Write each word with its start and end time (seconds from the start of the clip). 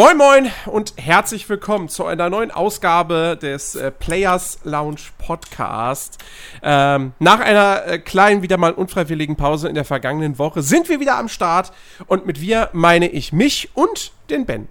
Moin 0.00 0.16
Moin 0.16 0.50
und 0.64 0.94
herzlich 0.96 1.46
willkommen 1.50 1.90
zu 1.90 2.06
einer 2.06 2.30
neuen 2.30 2.50
Ausgabe 2.50 3.36
des 3.36 3.74
äh, 3.74 3.90
Players 3.90 4.60
Lounge 4.64 5.02
Podcast. 5.18 6.16
Ähm, 6.62 7.12
nach 7.18 7.40
einer 7.40 7.86
äh, 7.86 7.98
kleinen, 7.98 8.40
wieder 8.40 8.56
mal 8.56 8.72
unfreiwilligen 8.72 9.36
Pause 9.36 9.68
in 9.68 9.74
der 9.74 9.84
vergangenen 9.84 10.38
Woche 10.38 10.62
sind 10.62 10.88
wir 10.88 11.00
wieder 11.00 11.18
am 11.18 11.28
Start 11.28 11.72
und 12.06 12.24
mit 12.24 12.40
wir 12.40 12.70
meine 12.72 13.10
ich 13.10 13.34
mich 13.34 13.68
und 13.74 14.12
den 14.30 14.46
Ben. 14.46 14.68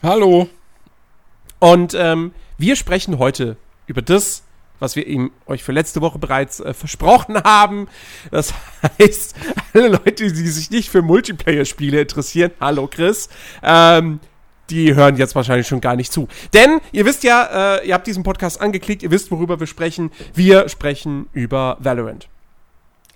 Hallo. 0.00 0.48
Und 1.58 1.94
ähm, 1.94 2.32
wir 2.56 2.76
sprechen 2.76 3.18
heute 3.18 3.56
über 3.88 4.00
das, 4.00 4.44
was 4.78 4.94
wir 4.94 5.08
ihm 5.08 5.32
euch 5.46 5.64
für 5.64 5.72
letzte 5.72 6.02
Woche 6.02 6.20
bereits 6.20 6.60
äh, 6.60 6.72
versprochen 6.72 7.42
haben. 7.42 7.88
Das 8.30 8.54
heißt, 9.00 9.34
alle 9.74 9.88
Leute, 9.88 10.32
die 10.32 10.48
sich 10.48 10.70
nicht 10.70 10.88
für 10.88 11.02
Multiplayer-Spiele 11.02 12.02
interessieren, 12.02 12.52
hallo 12.60 12.86
Chris, 12.86 13.28
ähm, 13.64 14.20
die 14.70 14.94
hören 14.94 15.16
jetzt 15.16 15.34
wahrscheinlich 15.34 15.66
schon 15.66 15.80
gar 15.80 15.96
nicht 15.96 16.12
zu. 16.12 16.28
Denn 16.52 16.80
ihr 16.92 17.04
wisst 17.04 17.24
ja, 17.24 17.76
äh, 17.76 17.88
ihr 17.88 17.94
habt 17.94 18.06
diesen 18.06 18.22
Podcast 18.22 18.60
angeklickt, 18.60 19.02
ihr 19.02 19.10
wisst, 19.10 19.30
worüber 19.30 19.60
wir 19.60 19.66
sprechen. 19.66 20.10
Wir 20.34 20.68
sprechen 20.68 21.26
über 21.32 21.76
Valorant. 21.80 22.28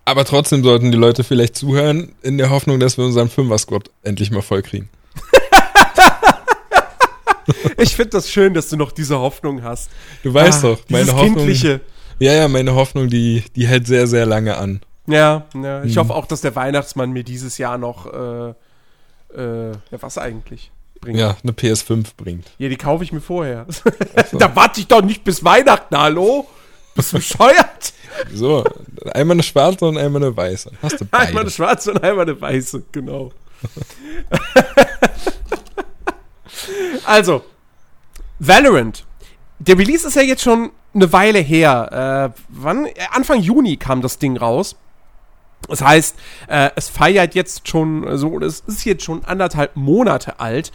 Aber 0.05 0.25
trotzdem 0.25 0.65
sollten 0.65 0.91
die 0.91 0.99
Leute 0.99 1.23
vielleicht 1.23 1.57
zuhören, 1.57 2.13
in 2.23 2.39
der 2.39 2.51
Hoffnung, 2.51 2.81
dass 2.81 2.99
wir 2.99 3.05
unseren 3.05 3.29
Fünfer-Squad 3.29 3.91
endlich 4.03 4.33
mal 4.33 4.43
voll 4.43 4.63
kriegen. 4.63 4.89
ich 7.79 7.95
finde 7.95 8.11
das 8.11 8.31
schön, 8.31 8.53
dass 8.53 8.69
du 8.69 8.77
noch 8.77 8.91
diese 8.91 9.19
Hoffnung 9.19 9.63
hast. 9.63 9.91
Du 10.25 10.35
weißt 10.35 10.65
ah, 10.65 10.69
doch, 10.69 10.81
meine 10.89 11.13
Hoffnung. 11.13 11.37
Kindliche. 11.37 11.81
Ja, 12.19 12.33
ja, 12.33 12.49
meine 12.49 12.75
Hoffnung, 12.75 13.09
die, 13.09 13.45
die 13.55 13.67
hält 13.67 13.87
sehr, 13.87 14.09
sehr 14.09 14.27
lange 14.27 14.57
an. 14.57 14.81
Ja, 15.07 15.47
ja. 15.55 15.85
ich 15.85 15.95
hm. 15.95 16.03
hoffe 16.03 16.15
auch, 16.15 16.27
dass 16.27 16.41
der 16.41 16.57
Weihnachtsmann 16.57 17.13
mir 17.13 17.25
dieses 17.25 17.59
Jahr 17.59 17.79
noch, 17.79 18.07
äh, 18.07 18.55
äh, 19.37 19.71
ja, 19.71 19.99
was 20.01 20.19
eigentlich? 20.19 20.72
Bringt. 21.03 21.19
Ja, 21.19 21.37
eine 21.43 21.53
PS5 21.53 22.13
bringt. 22.17 22.51
Ja, 22.57 22.71
die 22.71 22.79
kaufe 22.79 23.05
ich 23.05 23.13
mir 23.13 23.21
vorher. 23.21 23.67
So. 23.69 23.91
da 24.39 24.57
warte 24.57 24.81
ich 24.81 24.87
doch 24.87 25.03
nicht 25.03 25.23
bis 25.23 25.45
Weihnachten, 25.45 25.99
hallo? 25.99 26.49
Bist 26.95 27.13
du 27.13 27.19
bescheuert? 27.19 27.93
So, 28.33 28.65
einmal 29.13 29.35
eine 29.35 29.43
schwarze 29.43 29.85
und 29.85 29.99
einmal 29.99 30.23
eine 30.23 30.35
weiße. 30.35 30.71
Hast 30.81 31.01
du 31.01 31.05
beide. 31.05 31.29
Einmal 31.29 31.43
eine 31.43 31.51
schwarze 31.51 31.93
und 31.93 32.03
einmal 32.03 32.25
eine 32.25 32.41
weiße, 32.41 32.85
genau. 32.93 33.33
also, 37.05 37.45
Valorant. 38.39 39.05
Der 39.59 39.79
Release 39.79 40.07
ist 40.07 40.17
ja 40.17 40.23
jetzt 40.23 40.43
schon 40.43 40.71
eine 40.95 41.13
Weile 41.13 41.39
her. 41.39 42.35
Äh, 42.35 42.41
wann? 42.49 42.89
Anfang 43.13 43.41
Juni 43.41 43.77
kam 43.77 44.03
das 44.03 44.19
Ding 44.19 44.37
raus. 44.37 44.77
Das 45.69 45.81
heißt, 45.81 46.17
äh, 46.49 46.71
es 46.77 46.89
feiert 46.89 47.35
jetzt 47.35 47.69
schon 47.69 48.17
so, 48.19 48.39
es 48.41 48.61
ist 48.61 48.85
jetzt 48.85 49.05
schon 49.05 49.25
anderthalb 49.25 49.77
Monate 49.77 50.41
alt. 50.41 50.73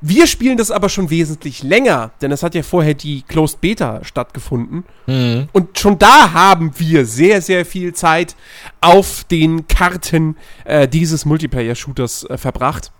Wir 0.00 0.26
spielen 0.26 0.56
das 0.56 0.70
aber 0.70 0.88
schon 0.88 1.10
wesentlich 1.10 1.62
länger, 1.62 2.12
denn 2.20 2.32
es 2.32 2.42
hat 2.42 2.54
ja 2.54 2.62
vorher 2.62 2.94
die 2.94 3.22
Closed 3.22 3.60
Beta 3.60 4.04
stattgefunden. 4.04 4.84
Mhm. 5.06 5.48
Und 5.52 5.78
schon 5.78 5.98
da 5.98 6.32
haben 6.32 6.72
wir 6.78 7.06
sehr, 7.06 7.40
sehr 7.40 7.64
viel 7.64 7.94
Zeit 7.94 8.36
auf 8.80 9.24
den 9.24 9.66
Karten 9.68 10.36
äh, 10.64 10.86
dieses 10.86 11.24
Multiplayer-Shooters 11.24 12.24
äh, 12.24 12.38
verbracht. 12.38 12.92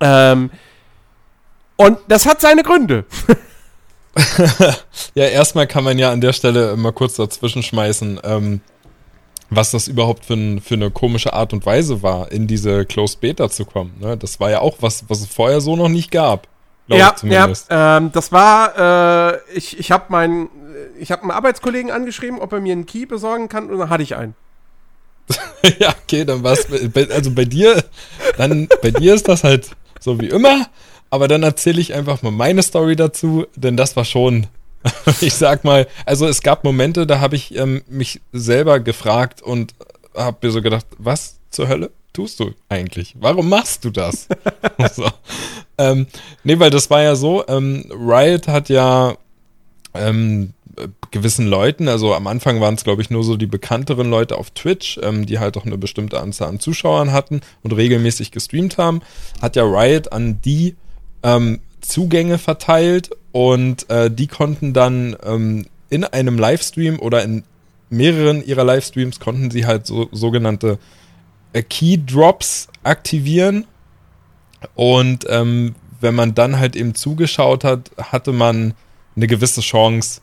Ähm, 0.00 0.50
und 1.76 1.98
das 2.08 2.26
hat 2.26 2.40
seine 2.40 2.62
Gründe. 2.62 3.04
ja, 5.14 5.24
erstmal 5.24 5.66
kann 5.66 5.84
man 5.84 5.98
ja 5.98 6.12
an 6.12 6.20
der 6.20 6.32
Stelle 6.32 6.76
mal 6.76 6.92
kurz 6.92 7.14
dazwischen 7.14 7.62
schmeißen. 7.62 8.20
Ähm, 8.22 8.60
was 9.54 9.70
das 9.70 9.88
überhaupt 9.88 10.24
für, 10.24 10.34
ein, 10.34 10.60
für, 10.60 10.74
eine 10.74 10.90
komische 10.90 11.32
Art 11.32 11.52
und 11.52 11.66
Weise 11.66 12.02
war, 12.02 12.32
in 12.32 12.46
diese 12.46 12.84
Closed 12.84 13.20
Beta 13.20 13.50
zu 13.50 13.64
kommen. 13.64 13.94
Ne? 14.00 14.16
Das 14.16 14.40
war 14.40 14.50
ja 14.50 14.60
auch 14.60 14.76
was, 14.80 15.04
was 15.08 15.20
es 15.20 15.26
vorher 15.26 15.60
so 15.60 15.76
noch 15.76 15.88
nicht 15.88 16.10
gab. 16.10 16.48
Ja, 16.88 17.14
ja 17.22 17.52
ähm, 17.70 18.10
das 18.12 18.32
war, 18.32 19.34
äh, 19.34 19.38
ich, 19.54 19.78
ich 19.78 19.90
habe 19.90 20.06
meinen, 20.08 20.48
ich 20.98 21.12
habe 21.12 21.22
einen 21.22 21.30
Arbeitskollegen 21.30 21.90
angeschrieben, 21.90 22.40
ob 22.40 22.52
er 22.52 22.60
mir 22.60 22.72
einen 22.72 22.86
Key 22.86 23.06
besorgen 23.06 23.48
kann 23.48 23.70
und 23.70 23.78
dann 23.78 23.90
hatte 23.90 24.02
ich 24.02 24.16
einen. 24.16 24.34
ja, 25.78 25.94
okay, 26.02 26.24
dann 26.24 26.42
war 26.42 26.52
es, 26.52 26.66
also 27.10 27.30
bei 27.30 27.44
dir, 27.44 27.84
dann, 28.36 28.68
bei 28.82 28.90
dir 28.90 29.14
ist 29.14 29.28
das 29.28 29.44
halt 29.44 29.70
so 30.00 30.20
wie 30.20 30.28
immer, 30.28 30.66
aber 31.10 31.28
dann 31.28 31.42
erzähle 31.42 31.80
ich 31.80 31.94
einfach 31.94 32.22
mal 32.22 32.32
meine 32.32 32.62
Story 32.62 32.96
dazu, 32.96 33.46
denn 33.54 33.76
das 33.76 33.96
war 33.96 34.04
schon 34.04 34.48
ich 35.20 35.34
sag 35.34 35.64
mal, 35.64 35.86
also 36.06 36.26
es 36.26 36.42
gab 36.42 36.64
Momente, 36.64 37.06
da 37.06 37.20
habe 37.20 37.36
ich 37.36 37.56
ähm, 37.56 37.82
mich 37.88 38.20
selber 38.32 38.80
gefragt 38.80 39.42
und 39.42 39.74
habe 40.14 40.38
mir 40.42 40.52
so 40.52 40.62
gedacht, 40.62 40.86
was 40.98 41.38
zur 41.50 41.68
Hölle 41.68 41.90
tust 42.12 42.40
du 42.40 42.52
eigentlich? 42.68 43.14
Warum 43.18 43.48
machst 43.48 43.84
du 43.84 43.90
das? 43.90 44.28
so. 44.94 45.06
ähm, 45.78 46.06
nee, 46.44 46.58
weil 46.58 46.70
das 46.70 46.90
war 46.90 47.02
ja 47.02 47.14
so, 47.14 47.46
ähm, 47.48 47.84
Riot 47.90 48.48
hat 48.48 48.68
ja 48.68 49.16
ähm, 49.94 50.54
gewissen 51.10 51.46
Leuten, 51.46 51.88
also 51.88 52.14
am 52.14 52.26
Anfang 52.26 52.60
waren 52.60 52.74
es, 52.74 52.84
glaube 52.84 53.02
ich, 53.02 53.10
nur 53.10 53.22
so 53.24 53.36
die 53.36 53.46
bekannteren 53.46 54.08
Leute 54.08 54.38
auf 54.38 54.50
Twitch, 54.50 54.98
ähm, 55.02 55.26
die 55.26 55.38
halt 55.38 55.56
auch 55.56 55.66
eine 55.66 55.78
bestimmte 55.78 56.20
Anzahl 56.20 56.48
an 56.48 56.60
Zuschauern 56.60 57.12
hatten 57.12 57.42
und 57.62 57.72
regelmäßig 57.72 58.30
gestreamt 58.30 58.78
haben, 58.78 59.02
hat 59.40 59.56
ja 59.56 59.64
Riot 59.64 60.12
an 60.12 60.40
die 60.40 60.76
ähm, 61.22 61.60
Zugänge 61.82 62.38
verteilt 62.38 63.10
und 63.32 63.88
äh, 63.90 64.10
die 64.10 64.26
konnten 64.26 64.72
dann 64.72 65.16
ähm, 65.24 65.66
in 65.90 66.04
einem 66.04 66.38
Livestream 66.38 66.98
oder 66.98 67.22
in 67.22 67.44
mehreren 67.90 68.44
ihrer 68.44 68.64
Livestreams 68.64 69.20
konnten 69.20 69.50
sie 69.50 69.66
halt 69.66 69.86
so 69.86 70.08
sogenannte 70.12 70.78
äh, 71.52 71.62
Key 71.62 71.98
Drops 71.98 72.68
aktivieren 72.82 73.66
und 74.74 75.26
ähm, 75.28 75.74
wenn 76.00 76.14
man 76.14 76.34
dann 76.34 76.58
halt 76.58 76.76
eben 76.76 76.94
zugeschaut 76.94 77.64
hat, 77.64 77.90
hatte 77.98 78.32
man 78.32 78.74
eine 79.14 79.26
gewisse 79.26 79.60
Chance, 79.60 80.20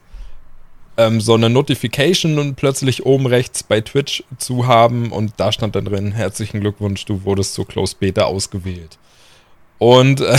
ähm, 0.97 1.21
so 1.21 1.33
eine 1.33 1.49
Notification 1.49 2.37
und 2.39 2.55
plötzlich 2.55 3.05
oben 3.05 3.25
rechts 3.25 3.63
bei 3.63 3.81
Twitch 3.81 4.23
zu 4.37 4.67
haben 4.67 5.11
und 5.11 5.33
da 5.37 5.51
stand 5.51 5.75
dann 5.75 5.85
drin, 5.85 6.11
herzlichen 6.11 6.59
Glückwunsch, 6.59 7.05
du 7.05 7.23
wurdest 7.23 7.53
zur 7.53 7.67
Close 7.67 7.95
Beta 7.97 8.23
ausgewählt. 8.23 8.97
Und 9.77 10.21
äh, 10.21 10.37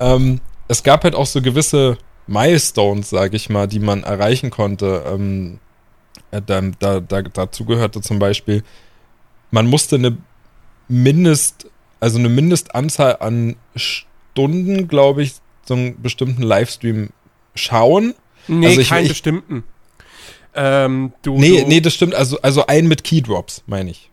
ähm, 0.00 0.40
es 0.68 0.82
gab 0.82 1.04
halt 1.04 1.14
auch 1.14 1.26
so 1.26 1.42
gewisse 1.42 1.98
Milestones, 2.26 3.10
sage 3.10 3.36
ich 3.36 3.50
mal, 3.50 3.66
die 3.66 3.78
man 3.78 4.04
erreichen 4.04 4.50
konnte. 4.50 5.04
Ähm, 5.06 5.58
äh, 6.30 6.40
da, 6.44 6.60
da, 6.78 7.00
da, 7.00 7.22
dazu 7.22 7.64
gehörte 7.64 8.00
zum 8.00 8.18
Beispiel, 8.18 8.62
man 9.50 9.66
musste 9.66 9.96
eine 9.96 10.16
Mindest, 10.88 11.66
also 12.00 12.18
eine 12.18 12.28
Mindestanzahl 12.28 13.16
an 13.20 13.56
Stunden, 13.76 14.88
glaube 14.88 15.22
ich, 15.22 15.34
so 15.64 15.74
einen 15.74 16.02
bestimmten 16.02 16.42
Livestream 16.42 17.10
schauen. 17.54 18.14
Nee, 18.48 18.66
also 18.66 18.80
ich, 18.80 18.88
keinen 18.88 19.04
ich, 19.04 19.10
bestimmten. 19.10 19.64
Ähm, 20.54 21.12
du, 21.22 21.38
nee, 21.38 21.62
du 21.62 21.68
nee, 21.68 21.80
das 21.80 21.94
stimmt. 21.94 22.14
Also, 22.14 22.40
also 22.42 22.66
ein 22.66 22.88
mit 22.88 23.04
Keydrops, 23.04 23.62
meine 23.66 23.90
ich. 23.90 24.10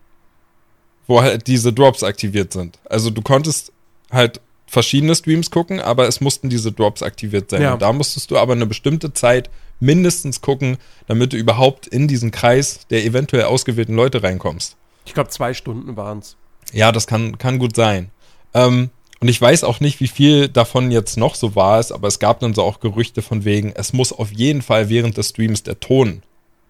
Wo 1.08 1.22
halt 1.22 1.48
diese 1.48 1.74
Drops 1.74 2.04
aktiviert 2.04 2.54
sind. 2.54 2.80
Also 2.86 3.10
du 3.10 3.22
konntest 3.22 3.74
halt 4.12 4.40
verschiedene 4.70 5.16
Streams 5.16 5.52
gucken, 5.52 5.80
aber 5.80 6.08
es 6.08 6.22
mussten 6.22 6.50
diese 6.50 6.72
Drops 6.72 7.02
aktiviert 7.02 7.50
sein. 7.50 7.62
Ja. 7.62 7.78
Da 7.78 7.92
musstest 7.92 8.32
du 8.32 8.38
aber 8.38 8.54
eine 8.54 8.66
bestimmte 8.66 9.14
Zeit 9.14 9.50
mindestens 9.80 10.42
gucken, 10.42 10.78
damit 11.08 11.34
du 11.34 11.38
überhaupt 11.38 11.88
in 11.88 12.08
diesen 12.08 12.32
Kreis 12.32 12.82
der 12.90 13.04
eventuell 13.04 13.44
ausgewählten 13.44 13.96
Leute 13.96 14.22
reinkommst. 14.22 14.76
Ich 15.06 15.14
glaube, 15.14 15.30
zwei 15.30 15.54
Stunden 15.54 15.98
waren 15.98 16.20
es. 16.20 16.36
Ja, 16.72 16.92
das 16.92 17.08
kann, 17.08 17.38
kann 17.38 17.58
gut 17.58 17.76
sein. 17.76 18.12
Ähm, 18.54 18.90
und 19.20 19.28
ich 19.28 19.42
weiß 19.42 19.64
auch 19.64 19.80
nicht, 19.80 20.00
wie 20.00 20.08
viel 20.08 20.48
davon 20.48 20.92
jetzt 20.92 21.18
noch 21.18 21.36
so 21.36 21.56
war 21.56 21.80
es, 21.80 21.92
aber 21.92 22.08
es 22.08 22.20
gab 22.20 22.40
dann 22.40 22.54
so 22.54 22.64
auch 22.64 22.80
Gerüchte 22.80 23.22
von 23.22 23.44
wegen, 23.44 23.74
es 23.76 23.92
muss 23.92 24.14
auf 24.14 24.32
jeden 24.32 24.62
Fall 24.62 24.90
während 24.90 25.18
des 25.18 25.30
Streams 25.30 25.64
der 25.64 25.80
Ton 25.80 26.22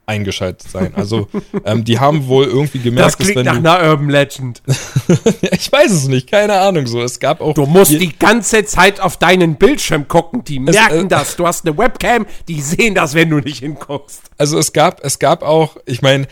eingeschaltet 0.09 0.69
sein. 0.69 0.93
Also 0.95 1.29
ähm, 1.63 1.83
die 1.83 1.99
haben 1.99 2.27
wohl 2.27 2.45
irgendwie 2.45 2.79
gemerkt, 2.79 3.07
das 3.07 3.17
klingt 3.17 3.37
dass 3.37 3.55
wenn 3.55 3.63
nach 3.63 3.79
einer 3.79 3.89
Urban 3.89 4.09
Legend. 4.09 4.61
ich 5.51 5.71
weiß 5.71 5.91
es 5.91 6.07
nicht, 6.07 6.29
keine 6.29 6.59
Ahnung 6.59 6.87
so. 6.87 7.01
Es 7.01 7.19
gab 7.19 7.39
auch. 7.39 7.53
Du 7.53 7.65
musst 7.65 7.91
die 7.91 8.17
ganze 8.17 8.65
Zeit 8.65 8.99
auf 8.99 9.17
deinen 9.17 9.55
Bildschirm 9.55 10.07
gucken. 10.07 10.43
Die 10.43 10.59
merken 10.59 10.97
es, 10.97 11.03
äh, 11.03 11.07
das. 11.07 11.35
Du 11.35 11.47
hast 11.47 11.65
eine 11.65 11.77
Webcam, 11.77 12.25
die 12.47 12.59
sehen 12.59 12.95
das, 12.95 13.13
wenn 13.13 13.29
du 13.29 13.37
nicht 13.37 13.59
hinguckst. 13.59 14.21
Also 14.37 14.57
es 14.57 14.73
gab, 14.73 15.03
es 15.05 15.19
gab 15.19 15.43
auch, 15.43 15.77
ich 15.85 16.01
meine, 16.01 16.27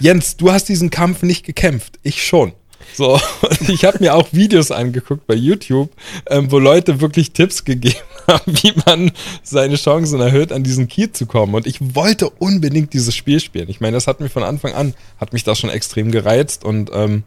Jens, 0.00 0.36
du 0.36 0.52
hast 0.52 0.68
diesen 0.68 0.90
Kampf 0.90 1.22
nicht 1.22 1.44
gekämpft. 1.46 1.98
Ich 2.02 2.22
schon. 2.22 2.52
So, 2.92 3.14
und 3.40 3.68
ich 3.68 3.84
habe 3.84 3.98
mir 4.00 4.14
auch 4.14 4.28
Videos 4.32 4.70
angeguckt 4.70 5.26
bei 5.26 5.34
YouTube, 5.34 5.90
ähm, 6.28 6.50
wo 6.50 6.58
Leute 6.58 7.00
wirklich 7.00 7.32
Tipps 7.32 7.64
gegeben 7.64 7.96
haben, 7.96 8.13
wie 8.46 8.72
man 8.86 9.12
seine 9.42 9.76
Chancen 9.76 10.20
erhöht, 10.20 10.52
an 10.52 10.62
diesen 10.62 10.88
Key 10.88 11.10
zu 11.12 11.26
kommen. 11.26 11.54
Und 11.54 11.66
ich 11.66 11.94
wollte 11.94 12.30
unbedingt 12.30 12.92
dieses 12.92 13.14
Spiel 13.14 13.40
spielen. 13.40 13.68
Ich 13.68 13.80
meine, 13.80 13.96
das 13.96 14.06
hat 14.06 14.20
mich 14.20 14.32
von 14.32 14.42
Anfang 14.42 14.74
an, 14.74 14.94
hat 15.18 15.32
mich 15.32 15.44
das 15.44 15.58
schon 15.58 15.70
extrem 15.70 16.10
gereizt 16.10 16.64
und 16.64 16.90
ähm, 16.92 17.24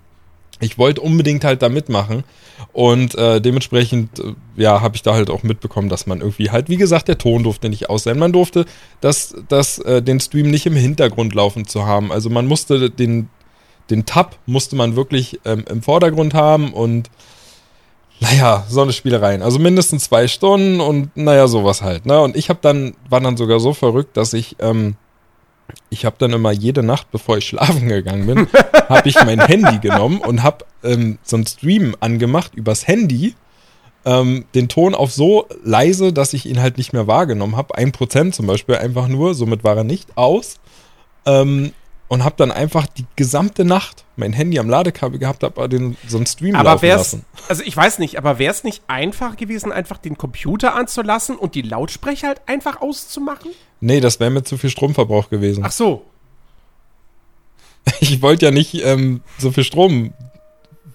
ich 0.59 0.77
wollte 0.77 1.01
unbedingt 1.01 1.43
halt 1.43 1.61
da 1.61 1.69
mitmachen. 1.69 2.23
Und 2.73 3.15
äh, 3.15 3.39
dementsprechend, 3.39 4.19
äh, 4.19 4.33
ja, 4.55 4.81
habe 4.81 4.95
ich 4.95 5.03
da 5.03 5.13
halt 5.13 5.29
auch 5.29 5.43
mitbekommen, 5.43 5.89
dass 5.89 6.07
man 6.07 6.21
irgendwie 6.21 6.49
halt, 6.49 6.69
wie 6.69 6.77
gesagt, 6.77 7.07
der 7.07 7.17
Ton 7.17 7.43
durfte 7.43 7.69
nicht 7.69 7.89
aus 7.89 8.03
sein. 8.03 8.17
Man 8.17 8.33
durfte 8.33 8.65
das, 8.99 9.35
das, 9.47 9.77
äh, 9.79 10.01
den 10.01 10.19
Stream 10.19 10.49
nicht 10.49 10.65
im 10.65 10.75
Hintergrund 10.75 11.35
laufen 11.35 11.67
zu 11.67 11.85
haben. 11.85 12.11
Also 12.11 12.29
man 12.29 12.47
musste 12.47 12.89
den, 12.89 13.29
den 13.91 14.05
Tab 14.05 14.37
musste 14.47 14.75
man 14.75 14.95
wirklich 14.95 15.39
ähm, 15.45 15.65
im 15.69 15.83
Vordergrund 15.83 16.33
haben 16.33 16.73
und 16.73 17.09
naja, 18.19 18.65
so 18.67 18.81
eine 18.81 18.93
Spielereien. 18.93 19.41
Also 19.41 19.59
mindestens 19.59 20.05
zwei 20.05 20.27
Stunden 20.27 20.79
und 20.79 21.15
naja, 21.15 21.47
sowas 21.47 21.81
halt. 21.81 22.05
Ne? 22.05 22.19
Und 22.19 22.35
ich 22.35 22.49
habe 22.49 22.59
dann, 22.61 22.95
war 23.09 23.21
dann 23.21 23.37
sogar 23.37 23.59
so 23.59 23.73
verrückt, 23.73 24.17
dass 24.17 24.33
ich, 24.33 24.55
ähm, 24.59 24.95
ich 25.89 26.05
habe 26.05 26.15
dann 26.17 26.33
immer 26.33 26.51
jede 26.51 26.81
Nacht, 26.81 27.11
bevor 27.11 27.37
ich 27.37 27.45
schlafen 27.45 27.87
gegangen 27.87 28.25
bin, 28.25 28.47
habe 28.89 29.07
ich 29.07 29.15
mein 29.23 29.39
Handy 29.39 29.79
genommen 29.79 30.19
und 30.19 30.41
habe 30.41 30.65
ähm, 30.83 31.19
so 31.21 31.35
einen 31.35 31.45
Stream 31.45 31.95
angemacht 31.99 32.55
übers 32.55 32.87
Handy, 32.87 33.35
ähm, 34.05 34.45
den 34.55 34.67
Ton 34.67 34.95
auf 34.95 35.11
so 35.11 35.47
leise, 35.63 36.11
dass 36.11 36.33
ich 36.33 36.45
ihn 36.45 36.61
halt 36.61 36.77
nicht 36.77 36.93
mehr 36.93 37.07
wahrgenommen 37.07 37.55
habe. 37.55 37.75
Ein 37.75 37.91
Prozent 37.91 38.33
zum 38.33 38.47
Beispiel 38.47 38.75
einfach 38.75 39.07
nur, 39.07 39.35
somit 39.35 39.63
war 39.63 39.77
er 39.77 39.83
nicht 39.83 40.17
aus. 40.17 40.55
Ähm, 41.25 41.71
und 42.07 42.23
habe 42.23 42.35
dann 42.37 42.51
einfach 42.51 42.87
die 42.87 43.05
gesamte 43.17 43.65
Nacht 43.65 44.05
mein 44.17 44.33
Handy 44.33 44.59
am 44.59 44.69
Ladekabel 44.69 45.19
gehabt, 45.19 45.43
habe 45.43 45.69
den 45.69 45.95
so 46.07 46.17
einen 46.17 46.25
Stream 46.25 46.55
aber 46.55 46.71
laufen 46.71 46.81
wär's, 46.83 46.97
lassen. 46.97 47.25
Also 47.49 47.63
ich 47.63 47.77
weiß 47.77 47.99
nicht, 47.99 48.17
aber 48.17 48.39
wäre 48.39 48.51
es 48.51 48.63
nicht 48.63 48.81
einfach 48.87 49.37
gewesen, 49.37 49.71
einfach 49.71 49.97
den 49.97 50.17
Computer 50.17 50.75
anzulassen 50.75 51.37
und 51.37 51.55
die 51.55 51.61
Lautsprecher 51.61 52.27
halt 52.27 52.41
einfach 52.47 52.81
auszumachen? 52.81 53.51
Nee, 53.79 53.99
das 54.01 54.19
wäre 54.19 54.29
mir 54.31 54.43
zu 54.43 54.57
viel 54.57 54.69
Stromverbrauch 54.69 55.29
gewesen. 55.29 55.63
Ach 55.65 55.71
so. 55.71 56.03
Ich 58.01 58.21
wollte 58.21 58.45
ja 58.47 58.51
nicht 58.51 58.73
ähm, 58.83 59.21
so 59.37 59.49
viel 59.51 59.63
Strom 59.63 60.13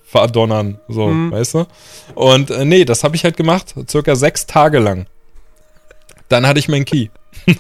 verdonnern, 0.05 0.79
so, 0.89 1.07
Mhm. 1.09 1.31
weißt 1.33 1.55
du? 1.55 1.67
Und 2.15 2.51
äh, 2.51 2.67
nee, 2.67 2.85
das 2.85 3.03
habe 3.03 3.17
ich 3.17 3.25
halt 3.25 3.39
gemacht, 3.39 3.75
circa 3.89 4.15
sechs 4.15 4.45
Tage 4.47 4.79
lang. 4.79 5.07
Dann 6.29 6.47
hatte 6.47 6.59
ich 6.59 6.69
meinen 6.69 6.85
Key. 6.85 7.09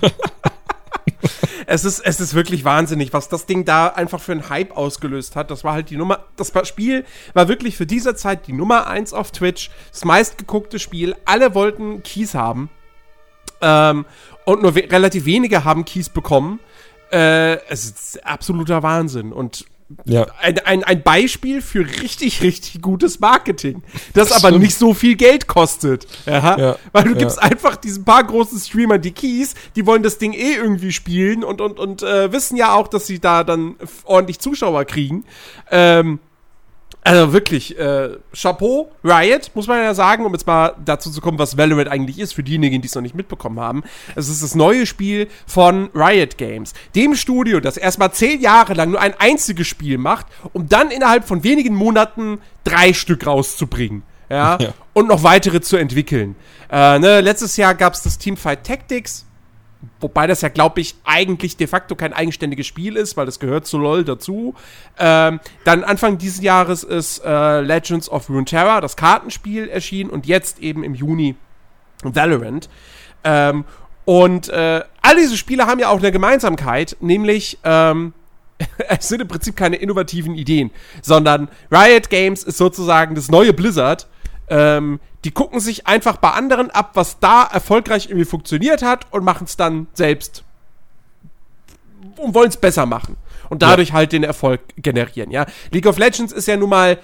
Es 1.66 1.84
ist, 1.84 2.00
es 2.00 2.20
ist 2.20 2.34
wirklich 2.34 2.64
wahnsinnig, 2.64 3.12
was 3.12 3.28
das 3.28 3.46
Ding 3.46 3.64
da 3.64 3.86
einfach 3.86 4.20
für 4.20 4.32
einen 4.32 4.48
Hype 4.48 4.76
ausgelöst 4.76 5.36
hat. 5.36 5.50
Das 5.50 5.64
war 5.64 5.72
halt 5.74 5.90
die 5.90 5.96
Nummer, 5.96 6.24
das 6.36 6.52
Spiel 6.68 7.04
war 7.34 7.48
wirklich 7.48 7.76
für 7.76 7.86
diese 7.86 8.14
Zeit 8.14 8.46
die 8.46 8.52
Nummer 8.52 8.88
eins 8.88 9.12
auf 9.12 9.30
Twitch, 9.30 9.70
das 9.90 10.04
meistgeguckte 10.04 10.78
Spiel. 10.78 11.14
Alle 11.24 11.54
wollten 11.54 12.02
Keys 12.02 12.34
haben. 12.34 12.68
Ähm, 13.60 14.04
und 14.44 14.62
nur 14.62 14.74
we 14.74 14.90
relativ 14.90 15.24
wenige 15.24 15.64
haben 15.64 15.84
Keys 15.84 16.08
bekommen. 16.08 16.58
Äh, 17.12 17.64
es 17.68 17.84
ist 17.84 18.26
absoluter 18.26 18.82
Wahnsinn. 18.82 19.32
Und 19.32 19.66
Ja. 20.04 20.26
ein, 20.40 20.58
ein, 20.60 20.84
ein 20.84 21.02
Beispiel 21.02 21.62
für 21.62 21.80
richtig, 21.80 22.42
richtig 22.42 22.80
gutes 22.82 23.20
Marketing, 23.20 23.82
das, 24.14 24.28
Das 24.28 24.38
aber 24.38 24.48
stimmt. 24.48 24.64
nicht 24.64 24.74
so 24.76 24.94
viel 24.94 25.16
Geld 25.16 25.46
kostet. 25.46 26.06
Ja? 26.26 26.58
Ja, 26.58 26.76
Weil 26.92 27.04
du 27.04 27.10
ja. 27.12 27.18
gibst 27.18 27.42
einfach 27.42 27.76
diesen 27.76 28.04
paar 28.04 28.24
großen 28.24 28.58
Streamern 28.58 29.00
die 29.00 29.12
Keys, 29.12 29.54
die 29.76 29.86
wollen 29.86 30.02
das 30.02 30.18
Ding 30.18 30.32
eh 30.32 30.54
irgendwie 30.54 30.92
spielen 30.92 31.44
und, 31.44 31.60
und, 31.60 31.78
und 31.78 32.02
äh, 32.02 32.32
wissen 32.32 32.56
ja 32.56 32.74
auch, 32.74 32.88
dass 32.88 33.06
sie 33.06 33.18
da 33.20 33.44
dann 33.44 33.76
ordentlich 34.04 34.38
Zuschauer 34.38 34.84
kriegen. 34.84 35.24
Ähm, 35.70 36.18
also 37.04 37.32
wirklich, 37.32 37.78
äh, 37.78 38.10
Chapeau, 38.32 38.92
Riot, 39.02 39.50
muss 39.54 39.66
man 39.66 39.78
ja 39.82 39.92
sagen, 39.94 40.24
um 40.24 40.32
jetzt 40.32 40.46
mal 40.46 40.74
dazu 40.84 41.10
zu 41.10 41.20
kommen, 41.20 41.38
was 41.38 41.56
Valorant 41.56 41.88
eigentlich 41.88 42.18
ist, 42.18 42.32
für 42.34 42.42
diejenigen, 42.42 42.80
die 42.80 42.86
es 42.88 42.94
noch 42.94 43.02
nicht 43.02 43.14
mitbekommen 43.14 43.58
haben. 43.58 43.82
Es 44.14 44.28
ist 44.28 44.42
das 44.42 44.54
neue 44.54 44.86
Spiel 44.86 45.28
von 45.46 45.90
Riot 45.94 46.38
Games, 46.38 46.74
dem 46.94 47.14
Studio, 47.16 47.58
das 47.60 47.76
erstmal 47.76 48.12
zehn 48.12 48.40
Jahre 48.40 48.74
lang 48.74 48.90
nur 48.90 49.00
ein 49.00 49.14
einziges 49.18 49.66
Spiel 49.66 49.98
macht, 49.98 50.26
um 50.52 50.68
dann 50.68 50.90
innerhalb 50.90 51.26
von 51.26 51.42
wenigen 51.42 51.74
Monaten 51.74 52.38
drei 52.64 52.92
Stück 52.92 53.26
rauszubringen. 53.26 54.02
Ja, 54.30 54.56
Ja. 54.60 54.72
und 54.94 55.08
noch 55.08 55.24
weitere 55.24 55.60
zu 55.60 55.76
entwickeln. 55.76 56.36
Äh, 56.70 56.98
ne, 57.00 57.20
letztes 57.20 57.56
Jahr 57.56 57.74
gab 57.74 57.94
es 57.94 58.02
das 58.02 58.16
Teamfight 58.18 58.64
Tactics, 58.64 59.26
Wobei 60.00 60.26
das 60.26 60.40
ja, 60.42 60.48
glaube 60.48 60.80
ich, 60.80 60.94
eigentlich 61.04 61.56
de 61.56 61.66
facto 61.66 61.94
kein 61.94 62.12
eigenständiges 62.12 62.66
Spiel 62.66 62.96
ist, 62.96 63.16
weil 63.16 63.26
das 63.26 63.40
gehört 63.40 63.66
zu 63.66 63.78
LoL 63.78 64.04
dazu. 64.04 64.54
Ähm, 64.98 65.40
dann 65.64 65.84
Anfang 65.84 66.18
dieses 66.18 66.42
Jahres 66.42 66.84
ist 66.84 67.24
äh, 67.24 67.60
Legends 67.60 68.08
of 68.08 68.28
Runeterra, 68.28 68.80
das 68.80 68.96
Kartenspiel, 68.96 69.68
erschienen 69.68 70.10
und 70.10 70.26
jetzt 70.26 70.60
eben 70.60 70.84
im 70.84 70.94
Juni 70.94 71.36
Valorant. 72.02 72.68
Ähm, 73.24 73.64
und 74.04 74.48
äh, 74.48 74.82
all 75.00 75.16
diese 75.16 75.36
Spiele 75.36 75.66
haben 75.66 75.78
ja 75.78 75.88
auch 75.88 75.98
eine 75.98 76.10
Gemeinsamkeit, 76.10 76.96
nämlich 77.00 77.58
ähm, 77.64 78.12
es 78.88 79.08
sind 79.08 79.22
im 79.22 79.28
Prinzip 79.28 79.56
keine 79.56 79.76
innovativen 79.76 80.34
Ideen, 80.34 80.70
sondern 81.00 81.48
Riot 81.70 82.10
Games 82.10 82.42
ist 82.42 82.58
sozusagen 82.58 83.14
das 83.14 83.30
neue 83.30 83.52
Blizzard. 83.52 84.08
Ähm, 84.48 85.00
die 85.24 85.30
gucken 85.30 85.60
sich 85.60 85.86
einfach 85.86 86.16
bei 86.16 86.30
anderen 86.30 86.70
ab, 86.70 86.92
was 86.94 87.18
da 87.20 87.44
erfolgreich 87.44 88.06
irgendwie 88.06 88.24
funktioniert 88.24 88.82
hat 88.82 89.06
und 89.12 89.24
machen 89.24 89.44
es 89.44 89.56
dann 89.56 89.86
selbst. 89.94 90.44
Und 92.16 92.34
wollen 92.34 92.48
es 92.48 92.56
besser 92.56 92.86
machen. 92.86 93.16
Und 93.48 93.62
dadurch 93.62 93.92
halt 93.92 94.12
den 94.12 94.24
Erfolg 94.24 94.60
generieren. 94.76 95.30
Ja, 95.30 95.46
League 95.70 95.86
of 95.86 95.98
Legends 95.98 96.32
ist 96.32 96.48
ja 96.48 96.56
nun 96.56 96.70
mal, 96.70 96.98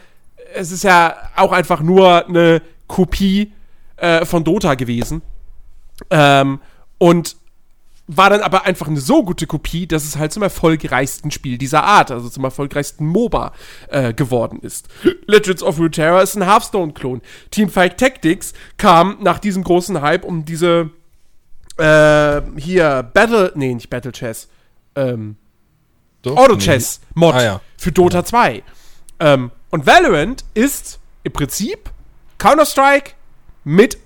es 0.55 0.73
ist 0.73 0.83
ja 0.83 1.15
auch 1.37 1.53
einfach 1.53 1.81
nur 1.81 2.27
eine 2.27 2.63
Kopie 2.87 3.53
äh, 3.97 4.25
von 4.25 4.45
Dota 4.45 4.75
gewesen. 4.75 5.23
Ähm, 6.11 6.61
und 6.99 7.37
war 8.09 8.31
dann 8.31 8.41
aber 8.41 8.65
einfach 8.65 8.89
eine 8.89 9.01
so 9.01 9.23
gute 9.23 9.47
Kopie, 9.47 9.87
dass 9.87 10.05
es 10.05 10.17
halt 10.17 10.33
zum 10.33 10.43
erfolgreichsten 10.43 11.31
Spiel 11.31 11.59
dieser 11.59 11.85
Art, 11.85 12.11
also 12.11 12.29
zum 12.31 12.43
erfolgreichsten 12.43 13.07
MOBA 13.07 13.53
äh, 13.89 14.15
geworden 14.15 14.61
ist. 14.63 14.89
Legends 15.27 15.63
of 15.63 15.79
Runeterra 15.79 16.23
ist 16.23 16.35
ein 16.35 16.45
Hearthstone-Klon. 16.47 17.21
Teamfight 17.51 17.99
Tactics 17.99 18.55
kam 18.79 19.19
nach 19.21 19.39
diesem 19.39 19.63
großen 19.63 20.01
Hype 20.01 20.25
um 20.25 20.47
diese 20.47 20.91
äh, 21.77 22.41
hier 22.57 23.03
Battle, 23.13 23.53
nee, 23.55 23.75
nicht 23.75 23.91
Battle 23.91 24.13
Chess, 24.13 24.49
ähm, 24.97 25.37
Doch, 26.23 26.37
Auto 26.37 26.55
nee. 26.55 26.61
Chess 26.61 27.01
Mod 27.15 27.35
Ah, 27.35 27.43
ja. 27.43 27.61
für 27.77 27.93
Dota 27.93 28.25
2. 28.25 28.63
Ähm, 29.21 29.51
und 29.71 29.87
Valorant 29.87 30.45
ist 30.55 30.99
im 31.25 31.33
Prinzip 31.33 31.91
Counter-Strike 32.39 33.13
mit 33.65 33.99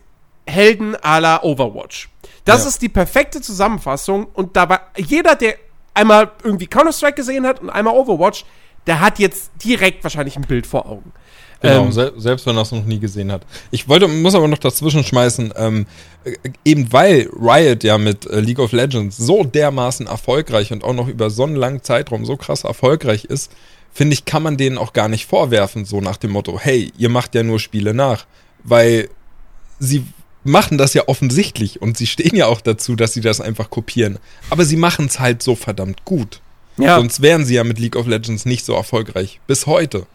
Helden 0.45 0.97
à 0.97 1.21
la 1.21 1.43
Overwatch. 1.45 2.09
Das 2.44 2.62
Ja. 2.62 2.69
ist 2.69 2.83
die 2.83 2.89
perfekte 2.89 3.41
Zusammenfassung 3.41 4.27
und 4.35 4.56
da 4.56 4.69
war 4.69 4.89
jeder, 4.97 5.37
der 5.37 5.55
einmal 5.94 6.31
irgendwie 6.43 6.67
Counter-Strike 6.67 7.15
gesehen 7.17 7.47
hat 7.47 7.61
und 7.61 7.71
einmal 7.71 7.94
Overwatch, 7.94 8.44
der 8.87 9.00
hat 9.00 9.19
jetzt 9.19 9.50
direkt 9.65 10.03
wahrscheinlich 10.03 10.37
ein 10.37 10.43
Bild 10.43 10.67
vor 10.67 10.87
Augen. 10.87 11.13
Genau, 11.61 11.84
Ähm, 11.84 11.93
sel 11.93 12.13
selbst 12.17 12.44
wenn 12.46 12.56
er 12.56 12.63
es 12.63 12.72
noch 12.72 12.84
nie 12.84 12.99
gesehen 12.99 13.31
hat. 13.31 13.46
Ich 13.70 13.89
wollte, 13.89 14.08
muss 14.08 14.34
aber 14.34 14.49
noch 14.49 14.58
dazwischen 14.58 15.05
schmeißen, 15.05 15.53
ähm, 15.56 15.87
äh, 16.25 16.34
eben 16.65 16.93
weil 16.93 17.31
Riot 17.32 17.84
ja 17.84 17.99
mit 17.99 18.27
äh, 18.27 18.41
League 18.41 18.58
of 18.58 18.72
Legends 18.72 19.17
so 19.17 19.44
dermaßen 19.44 20.08
erfolgreich 20.08 20.72
und 20.72 20.82
auch 20.82 20.94
noch 20.94 21.06
über 21.06 21.31
so 21.31 21.44
einen 21.44 21.55
langen 21.55 21.82
Zeitraum 21.84 22.25
so 22.25 22.37
krass 22.37 22.65
erfolgreich 22.65 23.25
ist, 23.27 23.53
finde 23.93 24.15
ich, 24.15 24.25
kann 24.25 24.43
man 24.43 24.56
denen 24.56 24.77
auch 24.79 24.93
gar 24.93 25.06
nicht 25.08 25.27
vorwerfen, 25.27 25.84
so 25.84 26.01
nach 26.01 26.17
dem 26.17 26.32
Motto, 26.32 26.58
hey, 26.58 26.91
ihr 26.99 27.11
macht 27.11 27.37
ja 27.37 27.44
nur 27.44 27.61
Spiele 27.61 27.94
nach. 27.94 28.27
Weil 28.65 29.08
sie 29.79 30.05
machen 30.44 30.79
das 30.79 30.94
ja 30.94 31.08
offensichtlich 31.08 31.81
und 31.81 31.96
sie 31.96 32.06
stehen 32.06 32.37
ja 32.37 32.46
auch 32.46 32.61
dazu, 32.61 32.96
dass 32.96 33.13
sie 33.13 33.20
das 33.20 33.41
einfach 33.41 33.70
kopieren. 33.70 34.19
Aber 34.51 34.65
sie 34.65 34.77
machen 34.77 35.06
es 35.06 35.20
halt 35.20 35.43
so 35.43 35.55
verdammt 35.55 36.05
gut. 36.05 36.41
ja. 36.77 36.96
Sonst 36.96 37.22
wären 37.22 37.44
sie 37.44 37.55
ja 37.55 37.65
mit 37.65 37.79
League 37.79 37.96
of 37.96 38.06
Legends 38.06 38.44
nicht 38.44 38.65
so 38.65 38.75
erfolgreich. 38.75 39.41
Bis 39.46 39.67
heute. 39.67 40.06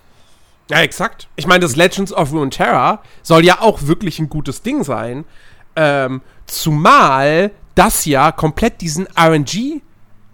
Ja, 0.69 0.81
exakt. 0.81 1.27
Ich 1.37 1.47
meine, 1.47 1.61
das 1.61 1.75
Legends 1.75 2.11
of 2.11 2.33
Runeterra 2.33 3.01
soll 3.23 3.45
ja 3.45 3.61
auch 3.61 3.83
wirklich 3.83 4.19
ein 4.19 4.29
gutes 4.29 4.61
Ding 4.61 4.83
sein. 4.83 5.23
Ähm, 5.75 6.21
zumal 6.45 7.51
das 7.75 8.05
ja 8.05 8.31
komplett 8.31 8.81
diesen 8.81 9.07
RNG 9.17 9.81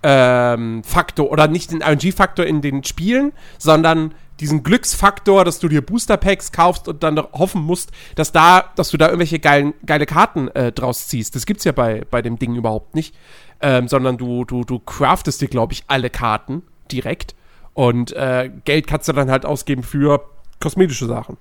ähm, 0.02 0.84
Faktor 0.84 1.32
oder 1.32 1.48
nicht 1.48 1.72
den 1.72 1.82
RNG-Faktor 1.82 2.46
in 2.46 2.62
den 2.62 2.84
Spielen, 2.84 3.32
sondern 3.58 4.14
diesen 4.40 4.64
Glücksfaktor, 4.64 5.46
dass 5.46 5.60
du 5.60 5.68
dir 5.68 5.82
Booster 5.82 6.18
Packs 6.18 6.52
kaufst 6.52 6.88
und 6.88 7.04
dann 7.04 7.18
hoffen 7.34 7.62
musst, 7.62 7.92
dass 8.16 8.32
da, 8.32 8.72
dass 8.76 8.90
du 8.90 8.98
da 8.98 9.06
irgendwelche 9.06 9.40
geilen, 9.40 9.74
geile 9.86 10.06
Karten 10.06 10.48
äh, 10.50 10.72
draus 10.72 11.08
ziehst. 11.08 11.36
Das 11.36 11.46
gibt's 11.46 11.64
ja 11.64 11.72
bei, 11.72 12.04
bei 12.10 12.22
dem 12.22 12.40
Ding 12.40 12.56
überhaupt 12.56 12.96
nicht. 12.96 13.16
Ähm, 13.62 13.88
sondern 13.88 14.18
du, 14.18 14.44
du, 14.44 14.66
du 14.66 14.80
craftest 14.80 15.42
dir, 15.42 15.48
glaube 15.48 15.72
ich, 15.72 15.84
alle 15.88 16.10
Karten 16.10 16.64
direkt. 16.92 17.36
Und 17.74 18.12
äh, 18.12 18.52
Geld 18.66 18.88
kannst 18.88 19.08
du 19.08 19.14
dann 19.14 19.32
halt 19.32 19.46
ausgeben 19.46 19.84
für 19.84 20.26
kosmetische 20.60 21.06
Sachen. 21.06 21.38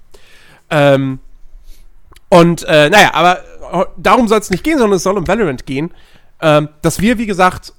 Ähm, 0.70 1.18
und 2.28 2.62
äh, 2.62 2.88
naja, 2.90 3.12
aber 3.14 3.40
äh, 3.72 3.84
darum 3.96 4.28
soll 4.28 4.38
es 4.38 4.50
nicht 4.50 4.64
gehen, 4.64 4.78
sondern 4.78 4.96
es 4.96 5.02
soll 5.02 5.18
um 5.18 5.26
Valorant 5.26 5.66
gehen. 5.66 5.92
Ähm, 6.40 6.68
dass 6.80 7.00
wir, 7.00 7.18
wie 7.18 7.26
gesagt, 7.26 7.72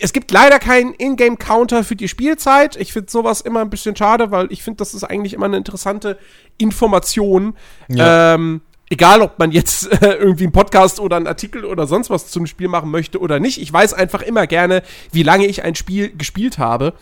es 0.00 0.12
gibt 0.12 0.30
leider 0.30 0.58
keinen 0.58 0.94
Ingame-Counter 0.94 1.84
für 1.84 1.96
die 1.96 2.08
Spielzeit. 2.08 2.76
Ich 2.76 2.92
finde 2.92 3.10
sowas 3.10 3.40
immer 3.40 3.60
ein 3.60 3.70
bisschen 3.70 3.96
schade, 3.96 4.30
weil 4.30 4.50
ich 4.52 4.62
finde, 4.62 4.78
das 4.78 4.94
ist 4.94 5.04
eigentlich 5.04 5.34
immer 5.34 5.46
eine 5.46 5.56
interessante 5.56 6.18
Information. 6.58 7.54
Ja. 7.88 8.34
Ähm, 8.34 8.62
egal, 8.90 9.22
ob 9.22 9.38
man 9.38 9.52
jetzt 9.52 9.90
äh, 10.02 10.14
irgendwie 10.14 10.44
einen 10.44 10.52
Podcast 10.52 11.00
oder 11.00 11.16
einen 11.16 11.26
Artikel 11.26 11.64
oder 11.64 11.86
sonst 11.86 12.10
was 12.10 12.28
zum 12.28 12.46
Spiel 12.46 12.68
machen 12.68 12.90
möchte 12.90 13.20
oder 13.20 13.40
nicht. 13.40 13.60
Ich 13.60 13.72
weiß 13.72 13.94
einfach 13.94 14.22
immer 14.22 14.46
gerne, 14.46 14.82
wie 15.10 15.22
lange 15.22 15.46
ich 15.46 15.64
ein 15.64 15.74
Spiel 15.74 16.14
gespielt 16.16 16.58
habe. 16.58 16.94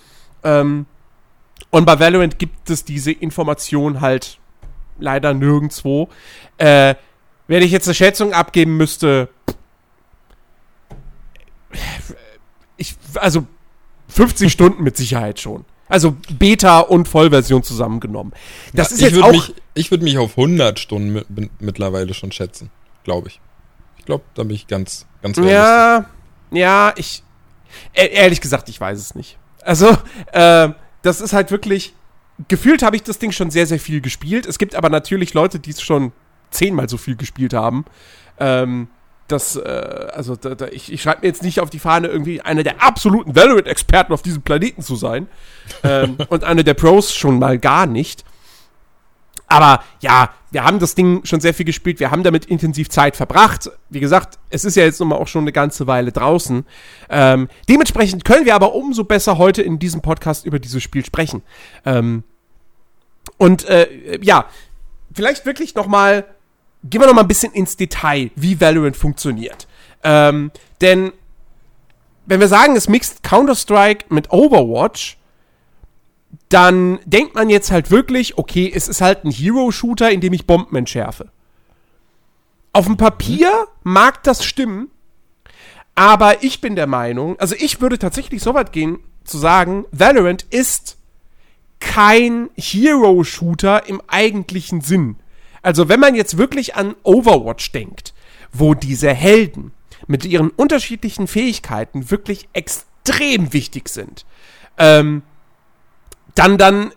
Ähm, 0.45 0.87
und 1.71 1.85
bei 1.85 2.01
Valorant 2.01 2.39
gibt 2.39 2.71
es 2.71 2.85
diese 2.85 3.13
Information 3.13 4.01
halt 4.01 4.39
leider 4.99 5.35
nirgendwo. 5.35 6.09
Äh, 6.59 6.95
wenn 7.47 7.63
ich 7.63 7.73
jetzt 7.73 7.89
eine 7.89 7.95
Schätzung 7.95 8.33
abgeben 8.33 8.77
müsste, 8.77 9.29
ich, 12.81 12.97
also 13.17 13.47
50 14.09 14.51
Stunden 14.51 14.83
mit 14.83 14.97
Sicherheit 14.97 15.39
schon. 15.39 15.65
Also 15.89 16.17
Beta 16.39 16.81
und 16.81 17.07
Vollversion 17.09 17.63
zusammengenommen. 17.63 18.33
Das 18.73 18.91
Ja, 18.91 18.95
ist 18.95 18.99
ich 19.01 19.05
jetzt 19.07 19.15
würd 19.15 19.25
auch 19.25 19.33
mich- 19.33 19.55
ich 19.75 19.91
würde 19.91 20.05
mich 20.05 20.19
auf 20.19 20.37
100 20.37 20.79
Stunden 20.79 21.13
mit, 21.13 21.31
mit, 21.31 21.51
mittlerweile 21.61 22.15
schon 22.15 22.33
schätzen, 22.33 22.71
glaube 23.05 23.29
ich. 23.29 23.41
Ich 23.99 24.05
glaube, 24.07 24.25
da 24.35 24.43
bin 24.43 24.55
ich 24.55 24.67
ganz, 24.67 25.07
ganz 25.23 25.37
Ja, 25.37 26.07
ja, 26.53 26.93
ich, 26.97 27.23
e 27.95 28.07
ehrlich 28.07 28.41
gesagt, 28.41 28.69
ich 28.69 28.81
weiß 28.81 28.99
es 28.99 29.15
nicht. 29.15 29.37
Also, 29.63 29.97
äh, 30.33 30.71
das 31.03 31.21
ist 31.21 31.33
halt 31.33 31.51
wirklich, 31.51 31.93
gefühlt 32.49 32.83
habe 32.83 32.97
ich 32.97 33.03
das 33.03 33.19
Ding 33.19 33.33
schon 33.33 33.51
sehr, 33.51 33.67
sehr 33.67 33.79
viel 33.81 34.01
gespielt. 34.01 34.47
Es 34.47 34.59
gibt 34.59 34.75
aber 34.75 34.89
natürlich 34.91 35.35
Leute, 35.35 35.59
die 35.59 35.71
es 35.71 35.83
schon 35.83 36.13
zehnmal 36.51 36.89
so 36.89 36.97
viel 36.99 37.17
gespielt 37.17 37.53
haben. 37.53 37.85
Ähm, 38.39 38.89
das, 39.33 39.57
äh, 39.57 39.61
also 40.13 40.37
da, 40.37 40.55
da, 40.55 40.67
ich, 40.69 40.93
ich 40.93 41.03
schreibe 41.03 41.23
mir 41.23 41.29
jetzt 41.29 41.43
nicht 41.43 41.61
auf 41.61 41.71
die 41.71 41.79
Fahne, 41.79 42.09
irgendwie 42.09 42.41
einer 42.41 42.63
der 42.63 42.83
absoluten 42.83 43.35
Valorant-Experten 43.35 44.13
auf 44.13 44.23
diesem 44.23 44.43
Planeten 44.43 44.83
zu 44.83 44.97
sein. 44.97 45.29
ähm, 45.83 46.19
und 46.29 46.45
einer 46.45 46.63
der 46.63 46.75
Pros 46.75 47.15
schon 47.15 47.39
mal 47.39 47.59
gar 47.59 47.87
nicht. 47.87 48.25
Aber 49.47 49.83
ja, 50.01 50.31
wir 50.53 50.65
haben 50.65 50.79
das 50.79 50.95
Ding 50.95 51.25
schon 51.25 51.41
sehr 51.41 51.55
viel 51.55 51.67
gespielt, 51.67 51.99
wir 51.99 52.13
haben 52.13 52.23
damit 52.23 52.45
intensiv 52.45 52.89
Zeit 52.89 53.17
verbracht. 53.17 53.71
Wie 53.89 53.99
gesagt, 53.99 54.39
es 54.49 54.65
ist 54.65 54.77
ja 54.77 54.85
jetzt 54.85 55.01
nun 55.01 55.09
mal 55.09 55.17
auch 55.17 55.27
schon 55.27 55.43
eine 55.43 55.53
ganze 55.53 55.89
Weile 55.89 56.13
draußen. 56.13 56.65
Ähm, 57.09 57.49
dementsprechend 57.69 58.25
können 58.25 58.47
wir 58.47 58.55
aber 58.55 58.75
umso 58.75 59.03
besser 59.05 59.39
heute 59.39 59.63
in 59.63 59.81
diesem 59.81 60.03
Podcast 60.03 60.47
über 60.47 60.61
dieses 60.61 60.83
Spiel 60.83 61.05
sprechen. 61.05 61.43
Ähm, 61.85 62.23
und 63.39 63.65
äh, 63.69 64.19
ja, 64.23 64.47
vielleicht 65.13 65.47
wirklich 65.47 65.75
noch 65.75 65.87
mal, 65.87 66.25
gehen 66.85 67.01
wir 67.01 67.07
noch 67.07 67.15
mal 67.15 67.23
ein 67.23 67.29
bisschen 67.29 67.53
ins 67.53 67.77
Detail, 67.77 68.31
wie 68.37 68.61
Valorant 68.61 68.97
funktioniert. 68.97 69.69
Ähm, 70.03 70.51
denn 70.81 71.13
wenn 72.27 72.41
wir 72.41 72.49
sagen, 72.49 72.77
es 72.77 72.89
mixt 72.89 73.23
Counter-Strike 73.23 74.07
mit 74.09 74.31
Overwatch, 74.33 75.19
dann 76.49 76.99
denkt 77.05 77.35
man 77.35 77.51
jetzt 77.51 77.71
halt 77.71 77.91
wirklich, 77.91 78.39
okay, 78.39 78.71
es 78.73 78.89
ist 78.89 79.01
halt 79.01 79.25
ein 79.25 79.31
Hero-Shooter, 79.31 80.11
in 80.11 80.21
dem 80.21 80.33
ich 80.33 80.47
Bomben 80.47 80.77
entschärfe. 80.77 81.31
Auf 82.73 82.87
dem 82.87 82.97
Papier 82.97 83.67
mag 83.83 84.23
das 84.23 84.45
stimmen, 84.45 84.91
aber 85.95 86.43
ich 86.43 86.61
bin 86.61 86.77
der 86.77 86.87
Meinung, 86.87 87.39
also 87.41 87.55
ich 87.59 87.81
würde 87.81 87.99
tatsächlich 87.99 88.43
so 88.43 88.55
weit 88.55 88.73
gehen, 88.73 89.01
zu 89.25 89.39
sagen, 89.39 89.85
Valorant 89.91 90.45
ist 90.51 90.97
kein 91.81 92.51
Hero-Shooter 92.57 93.89
im 93.89 94.01
eigentlichen 94.07 94.81
Sinn. 94.81 95.17
Also 95.63 95.89
wenn 95.89 96.01
man 96.01 96.15
jetzt 96.15 96.39
wirklich 96.39 96.75
an 96.75 96.95
Overwatch 97.03 97.73
denkt, 97.73 98.15
wo 98.53 98.75
diese 98.75 99.13
Helden 99.13 99.73
mit 100.07 100.25
ihren 100.25 100.51
unterschiedlichen 100.51 101.27
Fähigkeiten 101.27 102.11
wirklich 102.11 102.49
extrem 102.53 103.53
wichtig 103.53 103.89
sind, 103.89 104.25
ähm, 104.79 105.23
dann, 106.35 106.59
dann, 106.59 106.93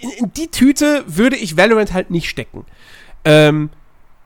in, 0.00 0.32
die 0.36 0.48
Tüte 0.48 1.04
würde 1.06 1.36
ich 1.36 1.56
Valorant 1.56 1.92
halt 1.92 2.10
nicht 2.10 2.28
stecken. 2.28 2.64
Ähm, 3.24 3.70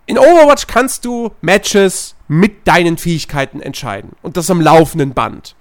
in 0.07 0.19
Overwatch 0.19 0.67
kannst 0.67 1.05
du 1.05 1.33
Matches 1.41 2.17
mit 2.29 2.67
deinen 2.67 2.99
Fähigkeiten 2.99 3.61
entscheiden. 3.61 4.13
Und 4.23 4.37
das 4.37 4.51
am 4.51 4.61
laufenden 4.61 5.15
Band. 5.15 5.55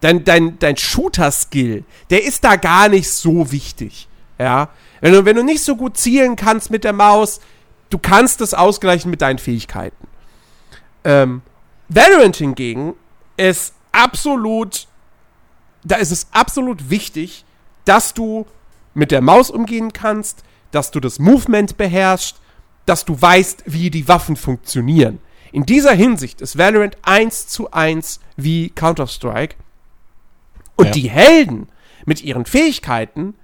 Dein, 0.00 0.24
dein, 0.24 0.58
dein 0.60 0.76
Shooter-Skill, 0.76 1.84
der 2.10 2.24
ist 2.24 2.44
da 2.44 2.56
gar 2.56 2.88
nicht 2.88 3.10
so 3.10 3.50
wichtig. 3.50 4.08
Ja. 4.38 4.70
Wenn 5.00 5.12
du, 5.12 5.24
wenn 5.24 5.36
du 5.36 5.44
nicht 5.44 5.62
so 5.62 5.76
gut 5.76 5.96
zielen 5.96 6.36
kannst 6.36 6.70
mit 6.70 6.84
der 6.84 6.92
Maus, 6.92 7.40
du 7.90 7.98
kannst 7.98 8.40
das 8.40 8.54
ausgleichen 8.54 9.10
mit 9.10 9.22
deinen 9.22 9.38
Fähigkeiten. 9.38 10.08
Ähm, 11.04 11.42
Valorant 11.88 12.36
hingegen 12.36 12.94
ist 13.36 13.74
absolut, 13.92 14.86
da 15.84 15.96
ist 15.96 16.10
es 16.10 16.26
absolut 16.32 16.90
wichtig, 16.90 17.44
dass 17.84 18.12
du 18.14 18.46
mit 18.94 19.10
der 19.10 19.22
Maus 19.22 19.50
umgehen 19.50 19.92
kannst, 19.92 20.42
dass 20.70 20.90
du 20.90 21.00
das 21.00 21.18
Movement 21.18 21.76
beherrschst, 21.76 22.36
dass 22.84 23.04
du 23.04 23.20
weißt, 23.20 23.64
wie 23.66 23.90
die 23.90 24.08
Waffen 24.08 24.36
funktionieren. 24.36 25.20
In 25.52 25.64
dieser 25.64 25.92
Hinsicht 25.92 26.40
ist 26.40 26.58
Valorant 26.58 26.96
1 27.02 27.48
zu 27.48 27.70
1 27.70 28.20
wie 28.36 28.70
Counter-Strike. 28.70 29.56
Und 30.76 30.86
ja. 30.86 30.92
die 30.92 31.10
Helden 31.10 31.68
mit 32.04 32.22
ihren 32.22 32.44
Fähigkeiten 32.44 33.34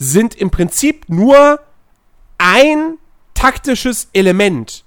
sind 0.00 0.34
im 0.34 0.50
Prinzip 0.50 1.08
nur 1.08 1.60
ein 2.38 2.96
taktisches 3.34 4.08
Element. 4.12 4.82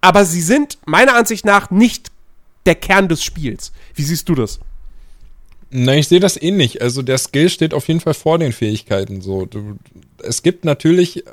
Aber 0.00 0.24
sie 0.24 0.42
sind 0.42 0.78
meiner 0.84 1.14
Ansicht 1.14 1.44
nach 1.44 1.70
nicht 1.70 2.10
der 2.66 2.74
Kern 2.74 3.08
des 3.08 3.24
Spiels. 3.24 3.72
Wie 3.94 4.02
siehst 4.02 4.28
du 4.28 4.34
das? 4.34 4.58
Na, 5.70 5.94
ich 5.94 6.08
sehe 6.08 6.20
das 6.20 6.40
ähnlich. 6.40 6.82
Also 6.82 7.02
der 7.02 7.18
Skill 7.18 7.48
steht 7.48 7.72
auf 7.72 7.88
jeden 7.88 8.00
Fall 8.00 8.14
vor 8.14 8.38
den 8.38 8.52
Fähigkeiten. 8.52 9.20
So, 9.20 9.46
du, 9.46 9.78
es 10.22 10.42
gibt 10.42 10.64
natürlich 10.64 11.24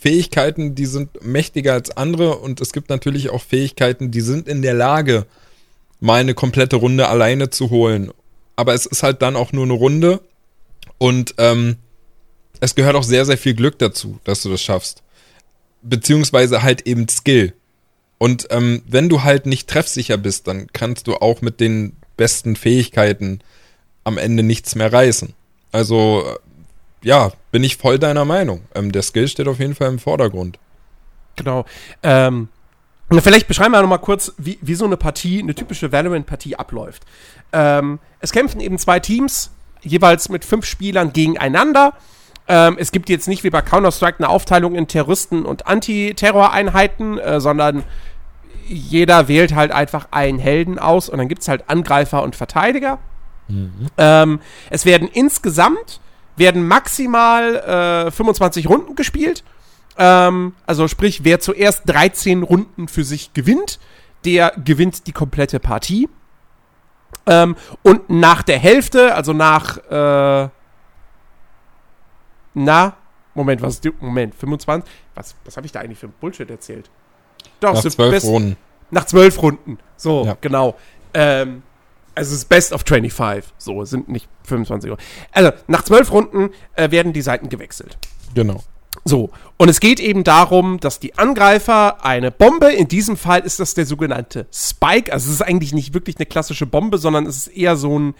Fähigkeiten, 0.00 0.74
die 0.74 0.86
sind 0.86 1.24
mächtiger 1.24 1.74
als 1.74 1.96
andere 1.96 2.38
und 2.38 2.60
es 2.60 2.72
gibt 2.72 2.88
natürlich 2.90 3.30
auch 3.30 3.42
Fähigkeiten, 3.42 4.10
die 4.10 4.20
sind 4.20 4.48
in 4.48 4.62
der 4.62 4.74
Lage, 4.74 5.26
mal 6.00 6.20
eine 6.20 6.34
komplette 6.34 6.76
Runde 6.76 7.08
alleine 7.08 7.50
zu 7.50 7.70
holen. 7.70 8.10
Aber 8.56 8.74
es 8.74 8.86
ist 8.86 9.02
halt 9.02 9.22
dann 9.22 9.36
auch 9.36 9.52
nur 9.52 9.64
eine 9.64 9.74
Runde 9.74 10.20
und 10.98 11.34
ähm, 11.38 11.76
es 12.60 12.74
gehört 12.74 12.96
auch 12.96 13.02
sehr, 13.02 13.24
sehr 13.24 13.38
viel 13.38 13.54
Glück 13.54 13.78
dazu, 13.78 14.18
dass 14.24 14.42
du 14.42 14.50
das 14.50 14.62
schaffst. 14.62 15.02
Beziehungsweise 15.82 16.62
halt 16.62 16.86
eben 16.86 17.08
Skill. 17.08 17.54
Und 18.18 18.48
ähm, 18.50 18.82
wenn 18.86 19.08
du 19.08 19.22
halt 19.22 19.46
nicht 19.46 19.68
treffsicher 19.68 20.16
bist, 20.16 20.48
dann 20.48 20.66
kannst 20.72 21.06
du 21.06 21.16
auch 21.16 21.40
mit 21.40 21.60
den 21.60 21.96
besten 22.16 22.56
Fähigkeiten 22.56 23.40
am 24.04 24.18
Ende 24.18 24.42
nichts 24.42 24.74
mehr 24.74 24.92
reißen. 24.92 25.34
Also, 25.70 26.24
ja, 27.02 27.30
bin 27.52 27.62
ich 27.62 27.76
voll 27.76 27.98
deiner 27.98 28.24
Meinung. 28.24 28.62
Ähm, 28.74 28.90
der 28.90 29.02
Skill 29.02 29.28
steht 29.28 29.46
auf 29.46 29.60
jeden 29.60 29.74
Fall 29.74 29.88
im 29.88 29.98
Vordergrund. 29.98 30.58
Genau. 31.36 31.64
Ähm, 32.02 32.48
vielleicht 33.10 33.46
beschreiben 33.46 33.72
wir 33.72 33.80
noch 33.82 33.88
mal 33.88 33.98
kurz, 33.98 34.32
wie, 34.36 34.58
wie 34.60 34.74
so 34.74 34.84
eine 34.84 34.96
Partie, 34.96 35.40
eine 35.40 35.54
typische 35.54 35.92
Valorant-Partie 35.92 36.56
abläuft. 36.56 37.04
Ähm, 37.52 38.00
es 38.20 38.32
kämpfen 38.32 38.60
eben 38.60 38.78
zwei 38.78 38.98
Teams, 38.98 39.52
jeweils 39.82 40.28
mit 40.28 40.44
fünf 40.44 40.66
Spielern 40.66 41.12
gegeneinander. 41.12 41.94
Ähm, 42.48 42.76
es 42.78 42.92
gibt 42.92 43.10
jetzt 43.10 43.28
nicht 43.28 43.44
wie 43.44 43.50
bei 43.50 43.60
Counter-Strike 43.60 44.18
eine 44.18 44.28
Aufteilung 44.28 44.74
in 44.74 44.88
Terroristen 44.88 45.44
und 45.44 45.66
Anti-Terror-Einheiten, 45.66 47.18
äh, 47.18 47.40
sondern 47.40 47.84
jeder 48.66 49.28
wählt 49.28 49.54
halt 49.54 49.70
einfach 49.70 50.08
einen 50.10 50.38
Helden 50.38 50.78
aus 50.78 51.08
und 51.08 51.18
dann 51.18 51.28
gibt 51.28 51.42
es 51.42 51.48
halt 51.48 51.68
Angreifer 51.68 52.22
und 52.22 52.36
Verteidiger. 52.36 52.98
Mhm. 53.48 53.88
Ähm, 53.96 54.40
es 54.70 54.84
werden 54.84 55.08
insgesamt 55.12 56.00
werden 56.36 56.66
maximal 56.66 58.06
äh, 58.06 58.10
25 58.10 58.68
Runden 58.68 58.94
gespielt. 58.94 59.44
Ähm, 59.96 60.54
also 60.66 60.88
sprich, 60.88 61.24
wer 61.24 61.40
zuerst 61.40 61.82
13 61.86 62.42
Runden 62.42 62.88
für 62.88 63.04
sich 63.04 63.34
gewinnt, 63.34 63.78
der 64.24 64.52
gewinnt 64.64 65.06
die 65.06 65.12
komplette 65.12 65.58
Partie. 65.60 66.08
Ähm, 67.26 67.56
und 67.82 68.08
nach 68.08 68.42
der 68.42 68.58
Hälfte, 68.58 69.14
also 69.14 69.32
nach 69.32 69.78
äh, 69.90 70.48
na, 72.64 72.96
Moment, 73.34 73.62
was 73.62 73.74
ist 73.74 73.84
die, 73.84 73.92
Moment, 74.00 74.34
25? 74.34 74.90
Was, 75.14 75.34
was 75.44 75.56
habe 75.56 75.66
ich 75.66 75.72
da 75.72 75.80
eigentlich 75.80 75.98
für 75.98 76.08
Bullshit 76.08 76.50
erzählt? 76.50 76.90
Doch, 77.60 77.74
nach 77.74 77.82
zwölf 77.82 78.24
Runden. 78.24 78.56
Nach 78.90 79.04
zwölf 79.04 79.40
Runden. 79.42 79.78
So, 79.96 80.24
ja. 80.24 80.36
genau. 80.40 80.76
Ähm, 81.14 81.62
also 82.14 82.34
es 82.34 82.38
ist 82.38 82.48
Best 82.48 82.72
of 82.72 82.82
25. 82.86 83.52
So, 83.58 83.82
es 83.82 83.90
sind 83.90 84.08
nicht 84.08 84.28
25 84.44 84.90
Uhr. 84.90 84.96
Also, 85.32 85.52
nach 85.68 85.84
zwölf 85.84 86.10
Runden 86.10 86.50
äh, 86.74 86.90
werden 86.90 87.12
die 87.12 87.22
Seiten 87.22 87.48
gewechselt. 87.48 87.96
Genau. 88.34 88.62
So, 89.04 89.30
und 89.56 89.68
es 89.68 89.80
geht 89.80 90.00
eben 90.00 90.24
darum, 90.24 90.80
dass 90.80 90.98
die 90.98 91.16
Angreifer 91.16 92.04
eine 92.04 92.30
Bombe, 92.30 92.72
in 92.72 92.88
diesem 92.88 93.16
Fall 93.16 93.40
ist 93.40 93.60
das 93.60 93.74
der 93.74 93.86
sogenannte 93.86 94.46
Spike, 94.52 95.12
also 95.12 95.28
es 95.28 95.34
ist 95.36 95.42
eigentlich 95.42 95.72
nicht 95.72 95.94
wirklich 95.94 96.16
eine 96.16 96.26
klassische 96.26 96.66
Bombe, 96.66 96.98
sondern 96.98 97.26
es 97.26 97.46
ist 97.46 97.48
eher 97.48 97.76
so 97.76 97.98
ein, 97.98 98.14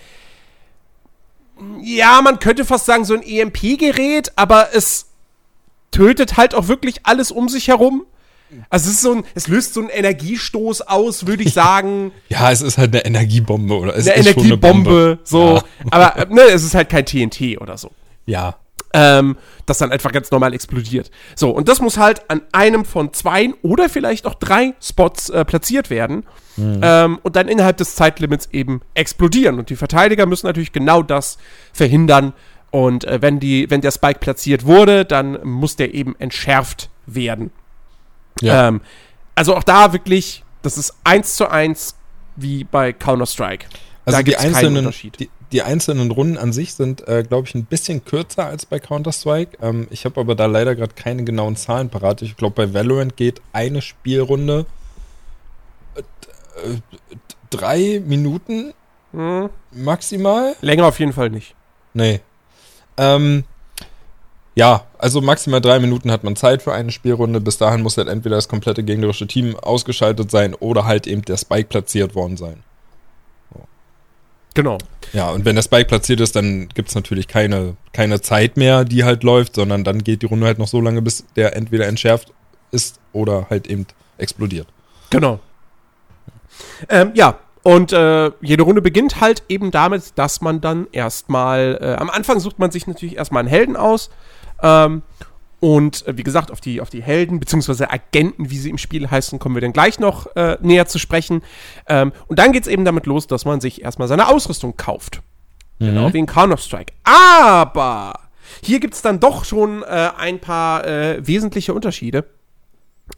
ja, 1.83 2.21
man 2.23 2.39
könnte 2.39 2.65
fast 2.65 2.87
sagen, 2.87 3.05
so 3.05 3.15
ein 3.15 3.23
EMP-Gerät, 3.23 4.33
aber 4.37 4.69
es 4.75 5.07
tötet 5.91 6.37
halt 6.37 6.55
auch 6.55 6.69
wirklich 6.69 7.01
alles 7.05 7.31
um 7.31 7.49
sich 7.49 7.69
herum. 7.69 8.05
Also 8.71 8.89
es 8.89 8.97
ist 8.97 9.03
so 9.03 9.13
ein, 9.13 9.25
es 9.35 9.47
löst 9.49 9.75
so 9.75 9.81
einen 9.81 9.91
Energiestoß 9.91 10.83
aus, 10.83 11.27
würde 11.27 11.43
ich 11.43 11.53
sagen. 11.55 12.13
Ja, 12.29 12.51
es 12.51 12.63
ist 12.63 12.79
halt 12.79 12.95
eine 12.95 13.05
Energiebombe 13.05 13.77
oder 13.77 13.97
es 13.97 14.09
eine 14.09 14.21
ist 14.21 14.27
Energiebombe, 14.27 14.91
eine 14.91 15.17
Bombe. 15.17 15.19
so. 15.25 15.57
Ja. 15.57 15.65
Aber 15.91 16.27
ne, 16.27 16.43
es 16.43 16.65
ist 16.65 16.75
halt 16.75 16.89
kein 16.89 17.05
TNT 17.05 17.61
oder 17.61 17.77
so. 17.77 17.91
Ja. 18.27 18.57
Ähm, 18.95 19.37
das 19.67 19.79
dann 19.79 19.93
einfach 19.93 20.13
ganz 20.13 20.31
normal 20.31 20.55
explodiert. 20.55 21.11
So, 21.35 21.51
und 21.51 21.69
das 21.69 21.81
muss 21.81 21.99
halt 21.99 22.23
an 22.31 22.41
einem 22.53 22.87
von 22.87 23.13
zwei 23.13 23.51
oder 23.63 23.91
vielleicht 23.91 24.27
auch 24.27 24.35
drei 24.35 24.75
Spots 24.81 25.29
äh, 25.29 25.45
platziert 25.45 25.91
werden. 25.91 26.25
Mhm. 26.57 26.81
Ähm, 26.83 27.19
und 27.23 27.37
dann 27.37 27.49
innerhalb 27.49 27.77
des 27.77 27.95
Zeitlimits 27.95 28.49
eben 28.53 28.81
explodieren. 28.95 29.59
Und 29.59 29.69
die 29.71 29.77
Verteidiger 29.77 30.25
müssen 30.27 30.47
natürlich 30.47 30.73
genau 30.73 31.03
das 31.03 31.37
verhindern. 31.73 32.33
Und 32.71 33.05
äh, 33.05 33.21
wenn, 33.21 33.41
die, 33.41 33.71
wenn 33.71 33.81
der 33.81 33.91
Spike 33.91 34.21
platziert 34.21 34.65
wurde, 34.65 35.05
dann 35.05 35.39
muss 35.45 35.77
der 35.77 35.95
eben 35.95 36.17
entschärft 36.19 36.91
werden. 37.07 37.51
Ja. 38.41 38.69
Ähm, 38.69 38.81
also 39.35 39.55
auch 39.55 39.65
da 39.65 39.93
wirklich, 39.93 40.45
das 40.63 40.79
ist 40.79 40.95
eins 41.05 41.37
zu 41.37 41.49
eins 41.51 41.97
wie 42.37 42.65
bei 42.65 42.93
Counter-Strike. 42.93 43.67
Also 44.05 44.23
die 44.23 44.37
einzelnen, 44.37 44.91
die, 45.19 45.29
die 45.53 45.63
einzelnen 45.63 46.11
Runden 46.11 46.37
an 46.37 46.53
sich 46.53 46.75
sind, 46.75 47.07
äh, 47.09 47.23
glaube 47.23 47.49
ich, 47.49 47.55
ein 47.55 47.65
bisschen 47.65 48.05
kürzer 48.05 48.47
als 48.47 48.67
bei 48.67 48.79
Counter-Strike. 48.79 49.59
Ähm, 49.63 49.87
ich 49.91 50.05
habe 50.05 50.21
aber 50.21 50.35
da 50.35 50.47
leider 50.47 50.75
gerade 50.75 50.95
keine 50.95 51.25
genauen 51.25 51.57
Zahlen 51.57 51.89
parat. 51.89 52.23
Ich 52.23 52.37
glaube, 52.37 52.67
bei 52.67 52.75
Valorant 52.75 53.17
geht 53.17 53.41
eine 53.53 53.81
Spielrunde 53.81 54.67
äh, 55.95 56.01
äh, 56.71 56.79
drei 57.51 58.03
Minuten 58.05 58.75
Hm. 59.13 59.49
maximal. 59.73 60.55
Länger 60.61 60.87
auf 60.87 61.01
jeden 61.01 61.15
Fall 61.15 61.31
nicht. 61.31 61.55
Nee. 61.95 62.21
Ähm, 62.99 63.45
ja, 64.55 64.85
also 64.99 65.21
maximal 65.21 65.61
drei 65.61 65.79
Minuten 65.79 66.11
hat 66.11 66.25
man 66.25 66.37
Zeit 66.37 66.63
für 66.63 66.73
eine 66.73 66.91
Spielrunde. 66.91 67.41
Bis 67.41 67.59
dahin 67.59 67.83
muss 67.83 67.97
halt 67.97 68.09
entweder 68.09 68.37
das 68.37 68.49
komplette 68.49 68.83
gegnerische 68.83 69.27
Team 69.27 69.57
ausgeschaltet 69.57 70.31
sein 70.31 70.55
oder 70.55 70.85
halt 70.85 71.07
eben 71.07 71.23
der 71.23 71.37
Spike 71.37 71.69
platziert 71.69 72.15
worden 72.15 72.37
sein. 72.37 72.63
Genau. 74.59 74.77
Ja, 75.13 75.31
und 75.31 75.45
wenn 75.45 75.55
der 75.55 75.63
Spike 75.63 75.85
platziert 75.85 76.19
ist, 76.19 76.35
dann 76.35 76.67
gibt's 76.71 76.97
natürlich 76.97 77.29
keine, 77.29 77.77
keine 77.93 78.21
Zeit 78.21 78.57
mehr, 78.57 78.85
die 78.85 79.05
halt 79.05 79.23
läuft, 79.23 79.55
sondern 79.55 79.85
dann 79.85 80.03
geht 80.03 80.23
die 80.23 80.27
Runde 80.27 80.47
halt 80.47 80.59
noch 80.59 80.67
so 80.67 80.81
lange, 80.81 81.01
bis 81.01 81.25
der 81.37 81.55
entweder 81.55 81.87
entschärft 81.87 82.33
ist 82.73 82.99
oder 83.13 83.47
halt 83.51 83.69
eben 83.69 83.87
explodiert. 84.17 84.67
Genau. 85.11 85.39
Ähm, 86.89 87.13
ja, 87.15 87.39
und 87.63 87.93
äh, 87.93 88.33
jede 88.41 88.65
Runde 88.65 88.83
beginnt 88.83 89.21
halt 89.21 89.45
eben 89.49 89.71
damit, 89.71 90.19
dass 90.19 90.41
man 90.41 90.61
dann 90.61 90.89
erstmal, 90.91 91.79
äh, 91.81 91.95
am 91.95 92.11
Anfang 92.11 92.41
sucht 92.41 92.59
man 92.59 92.73
sich 92.73 92.89
natürlich 92.89 93.17
erstmal 93.17 93.43
einen 93.43 93.49
Helden 93.49 93.77
aus. 93.77 94.11
Ähm, 94.61 95.03
und 95.61 96.07
äh, 96.07 96.17
wie 96.17 96.23
gesagt, 96.23 96.51
auf 96.51 96.61
die, 96.61 96.81
auf 96.81 96.91
die 96.91 97.03
Helden 97.03 97.41
bzw. 97.41 97.85
Agenten, 97.85 98.51
wie 98.51 98.59
sie 98.59 98.71
im 98.71 98.79
Spiel 98.79 99.11
heißen, 99.11 99.39
kommen 99.39 99.57
wir 99.57 99.63
dann 99.63 99.73
gleich 99.73 99.99
noch 99.99 100.35
äh, 100.37 100.57
näher 100.61 100.87
zu 100.87 100.99
sprechen. 100.99 101.43
Ähm, 101.89 102.13
und 102.27 102.39
dann 102.39 102.53
geht's 102.53 102.69
eben 102.69 102.85
damit 102.85 103.07
los, 103.07 103.27
dass 103.27 103.45
man 103.45 103.61
sich 103.61 103.83
erstmal 103.83 104.09
seine 104.09 104.29
Ausrüstung 104.29 104.77
kauft. 104.77 105.23
Genau 105.81 106.13
wie 106.13 106.19
in 106.19 106.27
Counter-Strike. 106.27 106.93
Aber 107.05 108.21
hier 108.63 108.81
gibt's 108.81 109.03
dann 109.03 109.21
doch 109.21 109.45
schon 109.45 109.83
äh, 109.83 110.11
ein 110.17 110.41
paar 110.41 110.85
äh, 110.87 111.27
wesentliche 111.27 111.75
Unterschiede. 111.75 112.25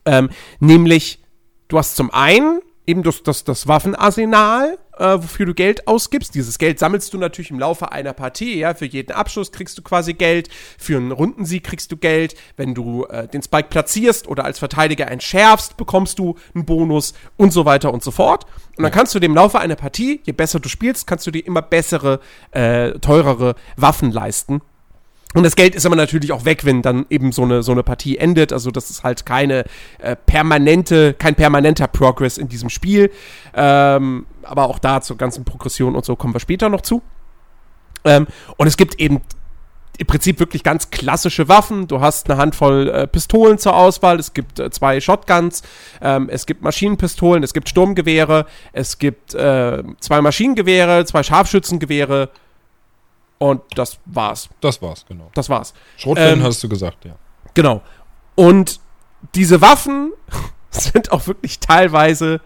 Ähm, 0.05 0.31
nämlich, 0.59 1.21
du 1.69 1.79
hast 1.79 1.97
zum 1.97 2.11
einen 2.13 2.61
eben 2.87 3.03
das, 3.03 3.23
das, 3.23 3.45
das 3.45 3.67
Waffenarsenal, 3.67 4.79
äh, 5.01 5.23
wofür 5.23 5.47
du 5.47 5.55
Geld 5.55 5.89
ausgibst. 5.89 6.35
Dieses 6.35 6.59
Geld 6.59 6.79
sammelst 6.79 7.13
du 7.13 7.19
natürlich 7.19 7.51
im 7.51 7.59
Laufe 7.59 7.91
einer 7.91 8.13
Partie. 8.13 8.59
Ja? 8.59 8.75
Für 8.75 8.85
jeden 8.85 9.13
Abschuss 9.13 9.51
kriegst 9.51 9.79
du 9.79 9.83
quasi 9.83 10.13
Geld. 10.13 10.49
Für 10.79 10.99
einen 10.99 11.11
Rundensieg 11.11 11.65
kriegst 11.65 11.91
du 11.91 11.97
Geld. 11.97 12.35
Wenn 12.57 12.75
du 12.75 13.07
äh, 13.07 13.27
den 13.27 13.43
Spike 13.43 13.69
platzierst 13.71 14.29
oder 14.29 14.45
als 14.45 14.59
Verteidiger 14.59 15.11
entschärfst, 15.11 15.77
bekommst 15.77 16.19
du 16.19 16.37
einen 16.55 16.67
Bonus 16.67 17.15
und 17.37 17.53
so 17.53 17.65
weiter 17.65 17.93
und 17.93 18.05
so 18.05 18.11
fort. 18.11 18.45
Und 18.77 18.85
dann 18.85 18.93
kannst 18.93 19.15
du 19.15 19.19
dem 19.19 19.35
Laufe 19.35 19.59
einer 19.59 19.77
Partie, 19.77 20.21
je 20.25 20.33
besser 20.33 20.61
du 20.61 20.69
spielst, 20.69 21.07
kannst 21.07 21.27
du 21.27 21.31
dir 21.31 21.47
immer 21.47 21.63
bessere, 21.63 22.21
äh, 22.53 22.93
teurere 23.01 23.55
Waffen 23.77 24.13
leisten. 24.13 24.61
Und 25.35 25.45
das 25.45 25.55
Geld 25.55 25.77
ist 25.77 25.87
aber 25.87 25.95
natürlich 25.95 26.33
auch 26.33 26.45
weg, 26.45 26.65
wenn 26.65 26.83
dann 26.83 27.07
eben 27.09 27.31
so 27.31 27.43
eine, 27.43 27.63
so 27.63 27.71
eine 27.71 27.85
Partie 27.85 28.19
endet. 28.19 28.53
Also 28.53 28.71
das 28.71 28.91
ist 28.91 29.05
halt 29.05 29.25
keine 29.25 29.65
äh, 29.99 30.17
permanente, 30.17 31.15
kein 31.15 31.37
permanenter 31.37 31.87
Progress 31.87 32.37
in 32.37 32.49
diesem 32.49 32.69
Spiel. 32.69 33.13
Ähm, 33.55 34.27
aber 34.43 34.69
auch 34.69 34.81
da 34.81 35.01
zur 35.01 35.17
ganzen 35.17 35.45
Progression 35.45 35.95
und 35.95 36.05
so 36.05 36.17
kommen 36.17 36.35
wir 36.35 36.41
später 36.41 36.69
noch 36.69 36.81
zu. 36.81 37.03
Ähm, 38.05 38.27
und 38.57 38.67
es 38.67 38.77
gibt 38.77 39.01
eben 39.01 39.21
im 39.99 40.07
Prinzip 40.07 40.41
wirklich 40.41 40.65
ganz 40.65 40.91
klassische 40.91 41.49
Waffen. 41.49 41.87
Du 41.87 42.01
hast 42.01 42.31
eine 42.31 42.41
Handvoll 42.41 42.89
äh, 42.89 43.07
Pistolen 43.07 43.59
zur 43.59 43.77
Auswahl. 43.77 44.19
Es 44.19 44.33
gibt 44.33 44.59
äh, 44.59 44.71
zwei 44.71 44.99
Shotguns. 45.01 45.63
Ähm, 46.01 46.29
es 46.31 46.47
gibt 46.47 46.63
Maschinenpistolen. 46.63 47.45
Es 47.45 47.53
gibt 47.53 47.69
Sturmgewehre. 47.69 48.47
Es 48.73 48.99
gibt 48.99 49.35
äh, 49.35 49.83
zwei 50.01 50.23
Maschinengewehre, 50.23 51.05
zwei 51.05 51.23
Scharfschützengewehre. 51.23 52.31
Und 53.43 53.63
das 53.75 53.99
war's. 54.05 54.49
Das 54.61 54.81
war's, 54.83 55.05
genau. 55.09 55.31
Das 55.35 55.49
war's. 55.49 55.73
Schrotflinten 55.97 56.41
Ähm, 56.41 56.47
hast 56.47 56.63
du 56.63 56.69
gesagt, 56.69 57.05
ja. 57.07 57.15
Genau. 57.55 57.81
Und 58.35 58.81
diese 59.35 59.61
Waffen 59.61 60.13
sind 60.71 61.11
auch 61.11 61.27
wirklich 61.27 61.59
teilweise 61.59 62.41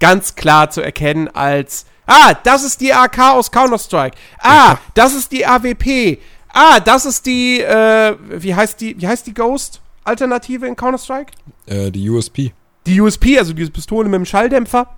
ganz 0.00 0.34
klar 0.34 0.70
zu 0.70 0.80
erkennen 0.80 1.28
als 1.28 1.84
Ah, 2.10 2.32
das 2.42 2.64
ist 2.64 2.80
die 2.80 2.92
AK 2.92 3.18
aus 3.34 3.50
Counter-Strike. 3.50 4.16
Ah, 4.40 4.78
das 4.94 5.14
ist 5.14 5.30
die 5.30 5.44
AWP. 5.46 6.18
Ah, 6.48 6.80
das 6.80 7.04
ist 7.04 7.26
die, 7.26 7.60
äh, 7.60 8.16
wie 8.30 8.54
heißt 8.54 8.80
die, 8.80 8.98
wie 8.98 9.06
heißt 9.06 9.26
die 9.26 9.34
Ghost-Alternative 9.34 10.66
in 10.66 10.74
Counter-Strike? 10.74 11.32
Äh, 11.66 11.90
die 11.90 12.08
USP. 12.08 12.54
Die 12.86 12.98
USP, 12.98 13.38
also 13.38 13.52
diese 13.52 13.70
Pistole 13.70 14.08
mit 14.08 14.16
dem 14.20 14.24
Schalldämpfer. 14.24 14.88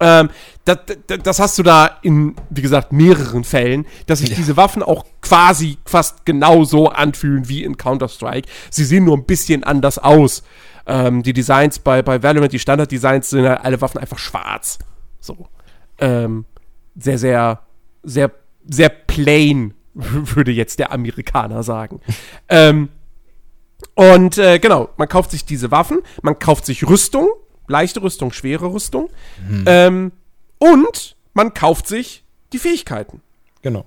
Ähm, 0.00 0.30
das, 0.64 0.78
das, 1.06 1.18
das 1.22 1.38
hast 1.38 1.58
du 1.58 1.62
da 1.62 1.98
in, 2.02 2.34
wie 2.50 2.62
gesagt, 2.62 2.92
mehreren 2.92 3.44
Fällen, 3.44 3.86
dass 4.06 4.20
sich 4.20 4.30
Ja. 4.30 4.36
diese 4.36 4.56
Waffen 4.56 4.82
auch 4.82 5.04
quasi 5.20 5.78
fast 5.84 6.24
genauso 6.26 6.88
anfühlen 6.88 7.48
wie 7.48 7.62
in 7.64 7.76
Counter-Strike. 7.76 8.48
Sie 8.70 8.84
sehen 8.84 9.04
nur 9.04 9.16
ein 9.16 9.24
bisschen 9.24 9.64
anders 9.64 9.98
aus. 9.98 10.42
Ähm, 10.86 11.22
die 11.22 11.32
Designs 11.32 11.78
bei, 11.78 12.02
bei 12.02 12.22
Valorant, 12.22 12.52
die 12.52 12.58
Standard-Designs 12.58 13.30
sind 13.30 13.46
halt 13.46 13.60
alle 13.64 13.80
Waffen 13.80 13.98
einfach 13.98 14.18
schwarz. 14.18 14.78
So. 15.20 15.48
Ähm, 15.98 16.44
sehr, 16.96 17.18
sehr, 17.18 17.60
sehr, 18.02 18.30
sehr 18.68 18.88
plain, 18.88 19.74
würde 19.94 20.50
jetzt 20.52 20.78
der 20.78 20.92
Amerikaner 20.92 21.62
sagen. 21.62 22.00
ähm, 22.48 22.88
und 23.94 24.38
äh, 24.38 24.58
genau, 24.58 24.88
man 24.96 25.08
kauft 25.08 25.30
sich 25.30 25.44
diese 25.44 25.70
Waffen, 25.70 26.00
man 26.22 26.38
kauft 26.38 26.66
sich 26.66 26.86
Rüstung, 26.86 27.28
leichte 27.66 28.02
Rüstung, 28.02 28.32
schwere 28.32 28.72
Rüstung. 28.72 29.08
Ähm, 29.66 30.12
und 30.58 31.16
man 31.34 31.54
kauft 31.54 31.86
sich 31.88 32.24
die 32.52 32.58
Fähigkeiten. 32.58 33.20
Genau. 33.62 33.86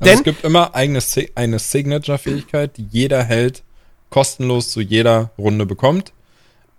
Also 0.00 0.04
Denn- 0.10 0.18
es 0.18 0.24
gibt 0.24 0.44
immer 0.44 0.74
eigene, 0.74 1.00
Si- 1.00 1.30
eine 1.34 1.58
Signature-Fähigkeit, 1.58 2.76
die 2.76 2.86
jeder 2.90 3.22
Held 3.22 3.62
kostenlos 4.10 4.70
zu 4.70 4.80
jeder 4.80 5.30
Runde 5.38 5.66
bekommt. 5.66 6.12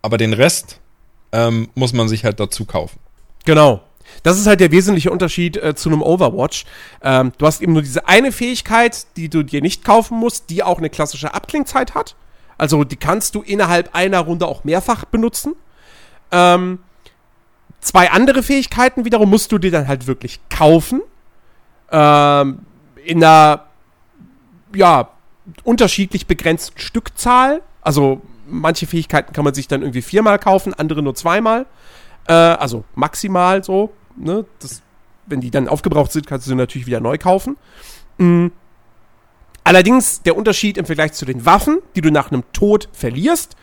Aber 0.01 0.17
den 0.17 0.33
Rest 0.33 0.79
ähm, 1.31 1.69
muss 1.75 1.91
man 1.93 2.07
sich 2.07 2.23
halt 2.23 2.39
dazu 2.39 2.65
kaufen. 2.65 2.99
Genau. 3.45 3.81
Das 4.21 4.37
ist 4.39 4.45
halt 4.45 4.59
der 4.59 4.71
wesentliche 4.71 5.09
Unterschied 5.11 5.57
äh, 5.57 5.73
zu 5.75 5.89
einem 5.89 6.01
Overwatch. 6.03 6.65
Ähm, 7.01 7.31
du 7.37 7.45
hast 7.47 7.61
eben 7.61 7.73
nur 7.73 7.81
diese 7.81 8.07
eine 8.07 8.31
Fähigkeit, 8.31 9.07
die 9.17 9.29
du 9.29 9.41
dir 9.43 9.61
nicht 9.61 9.83
kaufen 9.83 10.17
musst, 10.19 10.49
die 10.51 10.61
auch 10.63 10.77
eine 10.77 10.89
klassische 10.91 11.33
Abklingzeit 11.33 11.95
hat. 11.95 12.15
Also 12.57 12.83
die 12.83 12.95
kannst 12.97 13.33
du 13.35 13.41
innerhalb 13.41 13.95
einer 13.95 14.19
Runde 14.19 14.45
auch 14.47 14.63
mehrfach 14.63 15.05
benutzen. 15.05 15.55
Ähm, 16.31 16.79
zwei 17.79 18.11
andere 18.11 18.43
Fähigkeiten 18.43 19.05
wiederum 19.05 19.29
musst 19.29 19.51
du 19.51 19.57
dir 19.57 19.71
dann 19.71 19.87
halt 19.87 20.07
wirklich 20.07 20.39
kaufen. 20.49 21.01
Ähm, 21.91 22.59
in 23.03 23.23
einer, 23.23 23.65
ja, 24.73 25.09
unterschiedlich 25.63 26.27
begrenzten 26.27 26.79
Stückzahl. 26.79 27.61
Also 27.81 28.21
manche 28.47 28.87
Fähigkeiten 28.87 29.33
kann 29.33 29.45
man 29.45 29.53
sich 29.53 29.67
dann 29.67 29.81
irgendwie 29.81 30.01
viermal 30.01 30.39
kaufen, 30.39 30.73
andere 30.73 31.01
nur 31.01 31.15
zweimal. 31.15 31.65
Äh, 32.27 32.33
also 32.33 32.83
maximal 32.95 33.63
so. 33.63 33.93
Ne? 34.15 34.45
Das, 34.59 34.81
wenn 35.25 35.41
die 35.41 35.51
dann 35.51 35.67
aufgebraucht 35.67 36.11
sind, 36.11 36.27
kannst 36.27 36.47
du 36.47 36.49
sie 36.49 36.55
natürlich 36.55 36.87
wieder 36.87 36.99
neu 36.99 37.17
kaufen. 37.17 37.57
Mm. 38.17 38.47
Allerdings 39.63 40.21
der 40.21 40.37
Unterschied 40.37 40.77
im 40.77 40.85
Vergleich 40.85 41.13
zu 41.13 41.25
den 41.25 41.45
Waffen, 41.45 41.79
die 41.95 42.01
du 42.01 42.11
nach 42.11 42.31
einem 42.31 42.43
Tod 42.53 42.87
verlierst, 42.93 43.55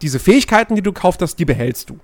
diese 0.00 0.18
Fähigkeiten, 0.18 0.74
die 0.74 0.80
du 0.80 0.92
gekauft 0.92 1.20
hast, 1.20 1.36
die 1.36 1.44
behältst 1.44 1.90
du. 1.90 1.98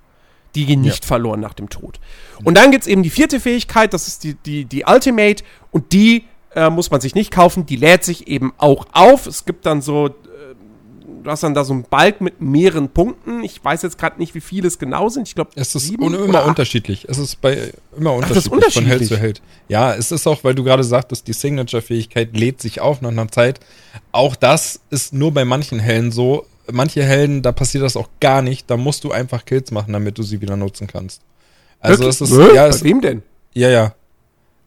Die 0.57 0.67
gehen 0.67 0.81
nicht 0.81 1.05
verloren 1.05 1.41
nach 1.41 1.55
dem 1.55 1.69
Tod. 1.69 2.01
Und 2.43 2.57
dann 2.57 2.71
gibt's 2.73 2.87
eben 2.89 3.03
die 3.03 3.11
vierte 3.11 3.39
Fähigkeit, 3.41 3.93
das 3.95 4.09
ist 4.09 4.25
die, 4.25 4.35
die, 4.35 4.65
die 4.65 4.85
Ultimate, 4.87 5.45
und 5.71 5.93
die 5.93 6.25
äh, 6.55 6.71
muss 6.71 6.91
man 6.91 7.01
sich 7.01 7.15
nicht 7.15 7.31
kaufen, 7.31 7.67
die 7.67 7.77
lädt 7.77 8.03
sich 8.05 8.27
eben 8.27 8.53
auch 8.59 8.87
auf. 8.93 9.27
Es 9.27 9.45
gibt 9.45 9.67
dann 9.67 9.83
so, 9.83 10.07
äh, 10.07 10.11
du 11.23 11.31
hast 11.31 11.43
dann 11.43 11.53
da 11.53 11.65
so 11.65 11.75
einen 11.75 11.83
Balk 11.83 12.23
mit 12.23 12.41
mehreren 12.41 12.89
Punkten. 12.89 13.45
Ich 13.45 13.63
weiß 13.63 13.83
jetzt 13.83 13.99
gerade 13.99 14.19
nicht, 14.19 14.35
wie 14.35 14.41
viele 14.41 14.67
es 14.67 14.79
genau 14.79 15.11
sind. 15.11 15.29
Ich 15.29 15.35
glaube, 15.35 15.51
Es 15.55 15.75
ist 15.75 15.83
sieben 15.87 16.15
immer 16.15 16.41
acht. 16.41 16.49
unterschiedlich. 16.49 17.05
Es 17.09 17.19
ist 17.19 17.41
bei 17.43 17.73
immer 17.97 18.19
das 18.23 18.31
ist 18.31 18.49
unterschiedlich, 18.49 18.73
von 18.75 18.85
Held 18.87 19.01
unterschiedlich. 19.03 19.09
zu 19.09 19.17
Held. 19.19 19.43
Ja, 19.69 19.95
es 19.95 20.11
ist 20.13 20.27
auch, 20.27 20.43
weil 20.45 20.55
du 20.55 20.65
gerade 20.65 20.85
sagtest, 20.85 21.27
die 21.29 21.35
Signature-Fähigkeit 21.35 22.35
lädt 22.35 22.63
sich 22.63 22.81
auf 22.81 23.03
nach 23.03 23.11
einer 23.11 23.29
Zeit. 23.29 23.61
Auch 24.13 24.35
das 24.37 24.81
ist 24.89 25.13
nur 25.13 25.35
bei 25.35 25.45
manchen 25.45 25.79
Helden 25.79 26.11
so. 26.13 26.47
Manche 26.71 27.03
Helden, 27.03 27.43
da 27.43 27.53
passiert 27.53 27.85
das 27.85 27.97
auch 27.97 28.09
gar 28.21 28.43
nicht. 28.43 28.71
Da 28.71 28.77
musst 28.77 29.05
du 29.05 29.13
einfach 29.13 29.45
Kills 29.45 29.71
machen, 29.71 29.93
damit 29.93 30.19
du 30.19 30.23
sie 30.23 30.41
wieder 30.41 30.57
nutzen 30.57 30.87
kannst. 30.87 31.23
Also 31.81 32.01
Wirklich? 32.05 32.21
es 32.21 32.21
ist, 32.21 32.31
Nö? 32.37 32.55
ja, 32.55 32.63
Bei 32.63 32.69
es, 32.69 32.85
wem 32.85 33.01
denn? 33.01 33.23
ja, 33.55 33.69
ja. 33.69 33.95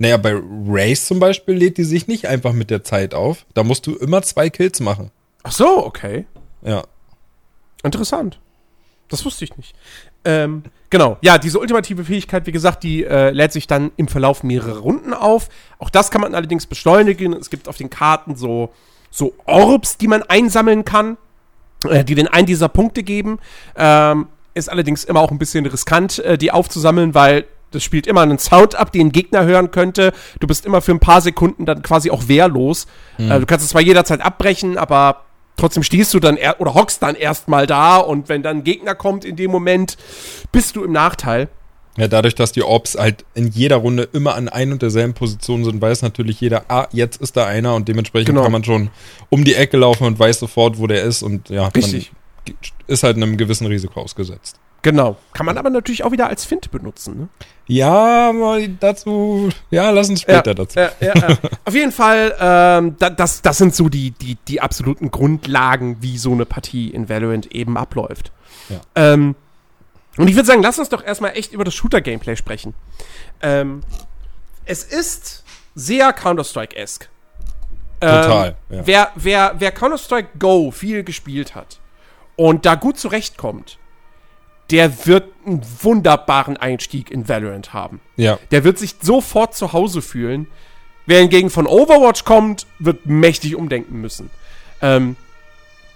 Naja, 0.01 0.15
bei 0.15 0.33
Race 0.67 1.05
zum 1.07 1.19
Beispiel 1.19 1.55
lädt 1.55 1.77
die 1.77 1.83
sich 1.83 2.07
nicht 2.07 2.25
einfach 2.27 2.53
mit 2.53 2.69
der 2.69 2.85
Zeit 2.85 3.13
auf. 3.13 3.45
Da 3.53 3.63
musst 3.65 3.85
du 3.85 3.95
immer 3.97 4.21
zwei 4.21 4.49
Kills 4.49 4.79
machen. 4.79 5.11
Ach 5.43 5.51
so, 5.51 5.85
okay. 5.85 6.25
Ja. 6.61 6.83
Interessant. 7.83 8.39
Das 9.09 9.25
wusste 9.25 9.43
ich 9.43 9.57
nicht. 9.57 9.75
Ähm, 10.23 10.63
genau. 10.89 11.17
Ja, 11.21 11.37
diese 11.37 11.59
ultimative 11.59 12.05
Fähigkeit, 12.05 12.45
wie 12.47 12.53
gesagt, 12.53 12.83
die 12.83 13.03
äh, 13.03 13.31
lädt 13.31 13.51
sich 13.51 13.67
dann 13.67 13.91
im 13.97 14.07
Verlauf 14.07 14.43
mehrerer 14.43 14.79
Runden 14.79 15.13
auf. 15.13 15.49
Auch 15.79 15.89
das 15.89 16.11
kann 16.11 16.21
man 16.21 16.33
allerdings 16.33 16.65
beschleunigen. 16.65 17.33
Es 17.33 17.49
gibt 17.49 17.67
auf 17.67 17.75
den 17.75 17.89
Karten 17.89 18.35
so, 18.37 18.71
so 19.11 19.33
Orbs, 19.45 19.97
die 19.97 20.07
man 20.07 20.23
einsammeln 20.23 20.85
kann, 20.85 21.17
die 21.83 22.15
den 22.15 22.27
einen 22.27 22.45
dieser 22.45 22.69
Punkte 22.69 23.03
geben. 23.03 23.39
Ähm, 23.75 24.27
ist 24.53 24.69
allerdings 24.69 25.03
immer 25.03 25.21
auch 25.21 25.31
ein 25.31 25.39
bisschen 25.39 25.65
riskant, 25.65 26.19
äh, 26.19 26.37
die 26.37 26.51
aufzusammeln, 26.51 27.13
weil 27.13 27.45
Das 27.71 27.83
spielt 27.83 28.07
immer 28.07 28.21
einen 28.21 28.39
Sound 28.39 28.73
ab, 28.73 28.91
den 28.91 29.07
ein 29.07 29.11
Gegner 29.11 29.45
hören 29.45 29.69
könnte. 29.69 30.11
Du 30.39 30.47
bist 30.47 30.65
immer 30.65 30.81
für 30.81 30.91
ein 30.91 30.99
paar 30.99 31.21
Sekunden 31.21 31.67
dann 31.67 31.83
quasi 31.83 32.09
auch 32.09 32.27
wehrlos. 32.27 32.87
Mhm. 33.19 33.31
Äh, 33.31 33.39
du 33.39 33.45
kannst 33.45 33.63
es 33.63 33.71
zwar 33.71 33.81
jederzeit 33.81 34.21
abbrechen, 34.21 34.75
aber 34.77 35.21
trotzdem 35.55 35.83
stehst 35.83 36.13
du 36.15 36.19
dann 36.19 36.35
er 36.35 36.59
oder 36.61 36.73
hockst 36.73 37.03
dann 37.03 37.13
erstmal 37.15 37.67
da 37.67 37.97
und 37.97 38.27
wenn 38.27 38.41
dann 38.41 38.57
ein 38.57 38.63
Gegner 38.63 38.95
kommt 38.95 39.23
in 39.23 39.35
dem 39.35 39.51
Moment, 39.51 39.97
bist 40.51 40.75
du 40.75 40.83
im 40.83 40.91
Nachteil. 40.91 41.47
Ja, 41.99 42.07
dadurch, 42.07 42.35
dass 42.35 42.51
die 42.51 42.63
Orbs 42.63 42.97
halt 42.97 43.25
in 43.33 43.49
jeder 43.49 43.77
Runde 43.77 44.07
immer 44.13 44.35
an 44.35 44.47
ein 44.47 44.71
und 44.71 44.81
derselben 44.81 45.13
Position 45.13 45.65
sind, 45.65 45.81
weiß 45.81 46.01
natürlich 46.01 46.39
jeder, 46.39 46.63
ah, 46.69 46.87
jetzt 46.91 47.21
ist 47.21 47.35
da 47.35 47.45
einer 47.45 47.75
und 47.75 47.87
dementsprechend 47.87 48.29
genau. 48.29 48.43
kann 48.43 48.51
man 48.51 48.63
schon 48.63 48.89
um 49.29 49.43
die 49.43 49.55
Ecke 49.55 49.77
laufen 49.77 50.05
und 50.05 50.17
weiß 50.17 50.39
sofort, 50.39 50.79
wo 50.79 50.87
der 50.87 51.03
ist 51.03 51.23
und 51.23 51.49
ja, 51.49 51.67
Richtig. 51.67 52.11
ist 52.87 53.03
halt 53.03 53.17
einem 53.17 53.35
gewissen 53.35 53.67
Risiko 53.67 53.99
ausgesetzt. 53.99 54.59
Genau. 54.81 55.17
Kann 55.33 55.45
man 55.45 55.57
aber 55.57 55.69
natürlich 55.69 56.03
auch 56.05 56.11
wieder 56.11 56.29
als 56.29 56.45
Fint 56.45 56.71
benutzen. 56.71 57.19
Ne? 57.19 57.29
Ja, 57.67 58.31
dazu, 58.79 59.49
ja, 59.69 59.89
lass 59.89 60.09
uns 60.09 60.21
später 60.21 60.51
ja, 60.51 60.53
dazu. 60.53 60.79
Ja, 60.79 60.91
ja, 61.01 61.13
Auf 61.65 61.73
jeden 61.73 61.91
Fall, 61.91 62.33
ähm, 62.39 62.95
das, 62.97 63.41
das 63.41 63.57
sind 63.57 63.75
so 63.75 63.89
die, 63.89 64.11
die, 64.11 64.37
die 64.47 64.61
absoluten 64.61 65.11
Grundlagen, 65.11 65.97
wie 65.99 66.17
so 66.17 66.31
eine 66.31 66.45
Partie 66.45 66.89
in 66.89 67.09
Valorant 67.09 67.53
eben 67.53 67.77
abläuft. 67.77 68.31
Ähm, 68.95 69.35
und 70.19 70.27
ich 70.27 70.35
würde 70.35 70.47
sagen, 70.47 70.61
lass 70.61 70.77
uns 70.77 70.89
doch 70.89 71.01
erstmal 71.01 71.37
echt 71.37 71.53
über 71.53 71.63
das 71.63 71.73
Shooter-Gameplay 71.75 72.35
sprechen. 72.35 72.73
Ähm, 73.41 73.83
es 74.65 74.83
ist 74.83 75.45
sehr 75.75 76.11
Counter-Strike-esque. 76.11 77.07
Ähm, 78.01 78.21
Total. 78.23 78.55
Ja. 78.69 78.81
Wer, 78.85 79.11
wer, 79.15 79.55
wer 79.59 79.71
Counter-Strike 79.71 80.37
Go 80.37 80.71
viel 80.71 81.05
gespielt 81.05 81.55
hat 81.55 81.79
und 82.35 82.65
da 82.65 82.75
gut 82.75 82.99
zurechtkommt, 82.99 83.77
der 84.71 85.05
wird 85.05 85.31
einen 85.45 85.65
wunderbaren 85.81 86.57
Einstieg 86.57 87.11
in 87.11 87.29
Valorant 87.29 87.71
haben. 87.71 88.01
Ja. 88.17 88.39
Der 88.51 88.65
wird 88.65 88.77
sich 88.77 88.95
sofort 89.01 89.55
zu 89.55 89.71
Hause 89.71 90.01
fühlen. 90.01 90.47
Wer 91.05 91.21
hingegen 91.21 91.49
von 91.49 91.65
Overwatch 91.65 92.25
kommt, 92.25 92.67
wird 92.77 93.05
mächtig 93.05 93.55
umdenken 93.55 94.01
müssen. 94.01 94.29
Ähm, 94.81 95.15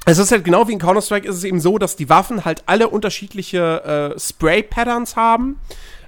es 0.05 0.17
ist 0.17 0.31
halt 0.31 0.43
genau 0.43 0.67
wie 0.67 0.73
in 0.73 0.79
Counter-Strike 0.79 1.27
ist 1.27 1.37
es 1.37 1.43
eben 1.43 1.59
so, 1.59 1.77
dass 1.77 1.95
die 1.95 2.09
Waffen 2.09 2.45
halt 2.45 2.63
alle 2.65 2.89
unterschiedliche 2.89 4.13
äh, 4.15 4.19
Spray-Patterns 4.19 5.15
haben. 5.15 5.59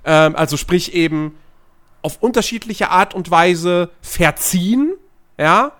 Ähm, 0.03 0.36
also 0.36 0.58
sprich 0.58 0.93
eben 0.93 1.38
auf 2.01 2.21
unterschiedliche 2.21 2.89
Art 2.89 3.13
und 3.13 3.31
Weise 3.31 3.89
verziehen, 4.01 4.93
ja, 5.38 5.71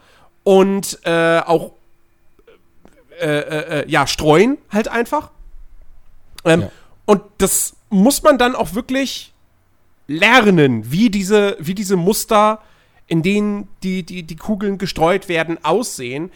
und 0.44 1.00
äh, 1.04 1.40
auch 1.40 1.74
äh, 3.20 3.26
äh, 3.26 3.82
äh 3.82 3.90
ja, 3.90 4.08
streuen 4.08 4.58
halt 4.72 4.88
einfach. 4.88 5.32
Ähm, 6.44 6.62
ja. 6.62 6.72
Und 7.06 7.22
das 7.38 7.76
muss 7.90 8.24
man 8.24 8.38
dann 8.38 8.56
auch 8.56 8.74
wirklich 8.74 9.34
lernen, 10.08 10.92
wie 10.92 11.10
diese, 11.10 11.58
wie 11.60 11.76
diese 11.76 11.96
Muster, 11.96 12.62
in 13.08 13.22
denen 13.22 13.68
die, 13.84 14.04
die, 14.04 14.24
die 14.24 14.36
Kugeln 14.36 14.78
gestreut 14.78 15.30
werden, 15.30 15.64
aussehen. 15.64 16.32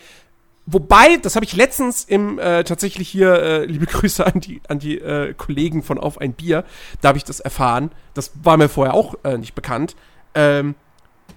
Wobei, 0.71 1.17
das 1.17 1.35
habe 1.35 1.45
ich 1.45 1.55
letztens 1.55 2.03
im 2.03 2.37
äh, 2.37 2.63
tatsächlich 2.63 3.09
hier, 3.09 3.33
äh, 3.33 3.65
liebe 3.65 3.87
Grüße 3.87 4.23
an 4.23 4.39
die, 4.39 4.61
an 4.67 4.77
die 4.77 4.99
äh, 4.99 5.33
Kollegen 5.33 5.81
von 5.81 5.97
Auf 5.97 6.19
ein 6.19 6.33
Bier, 6.33 6.63
da 7.01 7.07
habe 7.09 7.17
ich 7.17 7.23
das 7.23 7.39
erfahren. 7.39 7.91
Das 8.13 8.31
war 8.43 8.55
mir 8.55 8.69
vorher 8.69 8.93
auch 8.93 9.15
äh, 9.23 9.37
nicht 9.39 9.55
bekannt. 9.55 9.95
Ähm, 10.35 10.75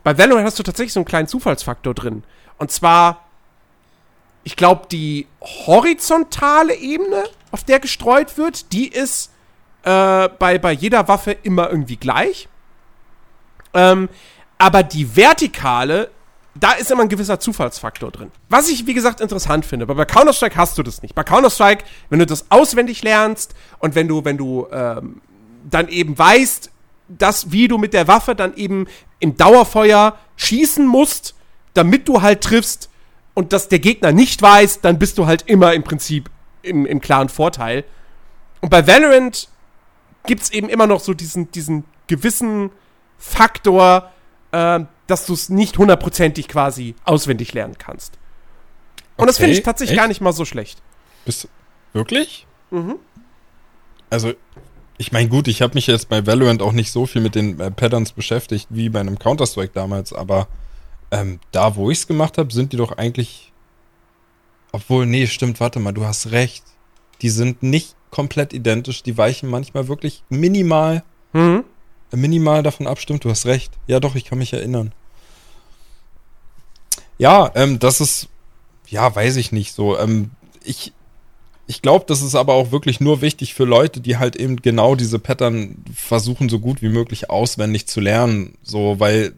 bei 0.05 0.19
Valorant 0.19 0.45
hast 0.45 0.59
du 0.59 0.63
tatsächlich 0.63 0.93
so 0.93 1.01
einen 1.01 1.07
kleinen 1.07 1.29
Zufallsfaktor 1.29 1.95
drin. 1.95 2.25
Und 2.59 2.71
zwar, 2.73 3.25
ich 4.45 4.57
glaube, 4.57 4.87
die 4.91 5.27
horizontale 5.41 6.75
Ebene, 6.75 7.25
auf 7.53 7.65
der 7.65 7.81
gestreut 7.81 8.37
wird, 8.37 8.73
die 8.73 8.89
ist 8.89 9.33
äh, 9.85 10.29
bei, 10.29 10.59
bei 10.59 10.73
jeder 10.73 11.09
Waffe 11.09 11.33
immer 11.43 11.71
irgendwie 11.71 11.97
gleich. 11.97 12.49
Ähm, 13.73 14.11
aber 14.59 14.83
die 14.83 15.17
vertikale 15.17 16.11
da 16.55 16.73
ist 16.73 16.91
immer 16.91 17.03
ein 17.03 17.09
gewisser 17.09 17.41
Zufallsfaktor 17.41 18.11
drin. 18.11 18.31
Was 18.49 18.69
ich, 18.69 18.87
wie 18.87 18.95
gesagt, 18.95 19.21
interessant 19.21 19.65
finde. 19.65 19.85
Aber 19.85 19.95
bei 19.95 20.05
Counter-Strike 20.05 20.57
hast 20.57 20.77
du 20.77 20.83
das 20.83 21.03
nicht. 21.03 21.15
Bei 21.15 21.25
Counter-Strike, 21.25 21.85
wenn 22.11 22.19
du 22.19 22.27
das 22.27 22.51
auswendig 22.51 23.03
lernst 23.03 23.55
und 23.79 23.95
wenn 23.95 24.09
du, 24.09 24.25
wenn 24.25 24.37
du 24.37 24.67
ähm, 24.71 25.23
dann 25.69 25.89
eben 25.89 26.19
weißt, 26.19 26.71
dass, 27.09 27.53
wie 27.53 27.69
du 27.69 27.79
mit 27.79 27.95
der 27.95 28.09
Waffe 28.09 28.35
dann 28.35 28.55
eben 28.55 28.87
im 29.19 29.37
Dauerfeuer 29.37 30.17
schießen 30.37 30.87
musst, 30.87 31.35
damit 31.75 32.09
du 32.09 32.23
halt 32.23 32.43
triffst 32.43 32.91
und 33.35 33.53
dass 33.53 33.69
der 33.69 33.79
Gegner 33.79 34.13
nicht 34.13 34.43
weiß, 34.43 34.81
dann 34.81 34.99
bist 34.99 35.19
du 35.19 35.27
halt 35.27 35.43
immer 35.47 35.73
im 35.73 35.83
Prinzip 35.83 36.31
im, 36.63 36.87
im 36.87 37.01
klaren 37.01 37.29
Vorteil. 37.29 37.85
Und 38.61 38.69
bei 38.69 38.87
Valorant 38.87 39.49
gibt 40.27 40.43
es 40.43 40.51
eben 40.51 40.69
immer 40.69 40.87
noch 40.87 41.01
so 41.01 41.15
diesen, 41.15 41.51
diesen 41.51 41.85
gewissen 42.07 42.71
Faktor, 43.19 44.11
äh, 44.53 44.81
dass 45.13 45.27
du 45.27 45.35
es 45.35 45.51
nicht 45.51 45.77
hundertprozentig 45.77 46.49
quasi 46.49 46.95
auswendig 47.05 47.53
lernen 47.53 47.77
kannst. 47.77 48.15
Und 49.17 49.25
okay, 49.25 49.27
das 49.27 49.37
finde 49.37 49.53
ich 49.53 49.63
tatsächlich 49.63 49.93
echt? 49.93 50.01
gar 50.01 50.09
nicht 50.09 50.23
mal 50.23 50.33
so 50.33 50.47
schlecht. 50.47 50.81
Bist 51.27 51.49
wirklich? 51.93 52.47
Mhm. 52.71 52.97
Also, 54.09 54.33
ich 54.97 55.13
meine, 55.13 55.29
gut, 55.29 55.49
ich 55.49 55.61
habe 55.61 55.75
mich 55.75 55.87
jetzt 55.87 56.09
bei 56.09 56.27
Valorant 56.27 56.63
auch 56.63 56.73
nicht 56.73 56.91
so 56.93 57.05
viel 57.05 57.21
mit 57.21 57.35
den 57.35 57.61
äh, 57.61 57.71
Patterns 57.71 58.13
beschäftigt 58.13 58.69
wie 58.71 58.89
bei 58.89 59.01
einem 59.01 59.19
Counter-Strike 59.19 59.73
damals, 59.75 60.15
aber 60.15 60.49
ähm, 61.11 61.41
da, 61.51 61.77
wo 61.77 61.91
ich 61.91 61.99
es 61.99 62.07
gemacht 62.07 62.39
habe, 62.39 62.53
sind 62.53 62.73
die 62.73 62.79
doch 62.79 62.93
eigentlich. 62.93 63.53
Obwohl, 64.73 65.05
nee, 65.05 65.27
stimmt, 65.27 65.61
warte 65.61 65.79
mal, 65.79 65.93
du 65.93 66.07
hast 66.07 66.31
recht. 66.31 66.65
Die 67.21 67.29
sind 67.29 67.63
nicht 67.63 67.95
komplett 68.11 68.55
identisch, 68.55 69.03
die 69.03 69.19
weichen 69.19 69.51
manchmal 69.51 69.89
wirklich 69.89 70.25
minimal 70.31 71.05
mhm 71.35 71.65
minimal 72.17 72.63
davon 72.63 72.87
abstimmt. 72.87 73.25
Du 73.25 73.31
hast 73.31 73.47
recht. 73.47 73.73
Ja, 73.87 74.01
doch, 74.01 74.15
ich 74.15 74.25
kann 74.25 74.39
mich 74.39 74.53
erinnern. 74.53 74.93
Ja, 77.19 77.51
ähm, 77.55 77.79
das 77.79 78.01
ist, 78.01 78.29
ja, 78.89 79.15
weiß 79.15 79.37
ich 79.37 79.53
nicht 79.53 79.75
so. 79.75 79.99
Ähm, 79.99 80.31
ich, 80.65 80.93
ich 81.67 81.83
glaube, 81.83 82.05
das 82.09 82.23
ist 82.23 82.35
aber 82.35 82.55
auch 82.55 82.73
wirklich 82.73 83.01
nur 83.01 83.21
wichtig 83.23 83.55
für 83.55 83.65
Leute, 83.65 84.01
die 84.01 84.17
halt 84.17 84.37
eben 84.37 84.57
genau 84.57 84.95
diese 84.95 85.19
Pattern 85.19 85.85
versuchen, 85.95 86.49
so 86.49 86.59
gut 86.59 86.83
wie 86.83 86.89
möglich 86.89 87.31
auswendig 87.31 87.87
zu 87.87 88.01
lernen. 88.01 88.55
So, 88.63 88.99
weil 88.99 89.35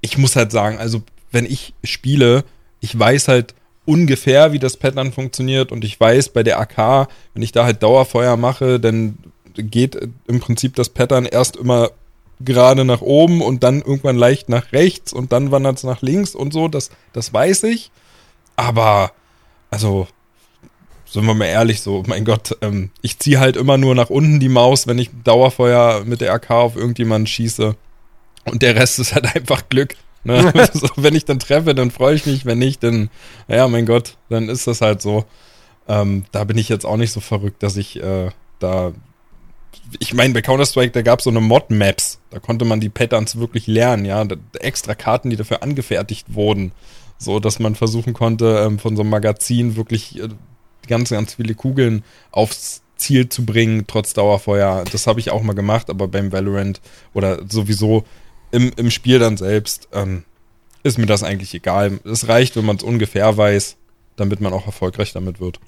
ich 0.00 0.18
muss 0.18 0.36
halt 0.36 0.52
sagen, 0.52 0.78
also 0.78 1.02
wenn 1.30 1.46
ich 1.46 1.74
spiele, 1.82 2.44
ich 2.80 2.96
weiß 2.98 3.28
halt 3.28 3.54
ungefähr, 3.84 4.52
wie 4.52 4.58
das 4.58 4.76
Pattern 4.76 5.12
funktioniert 5.12 5.72
und 5.72 5.84
ich 5.84 5.98
weiß 5.98 6.30
bei 6.30 6.42
der 6.42 6.60
AK, 6.60 7.08
wenn 7.34 7.42
ich 7.42 7.52
da 7.52 7.64
halt 7.64 7.82
Dauerfeuer 7.82 8.36
mache, 8.36 8.78
dann 8.80 9.18
geht 9.54 9.96
im 10.26 10.40
Prinzip 10.40 10.74
das 10.74 10.90
Pattern 10.90 11.24
erst 11.24 11.56
immer 11.56 11.90
gerade 12.40 12.84
nach 12.84 13.00
oben 13.00 13.40
und 13.40 13.62
dann 13.62 13.80
irgendwann 13.80 14.16
leicht 14.16 14.48
nach 14.48 14.72
rechts 14.72 15.12
und 15.12 15.32
dann 15.32 15.50
wandert 15.50 15.78
es 15.78 15.84
nach 15.84 16.02
links 16.02 16.34
und 16.34 16.52
so, 16.52 16.68
das, 16.68 16.90
das 17.12 17.32
weiß 17.32 17.64
ich. 17.64 17.90
Aber, 18.56 19.12
also, 19.70 20.06
sind 21.06 21.24
wir 21.24 21.34
mal 21.34 21.46
ehrlich, 21.46 21.80
so, 21.80 22.02
mein 22.06 22.24
Gott, 22.24 22.56
ähm, 22.62 22.90
ich 23.00 23.18
ziehe 23.18 23.40
halt 23.40 23.56
immer 23.56 23.78
nur 23.78 23.94
nach 23.94 24.10
unten 24.10 24.40
die 24.40 24.48
Maus, 24.48 24.86
wenn 24.86 24.98
ich 24.98 25.10
Dauerfeuer 25.24 26.04
mit 26.04 26.20
der 26.20 26.32
AK 26.32 26.50
auf 26.50 26.76
irgendjemanden 26.76 27.26
schieße. 27.26 27.76
Und 28.44 28.62
der 28.62 28.76
Rest 28.76 28.98
ist 28.98 29.14
halt 29.14 29.34
einfach 29.34 29.68
Glück. 29.68 29.94
Ne? 30.24 30.52
so, 30.72 30.88
wenn 30.96 31.14
ich 31.14 31.24
dann 31.24 31.38
treffe, 31.38 31.74
dann 31.74 31.90
freue 31.90 32.14
ich 32.14 32.26
mich. 32.26 32.44
Wenn 32.44 32.58
nicht, 32.58 32.82
dann, 32.82 33.10
ja, 33.48 33.68
mein 33.68 33.86
Gott, 33.86 34.16
dann 34.28 34.48
ist 34.48 34.66
das 34.66 34.80
halt 34.80 35.00
so. 35.00 35.24
Ähm, 35.88 36.24
da 36.32 36.44
bin 36.44 36.58
ich 36.58 36.68
jetzt 36.68 36.84
auch 36.84 36.96
nicht 36.96 37.12
so 37.12 37.20
verrückt, 37.20 37.62
dass 37.62 37.76
ich 37.76 38.02
äh, 38.02 38.30
da 38.58 38.92
ich 39.98 40.14
meine, 40.14 40.34
bei 40.34 40.42
Counter-Strike, 40.42 40.92
da 40.92 41.02
gab 41.02 41.20
es 41.20 41.24
so 41.24 41.30
eine 41.30 41.40
Mod-Maps. 41.40 42.18
Da 42.30 42.38
konnte 42.38 42.64
man 42.64 42.80
die 42.80 42.88
Patterns 42.88 43.36
wirklich 43.36 43.66
lernen, 43.66 44.04
ja. 44.04 44.24
Da, 44.24 44.36
extra 44.60 44.94
Karten, 44.94 45.30
die 45.30 45.36
dafür 45.36 45.62
angefertigt 45.62 46.34
wurden. 46.34 46.72
So, 47.18 47.40
dass 47.40 47.58
man 47.58 47.74
versuchen 47.74 48.12
konnte, 48.12 48.64
ähm, 48.66 48.78
von 48.78 48.96
so 48.96 49.02
einem 49.02 49.10
Magazin 49.10 49.76
wirklich 49.76 50.20
äh, 50.20 50.28
ganz, 50.86 51.10
ganz 51.10 51.34
viele 51.34 51.54
Kugeln 51.54 52.04
aufs 52.30 52.82
Ziel 52.96 53.28
zu 53.28 53.44
bringen, 53.44 53.84
trotz 53.86 54.12
Dauerfeuer. 54.14 54.84
Das 54.90 55.06
habe 55.06 55.20
ich 55.20 55.30
auch 55.30 55.42
mal 55.42 55.54
gemacht, 55.54 55.90
aber 55.90 56.08
beim 56.08 56.32
Valorant 56.32 56.80
oder 57.14 57.40
sowieso 57.48 58.04
im, 58.50 58.72
im 58.76 58.90
Spiel 58.90 59.18
dann 59.18 59.36
selbst 59.36 59.88
ähm, 59.92 60.24
ist 60.82 60.98
mir 60.98 61.06
das 61.06 61.22
eigentlich 61.22 61.52
egal. 61.54 62.00
Es 62.04 62.28
reicht, 62.28 62.56
wenn 62.56 62.64
man 62.64 62.76
es 62.76 62.82
ungefähr 62.82 63.36
weiß, 63.36 63.76
damit 64.16 64.40
man 64.40 64.52
auch 64.52 64.66
erfolgreich 64.66 65.12
damit 65.12 65.40
wird. 65.40 65.60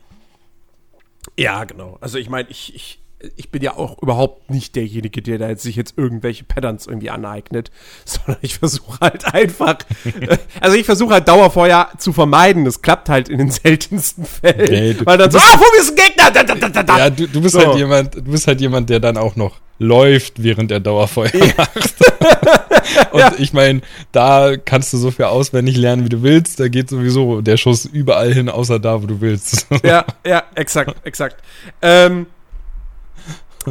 Ja, 1.36 1.64
genau. 1.64 1.98
Also 2.00 2.18
ich 2.18 2.30
meine, 2.30 2.48
ich, 2.50 2.74
ich 2.74 3.00
ich 3.36 3.50
bin 3.50 3.62
ja 3.62 3.76
auch 3.76 4.00
überhaupt 4.00 4.50
nicht 4.50 4.76
derjenige, 4.76 5.22
der 5.22 5.38
da 5.38 5.48
jetzt 5.48 5.62
sich 5.62 5.76
jetzt 5.76 5.94
irgendwelche 5.96 6.44
Patterns 6.44 6.86
irgendwie 6.86 7.10
aneignet, 7.10 7.70
sondern 8.04 8.38
ich 8.42 8.58
versuche 8.58 9.00
halt 9.00 9.34
einfach, 9.34 9.78
also 10.60 10.76
ich 10.76 10.86
versuche 10.86 11.14
halt 11.14 11.28
Dauerfeuer 11.28 11.88
zu 11.98 12.12
vermeiden. 12.12 12.64
Das 12.64 12.82
klappt 12.82 13.08
halt 13.08 13.28
in 13.28 13.38
den 13.38 13.50
seltensten 13.50 14.24
Fällen. 14.24 14.70
Nee, 14.70 14.94
du, 14.94 15.06
weil 15.06 15.18
dann 15.18 15.30
so, 15.30 15.38
ah, 15.38 15.58
wo 15.58 15.80
ist 15.80 15.90
ein 15.90 15.96
Gegner? 15.96 16.30
Da, 16.30 16.42
da, 16.44 16.68
da, 16.68 16.82
da. 16.82 16.98
Ja, 16.98 17.10
du, 17.10 17.26
du 17.26 17.40
bist 17.40 17.54
so. 17.54 17.60
halt 17.60 17.76
jemand, 17.76 18.14
du 18.14 18.22
bist 18.22 18.46
halt 18.46 18.60
jemand, 18.60 18.88
der 18.90 19.00
dann 19.00 19.16
auch 19.16 19.36
noch 19.36 19.56
läuft, 19.78 20.42
während 20.42 20.70
er 20.70 20.80
Dauerfeuer 20.80 21.34
ja. 21.34 21.52
macht. 21.56 21.74
Und 23.12 23.20
ja. 23.20 23.32
ich 23.38 23.52
meine, 23.52 23.80
da 24.12 24.56
kannst 24.56 24.92
du 24.92 24.96
so 24.96 25.10
viel 25.10 25.26
auswendig 25.26 25.76
lernen, 25.76 26.04
wie 26.04 26.08
du 26.08 26.22
willst. 26.22 26.58
Da 26.58 26.68
geht 26.68 26.88
sowieso 26.90 27.40
der 27.40 27.56
Schuss 27.56 27.84
überall 27.84 28.32
hin, 28.32 28.48
außer 28.48 28.78
da, 28.78 29.02
wo 29.02 29.06
du 29.06 29.20
willst. 29.20 29.66
ja, 29.84 30.04
ja, 30.26 30.42
exakt, 30.54 30.94
exakt. 31.04 31.36
Ähm, 31.82 32.26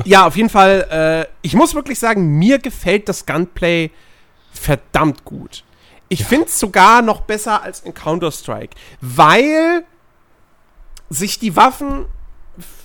ja, 0.05 0.25
auf 0.27 0.35
jeden 0.35 0.49
Fall, 0.49 1.27
äh, 1.29 1.33
ich 1.41 1.53
muss 1.53 1.75
wirklich 1.75 1.99
sagen, 1.99 2.37
mir 2.37 2.59
gefällt 2.59 3.09
das 3.09 3.25
Gunplay 3.25 3.91
verdammt 4.51 5.25
gut. 5.25 5.63
Ich 6.09 6.21
ja. 6.21 6.25
finde 6.25 6.47
es 6.47 6.59
sogar 6.59 7.01
noch 7.01 7.21
besser 7.21 7.63
als 7.63 7.81
in 7.81 7.93
Counter-Strike, 7.93 8.75
weil 9.01 9.83
sich 11.09 11.39
die 11.39 11.55
Waffen 11.55 12.05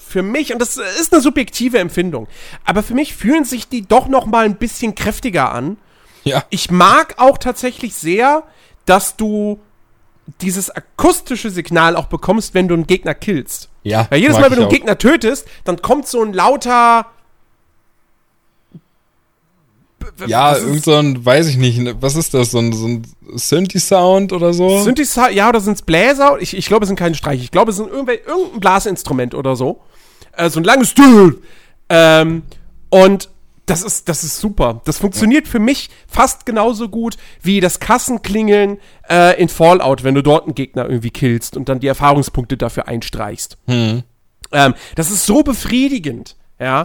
für 0.08 0.22
mich, 0.22 0.52
und 0.52 0.58
das 0.58 0.76
ist 0.76 1.12
eine 1.12 1.22
subjektive 1.22 1.78
Empfindung, 1.78 2.28
aber 2.64 2.82
für 2.82 2.94
mich 2.94 3.14
fühlen 3.14 3.44
sich 3.44 3.68
die 3.68 3.86
doch 3.86 4.08
noch 4.08 4.26
mal 4.26 4.44
ein 4.44 4.56
bisschen 4.56 4.94
kräftiger 4.94 5.52
an. 5.52 5.78
Ja. 6.24 6.44
Ich 6.50 6.70
mag 6.70 7.14
auch 7.18 7.38
tatsächlich 7.38 7.94
sehr, 7.94 8.44
dass 8.84 9.16
du 9.16 9.60
dieses 10.40 10.70
akustische 10.70 11.50
Signal 11.50 11.96
auch 11.96 12.06
bekommst, 12.06 12.54
wenn 12.54 12.68
du 12.68 12.74
einen 12.74 12.86
Gegner 12.86 13.14
killst. 13.14 13.68
Ja. 13.82 14.06
Weil 14.10 14.20
jedes 14.20 14.38
Mal, 14.38 14.44
wenn 14.44 14.58
du 14.58 14.62
einen 14.62 14.66
auch. 14.66 14.72
Gegner 14.72 14.98
tötest, 14.98 15.46
dann 15.64 15.82
kommt 15.82 16.06
so 16.06 16.22
ein 16.22 16.32
lauter. 16.32 17.06
Ja, 20.26 20.56
irgend 20.56 20.84
so 20.84 20.94
ein, 20.94 21.24
weiß 21.24 21.48
ich 21.48 21.56
nicht, 21.56 21.80
was 22.00 22.16
ist 22.16 22.34
das? 22.34 22.50
So 22.50 22.58
ein, 22.58 22.72
so 22.72 22.86
ein 22.86 23.06
Synthi-Sound 23.34 24.32
oder 24.32 24.52
so? 24.52 24.80
Synthi-Sound, 24.80 25.32
ja, 25.32 25.48
oder 25.48 25.60
sind 25.60 25.74
es 25.74 25.82
Bläser? 25.82 26.38
Ich, 26.40 26.56
ich 26.56 26.66
glaube, 26.66 26.84
es 26.84 26.88
sind 26.88 26.98
keine 26.98 27.14
Streiche. 27.14 27.42
Ich 27.42 27.50
glaube, 27.50 27.70
es 27.70 27.76
sind 27.76 27.88
irgendein 27.88 28.18
Blasinstrument 28.58 29.34
oder 29.34 29.56
so. 29.56 29.80
Äh, 30.32 30.50
so 30.50 30.60
ein 30.60 30.64
langes 30.64 30.94
ähm, 31.88 32.42
Und 32.90 33.31
das 33.66 33.82
ist, 33.82 34.08
das 34.08 34.24
ist 34.24 34.38
super. 34.38 34.80
Das 34.84 34.98
funktioniert 34.98 35.46
für 35.46 35.60
mich 35.60 35.90
fast 36.08 36.46
genauso 36.46 36.88
gut 36.88 37.16
wie 37.42 37.60
das 37.60 37.78
Kassenklingeln 37.80 38.78
äh, 39.08 39.40
in 39.40 39.48
Fallout, 39.48 40.02
wenn 40.02 40.14
du 40.14 40.22
dort 40.22 40.44
einen 40.44 40.54
Gegner 40.54 40.88
irgendwie 40.88 41.10
killst 41.10 41.56
und 41.56 41.68
dann 41.68 41.80
die 41.80 41.86
Erfahrungspunkte 41.86 42.56
dafür 42.56 42.88
einstreichst. 42.88 43.58
Hm. 43.66 44.02
Ähm, 44.52 44.74
das 44.96 45.10
ist 45.10 45.26
so 45.26 45.42
befriedigend, 45.42 46.36
ja. 46.58 46.84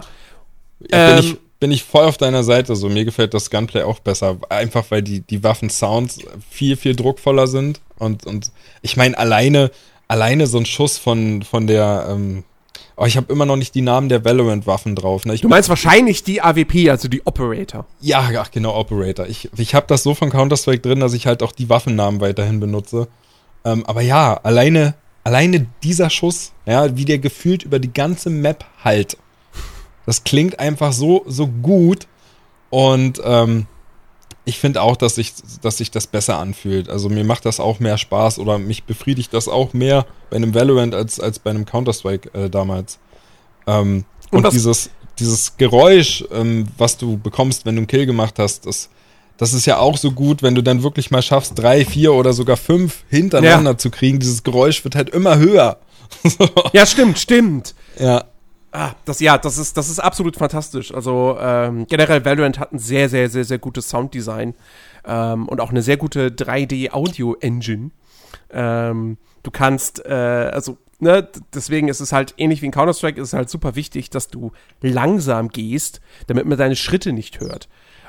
bin, 0.80 0.90
ähm, 0.90 1.18
ich, 1.18 1.36
bin 1.58 1.72
ich 1.72 1.84
voll 1.84 2.04
auf 2.04 2.16
deiner 2.16 2.44
Seite. 2.44 2.76
So, 2.76 2.88
mir 2.88 3.04
gefällt 3.04 3.34
das 3.34 3.50
Gunplay 3.50 3.82
auch 3.82 3.98
besser. 3.98 4.38
Einfach 4.48 4.90
weil 4.90 5.02
die, 5.02 5.20
die 5.20 5.42
Waffen-Sounds 5.42 6.20
viel, 6.48 6.76
viel 6.76 6.94
druckvoller 6.94 7.46
sind. 7.46 7.80
Und, 7.98 8.26
und 8.26 8.52
ich 8.82 8.96
meine, 8.96 9.18
alleine, 9.18 9.70
alleine 10.06 10.46
so 10.46 10.58
ein 10.58 10.66
Schuss 10.66 10.96
von, 10.98 11.42
von 11.42 11.66
der, 11.66 12.06
ähm, 12.10 12.44
aber 12.96 13.06
ich 13.06 13.16
habe 13.16 13.32
immer 13.32 13.46
noch 13.46 13.56
nicht 13.56 13.74
die 13.74 13.80
Namen 13.80 14.08
der 14.08 14.24
Valorant-Waffen 14.24 14.96
drauf. 14.96 15.24
Ne? 15.24 15.36
du 15.36 15.48
meinst 15.48 15.68
wahrscheinlich 15.68 16.24
die 16.24 16.42
AWP, 16.42 16.90
also 16.90 17.08
die 17.08 17.24
Operator. 17.26 17.86
Ja, 18.00 18.30
ach, 18.38 18.50
genau, 18.50 18.76
Operator. 18.76 19.26
Ich, 19.26 19.48
ich 19.56 19.74
habe 19.74 19.86
das 19.86 20.02
so 20.02 20.14
von 20.14 20.30
Counter-Strike 20.30 20.80
drin, 20.80 21.00
dass 21.00 21.14
ich 21.14 21.26
halt 21.26 21.42
auch 21.42 21.52
die 21.52 21.68
Waffennamen 21.68 22.20
weiterhin 22.20 22.60
benutze. 22.60 23.08
Ähm, 23.64 23.84
aber 23.86 24.02
ja, 24.02 24.34
alleine, 24.42 24.94
alleine 25.24 25.66
dieser 25.82 26.10
Schuss, 26.10 26.52
ja, 26.66 26.96
wie 26.96 27.04
der 27.04 27.18
gefühlt 27.18 27.62
über 27.62 27.78
die 27.78 27.92
ganze 27.92 28.30
Map 28.30 28.64
halt. 28.82 29.16
Das 30.06 30.24
klingt 30.24 30.58
einfach 30.58 30.92
so, 30.92 31.24
so 31.26 31.46
gut. 31.46 32.06
Und 32.70 33.20
ähm, 33.24 33.66
ich 34.48 34.58
finde 34.58 34.80
auch, 34.80 34.96
dass 34.96 35.16
sich, 35.16 35.34
dass 35.60 35.76
sich 35.76 35.90
das 35.90 36.06
besser 36.06 36.38
anfühlt. 36.38 36.88
Also 36.88 37.10
mir 37.10 37.22
macht 37.22 37.44
das 37.44 37.60
auch 37.60 37.80
mehr 37.80 37.98
Spaß 37.98 38.38
oder 38.38 38.58
mich 38.58 38.84
befriedigt 38.84 39.34
das 39.34 39.46
auch 39.46 39.74
mehr 39.74 40.06
bei 40.30 40.36
einem 40.36 40.54
Valorant 40.54 40.94
als, 40.94 41.20
als 41.20 41.38
bei 41.38 41.50
einem 41.50 41.66
Counter-Strike 41.66 42.30
äh, 42.32 42.48
damals. 42.48 42.98
Ähm, 43.66 44.06
und, 44.30 44.46
und 44.46 44.52
dieses, 44.54 44.88
dieses 45.18 45.58
Geräusch, 45.58 46.24
ähm, 46.32 46.66
was 46.78 46.96
du 46.96 47.18
bekommst, 47.18 47.66
wenn 47.66 47.74
du 47.74 47.80
einen 47.80 47.88
Kill 47.88 48.06
gemacht 48.06 48.38
hast, 48.38 48.64
das, 48.64 48.88
das 49.36 49.52
ist 49.52 49.66
ja 49.66 49.80
auch 49.80 49.98
so 49.98 50.12
gut, 50.12 50.42
wenn 50.42 50.54
du 50.54 50.62
dann 50.62 50.82
wirklich 50.82 51.10
mal 51.10 51.20
schaffst, 51.20 51.52
drei, 51.54 51.84
vier 51.84 52.14
oder 52.14 52.32
sogar 52.32 52.56
fünf 52.56 53.04
hintereinander 53.10 53.72
ja. 53.72 53.78
zu 53.78 53.90
kriegen. 53.90 54.18
Dieses 54.18 54.44
Geräusch 54.44 54.82
wird 54.82 54.94
halt 54.94 55.10
immer 55.10 55.36
höher. 55.36 55.76
ja, 56.72 56.86
stimmt, 56.86 57.18
stimmt. 57.18 57.74
Ja. 57.98 58.24
Ah, 58.70 58.92
das, 59.04 59.20
ja, 59.20 59.38
das 59.38 59.56
ist, 59.56 59.76
das 59.76 59.88
ist 59.88 59.98
absolut 59.98 60.36
fantastisch. 60.36 60.92
Also 60.92 61.38
ähm, 61.40 61.86
generell 61.88 62.24
Valorant 62.24 62.58
hat 62.58 62.72
ein 62.72 62.78
sehr, 62.78 63.08
sehr, 63.08 63.30
sehr, 63.30 63.44
sehr 63.44 63.58
gutes 63.58 63.88
Sounddesign 63.88 64.54
ähm, 65.06 65.48
und 65.48 65.60
auch 65.60 65.70
eine 65.70 65.82
sehr 65.82 65.96
gute 65.96 66.28
3D-Audio-Engine. 66.28 67.90
Ähm, 68.50 69.16
du 69.42 69.50
kannst, 69.50 70.04
äh, 70.04 70.12
also, 70.52 70.76
ne, 70.98 71.26
deswegen 71.54 71.88
ist 71.88 72.00
es 72.00 72.12
halt 72.12 72.34
ähnlich 72.36 72.60
wie 72.60 72.66
in 72.66 72.72
Counter-Strike, 72.72 73.20
ist 73.20 73.28
es 73.28 73.32
halt 73.34 73.48
super 73.48 73.74
wichtig, 73.74 74.10
dass 74.10 74.28
du 74.28 74.52
langsam 74.82 75.48
gehst, 75.48 76.02
damit 76.26 76.44
man 76.44 76.58
deine 76.58 76.76
Schritte 76.76 77.12
nicht 77.12 77.40
hört. 77.40 77.68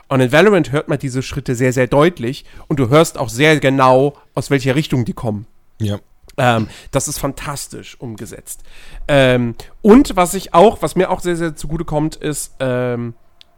Und 0.10 0.20
in 0.22 0.32
Valorant 0.32 0.72
hört 0.72 0.90
man 0.90 1.00
diese 1.00 1.22
Schritte 1.22 1.56
sehr, 1.56 1.72
sehr 1.72 1.88
deutlich 1.88 2.44
und 2.68 2.80
du 2.80 2.90
hörst 2.90 3.18
auch 3.18 3.30
sehr 3.30 3.60
genau, 3.60 4.18
aus 4.34 4.50
welcher 4.50 4.76
Richtung 4.76 5.06
die 5.06 5.14
kommen. 5.14 5.46
Ja. 5.80 6.00
Ähm, 6.40 6.70
das 6.92 7.08
ist 7.10 7.20
fantastisch 7.20 8.00
umgesetzt. 8.00 8.64
Ähm, 9.08 9.56
und 9.82 10.16
was 10.16 10.34
ich 10.34 10.54
auch, 10.54 10.82
was 10.82 10.96
mir 10.96 11.12
auch 11.12 11.20
sehr, 11.20 11.36
sehr 11.36 11.56
zugute 11.56 11.84
kommt, 11.84 12.16
ist, 12.16 12.56
ähm, 12.60 13.14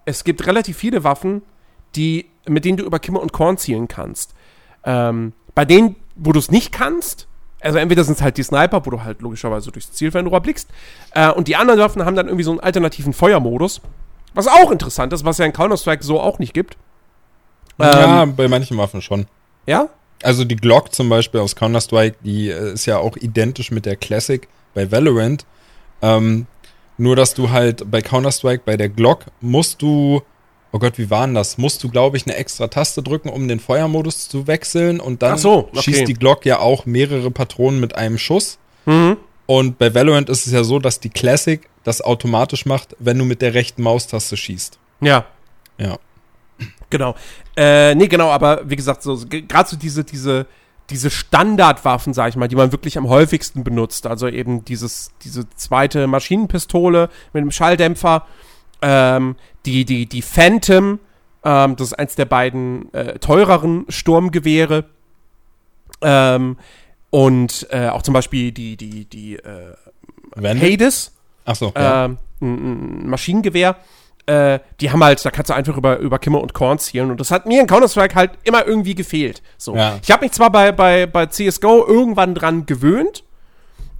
es 0.06 0.24
gibt 0.24 0.46
relativ 0.48 0.78
viele 0.78 1.04
Waffen, 1.04 1.44
die, 1.96 2.26
mit 2.48 2.65
denen 2.65 2.78
du 2.78 2.84
über 2.84 2.98
Kimmer 2.98 3.22
und 3.22 3.34
Korn 3.34 3.58
zielen 3.58 3.88
kannst. 3.88 4.34
Ähm, 4.84 5.34
bei 5.54 5.63
denen, 5.63 5.96
wo 6.15 6.32
du 6.32 6.39
es 6.39 6.50
nicht 6.50 6.72
kannst, 6.72 7.28
also 7.62 7.78
entweder 7.78 8.04
sind 8.04 8.15
es 8.15 8.24
halt 8.24 8.38
die 8.38 8.44
Sniper, 8.44 8.84
wo 8.84 8.89
du 8.89 9.04
halt 9.04 9.22
logischerweise 9.22 9.72
durchs 9.72 9.91
Zielfernrohr 9.91 10.41
blickst, 10.41 10.70
äh, 11.13 11.30
und 11.30 11.48
die 11.48 11.56
anderen 11.56 11.80
Waffen 11.80 12.04
haben 12.04 12.15
dann 12.15 12.28
irgendwie 12.28 12.44
so 12.44 12.52
einen 12.52 12.62
alternativen 12.62 13.13
Feuermodus, 13.13 13.82
was 14.34 14.48
auch 14.48 14.72
interessant 14.72 15.13
ist, 15.13 15.24
was 15.24 15.38
ja 15.38 15.46
in 15.46 15.54
Counter-Strike 15.54 16.04
so 16.04 16.20
auch 16.20 16.39
nicht 16.39 16.56
gibt. 16.56 16.78
Ja, 17.78 18.24
ähm, 18.24 18.36
bei 18.36 18.48
manchen 18.48 18.78
Waffen 18.78 19.02
schon. 19.02 19.28
Ja? 19.67 19.89
Also 20.23 20.45
die 20.45 20.55
Glock 20.55 20.93
zum 20.93 21.10
Beispiel 21.10 21.39
aus 21.39 21.55
Counter-Strike, 21.55 22.17
die 22.23 22.49
äh, 22.49 22.73
ist 22.73 22.86
ja 22.86 22.97
auch 22.97 23.17
identisch 23.17 23.71
mit 23.71 23.86
der 23.86 23.95
Classic 23.95 24.47
bei 24.73 24.91
Valorant. 24.91 25.45
Ähm, 26.01 26.47
nur, 26.97 27.15
dass 27.15 27.34
du 27.34 27.49
halt 27.49 27.89
bei 27.89 28.01
Counter-Strike, 28.01 28.63
bei 28.65 28.77
der 28.77 28.89
Glock, 28.89 29.25
musst 29.39 29.81
du, 29.81 30.21
oh 30.71 30.79
Gott, 30.79 30.97
wie 30.97 31.10
war 31.10 31.25
denn 31.25 31.36
das? 31.36 31.57
Musst 31.57 31.84
du, 31.84 31.89
glaube 31.89 32.17
ich, 32.17 32.27
eine 32.27 32.36
extra 32.36 32.67
Taste 32.67 33.01
drücken, 33.01 33.29
um 33.29 33.47
den 33.47 33.60
Feuermodus 33.60 34.29
zu 34.29 34.47
wechseln 34.47 34.99
und 34.99 35.23
dann 35.23 35.38
so, 35.38 35.69
okay. 35.69 35.81
schießt 35.81 36.07
die 36.07 36.13
Glock 36.13 36.45
ja 36.45 36.60
auch 36.60 36.86
mehrere 36.86 37.31
Patronen 37.31 37.79
mit 37.79 37.95
einem 37.95 38.17
Schuss. 38.17 38.60
Mhm. 38.86 39.17
Und 39.47 39.79
bei 39.79 39.93
Valorant 39.93 40.29
ist 40.29 40.45
es 40.45 40.53
ja 40.53 40.63
so, 40.63 40.79
dass 40.79 40.99
die 40.99 41.10
Classic 41.10 41.67
das 41.84 42.01
automatisch 42.01 42.65
macht, 42.65 42.95
wenn 42.99 43.17
du 43.17 43.25
mit 43.25 43.41
der 43.41 43.53
rechten 43.53 43.81
Maustaste 43.81 44.38
schießt. 44.38 44.77
Ja. 45.01 45.25
Ja. 45.79 45.97
Genau. 46.89 47.15
Äh, 47.62 47.93
nee, 47.93 48.08
genau, 48.08 48.32
aber 48.32 48.67
wie 48.67 48.76
gesagt, 48.76 49.04
so, 49.04 49.19
gerade 49.30 49.69
so 49.69 49.78
diese, 49.78 50.04
diese, 50.04 50.47
diese 50.89 51.12
Standardwaffen, 51.12 52.12
sag 52.12 52.30
ich 52.30 52.36
mal, 52.36 52.47
die 52.47 52.56
man 52.56 52.71
wirklich 52.71 52.97
am 52.97 53.08
häufigsten 53.08 53.63
benutzt. 53.63 54.08
Also 54.08 54.28
eben 54.28 54.65
dieses, 54.65 55.12
diese 55.24 55.47
zweite 55.52 56.08
Maschinenpistole 56.08 57.10
mit 57.34 57.43
dem 57.43 57.52
Schalldämpfer, 57.52 58.26
ähm, 58.82 59.36
die, 59.67 59.86
die, 59.86 60.08
die 60.08 60.24
Phantom, 60.24 61.00
ähm, 61.43 61.76
das 61.76 61.89
ist 61.89 61.93
eins 61.93 62.15
der 62.15 62.26
beiden 62.26 62.91
äh, 62.95 63.19
teureren 63.19 63.86
Sturmgewehre. 63.89 64.86
Ähm, 66.02 66.58
und 67.12 67.67
äh, 67.69 67.89
auch 67.89 68.02
zum 68.02 68.15
Beispiel 68.15 68.52
die, 68.52 68.76
die, 68.76 69.06
die 69.06 69.36
äh, 69.36 69.76
Hades. 70.36 71.12
Ach 71.45 71.56
so, 71.56 71.71
ja. 71.76 72.06
Ähm, 72.06 72.17
ein 72.41 73.08
Maschinengewehr 73.08 73.76
äh, 74.25 74.60
die 74.79 74.91
haben 74.91 75.03
halt, 75.03 75.23
da 75.25 75.31
kannst 75.31 75.49
du 75.49 75.55
einfach 75.55 75.77
über, 75.77 75.97
über 75.97 76.19
Kimmer 76.19 76.41
und 76.41 76.53
Korn 76.53 76.79
zielen. 76.79 77.12
Und 77.12 77.19
das 77.19 77.31
hat 77.31 77.45
mir 77.45 77.62
in 77.62 77.67
Counter-Strike 77.67 78.15
halt 78.15 78.31
immer 78.43 78.65
irgendwie 78.65 78.95
gefehlt. 78.95 79.41
So. 79.57 79.75
Ja. 79.75 79.99
Ich 80.03 80.12
habe 80.12 80.23
mich 80.23 80.31
zwar 80.31 80.51
bei, 80.51 80.71
bei, 80.71 81.05
bei 81.05 81.25
CSGO 81.25 81.86
irgendwann 81.86 82.36
dran 82.36 82.65
gewöhnt, 82.65 83.23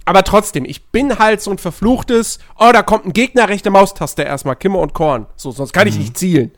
aber 0.04 0.24
trotzdem, 0.24 0.64
ich 0.64 0.86
bin 0.86 1.18
halt 1.18 1.40
so 1.42 1.50
ein 1.50 1.58
verfluchtes, 1.58 2.38
oh, 2.58 2.70
da 2.72 2.82
kommt 2.82 3.06
ein 3.06 3.12
Gegner, 3.12 3.48
rechte 3.48 3.70
Maustaste 3.70 4.22
erstmal, 4.22 4.56
Kimmer 4.56 4.80
und 4.80 4.94
Korn. 4.94 5.26
So, 5.36 5.50
sonst 5.52 5.72
kann 5.72 5.84
mhm. 5.84 5.90
ich 5.90 5.98
nicht 5.98 6.18
zielen. 6.18 6.52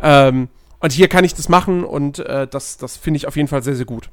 Ähm, 0.00 0.48
und 0.80 0.92
hier 0.92 1.08
kann 1.08 1.24
ich 1.24 1.34
das 1.34 1.48
machen 1.48 1.84
und 1.84 2.18
äh, 2.18 2.46
das, 2.46 2.76
das 2.76 2.96
finde 2.96 3.18
ich 3.18 3.28
auf 3.28 3.36
jeden 3.36 3.48
Fall 3.48 3.62
sehr, 3.62 3.76
sehr 3.76 3.86
gut. 3.86 4.10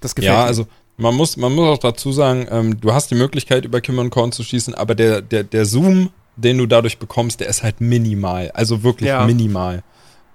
Das 0.00 0.14
gefällt 0.14 0.32
ja, 0.32 0.38
mir. 0.38 0.42
Ja, 0.42 0.46
also 0.46 0.66
man 0.98 1.14
muss, 1.14 1.36
man 1.36 1.54
muss 1.54 1.68
auch 1.68 1.78
dazu 1.78 2.12
sagen, 2.12 2.46
ähm, 2.50 2.80
du 2.80 2.92
hast 2.92 3.10
die 3.10 3.14
Möglichkeit, 3.14 3.64
über 3.64 3.80
Kimmer 3.80 4.02
und 4.02 4.10
Korn 4.10 4.32
zu 4.32 4.42
schießen, 4.42 4.74
aber 4.74 4.94
der, 4.94 5.22
der, 5.22 5.42
der 5.42 5.64
Zoom 5.64 6.10
den 6.36 6.58
du 6.58 6.66
dadurch 6.66 6.98
bekommst, 6.98 7.40
der 7.40 7.48
ist 7.48 7.62
halt 7.62 7.80
minimal. 7.80 8.50
Also 8.52 8.82
wirklich 8.82 9.08
ja. 9.08 9.24
minimal. 9.24 9.82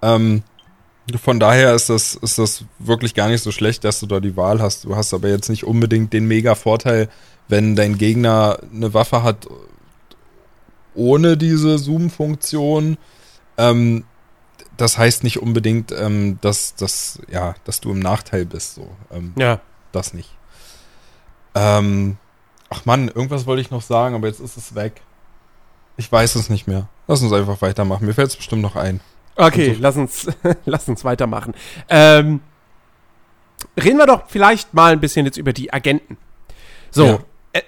Ähm, 0.02 0.44
von 1.22 1.40
daher 1.40 1.74
ist 1.74 1.90
das, 1.90 2.16
ist 2.16 2.38
das 2.38 2.66
wirklich 2.80 3.14
gar 3.14 3.28
nicht 3.28 3.42
so 3.42 3.52
schlecht, 3.52 3.84
dass 3.84 4.00
du 4.00 4.06
da 4.06 4.20
die 4.20 4.38
Wahl 4.38 4.62
hast. 4.62 4.86
Du 4.86 4.96
hast 4.96 5.14
aber 5.14 5.30
jetzt 5.30 5.50
nicht 5.50 5.66
unbedingt 5.66 6.14
den 6.14 6.28
mega 6.28 6.56
Vorteil, 6.56 7.10
wenn 7.48 7.76
dein 7.76 7.98
Gegner 7.98 8.60
eine 8.74 8.94
Waffe 8.94 9.24
hat 9.24 9.48
ohne 10.94 11.38
diese 11.38 11.78
Zoom-Funktion. 11.78 12.98
Ähm, 13.58 14.04
das 14.78 14.98
heißt 14.98 15.24
nicht 15.24 15.42
unbedingt, 15.42 15.92
ähm, 15.92 16.38
dass, 16.42 16.76
dass, 16.76 17.20
ja, 17.30 17.56
dass 17.66 17.82
du 17.82 17.92
im 17.92 18.00
Nachteil 18.00 18.46
bist. 18.46 18.76
So. 18.76 18.88
Ähm, 19.12 19.34
ja. 19.38 19.60
Das 19.92 20.14
nicht. 20.14 20.30
Ähm, 21.54 22.18
ach 22.70 22.86
Mann, 22.86 23.10
irgendwas 23.10 23.46
wollte 23.46 23.62
ich 23.62 23.72
noch 23.72 23.82
sagen, 23.82 24.16
aber 24.16 24.28
jetzt 24.28 24.40
ist 24.40 24.58
es 24.58 24.74
weg. 24.74 25.02
Ich 26.02 26.12
weiß 26.12 26.34
es 26.34 26.50
nicht 26.50 26.66
mehr. 26.66 26.88
Lass 27.06 27.22
uns 27.22 27.32
einfach 27.32 27.62
weitermachen. 27.62 28.08
Mir 28.08 28.16
fällt 28.16 28.30
es 28.30 28.36
bestimmt 28.36 28.64
noch 28.64 28.76
ein. 28.76 29.02
Okay, 29.36 29.76
so. 29.76 29.82
lass, 29.82 29.98
uns, 29.98 30.28
lass 30.66 30.90
uns 30.90 31.06
weitermachen. 31.06 31.54
Ähm, 31.90 32.40
reden 33.80 34.00
wir 34.00 34.08
doch 34.08 34.24
vielleicht 34.28 34.74
mal 34.74 34.94
ein 34.94 35.00
bisschen 35.00 35.28
jetzt 35.28 35.38
über 35.38 35.54
die 35.54 35.72
Agenten. 35.72 36.18
So, 36.90 37.06
ja. 37.06 37.20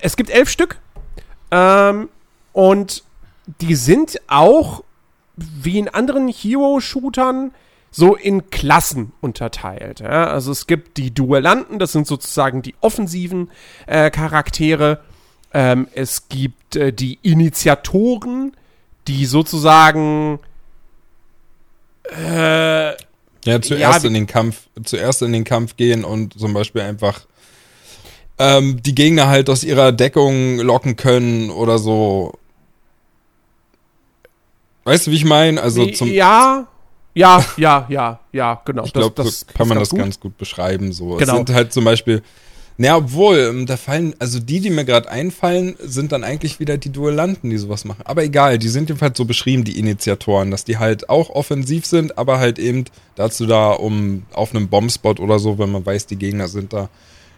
es 0.02 0.15
gibt 0.15 0.32
elf 0.32 0.50
Stück. 0.50 0.80
Ähm, 1.52 2.10
und 2.54 3.04
die 3.62 3.76
sind 3.76 4.19
auch 4.26 4.84
wie 5.36 5.78
in 5.78 5.89
anderen 5.89 6.28
Hero-Shootern 6.28 7.52
so 7.91 8.15
in 8.15 8.50
Klassen 8.50 9.12
unterteilt. 9.22 10.00
Ja? 10.00 10.26
Also 10.26 10.52
es 10.52 10.65
gibt 10.65 10.98
die 10.98 11.13
Duellanten, 11.13 11.78
das 11.78 11.91
sind 11.91 12.08
sozusagen 12.08 12.63
die 12.63 12.74
offensiven 12.82 13.52
äh, 13.86 14.10
Charaktere. 14.10 15.02
Ähm, 15.54 15.88
es 15.94 16.28
gibt 16.30 16.76
äh, 16.76 16.92
die 16.92 17.20
Initiatoren, 17.22 18.56
die 19.08 19.26
sozusagen 19.26 20.39
äh, 22.10 22.89
ja, 22.92 23.62
zuerst 23.62 24.04
ja, 24.04 24.08
in 24.08 24.13
den 24.13 24.28
Kampf, 24.28 24.68
zuerst 24.84 25.22
in 25.22 25.34
den 25.34 25.44
Kampf 25.44 25.76
gehen 25.76 26.04
und 26.04 26.39
zum 26.39 26.54
Beispiel 26.54 26.82
einfach 26.82 27.22
ähm, 28.39 28.82
die 28.82 28.96
Gegner 28.96 29.28
halt 29.28 29.50
aus 29.50 29.63
ihrer 29.63 29.92
Deckung 29.92 30.60
locken 30.60 30.96
können 30.96 31.50
oder 31.50 31.78
so. 31.78 32.34
Weißt 34.86 35.08
du, 35.08 35.12
wie 35.12 35.16
ich 35.16 35.26
meine? 35.26 35.62
Also 35.62 35.86
zum 35.88 36.10
ja, 36.10 36.68
ja, 37.13 37.46
ja, 37.58 37.86
ja, 37.89 38.20
ja, 38.32 38.62
genau. 38.66 38.86
Ich 38.86 38.94
glaube, 38.94 39.13
das, 39.16 39.46
das 39.46 39.48
kann 39.54 39.68
man 39.68 39.80
das 39.80 39.89
gut. 39.89 40.00
ganz 40.00 40.20
gut 40.20 40.38
beschreiben. 40.38 40.92
So, 40.92 41.16
genau. 41.16 41.20
es 41.22 41.30
sind 41.30 41.50
halt 41.52 41.74
zum 41.74 41.86
Beispiel 41.86 42.24
naja, 42.77 42.97
obwohl, 42.97 43.38
ähm, 43.38 43.65
da 43.65 43.77
fallen, 43.77 44.15
also 44.19 44.39
die, 44.39 44.59
die 44.59 44.71
mir 44.71 44.86
gerade 44.86 45.09
einfallen, 45.09 45.75
sind 45.79 46.12
dann 46.12 46.23
eigentlich 46.23 46.59
wieder 46.59 46.77
die 46.77 46.91
Duellanten, 46.91 47.49
die 47.49 47.57
sowas 47.57 47.86
machen. 47.86 48.01
Aber 48.05 48.23
egal, 48.23 48.57
die 48.57 48.67
sind 48.67 48.89
jedenfalls 48.89 49.17
so 49.17 49.25
beschrieben, 49.25 49.63
die 49.63 49.77
Initiatoren, 49.77 50.49
dass 50.49 50.65
die 50.65 50.77
halt 50.77 51.09
auch 51.09 51.29
offensiv 51.29 51.86
sind, 51.86 52.17
aber 52.17 52.39
halt 52.39 52.57
eben 52.57 52.86
dazu 53.15 53.45
da, 53.45 53.71
um 53.71 54.23
auf 54.33 54.55
einem 54.55 54.69
Bombspot 54.69 55.19
oder 55.19 55.38
so, 55.38 55.59
wenn 55.59 55.71
man 55.71 55.86
weiß, 55.86 56.07
die 56.07 56.15
Gegner 56.15 56.47
sind 56.47 56.73
da, 56.73 56.89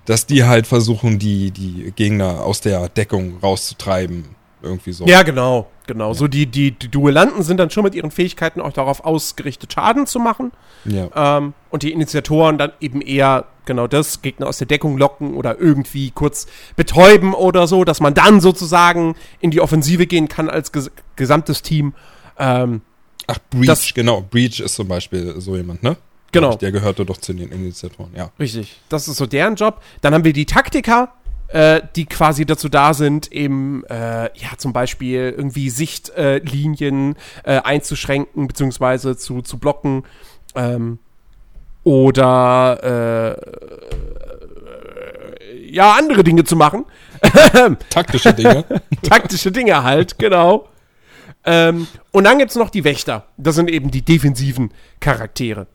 dass 0.06 0.26
die 0.26 0.46
halt 0.46 0.68
versuchen, 0.68 1.20
die, 1.20 1.52
die 1.52 1.92
Gegner 1.96 2.44
aus 2.44 2.62
der 2.62 2.88
Deckung 2.90 3.38
rauszutreiben. 3.42 4.36
Irgendwie 4.62 4.94
so. 4.94 5.06
Ja, 5.06 5.22
genau, 5.22 5.68
genau. 5.86 6.10
Ja. 6.10 6.14
So 6.16 6.28
die, 6.28 6.48
die, 6.48 6.72
die 6.72 6.88
Duellanten 6.90 7.44
sind 7.44 7.58
dann 7.58 7.70
schon 7.70 7.84
mit 7.84 7.94
ihren 7.94 8.10
Fähigkeiten 8.10 8.62
auch 8.62 8.74
darauf 8.74 9.06
ausgerichtet, 9.06 9.74
Schaden 9.74 10.08
zu 10.08 10.20
machen. 10.20 10.52
Ja. 10.86 11.38
Ähm, 11.38 11.54
und 11.70 11.84
die 11.84 11.92
Initiatoren 11.92 12.58
dann 12.58 12.72
eben 12.80 13.02
eher 13.02 13.46
genau 13.66 13.88
das, 13.88 14.22
Gegner 14.22 14.48
aus 14.48 14.58
der 14.58 14.68
Deckung 14.68 14.98
locken 14.98 15.36
oder 15.36 15.60
irgendwie 15.60 16.12
kurz 16.12 16.48
betäuben 16.76 17.34
oder 17.34 17.68
so, 17.68 17.84
dass 17.84 18.00
man 18.00 18.14
dann 18.14 18.42
sozusagen 18.42 19.16
in 19.40 19.52
die 19.52 19.62
Offensive 19.62 20.08
gehen 20.08 20.28
kann 20.28 20.50
als 20.50 20.72
ges 20.72 20.92
gesamtes 21.16 21.62
Team. 21.62 21.94
Ähm, 22.38 22.82
Ach, 23.28 23.40
Breach, 23.50 23.68
das, 23.68 23.94
genau. 23.94 24.22
Breach 24.22 24.60
ist 24.60 24.76
zum 24.76 24.88
Beispiel 24.88 25.40
so 25.40 25.56
jemand, 25.56 25.84
ne? 25.84 25.98
Genau. 26.32 26.56
Der 26.56 26.72
gehörte 26.72 27.06
doch 27.06 27.18
zu 27.18 27.34
den 27.34 27.50
Initiatoren, 27.52 28.12
ja. 28.16 28.30
Richtig. 28.40 28.82
Das 28.90 29.08
ist 29.08 29.18
so 29.18 29.26
deren 29.26 29.56
Job. 29.56 29.82
Dann 30.02 30.14
haben 30.14 30.26
wir 30.26 30.34
die 30.34 30.46
Taktiker, 30.46 31.14
äh, 31.48 31.82
die 31.96 32.06
quasi 32.06 32.46
dazu 32.46 32.68
da 32.70 32.94
sind, 32.94 33.32
eben, 33.32 33.84
äh, 33.86 34.26
ja, 34.38 34.58
zum 34.58 34.74
Beispiel 34.74 35.34
irgendwie 35.36 35.70
Sichtlinien 35.70 37.16
äh, 37.44 37.62
einzuschränken, 37.62 38.48
beziehungsweise 38.48 39.16
zu, 39.16 39.42
zu 39.42 39.58
blocken. 39.58 40.04
Ähm, 40.56 41.00
oder 41.86 43.38
äh, 43.40 43.42
ja, 45.72 45.94
andere 45.94 46.24
Dinge 46.24 46.44
zu 46.44 46.58
machen. 46.58 46.86
Taktische 47.90 48.34
Dinge. 48.34 48.66
Taktische 49.04 49.52
Dinge 49.52 49.84
halt, 49.84 50.20
genau. 50.20 50.68
Ähm, 51.46 51.88
und 52.12 52.24
dann 52.26 52.40
gibt 52.40 52.52
es 52.52 52.58
noch 52.58 52.70
die 52.70 52.84
Wächter. 52.84 53.28
Das 53.38 53.56
sind 53.56 53.70
eben 53.70 53.92
die 53.92 54.02
defensiven 54.02 54.72
Charaktere. 55.00 55.68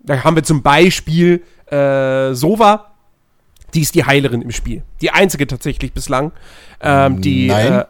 Da 0.00 0.24
haben 0.24 0.36
wir 0.36 0.42
zum 0.42 0.62
Beispiel 0.62 1.42
äh, 1.66 2.34
Sova. 2.34 2.90
Die 3.72 3.80
ist 3.80 3.94
die 3.94 4.04
Heilerin 4.04 4.42
im 4.42 4.50
Spiel. 4.50 4.82
Die 5.00 5.10
einzige 5.10 5.46
tatsächlich 5.46 5.92
bislang. 5.92 6.32
Ähm, 6.80 7.20
die, 7.20 7.46
nein. 7.46 7.72
Äh, 7.72 7.84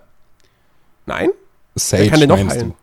nein? 1.07 1.31
Sage 1.75 2.11
kann 2.11 2.21
den 2.21 2.29
noch 2.29 2.39
heilen? 2.39 2.71
Du? 2.71 2.77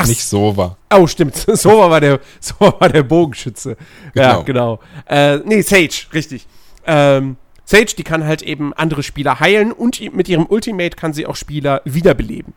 Ach, 0.00 0.06
nicht 0.06 0.24
Sova. 0.24 0.76
Oh, 0.94 1.08
stimmt. 1.08 1.34
Sova 1.52 1.90
war 1.90 2.00
der, 2.00 2.20
Sova 2.40 2.80
war 2.80 2.88
der 2.88 3.02
Bogenschütze. 3.02 3.76
Genau. 4.14 4.28
Ja, 4.28 4.42
genau. 4.42 4.80
Äh, 5.06 5.38
nee, 5.38 5.60
Sage, 5.62 6.06
richtig. 6.12 6.46
Ähm, 6.86 7.36
Sage, 7.64 7.94
die 7.98 8.04
kann 8.04 8.24
halt 8.24 8.42
eben 8.42 8.72
andere 8.74 9.02
Spieler 9.02 9.40
heilen 9.40 9.72
und 9.72 10.00
mit 10.14 10.28
ihrem 10.28 10.46
Ultimate 10.46 10.96
kann 10.96 11.12
sie 11.12 11.26
auch 11.26 11.34
Spieler 11.34 11.82
wiederbeleben. 11.84 12.54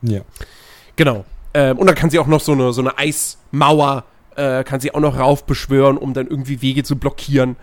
Ja. 0.00 0.22
Genau. 0.96 1.26
Ähm, 1.52 1.76
und 1.76 1.86
dann 1.86 1.94
kann 1.94 2.08
sie 2.08 2.18
auch 2.18 2.26
noch 2.26 2.40
so 2.40 2.52
eine, 2.52 2.72
so 2.72 2.80
eine 2.80 2.96
Eismauer, 2.96 4.04
äh, 4.36 4.64
kann 4.64 4.80
sie 4.80 4.94
auch 4.94 5.00
noch 5.00 5.18
raufbeschwören, 5.18 5.98
um 5.98 6.14
dann 6.14 6.28
irgendwie 6.28 6.62
Wege 6.62 6.82
zu 6.82 6.96
blockieren. 6.96 7.56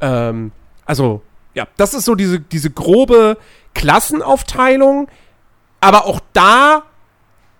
Ähm, 0.00 0.52
also, 0.86 1.22
ja, 1.54 1.66
das 1.76 1.92
ist 1.92 2.04
so 2.04 2.14
diese, 2.14 2.38
diese 2.38 2.70
grobe 2.70 3.36
Klassenaufteilung. 3.74 5.08
Aber 5.80 6.06
auch 6.06 6.20
da 6.32 6.84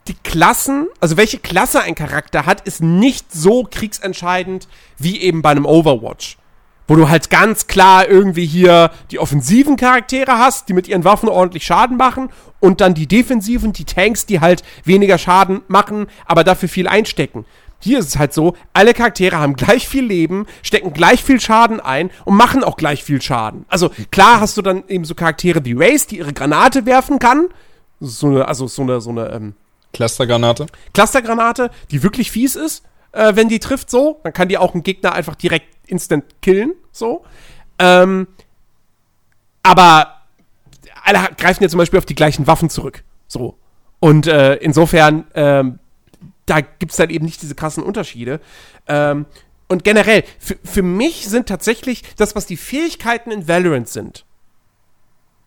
die 0.09 0.17
Klassen, 0.25 0.89
also 1.01 1.17
welche 1.17 1.39
Klasse 1.39 1.81
ein 1.81 1.95
Charakter 1.95 2.47
hat, 2.47 2.63
ist 2.63 2.83
nicht 2.83 3.33
so 3.33 3.67
kriegsentscheidend 3.71 4.69
wie 4.99 5.21
eben 5.21 5.43
bei 5.43 5.51
einem 5.51 5.67
Overwatch. 5.67 6.39
Wo 6.87 6.97
du 6.97 7.11
halt 7.11 7.29
ganz 7.29 7.67
klar 7.67 8.09
irgendwie 8.09 8.47
hier 8.47 8.91
die 9.11 9.19
offensiven 9.19 9.77
Charaktere 9.77 10.39
hast, 10.39 10.69
die 10.69 10.73
mit 10.73 10.89
ihren 10.89 11.05
Waffen 11.05 11.29
ordentlich 11.29 11.65
Schaden 11.65 11.99
machen 11.99 12.31
und 12.61 12.81
dann 12.81 12.95
die 12.95 13.07
defensiven, 13.07 13.75
die 13.75 13.85
Tanks, 13.85 14.25
die 14.25 14.41
halt 14.41 14.63
weniger 14.85 15.19
Schaden 15.19 15.61
machen, 15.69 16.07
aber 16.25 16.45
dafür 16.45 16.71
viel 16.71 16.89
einstecken. 16.89 17.45
Hier 17.81 17.99
ist 17.99 18.09
es 18.09 18.19
halt 18.19 18.33
so, 18.33 18.57
alle 18.73 18.95
Charaktere 18.95 19.39
haben 19.39 19.55
gleich 19.55 19.87
viel 19.87 20.05
Leben, 20.05 20.47
stecken 20.63 20.95
gleich 20.95 21.23
viel 21.23 21.41
Schaden 21.41 21.79
ein 21.79 22.11
und 22.25 22.37
machen 22.37 22.65
auch 22.65 22.77
gleich 22.77 23.05
viel 23.05 23.21
Schaden. 23.21 23.67
Also 23.69 23.91
klar 24.11 24.41
hast 24.41 24.57
du 24.57 24.63
dann 24.63 24.85
eben 24.89 25.05
so 25.05 25.15
Charaktere 25.15 25.65
wie 25.65 25.75
Race, 25.75 26.07
die 26.07 26.19
ihre 26.19 26.33
Granate 26.33 26.87
werfen 26.87 27.19
kann. 27.19 27.49
So 28.01 28.29
eine, 28.29 28.49
also 28.49 28.67
so 28.67 28.83
eine, 28.83 29.01
so 29.01 29.11
eine, 29.11 29.29
ähm, 29.29 29.55
Clustergranate. 29.93 30.67
Clustergranate, 30.93 31.71
die 31.91 32.03
wirklich 32.03 32.31
fies 32.31 32.57
ist, 32.57 32.85
äh, 33.13 33.35
wenn 33.35 33.49
die 33.49 33.59
trifft 33.59 33.91
so. 33.91 34.21
Dann 34.23 34.33
kann 34.33 34.49
die 34.49 34.59
auch 34.59 34.75
einen 34.75 34.83
Gegner 34.83 35.13
einfach 35.13 35.35
direkt 35.35 35.67
instant 35.87 36.25
killen, 36.43 36.75
so. 36.93 37.25
Ähm, 37.79 38.27
aber 39.63 40.23
alle 41.05 41.29
greifen 41.37 41.63
ja 41.63 41.69
zum 41.69 41.79
Beispiel 41.79 41.99
auf 41.99 42.07
die 42.07 42.15
gleichen 42.15 42.47
Waffen 42.47 42.71
zurück, 42.71 43.05
so. 43.27 43.57
Und 44.01 44.27
äh, 44.27 44.55
insofern, 44.57 45.25
ähm, 45.35 45.79
da 46.47 46.61
gibt 46.61 46.93
es 46.93 46.97
dann 46.97 47.11
eben 47.11 47.25
nicht 47.25 47.43
diese 47.43 47.55
krassen 47.55 47.83
Unterschiede. 47.83 48.41
Ähm, 48.87 49.27
und 49.69 49.85
generell, 49.85 50.25
für, 50.39 50.57
für 50.65 50.83
mich 50.83 51.29
sind 51.29 51.49
tatsächlich 51.49 52.03
das, 52.17 52.35
was 52.35 52.47
die 52.47 52.57
Fähigkeiten 52.57 53.31
in 53.31 53.49
Valorant 53.49 53.89
sind, 53.89 54.25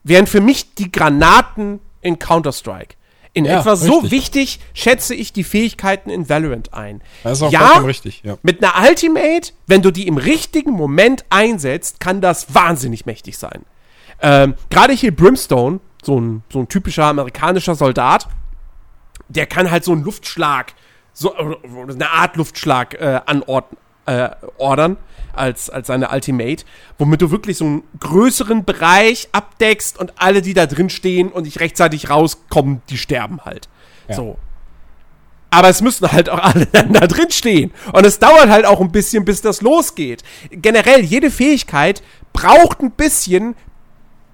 wären 0.04 0.27
für 0.27 0.41
mich 0.41 0.75
die 0.75 0.91
Granaten 0.91 1.80
in 2.01 2.19
Counter-Strike. 2.19 2.95
In 3.34 3.46
ja, 3.46 3.60
etwa 3.60 3.72
richtig. 3.72 3.88
so 3.88 4.12
wichtig 4.12 4.60
schätze 4.74 5.15
ich 5.15 5.32
die 5.32 5.46
Fähigkeiten 5.46 6.10
in 6.10 6.28
Valorant 6.28 6.74
ein. 6.74 7.02
Das 7.24 7.38
ist 7.38 7.44
auch 7.44 7.52
ja, 7.52 7.78
richtig, 7.78 8.24
ja. 8.26 8.38
Mit 8.44 8.63
einer 8.63 8.89
Ultimate, 8.89 9.54
wenn 9.67 9.82
du 9.82 9.91
die 9.91 10.08
im 10.08 10.17
richtigen 10.17 10.72
Moment 10.72 11.24
einsetzt, 11.30 12.02
kann 12.02 12.20
das 12.20 12.54
wahnsinnig 12.54 13.06
mächtig 13.06 13.38
sein. 13.38 13.65
Ähm, 14.22 14.56
Gerade 14.70 14.94
hier 14.94 15.15
Brimstone, 15.15 15.80
so 16.04 16.20
ein, 16.20 16.44
so 16.52 16.60
ein 16.60 16.67
typischer 16.67 17.06
amerikanischer 17.06 17.76
Soldat, 17.76 18.28
der 19.30 19.46
kann 19.46 19.72
halt 19.72 19.86
so 19.86 19.94
einen 19.94 20.04
Luftschlag, 20.04 20.74
so 21.13 21.34
äh, 21.34 21.56
eine 21.89 22.10
Art 22.10 22.36
Luftschlag 22.36 22.96
äh, 22.96 23.22
anordnen, 23.26 23.80
äh, 24.12 24.30
ordern 24.58 24.97
als, 25.34 25.69
als 25.69 25.88
seine 25.88 26.10
Ultimate, 26.10 26.65
womit 26.97 27.21
du 27.21 27.32
wirklich 27.32 27.58
so 27.58 27.65
einen 27.65 27.84
größeren 28.00 28.65
Bereich 28.65 29.30
abdeckst 29.32 29.97
und 30.00 30.13
alle, 30.17 30.41
die 30.41 30.54
da 30.54 30.65
drin 30.65 30.89
stehen 30.89 31.30
und 31.30 31.43
nicht 31.43 31.60
rechtzeitig 31.60 32.10
rauskommen, 32.10 32.82
die 32.89 32.97
sterben 32.97 33.41
halt. 33.45 33.69
Ja. 34.10 34.15
So. 34.15 34.38
Aber 35.50 35.67
es 35.67 35.82
müssen 35.82 36.10
halt 36.12 36.30
auch 36.30 36.39
alle 36.39 36.65
dann 36.65 36.93
da 36.93 37.08
drin 37.08 37.30
stehen. 37.30 37.71
Und 37.92 38.06
es 38.06 38.19
dauert 38.19 38.50
halt 38.50 38.65
auch 38.65 38.79
ein 38.79 38.92
bisschen, 38.92 39.25
bis 39.25 39.42
das 39.42 39.62
losgeht. 39.62 40.23
Generell, 40.50 41.02
jede 41.02 41.29
Fähigkeit 41.29 42.02
braucht 42.31 42.81
ein 42.81 42.92
bisschen, 42.92 43.56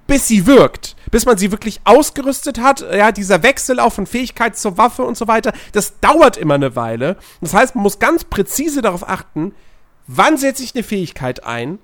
bis 0.06 0.28
sie 0.28 0.46
wirkt. 0.46 0.96
Bis 1.10 1.26
man 1.26 1.38
sie 1.38 1.52
wirklich 1.52 1.82
ausgerüstet 1.86 2.60
hat. 2.60 2.86
Ja, 2.94 3.12
dieser 3.12 3.42
Wechsel 3.42 3.80
auch 3.80 3.94
von 3.94 4.06
Fähigkeit 4.06 4.58
zur 4.58 4.78
Waffe 4.78 5.04
und 5.04 5.18
so 5.18 5.28
weiter, 5.28 5.54
das 5.72 6.00
dauert 6.00 6.38
immer 6.38 6.56
eine 6.56 6.76
Weile. 6.76 7.18
Das 7.42 7.54
heißt, 7.54 7.74
man 7.76 7.84
muss 7.84 7.98
ganz 7.98 8.24
präzise 8.24 8.84
darauf 8.84 9.08
achten, 9.08 9.54
wann 10.08 10.38
setze 10.38 10.64
ich 10.64 10.74
eine 10.74 10.84
Fähigkeit 10.84 11.44
ein, 11.44 11.80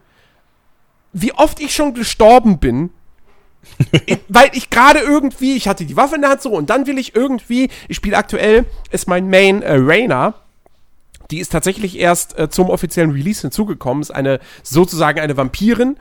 wie 1.11 1.33
oft 1.33 1.59
ich 1.59 1.75
schon 1.75 1.93
gestorben 1.93 2.59
bin, 2.59 2.89
weil 4.27 4.49
ich 4.53 4.69
gerade 4.69 4.99
irgendwie, 4.99 5.55
ich 5.55 5.67
hatte 5.67 5.85
die 5.85 5.95
Waffe 5.95 6.15
in 6.15 6.21
der 6.21 6.31
Hand 6.31 6.41
so 6.41 6.51
und 6.51 6.69
dann 6.69 6.87
will 6.87 6.97
ich 6.97 7.15
irgendwie, 7.15 7.69
ich 7.87 7.97
spiele 7.97 8.17
aktuell, 8.17 8.65
ist 8.91 9.07
mein 9.07 9.29
Main 9.29 9.61
äh, 9.61 9.75
Rainer. 9.75 10.35
Die 11.31 11.39
ist 11.39 11.51
tatsächlich 11.51 11.97
erst 11.97 12.37
äh, 12.37 12.49
zum 12.49 12.69
offiziellen 12.69 13.11
Release 13.11 13.41
hinzugekommen, 13.41 14.01
ist 14.01 14.11
eine 14.11 14.39
sozusagen 14.61 15.19
eine 15.19 15.37
Vampirin 15.37 15.97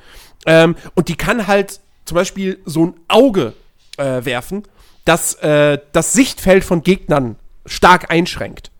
ähm, 0.47 0.75
und 0.95 1.09
die 1.09 1.17
kann 1.17 1.47
halt 1.47 1.81
zum 2.05 2.17
Beispiel 2.17 2.61
so 2.65 2.87
ein 2.87 2.95
Auge 3.07 3.55
äh, 3.97 4.25
werfen, 4.25 4.65
das 5.05 5.35
äh, 5.35 5.79
das 5.93 6.13
Sichtfeld 6.13 6.65
von 6.65 6.83
Gegnern 6.83 7.37
stark 7.65 8.11
einschränkt. 8.11 8.71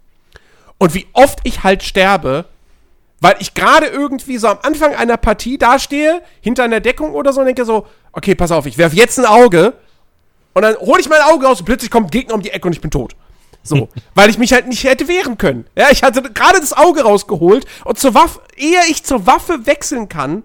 Und 0.79 0.95
wie 0.95 1.07
oft 1.13 1.39
ich 1.45 1.63
halt 1.63 1.85
sterbe, 1.85 2.47
weil 3.23 3.37
ich 3.39 3.55
gerade 3.55 3.87
irgendwie 3.87 4.37
so 4.37 4.49
am 4.49 4.59
Anfang 4.63 4.97
einer 4.97 5.17
Partie 5.17 5.57
dastehe, 5.57 6.23
hinter 6.41 6.65
einer 6.65 6.81
Deckung 6.81 7.15
oder 7.15 7.33
so, 7.33 7.41
und 7.41 7.47
denke 7.47 7.65
so, 7.65 7.87
okay, 8.11 8.35
pass 8.35 8.51
auf, 8.51 8.67
ich 8.67 8.77
werfe 8.79 8.97
jetzt 8.97 9.19
ein 9.19 9.27
Auge 9.27 9.75
Und 10.55 10.63
dann 10.63 10.77
hole 10.77 11.01
ich 11.01 11.09
mein 11.09 11.23
Auge 11.23 11.47
raus 11.47 11.61
und 11.61 11.67
plötzlich 11.67 11.91
kommt 11.91 12.09
ein 12.09 12.11
Gegner 12.11 12.35
um 12.35 12.43
die 12.43 12.51
Ecke 12.51 12.67
und 12.67 12.73
ich 12.73 12.81
bin 12.81 12.91
tot. 12.91 13.15
So, 13.63 13.89
weil 14.17 14.29
ich 14.29 14.39
mich 14.39 14.53
halt 14.53 14.67
nicht 14.67 14.83
hätte 14.83 15.07
wehren 15.07 15.39
können. 15.39 15.67
Ja, 15.79 15.87
ich 15.91 16.03
hatte 16.03 16.21
gerade 16.21 16.59
das 16.61 16.73
Auge 16.73 17.03
rausgeholt 17.03 17.65
und 17.85 17.97
zur 17.97 18.13
Waffe, 18.15 18.41
ehe 18.57 18.81
ich 18.91 19.05
zur 19.05 19.25
Waffe 19.25 19.67
wechseln 19.67 20.09
kann, 20.09 20.43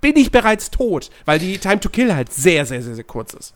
bin 0.00 0.16
ich 0.16 0.32
bereits 0.32 0.70
tot, 0.70 1.10
weil 1.26 1.38
die 1.38 1.58
Time 1.58 1.80
to 1.80 1.90
Kill 1.90 2.14
halt 2.14 2.32
sehr, 2.32 2.64
sehr, 2.64 2.82
sehr, 2.82 2.94
sehr 2.94 3.04
kurz 3.04 3.34
ist. 3.34 3.52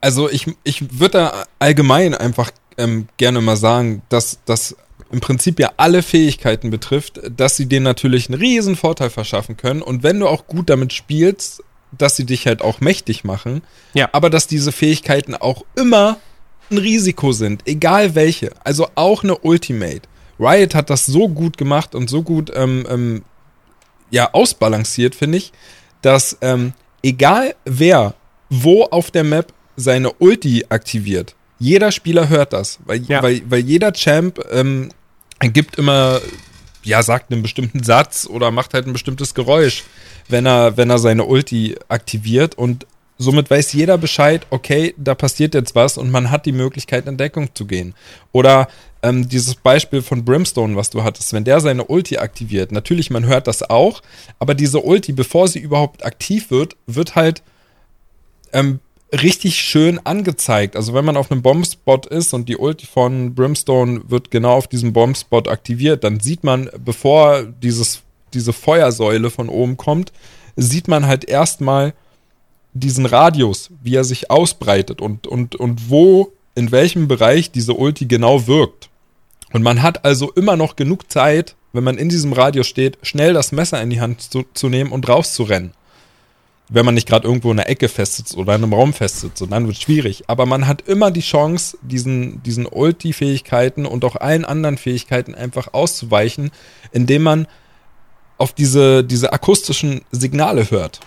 Also 0.00 0.30
ich, 0.30 0.46
ich 0.64 0.98
würde 0.98 1.18
da 1.18 1.44
allgemein 1.58 2.14
einfach 2.14 2.50
ähm, 2.78 3.06
gerne 3.18 3.42
mal 3.42 3.56
sagen, 3.56 4.00
dass 4.08 4.38
das 4.46 4.74
im 5.12 5.20
Prinzip 5.20 5.60
ja 5.60 5.72
alle 5.76 6.02
Fähigkeiten 6.02 6.70
betrifft, 6.70 7.20
dass 7.36 7.56
sie 7.56 7.66
dir 7.66 7.80
natürlich 7.80 8.28
einen 8.28 8.40
riesen 8.40 8.76
Vorteil 8.76 9.10
verschaffen 9.10 9.56
können 9.56 9.82
und 9.82 10.02
wenn 10.02 10.18
du 10.18 10.26
auch 10.26 10.46
gut 10.46 10.70
damit 10.70 10.92
spielst, 10.92 11.62
dass 11.96 12.16
sie 12.16 12.24
dich 12.26 12.46
halt 12.46 12.62
auch 12.62 12.80
mächtig 12.80 13.22
machen, 13.24 13.62
Ja. 13.94 14.08
aber 14.12 14.30
dass 14.30 14.46
diese 14.46 14.72
Fähigkeiten 14.72 15.34
auch 15.34 15.64
immer 15.76 16.18
ein 16.70 16.78
Risiko 16.78 17.32
sind, 17.32 17.62
egal 17.68 18.14
welche. 18.14 18.50
Also 18.64 18.88
auch 18.94 19.22
eine 19.22 19.36
Ultimate. 19.38 20.02
Riot 20.40 20.74
hat 20.74 20.88
das 20.88 21.04
so 21.06 21.28
gut 21.28 21.58
gemacht 21.58 21.94
und 21.94 22.08
so 22.08 22.22
gut 22.22 22.50
ähm, 22.54 22.86
ähm, 22.88 23.22
ja 24.10 24.32
ausbalanciert, 24.32 25.14
finde 25.14 25.36
ich, 25.38 25.52
dass 26.00 26.38
ähm, 26.40 26.72
egal 27.02 27.54
wer 27.66 28.14
wo 28.48 28.84
auf 28.84 29.10
der 29.10 29.24
Map 29.24 29.52
seine 29.76 30.12
Ulti 30.14 30.64
aktiviert, 30.68 31.34
jeder 31.58 31.90
Spieler 31.92 32.28
hört 32.28 32.52
das, 32.52 32.78
weil, 32.86 33.02
Ja. 33.04 33.22
weil, 33.22 33.42
weil 33.48 33.60
jeder 33.60 33.92
Champ 33.92 34.40
ähm, 34.50 34.88
gibt 35.48 35.76
immer, 35.76 36.20
ja, 36.82 37.02
sagt 37.02 37.32
einen 37.32 37.42
bestimmten 37.42 37.82
Satz 37.82 38.26
oder 38.26 38.50
macht 38.50 38.74
halt 38.74 38.86
ein 38.86 38.92
bestimmtes 38.92 39.34
Geräusch, 39.34 39.84
wenn 40.28 40.46
er, 40.46 40.76
wenn 40.76 40.90
er 40.90 40.98
seine 40.98 41.24
Ulti 41.24 41.76
aktiviert 41.88 42.56
und 42.56 42.86
somit 43.18 43.50
weiß 43.50 43.72
jeder 43.72 43.98
Bescheid, 43.98 44.46
okay, 44.50 44.94
da 44.96 45.14
passiert 45.14 45.54
jetzt 45.54 45.74
was 45.74 45.96
und 45.98 46.10
man 46.10 46.30
hat 46.30 46.46
die 46.46 46.52
Möglichkeit, 46.52 47.06
in 47.06 47.16
Deckung 47.16 47.54
zu 47.54 47.66
gehen. 47.66 47.94
Oder 48.32 48.68
ähm, 49.02 49.28
dieses 49.28 49.54
Beispiel 49.54 50.02
von 50.02 50.24
Brimstone, 50.24 50.76
was 50.76 50.90
du 50.90 51.02
hattest, 51.02 51.32
wenn 51.32 51.44
der 51.44 51.60
seine 51.60 51.84
Ulti 51.84 52.18
aktiviert, 52.18 52.72
natürlich, 52.72 53.10
man 53.10 53.26
hört 53.26 53.46
das 53.46 53.68
auch, 53.68 54.02
aber 54.38 54.54
diese 54.54 54.80
Ulti, 54.80 55.12
bevor 55.12 55.48
sie 55.48 55.60
überhaupt 55.60 56.04
aktiv 56.04 56.50
wird, 56.50 56.76
wird 56.86 57.14
halt 57.14 57.42
ähm, 58.52 58.80
richtig 59.12 59.56
schön 59.56 60.00
angezeigt. 60.04 60.74
Also 60.74 60.94
wenn 60.94 61.04
man 61.04 61.16
auf 61.16 61.30
einem 61.30 61.42
Bombspot 61.42 62.06
ist 62.06 62.32
und 62.32 62.48
die 62.48 62.56
Ulti 62.56 62.86
von 62.86 63.34
Brimstone 63.34 64.02
wird 64.08 64.30
genau 64.30 64.54
auf 64.54 64.68
diesem 64.68 64.92
Bombspot 64.92 65.48
aktiviert, 65.48 66.02
dann 66.04 66.20
sieht 66.20 66.44
man, 66.44 66.70
bevor 66.82 67.42
dieses, 67.44 68.02
diese 68.32 68.52
Feuersäule 68.52 69.30
von 69.30 69.48
oben 69.48 69.76
kommt, 69.76 70.12
sieht 70.56 70.88
man 70.88 71.06
halt 71.06 71.26
erstmal 71.26 71.92
diesen 72.72 73.04
Radius, 73.04 73.70
wie 73.82 73.96
er 73.96 74.04
sich 74.04 74.30
ausbreitet 74.30 75.02
und, 75.02 75.26
und, 75.26 75.56
und 75.56 75.90
wo, 75.90 76.32
in 76.54 76.70
welchem 76.70 77.06
Bereich 77.06 77.50
diese 77.50 77.74
Ulti 77.74 78.06
genau 78.06 78.46
wirkt. 78.46 78.88
Und 79.52 79.62
man 79.62 79.82
hat 79.82 80.06
also 80.06 80.32
immer 80.32 80.56
noch 80.56 80.76
genug 80.76 81.12
Zeit, 81.12 81.54
wenn 81.74 81.84
man 81.84 81.98
in 81.98 82.08
diesem 82.08 82.32
Radius 82.32 82.66
steht, 82.66 82.96
schnell 83.02 83.34
das 83.34 83.52
Messer 83.52 83.82
in 83.82 83.90
die 83.90 84.00
Hand 84.00 84.22
zu, 84.22 84.44
zu 84.54 84.70
nehmen 84.70 84.90
und 84.90 85.06
rauszurennen 85.06 85.72
wenn 86.74 86.86
man 86.86 86.94
nicht 86.94 87.06
gerade 87.06 87.26
irgendwo 87.26 87.50
in 87.50 87.58
der 87.58 87.68
Ecke 87.68 87.88
festsitzt 87.88 88.36
oder 88.36 88.54
in 88.54 88.62
einem 88.62 88.72
Raum 88.72 88.92
festsitzt, 88.92 89.42
und 89.42 89.50
dann 89.50 89.66
wird 89.66 89.76
es 89.76 89.82
schwierig. 89.82 90.24
Aber 90.26 90.46
man 90.46 90.66
hat 90.66 90.82
immer 90.88 91.10
die 91.10 91.20
Chance, 91.20 91.76
diesen, 91.82 92.42
diesen 92.42 92.66
Ulti-Fähigkeiten 92.66 93.84
und 93.84 94.04
auch 94.04 94.16
allen 94.16 94.44
anderen 94.44 94.78
Fähigkeiten 94.78 95.34
einfach 95.34 95.74
auszuweichen, 95.74 96.50
indem 96.92 97.22
man 97.22 97.46
auf 98.38 98.52
diese, 98.52 99.04
diese 99.04 99.32
akustischen 99.32 100.02
Signale 100.10 100.70
hört. 100.70 101.00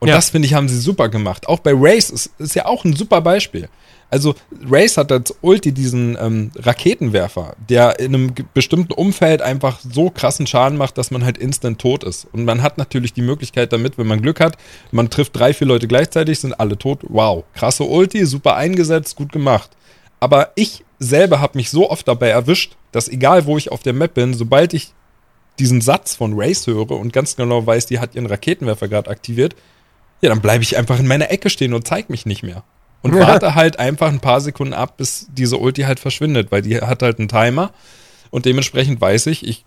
Und 0.00 0.08
Ja. 0.08 0.16
das, 0.16 0.30
finde 0.30 0.46
ich, 0.46 0.54
haben 0.54 0.68
sie 0.68 0.78
super 0.78 1.08
gemacht. 1.08 1.46
Auch 1.46 1.60
bei 1.60 1.72
Race 1.74 2.10
ist, 2.10 2.30
ist 2.38 2.56
ja 2.56 2.66
auch 2.66 2.84
ein 2.84 2.96
super 2.96 3.20
Beispiel. 3.20 3.68
Also 4.12 4.34
Race 4.68 4.98
hat 4.98 5.10
als 5.10 5.34
Ulti 5.40 5.72
diesen 5.72 6.18
ähm, 6.20 6.50
Raketenwerfer, 6.54 7.56
der 7.70 7.98
in 7.98 8.14
einem 8.14 8.34
bestimmten 8.52 8.92
Umfeld 8.92 9.40
einfach 9.40 9.80
so 9.80 10.10
krassen 10.10 10.46
Schaden 10.46 10.76
macht, 10.76 10.98
dass 10.98 11.10
man 11.10 11.24
halt 11.24 11.38
instant 11.38 11.80
tot 11.80 12.04
ist. 12.04 12.26
Und 12.30 12.44
man 12.44 12.62
hat 12.62 12.76
natürlich 12.76 13.14
die 13.14 13.22
Möglichkeit 13.22 13.72
damit, 13.72 13.96
wenn 13.96 14.06
man 14.06 14.20
Glück 14.20 14.38
hat, 14.38 14.58
man 14.90 15.08
trifft 15.08 15.34
drei, 15.34 15.54
vier 15.54 15.66
Leute 15.66 15.88
gleichzeitig, 15.88 16.40
sind 16.40 16.52
alle 16.60 16.76
tot. 16.76 17.00
Wow, 17.08 17.44
krasse 17.54 17.84
Ulti, 17.84 18.26
super 18.26 18.54
eingesetzt, 18.54 19.16
gut 19.16 19.32
gemacht. 19.32 19.70
Aber 20.20 20.50
ich 20.56 20.84
selber 20.98 21.40
habe 21.40 21.56
mich 21.56 21.70
so 21.70 21.88
oft 21.90 22.06
dabei 22.06 22.28
erwischt, 22.28 22.76
dass 22.92 23.08
egal 23.08 23.46
wo 23.46 23.56
ich 23.56 23.72
auf 23.72 23.82
der 23.82 23.94
Map 23.94 24.12
bin, 24.12 24.34
sobald 24.34 24.74
ich 24.74 24.92
diesen 25.58 25.80
Satz 25.80 26.16
von 26.16 26.34
Race 26.36 26.66
höre 26.66 26.90
und 26.90 27.14
ganz 27.14 27.34
genau 27.34 27.66
weiß, 27.66 27.86
die 27.86 27.98
hat 27.98 28.14
ihren 28.14 28.26
Raketenwerfer 28.26 28.88
gerade 28.88 29.08
aktiviert, 29.08 29.56
ja, 30.20 30.28
dann 30.28 30.42
bleibe 30.42 30.62
ich 30.62 30.76
einfach 30.76 31.00
in 31.00 31.06
meiner 31.06 31.30
Ecke 31.30 31.48
stehen 31.48 31.72
und 31.72 31.88
zeig 31.88 32.10
mich 32.10 32.26
nicht 32.26 32.42
mehr. 32.42 32.62
Und 33.02 33.14
warte 33.14 33.54
halt 33.54 33.78
einfach 33.78 34.08
ein 34.08 34.20
paar 34.20 34.40
Sekunden 34.40 34.74
ab, 34.74 34.96
bis 34.96 35.26
diese 35.32 35.56
Ulti 35.58 35.82
halt 35.82 36.00
verschwindet, 36.00 36.52
weil 36.52 36.62
die 36.62 36.80
hat 36.80 37.02
halt 37.02 37.18
einen 37.18 37.28
Timer 37.28 37.72
und 38.30 38.46
dementsprechend 38.46 39.00
weiß 39.00 39.26
ich, 39.26 39.46
ich 39.46 39.64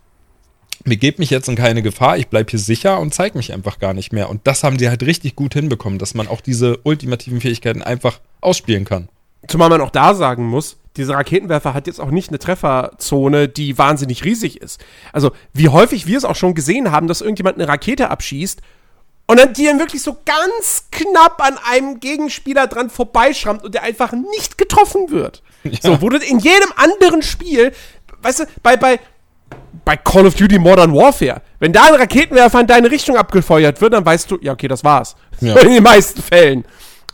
begebe 0.86 1.20
mich 1.20 1.30
jetzt 1.30 1.48
in 1.48 1.56
keine 1.56 1.82
Gefahr, 1.82 2.18
ich 2.18 2.28
bleibe 2.28 2.50
hier 2.50 2.60
sicher 2.60 3.00
und 3.00 3.14
zeig 3.14 3.36
mich 3.36 3.54
einfach 3.54 3.80
gar 3.80 3.94
nicht 3.94 4.14
mehr. 4.14 4.30
Und 4.30 4.42
das 4.46 4.64
haben 4.64 4.78
die 4.78 4.90
halt 4.90 5.04
richtig 5.04 5.36
gut 5.36 5.54
hinbekommen, 5.54 6.00
dass 6.00 6.14
man 6.14 6.28
auch 6.28 6.42
diese 6.42 6.78
ultimativen 6.84 7.42
Fähigkeiten 7.42 7.84
einfach 7.84 8.20
ausspielen 8.42 8.86
kann. 8.86 9.10
Zumal 9.48 9.70
man 9.70 9.82
auch 9.82 9.92
da 9.92 10.16
sagen 10.16 10.46
muss, 10.46 10.78
dieser 10.98 11.16
Raketenwerfer 11.16 11.74
hat 11.74 11.88
jetzt 11.88 12.00
auch 12.00 12.10
nicht 12.10 12.30
eine 12.30 12.40
Trefferzone, 12.40 13.48
die 13.50 13.78
wahnsinnig 13.78 14.24
riesig 14.24 14.62
ist. 14.62 14.84
Also, 15.12 15.32
wie 15.54 15.70
häufig 15.70 16.08
wir 16.08 16.18
es 16.18 16.26
auch 16.26 16.36
schon 16.36 16.56
gesehen 16.56 16.92
haben, 16.92 17.08
dass 17.08 17.22
irgendjemand 17.22 17.58
eine 17.58 17.68
Rakete 17.68 18.10
abschießt 18.10 18.62
und 19.28 19.40
dann 19.40 19.54
die 19.54 19.66
dann 19.66 19.80
wirklich 19.80 20.04
so 20.04 20.18
ganz 20.26 20.86
knapp 20.92 21.44
an 21.44 21.58
einem 21.70 22.00
Gegenspieler 22.00 22.68
dran 22.68 22.90
vorbeischrammt 22.90 23.64
und 23.64 23.74
der 23.74 23.84
einfach 23.84 24.12
nicht 24.12 24.58
getroffen 24.58 25.10
wird. 25.10 25.42
So, 25.82 26.02
wurde 26.02 26.18
in 26.18 26.40
jedem 26.40 26.72
anderen 26.76 27.24
Spiel, 27.24 27.72
weißt 28.22 28.42
du, 28.42 28.44
bei, 28.62 28.78
bei, 28.78 29.00
bei 29.84 29.98
Call 29.98 30.28
of 30.28 30.36
Duty 30.36 30.60
Modern 30.60 30.94
Warfare, 30.94 31.42
wenn 31.60 31.74
da 31.74 31.86
ein 31.86 31.96
Raketenwerfer 31.96 32.62
in 32.62 32.68
deine 32.68 32.92
Richtung 32.92 33.18
abgefeuert 33.18 33.82
wird, 33.82 33.94
dann 33.94 34.06
weißt 34.06 34.30
du, 34.30 34.38
ja, 34.42 34.54
okay, 34.54 34.68
das 34.68 34.84
war's. 34.84 35.16
Ja. 35.42 35.56
In 35.60 35.72
den 35.72 35.84
meisten 35.84 36.22
Fällen. 36.22 36.66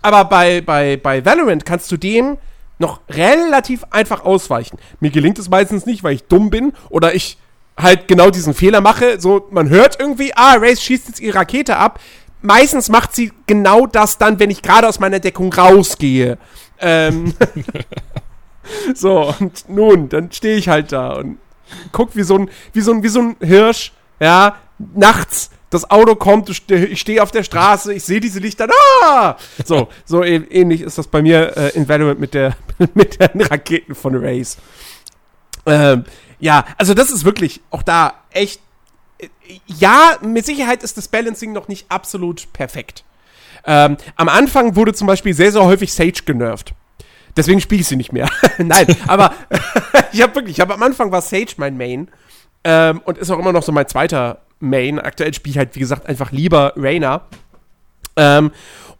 Aber 0.02 0.26
bei, 0.26 0.62
bei, 0.62 0.98
bei 0.98 1.24
Valorant 1.24 1.66
kannst 1.66 1.92
du 1.92 1.98
dem 1.98 2.38
noch 2.80 3.00
relativ 3.10 3.86
einfach 3.92 4.26
ausweichen. 4.26 4.78
Mir 5.00 5.12
gelingt 5.12 5.40
es 5.40 5.50
meistens 5.50 5.86
nicht, 5.86 6.04
weil 6.04 6.16
ich 6.16 6.24
dumm 6.24 6.50
bin 6.50 6.74
oder 6.90 7.14
ich 7.14 7.38
halt 7.78 8.08
genau 8.08 8.30
diesen 8.30 8.54
Fehler 8.54 8.82
mache. 8.82 9.20
So, 9.20 9.48
man 9.52 9.70
hört 9.70 10.00
irgendwie, 10.00 10.34
ah, 10.36 10.56
Race 10.58 10.82
schießt 10.82 11.08
jetzt 11.08 11.20
ihre 11.20 11.36
Rakete 11.36 11.78
ab. 11.78 12.00
Meistens 12.42 12.90
macht 12.90 13.14
sie 13.16 13.32
genau 13.48 13.86
das 13.88 14.18
dann, 14.18 14.40
wenn 14.40 14.50
ich 14.50 14.62
gerade 14.62 14.88
aus 14.88 15.00
meiner 15.00 15.20
Deckung 15.20 15.54
rausgehe. 15.54 16.38
Ähm, 16.80 17.34
so, 18.96 19.34
und 19.40 19.70
nun, 19.70 20.10
dann 20.10 20.32
stehe 20.32 20.58
ich 20.58 20.68
halt 20.70 20.92
da 20.92 21.14
und 21.14 21.38
guck 21.92 22.16
wie 22.16 22.24
so 22.24 22.38
ein, 22.38 22.50
wie 22.74 22.82
so 22.82 22.92
ein, 22.94 23.04
wie 23.04 23.08
so 23.10 23.22
ein 23.22 23.36
Hirsch, 23.42 23.94
ja, 24.20 24.56
nachts. 24.96 25.50
Das 25.70 25.90
Auto 25.90 26.16
kommt, 26.16 26.50
ich 26.70 27.00
stehe 27.00 27.24
auf 27.24 27.32
der 27.32 27.44
Straße, 27.44 27.94
ich 27.94 28.04
sehe 28.04 28.20
diese 28.20 28.40
Lichter, 28.40 28.68
ah! 29.06 29.38
So, 29.64 29.88
so 30.04 30.20
ä- 30.22 30.50
ähnlich 30.52 30.82
ist 30.82 30.98
das 30.98 31.08
bei 31.08 31.22
mir 31.22 31.56
äh, 31.56 31.70
in 31.76 31.88
Valorant 31.88 32.20
mit 32.20 32.34
der, 32.34 32.58
mit 32.94 33.22
den 33.22 33.40
Raketen 33.40 33.96
von 33.96 34.16
Race. 34.16 34.58
Ähm, 35.66 36.04
ja, 36.42 36.66
also 36.78 36.94
das 36.94 37.12
ist 37.12 37.24
wirklich 37.24 37.62
auch 37.70 37.84
da 37.84 38.14
echt. 38.32 38.60
äh, 39.20 39.30
Ja, 39.68 40.18
mit 40.22 40.46
Sicherheit 40.46 40.84
ist 40.84 40.98
das 40.98 41.08
Balancing 41.08 41.54
noch 41.54 41.68
nicht 41.70 41.86
absolut 41.90 42.52
perfekt. 42.52 43.06
Ähm, 43.66 43.96
am 44.16 44.28
Anfang 44.28 44.76
wurde 44.76 44.94
zum 44.94 45.08
Beispiel 45.08 45.34
sehr, 45.34 45.52
sehr 45.52 45.64
häufig 45.64 45.94
Sage 45.94 46.24
genervt. 46.26 46.74
Deswegen 47.38 47.62
spiele 47.62 47.82
ich 47.82 47.88
sie 47.88 47.96
nicht 47.96 48.12
mehr. 48.12 48.30
Nein, 48.58 48.88
aber 49.08 49.34
ich 50.12 50.22
habe 50.22 50.36
wirklich, 50.36 50.58
ich 50.58 50.60
habe 50.62 50.74
am 50.74 50.84
Anfang 50.84 51.12
war 51.12 51.22
Sage 51.22 51.54
mein 51.58 51.78
Main 51.78 52.10
ähm, 52.64 53.02
und 53.06 53.18
ist 53.18 53.30
auch 53.32 53.40
immer 53.40 53.54
noch 53.54 53.64
so 53.64 53.72
mein 53.72 53.88
zweiter 53.88 54.42
Main. 54.60 55.00
Aktuell 55.00 55.34
spiele 55.34 55.52
ich 55.52 55.58
halt, 55.58 55.76
wie 55.76 55.80
gesagt, 55.80 56.08
einfach 56.08 56.32
lieber 56.32 56.74
Reyna. 56.76 57.22
Ähm, 58.18 58.52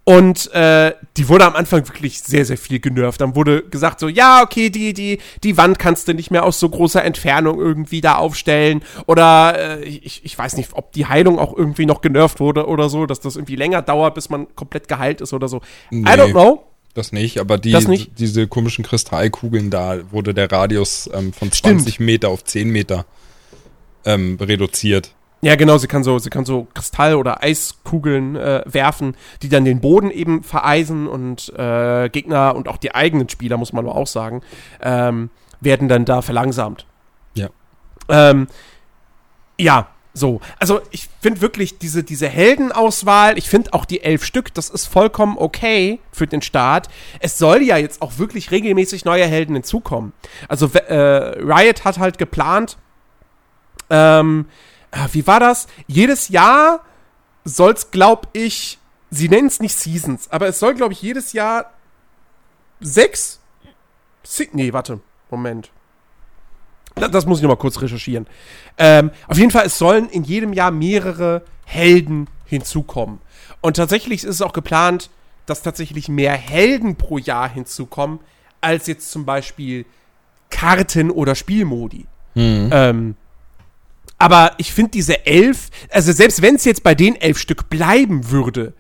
und 0.04 0.52
äh, 0.54 0.94
die 1.16 1.30
wurde 1.30 1.46
am 1.46 1.56
Anfang 1.56 1.88
wirklich 1.88 2.22
sehr, 2.22 2.44
sehr 2.44 2.58
viel 2.58 2.80
genervt. 2.80 3.22
Dann 3.22 3.36
wurde 3.36 3.62
gesagt 3.64 4.00
so, 4.00 4.08
ja, 4.08 4.42
okay, 4.42 4.70
die, 4.72 4.94
die, 4.94 5.20
die 5.44 5.58
Wand 5.58 5.78
kannst 5.78 6.08
du 6.08 6.14
nicht 6.16 6.32
mehr 6.32 6.44
aus 6.44 6.60
so 6.60 6.68
großer 6.70 7.04
Entfernung 7.04 7.60
irgendwie 7.60 8.02
da 8.02 8.16
aufstellen. 8.16 8.82
Oder 9.06 9.80
äh, 9.80 9.84
ich, 9.84 10.26
ich 10.26 10.36
weiß 10.38 10.58
nicht, 10.58 10.72
ob 10.74 10.92
die 10.94 11.06
Heilung 11.06 11.38
auch 11.38 11.56
irgendwie 11.56 11.86
noch 11.86 12.02
genervt 12.02 12.40
wurde 12.40 12.66
oder 12.68 12.90
so, 12.90 13.06
dass 13.06 13.20
das 13.20 13.36
irgendwie 13.36 13.56
länger 13.56 13.84
dauert, 13.84 14.16
bis 14.16 14.30
man 14.30 14.48
komplett 14.56 14.88
geheilt 14.88 15.22
ist 15.22 15.34
oder 15.34 15.48
so. 15.48 15.58
I 15.92 15.98
Nee. 15.98 16.10
don't 16.10 16.32
know. 16.32 16.66
Das 16.94 17.14
nicht, 17.14 17.38
aber 17.40 17.58
die, 17.58 17.74
nicht? 17.88 18.20
diese 18.20 18.48
komischen 18.48 18.84
Kristallkugeln 18.84 19.70
da 19.70 20.12
wurde 20.12 20.34
der 20.34 20.52
Radius 20.52 21.10
ähm, 21.14 21.32
von 21.32 21.52
Stimmt. 21.54 21.82
20 21.84 22.00
Meter 22.02 22.30
auf 22.30 22.44
10 22.44 22.70
Meter 22.70 23.06
ähm, 24.04 24.38
reduziert. 24.42 25.14
Ja, 25.44 25.56
genau, 25.56 25.78
sie 25.80 25.88
kann 25.88 26.04
so, 26.04 26.20
sie 26.20 26.30
kann 26.30 26.46
so 26.46 26.68
Kristall- 26.74 27.16
oder 27.16 27.44
Eiskugeln 27.44 28.36
äh, 28.36 28.64
werfen, 28.66 29.16
die 29.42 29.50
dann 29.50 29.66
den 29.66 29.82
Boden 29.82 30.12
eben 30.12 30.44
vereisen 30.44 31.08
und 31.08 31.52
äh, 31.58 32.10
Gegner 32.10 32.56
und 32.56 32.68
auch 32.68 32.78
die 32.78 32.94
eigenen 32.94 33.28
Spieler, 33.28 33.58
muss 33.58 33.74
man 33.74 33.86
aber 33.86 33.96
auch 33.96 34.06
sagen, 34.08 34.42
ähm, 34.82 35.32
werden 35.60 35.88
dann 35.88 36.06
da 36.06 36.22
verlangsamt. 36.22 36.86
Ja. 37.34 37.50
Ähm, 38.08 38.48
ja, 39.58 39.88
So, 40.14 40.42
also 40.60 40.82
ich 40.92 41.08
finde 41.22 41.40
wirklich 41.40 41.78
diese, 41.78 42.04
diese 42.04 42.28
Heldenauswahl, 42.28 43.38
ich 43.38 43.48
finde 43.48 43.74
auch 43.74 43.86
die 43.86 44.04
elf 44.04 44.26
Stück, 44.26 44.54
das 44.54 44.70
ist 44.70 44.88
vollkommen 44.88 45.38
okay 45.38 46.00
für 46.12 46.28
den 46.28 46.42
Start. 46.42 46.90
Es 47.20 47.38
soll 47.38 47.62
ja 47.62 47.78
jetzt 47.78 48.02
auch 48.02 48.18
wirklich 48.18 48.52
regelmäßig 48.52 49.06
neue 49.06 49.26
Helden 49.26 49.56
hinzukommen. 49.56 50.12
Also 50.50 50.68
äh, 50.68 51.40
Riot 51.40 51.86
hat 51.86 51.98
halt 51.98 52.18
geplant, 52.18 52.78
ähm, 53.90 54.48
äh, 54.48 54.71
wie 55.12 55.26
war 55.28 55.40
das? 55.40 55.68
Jedes 55.88 56.30
Jahr 56.30 56.82
soll's, 57.44 57.92
glaub 57.92 58.28
ich, 58.34 58.80
sie 59.10 59.30
nennen 59.30 59.48
es 59.48 59.60
nicht 59.60 59.76
Seasons, 59.76 60.30
aber 60.32 60.48
es 60.48 60.60
soll, 60.60 60.74
glaube 60.74 60.94
ich, 60.94 61.02
jedes 61.02 61.34
Jahr 61.34 61.72
sechs. 62.80 63.40
Nee, 64.54 64.74
warte, 64.74 65.00
Moment. 65.30 65.72
Das 66.96 67.26
muss 67.26 67.40
ich 67.40 67.44
noch 67.44 67.50
mal 67.50 67.56
kurz 67.56 67.82
recherchieren. 67.82 68.28
Ähm, 68.78 69.12
auf 69.28 69.38
jeden 69.38 69.52
Fall, 69.52 69.66
es 69.66 69.78
sollen 69.78 70.10
in 70.10 70.24
jedem 70.24 70.54
Jahr 70.54 70.72
mehrere 70.72 71.44
Helden 71.66 72.28
hinzukommen. 72.46 73.20
Und 73.62 73.78
tatsächlich 73.78 74.24
ist 74.24 74.36
es 74.36 74.42
auch 74.42 74.54
geplant, 74.54 75.10
dass 75.46 75.64
tatsächlich 75.64 76.10
mehr 76.10 76.34
Helden 76.34 76.98
pro 76.98 77.18
Jahr 77.18 77.50
hinzukommen, 77.50 78.20
als 78.60 78.88
jetzt 78.88 79.12
zum 79.12 79.26
Beispiel 79.26 79.86
Karten 80.50 81.12
oder 81.12 81.36
Spielmodi. 81.36 82.06
Mhm. 82.36 82.70
Ähm, 82.72 83.16
aber 84.22 84.54
ich 84.58 84.72
finde 84.72 84.92
diese 84.92 85.26
elf, 85.26 85.72
also 85.90 86.12
selbst 86.12 86.44
wenn 86.44 86.54
es 86.54 86.64
jetzt 86.64 86.84
bei 86.84 86.94
den 86.94 87.16
elf 87.16 87.40
Stück 87.40 87.70
bleiben 87.70 88.30
würde, 88.30 88.74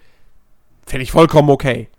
fände 0.85 1.01
ich 1.01 1.11
vollkommen 1.11 1.49
okay. 1.49 1.89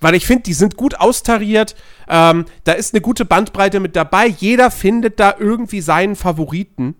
Weil 0.00 0.14
ich 0.14 0.24
finde, 0.24 0.44
die 0.44 0.52
sind 0.52 0.76
gut 0.76 0.94
austariert. 0.94 1.74
Ähm, 2.08 2.44
da 2.62 2.72
ist 2.74 2.94
eine 2.94 3.00
gute 3.00 3.24
Bandbreite 3.24 3.80
mit 3.80 3.96
dabei. 3.96 4.28
Jeder 4.28 4.70
findet 4.70 5.18
da 5.18 5.34
irgendwie 5.36 5.80
seinen 5.80 6.14
Favoriten. 6.14 6.94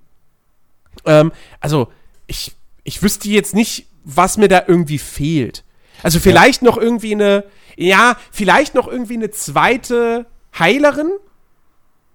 Ähm, 1.04 1.30
also, 1.60 1.92
ich, 2.26 2.56
ich 2.82 3.00
wüsste 3.00 3.28
jetzt 3.28 3.54
nicht, 3.54 3.86
was 4.02 4.36
mir 4.36 4.48
da 4.48 4.64
irgendwie 4.66 4.98
fehlt. 4.98 5.62
Also, 6.02 6.18
vielleicht 6.18 6.62
ja. 6.62 6.70
noch 6.70 6.76
irgendwie 6.76 7.14
eine, 7.14 7.44
ja, 7.76 8.16
vielleicht 8.32 8.74
noch 8.74 8.88
irgendwie 8.88 9.14
eine 9.14 9.30
zweite 9.30 10.26
Heilerin. 10.58 11.12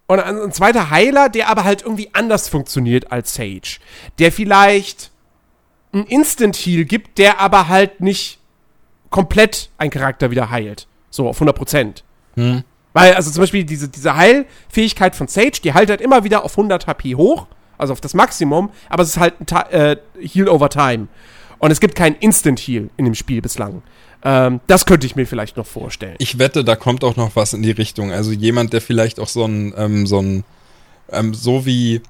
Und 0.08 0.20
ein, 0.20 0.52
zweiter 0.52 0.90
Heiler, 0.90 1.30
der 1.30 1.50
aber 1.50 1.64
halt 1.64 1.82
irgendwie 1.82 2.10
anders 2.14 2.50
funktioniert 2.50 3.12
als 3.12 3.34
Sage. 3.34 3.80
Der 4.20 4.32
vielleicht 4.32 5.12
ein 5.94 6.06
Instant 6.06 6.56
Heal 6.56 6.86
gibt, 6.86 7.18
der 7.18 7.40
aber 7.40 7.68
halt 7.68 8.02
nicht 8.02 8.40
komplett 9.10 9.70
ein 9.78 9.90
Charakter 9.90 10.32
wieder 10.32 10.50
heilt. 10.50 10.88
So, 11.10 11.30
auf 11.30 11.38
100 11.38 11.56
Prozent. 11.56 12.04
Hm. 12.36 12.64
Weil, 12.94 13.14
also 13.14 13.32
zum 13.32 13.42
Beispiel 13.42 13.64
diese, 13.64 13.90
diese 13.90 14.16
Heilfähigkeit 14.16 15.16
von 15.16 15.28
Sage, 15.28 15.62
die 15.64 15.74
heilt 15.74 15.90
halt 15.90 16.02
immer 16.02 16.24
wieder 16.24 16.44
auf 16.44 16.58
100 16.58 16.88
HP 16.88 17.16
hoch, 17.16 17.48
also 17.78 17.94
auf 17.94 18.02
das 18.02 18.14
Maximum, 18.14 18.72
aber 18.90 19.04
es 19.04 19.10
ist 19.10 19.20
halt 19.20 19.36
ein 19.40 19.72
äh, 19.72 19.98
Heal 20.20 20.48
over 20.48 20.70
Time. 20.70 21.08
Und 21.60 21.72
es 21.72 21.80
gibt 21.80 21.96
keinen 21.96 22.16
Instant 22.16 22.60
Heal 22.60 22.90
in 22.98 23.06
dem 23.06 23.16
Spiel 23.16 23.42
bislang. 23.42 23.84
Ähm, 24.24 24.62
das 24.68 24.86
könnte 24.86 25.06
ich 25.06 25.16
mir 25.16 25.28
vielleicht 25.28 25.58
noch 25.58 25.66
vorstellen. 25.66 26.16
Ich 26.20 26.40
wette, 26.40 26.64
da 26.64 26.76
kommt 26.76 27.04
auch 27.04 27.16
noch 27.16 27.36
was 27.36 27.54
in 27.54 27.62
die 27.62 27.72
Richtung. 27.72 28.12
Also 28.12 28.32
jemand, 28.32 28.74
der 28.74 28.82
vielleicht 28.82 29.20
auch 29.20 29.28
so 29.28 29.46
ein, 29.46 29.74
ähm, 29.78 30.08
so 30.08 30.20
ein, 30.20 30.44
ähm, 31.12 31.34
so 31.34 31.66
wie, 31.66 32.02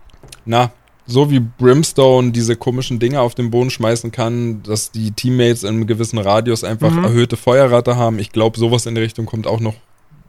na, 0.45 0.72
so 1.05 1.32
wie 1.32 1.39
Brimstone 1.39 2.32
diese 2.32 2.55
komischen 2.55 2.99
Dinge 2.99 3.20
auf 3.20 3.36
den 3.36 3.51
Boden 3.51 3.70
schmeißen 3.70 4.11
kann, 4.11 4.64
dass 4.64 4.91
die 4.91 5.11
Teammates 5.11 5.64
in 5.64 5.70
einem 5.70 5.88
gewissen 5.88 6.20
Radius 6.20 6.64
einfach 6.64 6.91
mhm. 6.91 7.03
erhöhte 7.03 7.36
Feuerrate 7.36 7.97
haben. 7.97 8.20
Ich 8.20 8.32
glaube, 8.32 8.57
sowas 8.57 8.86
in 8.86 8.95
der 8.95 9.03
Richtung 9.03 9.26
kommt 9.26 9.47
auch 9.47 9.59
noch 9.59 9.76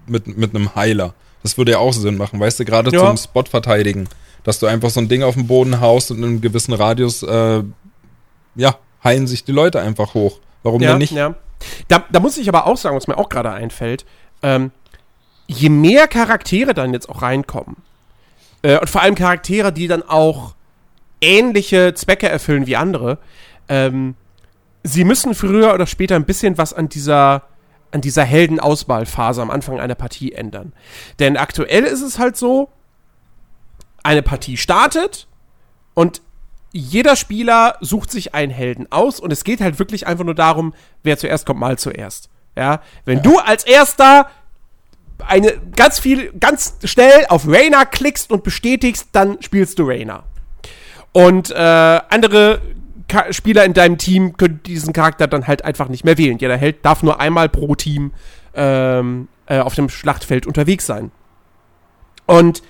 mit, 0.06 0.36
mit 0.36 0.54
einem 0.54 0.74
Heiler. 0.74 1.14
Das 1.42 1.58
würde 1.58 1.72
ja 1.72 1.78
auch 1.78 1.92
Sinn 1.92 2.16
machen, 2.16 2.40
weißt 2.40 2.60
du, 2.60 2.64
gerade 2.64 2.90
ja. 2.90 3.00
zum 3.00 3.16
Spot 3.18 3.44
verteidigen, 3.44 4.08
dass 4.42 4.58
du 4.58 4.66
einfach 4.66 4.90
so 4.90 5.00
ein 5.00 5.08
Ding 5.08 5.22
auf 5.22 5.34
den 5.34 5.46
Boden 5.46 5.80
haust 5.80 6.10
und 6.10 6.18
in 6.18 6.24
einem 6.24 6.40
gewissen 6.40 6.72
Radius, 6.72 7.22
äh, 7.22 7.62
ja, 8.56 8.78
heilen 9.04 9.26
sich 9.26 9.44
die 9.44 9.52
Leute 9.52 9.80
einfach 9.80 10.14
hoch. 10.14 10.38
Warum 10.62 10.80
ja, 10.80 10.90
denn 10.90 10.98
nicht? 10.98 11.12
Ja. 11.12 11.34
Da, 11.88 12.04
da 12.10 12.20
muss 12.20 12.38
ich 12.38 12.48
aber 12.48 12.66
auch 12.66 12.76
sagen, 12.76 12.96
was 12.96 13.06
mir 13.06 13.18
auch 13.18 13.28
gerade 13.28 13.50
einfällt, 13.50 14.04
ähm, 14.42 14.70
je 15.46 15.68
mehr 15.68 16.08
Charaktere 16.08 16.74
dann 16.74 16.92
jetzt 16.92 17.08
auch 17.08 17.22
reinkommen, 17.22 17.76
äh, 18.62 18.78
und 18.78 18.90
vor 18.90 19.02
allem 19.02 19.14
Charaktere, 19.14 19.72
die 19.72 19.86
dann 19.86 20.02
auch 20.02 20.54
ähnliche 21.20 21.94
Zwecke 21.94 22.28
erfüllen 22.28 22.66
wie 22.66 22.76
andere. 22.76 23.18
Ähm, 23.68 24.14
sie 24.82 25.04
müssen 25.04 25.34
früher 25.34 25.72
oder 25.74 25.86
später 25.86 26.16
ein 26.16 26.24
bisschen 26.24 26.58
was 26.58 26.72
an 26.72 26.88
dieser 26.88 27.42
an 27.92 28.00
dieser 28.00 28.24
Heldenauswahlphase 28.24 29.40
am 29.40 29.52
Anfang 29.52 29.78
einer 29.78 29.94
Partie 29.94 30.32
ändern. 30.32 30.72
Denn 31.20 31.36
aktuell 31.36 31.84
ist 31.84 32.02
es 32.02 32.18
halt 32.18 32.36
so, 32.36 32.68
eine 34.02 34.20
Partie 34.20 34.56
startet 34.56 35.28
und 35.94 36.20
jeder 36.76 37.14
Spieler 37.14 37.76
sucht 37.80 38.10
sich 38.10 38.34
einen 38.34 38.50
Helden 38.50 38.90
aus 38.90 39.20
und 39.20 39.32
es 39.32 39.44
geht 39.44 39.60
halt 39.60 39.78
wirklich 39.78 40.08
einfach 40.08 40.24
nur 40.24 40.34
darum, 40.34 40.74
wer 41.04 41.16
zuerst 41.16 41.46
kommt, 41.46 41.60
mal 41.60 41.78
zuerst. 41.78 42.28
Ja, 42.56 42.82
wenn 43.04 43.18
ja. 43.18 43.22
du 43.22 43.38
als 43.38 43.64
erster 43.64 44.28
eine 45.24 45.52
ganz 45.76 46.00
viel, 46.00 46.32
ganz 46.32 46.74
schnell 46.82 47.26
auf 47.28 47.46
Rainer 47.46 47.86
klickst 47.86 48.32
und 48.32 48.42
bestätigst, 48.42 49.10
dann 49.12 49.40
spielst 49.40 49.78
du 49.78 49.84
Rainer. 49.84 50.24
Und 51.12 51.52
äh, 51.52 51.54
andere 51.54 52.60
Ka 53.06 53.32
Spieler 53.32 53.64
in 53.64 53.72
deinem 53.72 53.96
Team 53.96 54.36
können 54.36 54.60
diesen 54.66 54.92
Charakter 54.92 55.28
dann 55.28 55.46
halt 55.46 55.64
einfach 55.64 55.88
nicht 55.88 56.04
mehr 56.04 56.18
wählen. 56.18 56.38
Jeder 56.38 56.56
Held 56.56 56.84
darf 56.84 57.04
nur 57.04 57.20
einmal 57.20 57.48
pro 57.48 57.76
Team 57.76 58.10
ähm, 58.54 59.28
äh, 59.46 59.60
auf 59.60 59.76
dem 59.76 59.88
Schlachtfeld 59.88 60.44
unterwegs 60.44 60.86
sein. 60.86 61.12
Und 62.26 62.62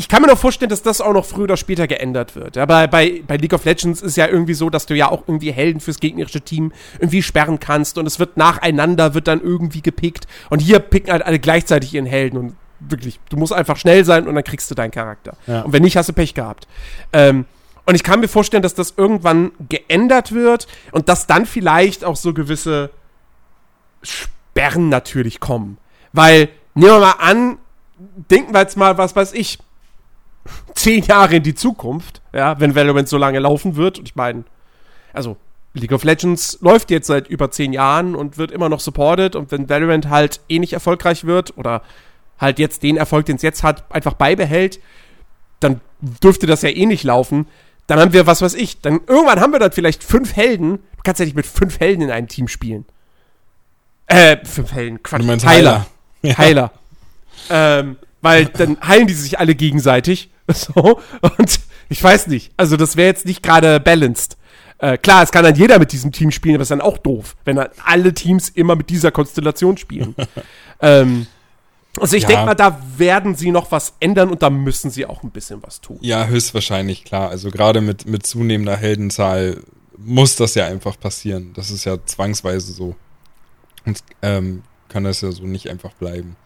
ich 0.00 0.08
kann 0.08 0.22
mir 0.22 0.28
noch 0.28 0.38
vorstellen, 0.38 0.70
dass 0.70 0.80
das 0.80 1.02
auch 1.02 1.12
noch 1.12 1.26
früher 1.26 1.44
oder 1.44 1.58
später 1.58 1.86
geändert 1.86 2.34
wird. 2.34 2.56
Aber 2.56 2.88
bei, 2.88 3.22
bei 3.26 3.36
League 3.36 3.52
of 3.52 3.66
Legends 3.66 4.00
ist 4.00 4.16
ja 4.16 4.26
irgendwie 4.26 4.54
so, 4.54 4.70
dass 4.70 4.86
du 4.86 4.96
ja 4.96 5.10
auch 5.10 5.24
irgendwie 5.26 5.52
Helden 5.52 5.78
fürs 5.78 6.00
gegnerische 6.00 6.40
Team 6.40 6.72
irgendwie 6.98 7.22
sperren 7.22 7.60
kannst 7.60 7.98
und 7.98 8.06
es 8.06 8.18
wird 8.18 8.38
nacheinander, 8.38 9.12
wird 9.12 9.28
dann 9.28 9.42
irgendwie 9.42 9.82
gepickt. 9.82 10.26
Und 10.48 10.60
hier 10.60 10.78
picken 10.78 11.12
halt 11.12 11.22
alle 11.22 11.38
gleichzeitig 11.38 11.92
ihren 11.92 12.06
Helden 12.06 12.38
und 12.38 12.56
wirklich, 12.78 13.20
du 13.28 13.36
musst 13.36 13.52
einfach 13.52 13.76
schnell 13.76 14.06
sein 14.06 14.26
und 14.26 14.34
dann 14.34 14.42
kriegst 14.42 14.70
du 14.70 14.74
deinen 14.74 14.90
Charakter. 14.90 15.36
Ja. 15.46 15.60
Und 15.60 15.74
wenn 15.74 15.82
nicht, 15.82 15.98
hast 15.98 16.08
du 16.08 16.14
Pech 16.14 16.32
gehabt. 16.32 16.66
Ähm, 17.12 17.44
und 17.84 17.94
ich 17.94 18.02
kann 18.02 18.20
mir 18.20 18.28
vorstellen, 18.28 18.62
dass 18.62 18.74
das 18.74 18.94
irgendwann 18.96 19.52
geändert 19.68 20.32
wird 20.32 20.66
und 20.92 21.10
dass 21.10 21.26
dann 21.26 21.44
vielleicht 21.44 22.06
auch 22.06 22.16
so 22.16 22.32
gewisse 22.32 22.88
Sperren 24.02 24.88
natürlich 24.88 25.40
kommen. 25.40 25.76
Weil, 26.14 26.48
nehmen 26.72 26.92
wir 26.92 27.00
mal 27.00 27.16
an, 27.18 27.58
denken 28.30 28.54
wir 28.54 28.60
jetzt 28.60 28.78
mal, 28.78 28.96
was 28.96 29.14
weiß 29.14 29.34
ich, 29.34 29.58
zehn 30.74 31.04
Jahre 31.04 31.36
in 31.36 31.42
die 31.42 31.54
Zukunft, 31.54 32.22
ja, 32.32 32.58
wenn 32.60 32.74
Valorant 32.74 33.08
so 33.08 33.18
lange 33.18 33.38
laufen 33.38 33.76
wird. 33.76 33.98
Und 33.98 34.08
ich 34.08 34.16
meine, 34.16 34.44
also 35.12 35.36
League 35.74 35.92
of 35.92 36.04
Legends 36.04 36.58
läuft 36.60 36.90
jetzt 36.90 37.06
seit 37.06 37.28
über 37.28 37.50
zehn 37.50 37.72
Jahren 37.72 38.14
und 38.14 38.38
wird 38.38 38.50
immer 38.50 38.68
noch 38.68 38.80
supported. 38.80 39.36
Und 39.36 39.52
wenn 39.52 39.68
Valorant 39.68 40.08
halt 40.08 40.40
ähnlich 40.48 40.72
erfolgreich 40.72 41.24
wird 41.24 41.56
oder 41.56 41.82
halt 42.38 42.58
jetzt 42.58 42.82
den 42.82 42.96
Erfolg, 42.96 43.26
den 43.26 43.36
es 43.36 43.42
jetzt 43.42 43.62
hat, 43.62 43.84
einfach 43.92 44.14
beibehält, 44.14 44.80
dann 45.60 45.80
dürfte 46.00 46.46
das 46.46 46.62
ja 46.62 46.70
eh 46.70 46.86
nicht 46.86 47.04
laufen. 47.04 47.46
Dann 47.86 47.98
haben 47.98 48.12
wir, 48.12 48.26
was 48.26 48.40
weiß 48.40 48.54
ich, 48.54 48.80
dann 48.80 49.00
irgendwann 49.06 49.40
haben 49.40 49.52
wir 49.52 49.58
dann 49.58 49.72
vielleicht 49.72 50.02
fünf 50.04 50.36
Helden. 50.36 50.78
Du 50.96 51.02
kannst 51.02 51.18
ja 51.18 51.24
nicht 51.24 51.36
mit 51.36 51.46
fünf 51.46 51.80
Helden 51.80 52.02
in 52.02 52.10
einem 52.10 52.28
Team 52.28 52.48
spielen. 52.48 52.86
Äh, 54.06 54.38
fünf 54.44 54.72
Helden, 54.72 55.02
Quatsch. 55.02 55.20
Du 55.20 55.26
meinst 55.26 55.46
Heiler. 55.46 55.72
Heiler. 55.72 55.86
Ja. 56.22 56.38
Heiler. 56.38 56.72
Ähm, 57.48 57.96
weil 58.22 58.46
dann 58.46 58.76
heilen 58.86 59.06
die 59.06 59.14
sich 59.14 59.38
alle 59.38 59.54
gegenseitig. 59.54 60.30
So. 60.74 61.00
Und 61.20 61.60
ich 61.88 62.02
weiß 62.02 62.26
nicht. 62.28 62.52
Also, 62.56 62.76
das 62.76 62.96
wäre 62.96 63.08
jetzt 63.08 63.26
nicht 63.26 63.42
gerade 63.42 63.80
balanced. 63.80 64.36
Äh, 64.78 64.96
klar, 64.96 65.22
es 65.22 65.30
kann 65.30 65.44
dann 65.44 65.54
jeder 65.54 65.78
mit 65.78 65.92
diesem 65.92 66.10
Team 66.10 66.30
spielen, 66.30 66.54
aber 66.54 66.62
es 66.62 66.66
ist 66.66 66.70
dann 66.70 66.80
auch 66.80 66.98
doof, 66.98 67.36
wenn 67.44 67.56
dann 67.56 67.68
alle 67.84 68.14
Teams 68.14 68.48
immer 68.48 68.76
mit 68.76 68.88
dieser 68.88 69.10
Konstellation 69.10 69.76
spielen. 69.76 70.14
ähm, 70.80 71.26
also 71.98 72.16
ich 72.16 72.22
ja. 72.22 72.28
denke 72.28 72.46
mal, 72.46 72.54
da 72.54 72.80
werden 72.96 73.34
sie 73.34 73.50
noch 73.50 73.70
was 73.72 73.94
ändern 74.00 74.30
und 74.30 74.42
da 74.42 74.48
müssen 74.48 74.90
sie 74.90 75.04
auch 75.04 75.22
ein 75.22 75.30
bisschen 75.30 75.62
was 75.62 75.80
tun. 75.80 75.98
Ja, 76.00 76.26
höchstwahrscheinlich, 76.26 77.04
klar. 77.04 77.28
Also 77.28 77.50
gerade 77.50 77.80
mit, 77.80 78.06
mit 78.06 78.26
zunehmender 78.26 78.76
Heldenzahl 78.76 79.62
muss 79.98 80.36
das 80.36 80.54
ja 80.54 80.66
einfach 80.66 80.98
passieren. 80.98 81.52
Das 81.54 81.70
ist 81.70 81.84
ja 81.84 81.98
zwangsweise 82.06 82.72
so. 82.72 82.94
Und 83.84 84.02
ähm, 84.22 84.62
kann 84.88 85.04
das 85.04 85.20
ja 85.20 85.30
so 85.30 85.44
nicht 85.44 85.68
einfach 85.68 85.92
bleiben. 85.92 86.36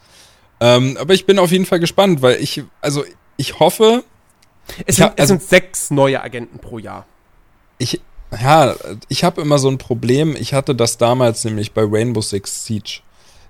Ähm, 0.61 0.96
aber 0.98 1.14
ich 1.14 1.26
bin 1.26 1.38
auf 1.38 1.52
jeden 1.52 1.66
Fall 1.66 1.80
gespannt, 1.80 2.22
weil 2.22 2.36
ich, 2.40 2.64
also 2.80 3.05
ich 3.37 3.59
hoffe. 3.61 4.05
Es 4.87 4.97
sind, 4.97 5.05
hab, 5.07 5.20
also, 5.20 5.35
es 5.35 5.41
sind 5.41 5.51
sechs 5.51 5.91
neue 5.91 6.22
Agenten 6.22 6.59
pro 6.59 6.78
Jahr. 6.78 7.07
Ich, 7.78 8.01
ja, 8.32 8.74
ich 9.09 9.24
habe 9.24 9.43
immer 9.43 9.59
so 9.59 9.68
ein 9.68 9.78
Problem. 9.78 10.37
Ich 10.37 10.55
hatte 10.55 10.74
das 10.74 10.97
damals 10.97 11.45
nämlich 11.45 11.72
bei 11.72 11.82
Rainbow 11.85 12.22
Six 12.22 12.64
Siege 12.64 13.01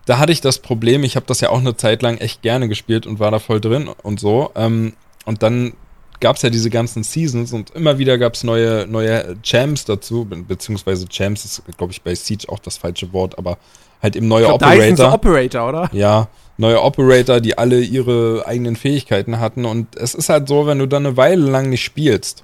da 0.07 0.19
hatte 0.19 0.33
ich 0.33 0.41
das 0.41 0.59
Problem, 0.59 1.05
ich 1.05 1.17
habe 1.17 1.27
das 1.27 1.41
ja 1.41 1.51
auch 1.51 1.59
eine 1.59 1.77
Zeit 1.77 2.03
lang 2.03 2.19
echt 2.19 2.43
gerne 2.43 2.69
gespielt 2.69 3.07
und 3.07 3.21
war 3.21 3.31
da 3.31 3.39
voll 3.39 3.61
drin 3.61 3.89
und 4.03 4.21
so. 4.21 4.51
Ähm, 4.55 4.95
und 5.25 5.43
dann 5.43 5.73
gab 6.25 6.37
es 6.37 6.43
ja 6.43 6.49
diese 6.49 6.71
ganzen 6.71 7.03
Seasons 7.03 7.53
und 7.53 7.69
immer 7.73 7.99
wieder 7.99 8.17
gab 8.17 8.33
es 8.33 8.45
neue, 8.45 8.87
neue 8.89 9.37
Champs 9.43 9.85
dazu, 9.85 10.25
beziehungsweise 10.25 11.07
Champs 11.07 11.45
ist, 11.45 11.63
glaube 11.77 11.93
ich, 11.93 12.01
bei 12.01 12.15
Siege 12.15 12.49
auch 12.49 12.59
das 12.61 12.79
falsche 12.79 13.13
Wort, 13.13 13.37
aber 13.37 13.59
halt 14.03 14.17
eben 14.17 14.27
neue 14.27 14.45
glaub, 14.45 14.63
Operator. 14.63 15.13
Operator, 15.13 15.69
oder? 15.69 15.91
Ja, 15.93 16.29
neue 16.57 16.83
Operator, 16.83 17.43
die 17.43 17.59
alle 17.59 17.79
ihre 17.79 18.47
eigenen 18.47 18.75
Fähigkeiten 18.75 19.39
hatten. 19.39 19.67
Und 19.67 19.97
es 19.97 20.15
ist 20.15 20.31
halt 20.31 20.49
so, 20.49 20.67
wenn 20.67 20.79
du 20.79 20.89
dann 20.89 21.05
eine 21.05 21.19
Weile 21.19 21.45
lang 21.45 21.69
nicht 21.69 21.85
spielst, 21.85 22.43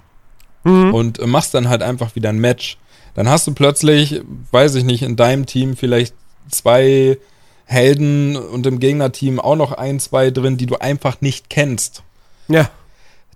mhm. 0.64 0.92
und 0.92 1.18
äh, 1.18 1.26
machst 1.26 1.54
dann 1.54 1.70
halt 1.70 1.82
einfach 1.82 2.14
wieder 2.14 2.28
ein 2.28 2.38
Match. 2.38 2.76
Dann 3.14 3.30
hast 3.30 3.46
du 3.46 3.54
plötzlich, 3.54 4.20
weiß 4.52 4.74
ich 4.74 4.84
nicht, 4.84 5.00
in 5.00 5.16
deinem 5.16 5.46
Team 5.46 5.74
vielleicht 5.74 6.14
zwei 6.50 7.16
Helden 7.64 8.36
und 8.36 8.66
im 8.66 8.78
Gegnerteam 8.78 9.40
auch 9.40 9.56
noch 9.56 9.72
ein, 9.72 10.00
zwei 10.00 10.30
drin, 10.30 10.58
die 10.58 10.66
du 10.66 10.76
einfach 10.76 11.22
nicht 11.22 11.48
kennst. 11.48 12.02
Ja. 12.48 12.68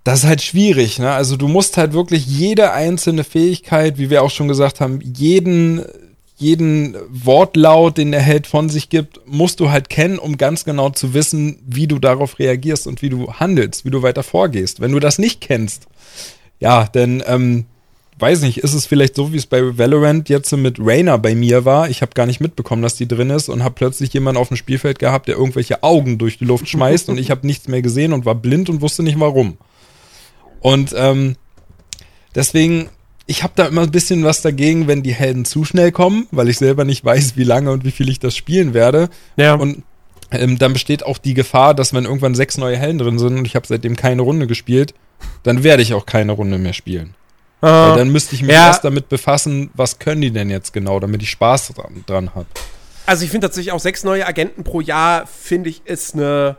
Das 0.05 0.19
ist 0.19 0.29
halt 0.29 0.43
schwierig, 0.43 0.99
ne? 0.99 1.11
Also 1.11 1.35
du 1.35 1.47
musst 1.47 1.77
halt 1.77 1.93
wirklich 1.93 2.27
jede 2.27 2.71
einzelne 2.71 3.23
Fähigkeit, 3.23 3.97
wie 3.97 4.11
wir 4.11 4.21
auch 4.21 4.29
schon 4.29 4.47
gesagt 4.47 4.79
haben, 4.79 5.01
jeden 5.01 5.83
jeden 6.37 6.95
Wortlaut, 7.09 7.97
den 7.97 8.11
der 8.11 8.21
Held 8.21 8.45
von 8.45 8.69
sich 8.69 8.89
gibt, 8.89 9.21
musst 9.25 9.59
du 9.59 9.71
halt 9.71 9.89
kennen, 9.89 10.19
um 10.19 10.37
ganz 10.37 10.65
genau 10.65 10.89
zu 10.89 11.13
wissen, 11.13 11.59
wie 11.65 11.87
du 11.87 11.97
darauf 11.97 12.39
reagierst 12.39 12.87
und 12.87 13.01
wie 13.01 13.09
du 13.09 13.33
handelst, 13.33 13.85
wie 13.85 13.89
du 13.89 14.01
weiter 14.03 14.21
vorgehst. 14.21 14.79
Wenn 14.79 14.91
du 14.91 14.99
das 14.99 15.17
nicht 15.17 15.41
kennst, 15.41 15.87
ja, 16.59 16.87
dann 16.91 17.23
ähm, 17.25 17.65
weiß 18.19 18.41
nicht, 18.41 18.59
ist 18.59 18.73
es 18.73 18.85
vielleicht 18.85 19.15
so, 19.15 19.33
wie 19.33 19.37
es 19.37 19.45
bei 19.45 19.77
Valorant 19.77 20.29
jetzt 20.29 20.51
mit 20.55 20.77
Rainer 20.79 21.17
bei 21.17 21.35
mir 21.35 21.65
war. 21.65 21.89
Ich 21.89 22.01
habe 22.01 22.13
gar 22.13 22.25
nicht 22.25 22.41
mitbekommen, 22.41 22.81
dass 22.81 22.95
die 22.95 23.07
drin 23.07 23.29
ist 23.29 23.49
und 23.49 23.63
habe 23.63 23.75
plötzlich 23.75 24.13
jemanden 24.13 24.39
auf 24.39 24.49
dem 24.49 24.57
Spielfeld 24.57 24.99
gehabt, 24.99 25.29
der 25.29 25.37
irgendwelche 25.37 25.83
Augen 25.83 26.17
durch 26.17 26.37
die 26.37 26.45
Luft 26.45 26.67
schmeißt 26.67 27.09
und 27.09 27.17
ich 27.17 27.31
habe 27.31 27.47
nichts 27.47 27.69
mehr 27.69 27.81
gesehen 27.81 28.11
und 28.13 28.25
war 28.25 28.35
blind 28.35 28.69
und 28.69 28.81
wusste 28.81 29.03
nicht 29.03 29.19
warum. 29.19 29.57
Und 30.65 30.95
ähm, 30.97 31.35
deswegen 32.33 32.89
ich 33.27 33.43
habe 33.43 33.53
da 33.55 33.65
immer 33.65 33.81
ein 33.81 33.91
bisschen 33.91 34.23
was 34.23 34.41
dagegen, 34.41 34.87
wenn 34.87 35.03
die 35.03 35.13
Helden 35.13 35.45
zu 35.45 35.63
schnell 35.63 35.91
kommen, 35.91 36.27
weil 36.31 36.49
ich 36.49 36.57
selber 36.57 36.85
nicht 36.85 37.03
weiß, 37.03 37.37
wie 37.37 37.43
lange 37.43 37.71
und 37.71 37.83
wie 37.83 37.91
viel 37.91 38.09
ich 38.09 38.19
das 38.19 38.35
spielen 38.35 38.73
werde. 38.73 39.09
Ja. 39.35 39.55
Und 39.55 39.83
ähm, 40.31 40.57
dann 40.57 40.73
besteht 40.73 41.03
auch 41.05 41.17
die 41.17 41.33
Gefahr, 41.33 41.73
dass 41.73 41.93
wenn 41.93 42.05
irgendwann 42.05 42.35
sechs 42.35 42.57
neue 42.57 42.77
Helden 42.77 42.99
drin 42.99 43.19
sind 43.19 43.37
und 43.37 43.45
ich 43.45 43.55
habe 43.55 43.67
seitdem 43.67 43.95
keine 43.95 44.21
Runde 44.21 44.47
gespielt, 44.47 44.93
dann 45.43 45.63
werde 45.63 45.83
ich 45.83 45.93
auch 45.93 46.05
keine 46.05 46.33
Runde 46.33 46.57
mehr 46.57 46.73
spielen. 46.73 47.15
Ah. 47.61 47.89
Weil 47.89 47.97
dann 47.97 48.09
müsste 48.09 48.35
ich 48.35 48.41
mich 48.41 48.51
ja. 48.51 48.67
erst 48.67 48.83
damit 48.83 49.09
befassen, 49.09 49.71
was 49.73 49.97
können 49.99 50.21
die 50.21 50.31
denn 50.31 50.49
jetzt 50.49 50.73
genau, 50.73 50.99
damit 50.99 51.23
ich 51.23 51.29
Spaß 51.31 51.69
dran, 51.69 52.03
dran 52.05 52.35
habe. 52.35 52.47
Also 53.07 53.23
ich 53.23 53.31
finde 53.31 53.47
tatsächlich 53.47 53.71
auch 53.71 53.79
sechs 53.79 54.03
neue 54.03 54.25
Agenten 54.25 54.63
pro 54.63 54.81
Jahr, 54.81 55.25
finde 55.25 55.69
ich, 55.69 55.85
ist 55.85 56.15
eine, 56.15 56.57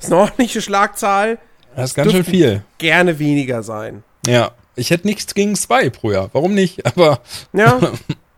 ist 0.00 0.12
eine 0.12 0.16
ordentliche 0.20 0.60
Schlagzahl. 0.60 1.38
Das 1.78 1.90
ist 1.90 1.94
ganz 1.94 2.10
schön 2.10 2.24
viel. 2.24 2.62
Gerne 2.78 3.18
weniger 3.18 3.62
sein. 3.62 4.02
Ja. 4.26 4.50
Ich 4.74 4.90
hätte 4.90 5.06
nichts 5.06 5.34
gegen 5.34 5.54
zwei 5.54 5.90
pro 5.90 6.10
Jahr. 6.10 6.28
Warum 6.32 6.54
nicht? 6.54 6.84
Aber 6.96 7.20
ja. 7.52 7.78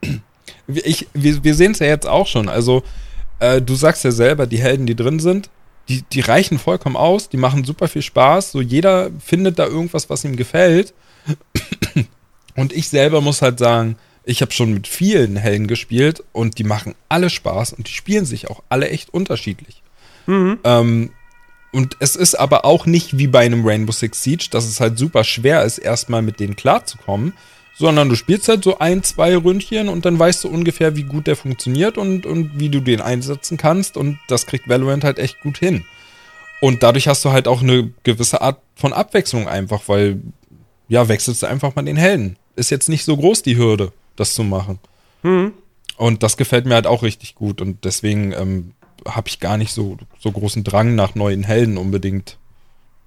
ich, 0.67 1.09
wir, 1.15 1.43
wir 1.43 1.55
sehen 1.55 1.73
es 1.73 1.79
ja 1.79 1.87
jetzt 1.87 2.07
auch 2.07 2.27
schon. 2.27 2.49
Also, 2.49 2.83
äh, 3.39 3.63
du 3.63 3.75
sagst 3.75 4.05
ja 4.05 4.11
selber, 4.11 4.47
die 4.47 4.59
Helden, 4.59 4.87
die 4.87 4.95
drin 4.95 5.21
sind, 5.21 5.49
die, 5.89 6.03
die 6.03 6.21
reichen 6.21 6.59
vollkommen 6.59 6.97
aus, 6.97 7.31
die 7.31 7.39
machen 7.39 7.65
super 7.65 7.89
viel 7.89 8.03
Spaß. 8.03 8.53
So 8.53 8.61
jeder 8.61 9.11
findet 9.19 9.59
da 9.59 9.67
irgendwas, 9.67 10.11
was 10.11 10.25
ihm 10.25 10.37
gefällt. 10.37 10.93
Und 12.57 12.75
ich 12.75 12.89
selber 12.89 13.23
muss 13.23 13.41
halt 13.41 13.59
sagen, 13.59 13.97
ich 14.25 14.43
habe 14.43 14.53
schon 14.53 14.75
mit 14.75 14.87
vielen 14.87 15.37
Helden 15.37 15.67
gespielt 15.67 16.23
und 16.33 16.59
die 16.59 16.65
machen 16.65 16.95
alle 17.09 17.31
Spaß 17.31 17.73
und 17.73 17.89
die 17.89 17.93
spielen 17.93 18.27
sich 18.27 18.51
auch 18.51 18.63
alle 18.69 18.91
echt 18.91 19.15
unterschiedlich. 19.15 19.83
Mhm. 20.27 20.59
Ähm, 20.63 21.11
und 21.73 21.97
es 22.01 22.17
ist 22.17 22.35
aber 22.35 22.65
auch 22.65 22.87
nicht 22.87 23.19
wie 23.19 23.29
bei 23.29 23.41
einem 23.41 23.67
Rainbow 23.67 23.93
Six 23.93 24.23
Siege, 24.23 24.49
dass 24.51 24.67
es 24.67 24.81
halt 24.81 24.99
super 24.99 25.25
schwer 25.25 25.65
ist, 25.65 25.79
erstmal 25.79 26.23
mit 26.23 26.41
denen 26.41 26.57
klarzukommen, 26.57 27.33
sondern 27.77 28.09
du 28.09 28.17
spielst 28.17 28.49
halt 28.49 28.65
so 28.65 28.79
ein, 28.79 29.03
zwei 29.03 29.37
Ründchen 29.37 29.89
und 29.89 30.05
dann 30.05 30.19
weißt 30.19 30.45
du 30.45 30.49
ungefähr, 30.49 30.97
wie 30.97 31.05
gut 31.05 31.27
der 31.27 31.37
funktioniert 31.37 31.97
und, 31.97 32.27
und 32.27 32.59
wie 32.59 32.69
du 32.69 32.81
den 32.81 33.01
einsetzen 33.01 33.57
kannst 33.57 33.97
und 33.97 34.19
das 34.29 34.47
kriegt 34.47 34.69
Valorant 34.69 35.05
halt 35.05 35.19
echt 35.19 35.41
gut 35.41 35.59
hin. 35.59 35.85
Und 36.61 36.83
dadurch 36.83 37.09
hast 37.09 37.25
du 37.25 37.31
halt 37.31 37.49
auch 37.49 37.63
eine 37.63 37.91
gewisse 38.03 38.43
Art 38.43 38.61
von 38.75 38.93
Abwechslung 38.93 39.49
einfach, 39.49 39.83
weil, 39.87 40.21
ja, 40.89 41.09
wechselst 41.09 41.43
du 41.43 41.47
einfach 41.47 41.75
mal 41.75 41.83
den 41.83 41.97
Helden. 41.97 42.37
Ist 42.55 42.71
jetzt 42.71 42.91
nicht 42.91 43.05
so 43.05 43.17
groß 43.17 43.43
die 43.43 43.57
Hürde, 43.57 43.93
das 44.17 44.35
zu 44.35 44.45
machen. 44.45 44.79
Mhm. 45.23 45.53
Und 45.97 46.23
das 46.23 46.37
gefällt 46.37 46.67
mir 46.67 46.75
halt 46.75 46.87
auch 46.87 47.03
richtig 47.03 47.35
gut 47.35 47.61
und 47.61 47.85
deswegen 47.85 48.33
ähm, 48.33 48.73
habe 49.09 49.29
ich 49.29 49.41
gar 49.41 49.57
nicht 49.57 49.73
so, 49.73 49.97
so 50.19 50.33
großen 50.33 50.65
Drang 50.65 50.95
nach 50.95 51.15
neuen 51.15 51.43
Helden 51.43 51.79
unbedingt. 51.79 52.39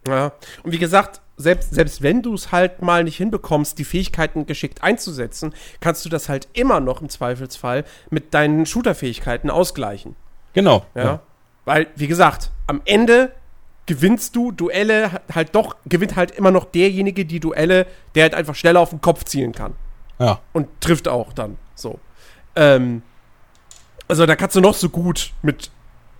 Ja, 0.07 0.33
und 0.63 0.71
wie 0.71 0.79
gesagt, 0.79 1.21
selbst, 1.37 1.73
selbst 1.73 2.01
wenn 2.01 2.21
du 2.21 2.33
es 2.33 2.51
halt 2.51 2.81
mal 2.81 3.03
nicht 3.03 3.17
hinbekommst, 3.17 3.77
die 3.79 3.85
Fähigkeiten 3.85 4.45
geschickt 4.45 4.83
einzusetzen, 4.83 5.53
kannst 5.79 6.05
du 6.05 6.09
das 6.09 6.29
halt 6.29 6.47
immer 6.53 6.79
noch 6.79 7.01
im 7.01 7.09
Zweifelsfall 7.09 7.85
mit 8.09 8.33
deinen 8.33 8.65
Shooter-Fähigkeiten 8.65 9.49
ausgleichen. 9.49 10.15
Genau. 10.53 10.85
Ja? 10.95 11.03
ja. 11.03 11.19
Weil, 11.65 11.87
wie 11.95 12.07
gesagt, 12.07 12.51
am 12.67 12.81
Ende 12.85 13.31
gewinnst 13.85 14.35
du 14.35 14.51
Duelle 14.51 15.21
halt 15.33 15.55
doch, 15.55 15.75
gewinnt 15.85 16.15
halt 16.15 16.31
immer 16.31 16.51
noch 16.51 16.65
derjenige 16.65 17.25
die 17.25 17.39
Duelle, 17.39 17.87
der 18.15 18.23
halt 18.23 18.35
einfach 18.35 18.55
schneller 18.55 18.79
auf 18.79 18.91
den 18.91 19.01
Kopf 19.01 19.23
zielen 19.25 19.51
kann. 19.51 19.73
Ja. 20.19 20.39
Und 20.53 20.67
trifft 20.79 21.07
auch 21.07 21.33
dann. 21.33 21.57
So. 21.75 21.99
Ähm, 22.55 23.01
also 24.07 24.25
da 24.25 24.35
kannst 24.35 24.55
du 24.55 24.61
noch 24.61 24.75
so 24.75 24.89
gut 24.89 25.31
mit 25.41 25.71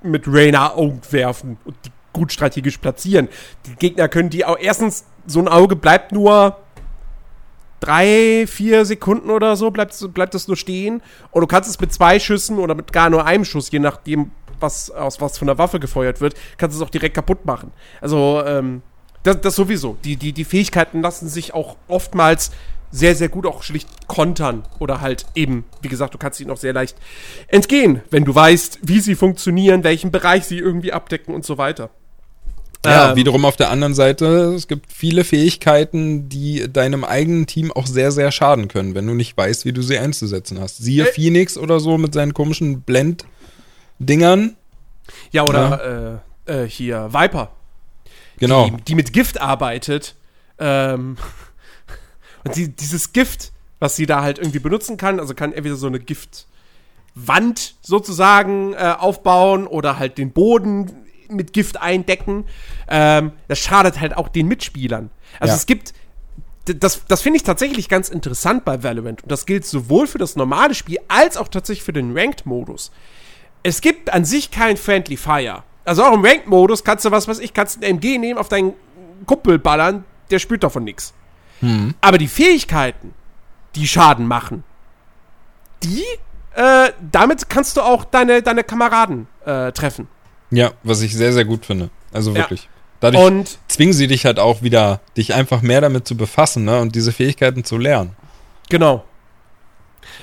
mit 0.03 0.23
Rainer 0.27 0.75
Augen 0.77 1.01
werfen 1.11 1.57
und 1.65 1.75
die 1.85 1.91
gut 2.13 2.31
strategisch 2.31 2.77
platzieren. 2.77 3.27
Die 3.65 3.75
Gegner 3.75 4.07
können 4.07 4.29
die 4.29 4.45
auch. 4.45 4.57
Erstens, 4.59 5.05
so 5.25 5.39
ein 5.39 5.47
Auge 5.47 5.75
bleibt 5.75 6.11
nur 6.11 6.57
drei, 7.79 8.45
vier 8.47 8.85
Sekunden 8.85 9.29
oder 9.29 9.55
so, 9.57 9.71
bleibt, 9.71 9.97
bleibt 10.13 10.33
das 10.33 10.47
nur 10.47 10.55
stehen. 10.55 11.01
Und 11.31 11.41
du 11.41 11.47
kannst 11.47 11.69
es 11.69 11.79
mit 11.79 11.91
zwei 11.91 12.19
Schüssen 12.19 12.59
oder 12.59 12.75
mit 12.75 12.93
gar 12.93 13.09
nur 13.09 13.25
einem 13.25 13.43
Schuss, 13.43 13.71
je 13.71 13.79
nachdem, 13.79 14.31
was 14.59 14.89
aus 14.91 15.19
was 15.19 15.37
von 15.37 15.47
der 15.47 15.57
Waffe 15.57 15.79
gefeuert 15.79 16.21
wird, 16.21 16.35
kannst 16.57 16.77
du 16.77 16.81
es 16.81 16.87
auch 16.87 16.91
direkt 16.91 17.15
kaputt 17.15 17.45
machen. 17.45 17.71
Also, 17.99 18.41
ähm, 18.45 18.83
das, 19.23 19.41
das 19.41 19.55
sowieso. 19.55 19.97
Die, 20.03 20.15
die, 20.15 20.33
die 20.33 20.45
Fähigkeiten 20.45 21.01
lassen 21.01 21.27
sich 21.27 21.53
auch 21.53 21.77
oftmals 21.87 22.51
sehr, 22.93 23.15
sehr 23.15 23.27
gut 23.27 23.45
auch 23.45 23.63
schlicht 23.63 24.07
kontern. 24.07 24.63
Oder 24.79 25.01
halt 25.01 25.25
eben, 25.35 25.65
wie 25.81 25.89
gesagt, 25.89 26.13
du 26.13 26.17
kannst 26.17 26.39
ihnen 26.39 26.51
auch 26.51 26.57
sehr 26.57 26.73
leicht 26.73 26.95
entgehen, 27.47 28.01
wenn 28.11 28.23
du 28.23 28.33
weißt, 28.33 28.79
wie 28.83 28.99
sie 28.99 29.15
funktionieren, 29.15 29.83
welchen 29.83 30.11
Bereich 30.11 30.45
sie 30.45 30.59
irgendwie 30.59 30.93
abdecken 30.93 31.33
und 31.33 31.43
so 31.43 31.57
weiter. 31.57 31.89
Ja, 32.85 33.11
ähm, 33.11 33.15
wiederum 33.15 33.45
auf 33.45 33.55
der 33.55 33.71
anderen 33.71 33.95
Seite, 33.95 34.53
es 34.55 34.67
gibt 34.67 34.91
viele 34.91 35.23
Fähigkeiten, 35.23 36.29
die 36.29 36.71
deinem 36.71 37.03
eigenen 37.03 37.47
Team 37.47 37.71
auch 37.71 37.87
sehr, 37.87 38.11
sehr 38.11 38.31
schaden 38.31 38.67
können, 38.67 38.93
wenn 38.93 39.07
du 39.07 39.13
nicht 39.13 39.35
weißt, 39.35 39.65
wie 39.65 39.73
du 39.73 39.81
sie 39.81 39.97
einzusetzen 39.97 40.59
hast. 40.59 40.77
Siehe 40.77 41.07
äh, 41.07 41.11
Phoenix 41.11 41.57
oder 41.57 41.79
so 41.79 41.97
mit 41.97 42.13
seinen 42.13 42.33
komischen 42.33 42.81
Blend-Dingern. 42.81 44.55
Ja, 45.31 45.43
oder 45.43 46.21
ja. 46.47 46.53
Äh, 46.53 46.63
äh, 46.63 46.67
hier 46.67 47.09
Viper. 47.13 47.51
Genau. 48.37 48.69
Die, 48.69 48.83
die 48.83 48.95
mit 48.95 49.13
Gift 49.13 49.41
arbeitet. 49.41 50.15
Ähm, 50.59 51.17
und 52.43 52.55
die, 52.55 52.69
dieses 52.69 53.13
Gift, 53.13 53.51
was 53.79 53.95
sie 53.95 54.05
da 54.05 54.21
halt 54.21 54.39
irgendwie 54.39 54.59
benutzen 54.59 54.97
kann, 54.97 55.19
also 55.19 55.33
kann 55.33 55.53
entweder 55.53 55.75
so 55.75 55.87
eine 55.87 55.99
Giftwand 55.99 57.75
sozusagen 57.81 58.73
äh, 58.73 58.95
aufbauen 58.97 59.67
oder 59.67 59.99
halt 59.99 60.17
den 60.17 60.31
Boden 60.31 60.91
mit 61.29 61.53
Gift 61.53 61.81
eindecken. 61.81 62.45
Ähm, 62.87 63.31
das 63.47 63.59
schadet 63.59 63.99
halt 63.99 64.15
auch 64.15 64.29
den 64.29 64.47
Mitspielern. 64.47 65.09
Also 65.39 65.51
ja. 65.51 65.57
es 65.57 65.65
gibt, 65.65 65.93
das, 66.65 67.05
das 67.07 67.21
finde 67.21 67.37
ich 67.37 67.43
tatsächlich 67.43 67.89
ganz 67.89 68.09
interessant 68.09 68.65
bei 68.65 68.83
Valorant. 68.83 69.23
Und 69.23 69.31
das 69.31 69.45
gilt 69.45 69.65
sowohl 69.65 70.07
für 70.07 70.17
das 70.17 70.35
normale 70.35 70.75
Spiel 70.75 70.99
als 71.07 71.37
auch 71.37 71.47
tatsächlich 71.47 71.83
für 71.83 71.93
den 71.93 72.17
Ranked-Modus. 72.17 72.91
Es 73.63 73.81
gibt 73.81 74.11
an 74.11 74.25
sich 74.25 74.51
kein 74.51 74.77
Friendly 74.77 75.17
Fire. 75.17 75.63
Also 75.85 76.03
auch 76.03 76.13
im 76.13 76.23
Ranked-Modus 76.23 76.83
kannst 76.83 77.05
du 77.05 77.11
was, 77.11 77.27
was 77.27 77.39
ich, 77.39 77.53
kannst 77.53 77.77
ein 77.77 77.83
MG 77.83 78.17
nehmen, 78.17 78.37
auf 78.37 78.49
deinen 78.49 78.73
Kumpel 79.25 79.59
ballern, 79.59 80.05
der 80.31 80.39
spürt 80.39 80.63
davon 80.63 80.83
nichts. 80.83 81.13
Hm. 81.63 81.95
Aber 82.01 82.17
die 82.17 82.27
Fähigkeiten, 82.27 83.13
die 83.75 83.87
Schaden 83.87 84.27
machen, 84.27 84.65
die, 85.81 86.03
äh, 86.55 86.91
damit 87.11 87.49
kannst 87.49 87.77
du 87.77 87.81
auch 87.81 88.03
deine, 88.03 88.41
deine 88.41 88.63
Kameraden 88.65 89.27
äh, 89.45 89.71
treffen. 89.71 90.09
Ja, 90.51 90.71
was 90.83 91.01
ich 91.01 91.15
sehr, 91.15 91.31
sehr 91.31 91.45
gut 91.45 91.65
finde. 91.65 91.89
Also 92.11 92.35
wirklich. 92.35 92.63
Ja. 92.63 92.69
Dadurch 92.99 93.23
und 93.25 93.57
zwingen 93.69 93.93
sie 93.93 94.07
dich 94.07 94.25
halt 94.25 94.39
auch 94.39 94.61
wieder, 94.61 94.99
dich 95.15 95.33
einfach 95.33 95.61
mehr 95.61 95.79
damit 95.79 96.05
zu 96.05 96.15
befassen 96.17 96.65
ne? 96.65 96.79
und 96.81 96.95
diese 96.95 97.13
Fähigkeiten 97.13 97.63
zu 97.63 97.77
lernen. 97.77 98.15
Genau. 98.69 99.05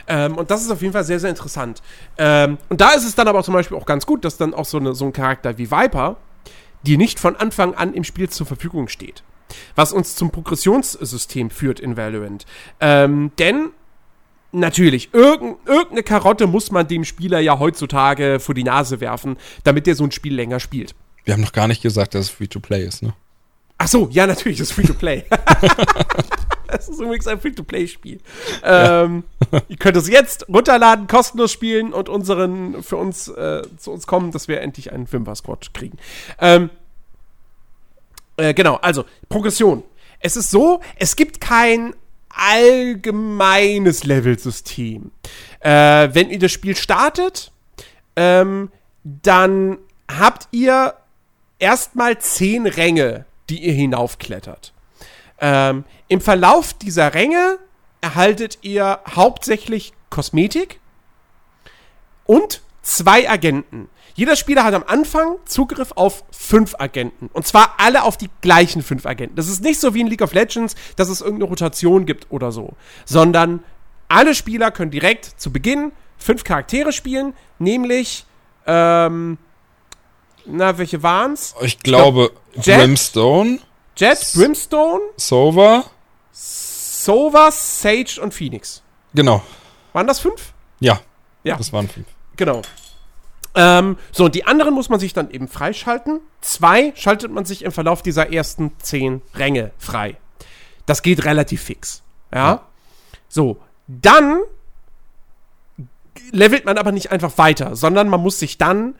Ähm, 0.06 0.36
und 0.36 0.50
das 0.50 0.62
ist 0.62 0.70
auf 0.70 0.82
jeden 0.82 0.92
Fall 0.92 1.04
sehr, 1.04 1.20
sehr 1.20 1.30
interessant. 1.30 1.82
Ähm, 2.18 2.58
und 2.68 2.82
da 2.82 2.90
ist 2.90 3.04
es 3.04 3.14
dann 3.14 3.28
aber 3.28 3.42
zum 3.42 3.54
Beispiel 3.54 3.78
auch 3.78 3.86
ganz 3.86 4.04
gut, 4.04 4.26
dass 4.26 4.36
dann 4.36 4.52
auch 4.52 4.66
so, 4.66 4.78
eine, 4.78 4.94
so 4.94 5.06
ein 5.06 5.12
Charakter 5.14 5.56
wie 5.56 5.70
Viper, 5.70 6.16
die 6.82 6.98
nicht 6.98 7.18
von 7.18 7.34
Anfang 7.36 7.74
an 7.74 7.94
im 7.94 8.04
Spiel 8.04 8.28
zur 8.28 8.46
Verfügung 8.46 8.88
steht. 8.88 9.22
Was 9.74 9.92
uns 9.92 10.16
zum 10.16 10.30
Progressionssystem 10.30 11.50
führt 11.50 11.80
in 11.80 11.96
Valorant. 11.96 12.46
Ähm, 12.80 13.32
denn 13.38 13.70
Natürlich, 14.52 15.10
irgend, 15.12 15.58
irgendeine 15.64 16.02
Karotte 16.02 16.48
muss 16.48 16.72
man 16.72 16.88
dem 16.88 17.04
Spieler 17.04 17.38
ja 17.38 17.60
heutzutage 17.60 18.40
vor 18.40 18.54
die 18.54 18.64
Nase 18.64 19.00
werfen, 19.00 19.36
damit 19.62 19.86
der 19.86 19.94
so 19.94 20.02
ein 20.02 20.10
Spiel 20.10 20.34
länger 20.34 20.58
spielt. 20.58 20.94
Wir 21.24 21.34
haben 21.34 21.40
noch 21.40 21.52
gar 21.52 21.68
nicht 21.68 21.82
gesagt, 21.82 22.14
dass 22.14 22.26
es 22.26 22.30
Free-to-Play 22.30 22.84
ist, 22.84 23.02
ne? 23.02 23.14
Ach 23.78 23.88
so, 23.88 24.08
ja, 24.10 24.26
natürlich, 24.26 24.58
das 24.58 24.68
ist 24.68 24.74
Free-to-Play. 24.74 25.24
das 26.66 26.88
ist 26.88 27.00
übrigens 27.00 27.26
ein 27.28 27.40
Free-to-Play-Spiel. 27.40 28.18
Ähm, 28.64 29.24
ihr 29.68 29.76
könnt 29.76 29.96
es 29.96 30.08
jetzt 30.08 30.48
runterladen, 30.48 31.06
kostenlos 31.06 31.52
spielen 31.52 31.92
und 31.92 32.08
unseren, 32.08 32.82
für 32.82 32.96
uns, 32.96 33.28
äh, 33.28 33.62
zu 33.78 33.92
uns 33.92 34.06
kommen, 34.06 34.32
dass 34.32 34.48
wir 34.48 34.60
endlich 34.60 34.92
einen 34.92 35.06
Fimba-Squad 35.06 35.72
kriegen. 35.72 35.96
Ähm, 36.40 36.70
äh, 38.40 38.54
genau, 38.54 38.76
also, 38.76 39.04
Progression. 39.28 39.82
Es 40.18 40.36
ist 40.36 40.50
so, 40.50 40.80
es 40.96 41.16
gibt 41.16 41.40
kein 41.40 41.94
allgemeines 42.28 44.04
Levelsystem. 44.04 45.10
Äh, 45.60 46.08
wenn 46.12 46.30
ihr 46.30 46.38
das 46.38 46.52
Spiel 46.52 46.76
startet, 46.76 47.52
ähm, 48.16 48.70
dann 49.02 49.78
habt 50.10 50.48
ihr 50.52 50.94
erstmal 51.58 52.18
zehn 52.18 52.66
Ränge, 52.66 53.24
die 53.48 53.64
ihr 53.64 53.72
hinaufklettert. 53.72 54.72
Ähm, 55.40 55.84
Im 56.08 56.20
Verlauf 56.20 56.74
dieser 56.74 57.14
Ränge 57.14 57.58
erhaltet 58.00 58.58
ihr 58.62 59.00
hauptsächlich 59.14 59.92
Kosmetik 60.10 60.80
und 62.26 62.62
zwei 62.82 63.28
Agenten. 63.28 63.88
Jeder 64.14 64.36
Spieler 64.36 64.64
hat 64.64 64.74
am 64.74 64.84
Anfang 64.86 65.36
Zugriff 65.44 65.92
auf 65.94 66.24
fünf 66.30 66.74
Agenten. 66.78 67.30
Und 67.32 67.46
zwar 67.46 67.74
alle 67.78 68.02
auf 68.04 68.16
die 68.16 68.28
gleichen 68.40 68.82
fünf 68.82 69.06
Agenten. 69.06 69.36
Das 69.36 69.48
ist 69.48 69.62
nicht 69.62 69.80
so 69.80 69.94
wie 69.94 70.00
in 70.00 70.06
League 70.06 70.22
of 70.22 70.32
Legends, 70.34 70.74
dass 70.96 71.08
es 71.08 71.20
irgendeine 71.20 71.48
Rotation 71.50 72.06
gibt 72.06 72.26
oder 72.30 72.52
so. 72.52 72.74
Sondern 73.04 73.62
alle 74.08 74.34
Spieler 74.34 74.70
können 74.70 74.90
direkt 74.90 75.24
zu 75.24 75.52
Beginn 75.52 75.92
fünf 76.18 76.44
Charaktere 76.44 76.92
spielen, 76.92 77.32
nämlich, 77.58 78.26
ähm, 78.66 79.38
na, 80.44 80.76
welche 80.78 81.02
waren's? 81.02 81.54
Ich 81.62 81.78
glaube, 81.78 82.32
Jet? 82.60 82.78
Brimstone, 82.78 83.58
Jet, 83.96 84.18
Brimstone, 84.34 85.00
Sova, 85.16 85.84
Sova, 86.32 87.50
Sage 87.50 88.20
und 88.22 88.34
Phoenix. 88.34 88.82
genau. 89.14 89.42
Waren 89.92 90.06
das 90.06 90.20
fünf? 90.20 90.52
Ja, 90.78 91.00
Ja. 91.42 91.56
das 91.56 91.72
waren 91.72 91.88
fünf. 91.88 92.06
Genau. 92.36 92.62
Ähm, 93.54 93.96
so, 94.12 94.26
und 94.26 94.34
die 94.34 94.46
anderen 94.46 94.74
muss 94.74 94.88
man 94.88 95.00
sich 95.00 95.12
dann 95.12 95.30
eben 95.30 95.48
freischalten. 95.48 96.20
Zwei 96.40 96.92
schaltet 96.94 97.32
man 97.32 97.44
sich 97.44 97.64
im 97.64 97.72
Verlauf 97.72 98.02
dieser 98.02 98.32
ersten 98.32 98.72
zehn 98.80 99.22
Ränge 99.34 99.72
frei. 99.78 100.16
Das 100.86 101.02
geht 101.02 101.24
relativ 101.24 101.62
fix. 101.62 102.02
Ja. 102.32 102.38
Ja. 102.38 102.66
So, 103.28 103.60
dann 103.86 104.40
levelt 106.32 106.64
man 106.64 106.78
aber 106.78 106.92
nicht 106.92 107.10
einfach 107.10 107.38
weiter, 107.38 107.76
sondern 107.76 108.08
man 108.08 108.20
muss 108.20 108.38
sich 108.38 108.58
dann 108.58 108.94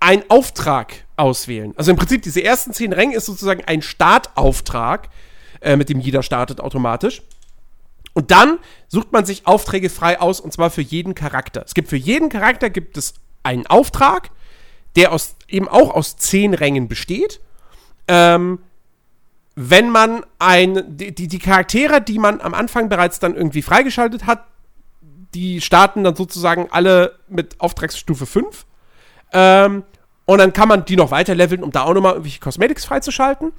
einen 0.00 0.24
Auftrag 0.28 1.04
auswählen. 1.16 1.74
Also 1.76 1.92
im 1.92 1.96
Prinzip, 1.96 2.22
diese 2.22 2.42
ersten 2.42 2.72
zehn 2.72 2.92
Ränge 2.92 3.14
ist 3.14 3.26
sozusagen 3.26 3.64
ein 3.64 3.82
Startauftrag, 3.82 5.08
äh, 5.60 5.76
mit 5.76 5.88
dem 5.88 6.00
jeder 6.00 6.24
startet 6.24 6.60
automatisch. 6.60 7.22
Und 8.14 8.30
dann 8.30 8.58
sucht 8.88 9.12
man 9.12 9.24
sich 9.24 9.46
Aufträge 9.46 9.88
frei 9.88 10.20
aus, 10.20 10.40
und 10.40 10.52
zwar 10.52 10.70
für 10.70 10.82
jeden 10.82 11.14
Charakter. 11.14 11.62
Es 11.64 11.74
gibt 11.74 11.88
für 11.88 11.96
jeden 11.96 12.28
Charakter 12.28 12.68
gibt 12.68 12.96
es 12.96 13.14
einen 13.42 13.66
Auftrag, 13.66 14.30
der 14.96 15.12
aus, 15.12 15.36
eben 15.48 15.68
auch 15.68 15.94
aus 15.94 16.16
zehn 16.16 16.54
Rängen 16.54 16.88
besteht. 16.88 17.40
Ähm, 18.08 18.58
wenn 19.54 19.90
man 19.90 20.24
ein, 20.38 20.96
die, 20.96 21.12
die, 21.12 21.38
Charaktere, 21.38 22.00
die 22.00 22.18
man 22.18 22.40
am 22.40 22.54
Anfang 22.54 22.88
bereits 22.88 23.18
dann 23.18 23.34
irgendwie 23.34 23.62
freigeschaltet 23.62 24.26
hat, 24.26 24.44
die 25.34 25.60
starten 25.60 26.04
dann 26.04 26.16
sozusagen 26.16 26.68
alle 26.70 27.18
mit 27.28 27.60
Auftragsstufe 27.60 28.26
5. 28.26 28.66
Ähm, 29.32 29.84
und 30.24 30.38
dann 30.38 30.52
kann 30.52 30.68
man 30.68 30.84
die 30.84 30.96
noch 30.96 31.10
weiter 31.10 31.34
leveln, 31.34 31.62
um 31.62 31.70
da 31.70 31.82
auch 31.82 31.94
nochmal 31.94 32.12
irgendwelche 32.12 32.40
Cosmetics 32.40 32.84
freizuschalten. 32.84 33.52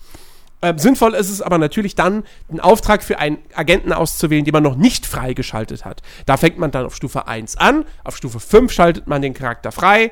Ähm, 0.63 0.77
sinnvoll 0.77 1.13
ist 1.13 1.29
es 1.29 1.41
aber 1.41 1.57
natürlich 1.57 1.93
dann, 1.93 2.23
einen 2.49 2.61
Auftrag 2.61 3.03
für 3.03 3.19
einen 3.19 3.37
Agenten 3.53 3.91
auszuwählen, 3.91 4.45
den 4.45 4.53
man 4.53 4.63
noch 4.63 4.77
nicht 4.77 5.05
freigeschaltet 5.05 5.83
hat. 5.83 6.01
Da 6.25 6.37
fängt 6.37 6.57
man 6.57 6.71
dann 6.71 6.85
auf 6.85 6.95
Stufe 6.95 7.27
1 7.27 7.57
an, 7.57 7.83
auf 8.05 8.15
Stufe 8.15 8.39
5 8.39 8.71
schaltet 8.71 9.05
man 9.05 9.21
den 9.21 9.33
Charakter 9.33 9.73
frei 9.73 10.11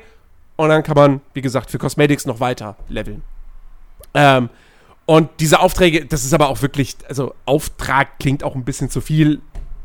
und 0.56 0.68
dann 0.68 0.82
kann 0.82 0.94
man, 0.94 1.20
wie 1.32 1.40
gesagt, 1.40 1.70
für 1.70 1.78
Cosmetics 1.78 2.26
noch 2.26 2.38
weiter 2.38 2.76
leveln. 2.88 3.22
Ähm, 4.12 4.50
und 5.06 5.30
diese 5.40 5.60
Aufträge, 5.60 6.04
das 6.04 6.22
ist 6.22 6.34
aber 6.34 6.50
auch 6.50 6.60
wirklich, 6.60 6.96
also 7.08 7.34
Auftrag 7.46 8.18
klingt 8.18 8.44
auch 8.44 8.54
ein 8.54 8.64
bisschen 8.64 8.90
zu 8.90 9.00
viel. 9.00 9.40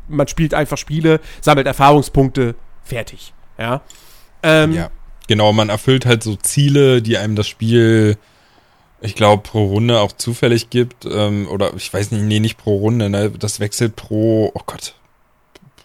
Man 0.06 0.28
spielt 0.28 0.52
einfach 0.52 0.76
Spiele, 0.76 1.20
sammelt 1.40 1.66
Erfahrungspunkte, 1.66 2.54
fertig. 2.84 3.32
Ja. 3.58 3.80
Ähm, 4.42 4.72
Ja. 4.74 4.90
Genau, 5.28 5.52
man 5.52 5.68
erfüllt 5.68 6.06
halt 6.06 6.22
so 6.22 6.36
Ziele, 6.36 7.02
die 7.02 7.18
einem 7.18 7.36
das 7.36 7.46
Spiel, 7.48 8.16
ich 9.00 9.14
glaube, 9.14 9.42
pro 9.42 9.66
Runde 9.66 10.00
auch 10.00 10.12
zufällig 10.12 10.70
gibt. 10.70 11.06
Ähm, 11.10 11.48
oder 11.50 11.72
ich 11.74 11.92
weiß 11.92 12.10
nicht, 12.10 12.24
nee, 12.24 12.40
nicht 12.40 12.58
pro 12.58 12.76
Runde, 12.76 13.08
ne? 13.10 13.30
Das 13.30 13.60
wechselt 13.60 13.96
pro, 13.96 14.50
oh 14.54 14.60
Gott, 14.66 14.94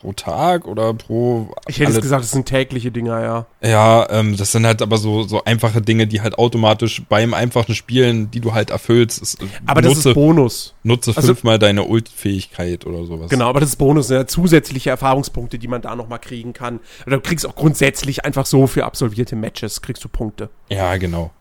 pro 0.02 0.14
Tag 0.14 0.68
oder 0.68 0.94
pro. 0.94 1.54
Ich 1.68 1.80
hätte 1.80 1.92
es 1.92 2.02
gesagt, 2.02 2.24
das 2.24 2.32
sind 2.32 2.46
tägliche 2.46 2.92
Dinger, 2.92 3.22
ja. 3.22 3.46
Ja, 3.62 4.10
ähm, 4.10 4.36
das 4.36 4.52
sind 4.52 4.66
halt 4.66 4.82
aber 4.82 4.98
so, 4.98 5.24
so 5.24 5.44
einfache 5.46 5.82
Dinge, 5.82 6.08
die 6.08 6.22
halt 6.22 6.38
automatisch 6.38 7.04
beim 7.08 7.34
einfachen 7.34 7.74
Spielen, 7.74 8.30
die 8.30 8.42
du 8.42 8.54
halt 8.54 8.70
erfüllst, 8.70 9.22
ist, 9.22 9.42
äh, 9.42 9.46
Aber 9.66 9.82
das 9.82 9.96
nutze, 9.96 10.10
ist 10.10 10.16
Bonus. 10.16 10.74
nutze 10.84 11.12
also- 11.16 11.28
fünfmal 11.28 11.58
deine 11.58 11.84
Ult-Fähigkeit 11.86 12.86
oder 12.86 13.06
sowas. 13.06 13.30
Genau, 13.30 13.48
aber 13.48 13.60
das 13.62 13.70
ist 13.70 13.76
Bonus, 13.78 14.10
ne? 14.10 14.26
zusätzliche 14.26 14.90
Erfahrungspunkte, 14.90 15.58
die 15.58 15.68
man 15.70 15.82
da 15.82 15.96
nochmal 15.96 16.20
kriegen 16.20 16.52
kann. 16.54 16.80
Oder 17.08 17.18
du 17.18 17.22
kriegst 17.22 17.48
auch 17.48 17.56
grundsätzlich 17.56 18.26
einfach 18.26 18.46
so 18.46 18.68
für 18.68 18.84
absolvierte 18.86 19.36
Matches, 19.36 19.82
kriegst 19.82 20.04
du 20.04 20.10
Punkte. 20.10 20.50
Ja, 20.70 20.98
genau. 20.98 21.32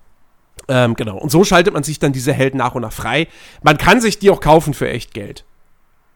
Ähm, 0.68 0.94
genau. 0.94 1.18
Und 1.18 1.30
so 1.30 1.44
schaltet 1.44 1.74
man 1.74 1.82
sich 1.82 1.98
dann 1.98 2.12
diese 2.12 2.32
Helden 2.32 2.58
nach 2.58 2.74
und 2.74 2.82
nach 2.82 2.92
frei. 2.92 3.28
Man 3.62 3.78
kann 3.78 4.00
sich 4.00 4.18
die 4.18 4.30
auch 4.30 4.40
kaufen 4.40 4.74
für 4.74 4.88
echt 4.88 5.14
Geld. 5.14 5.44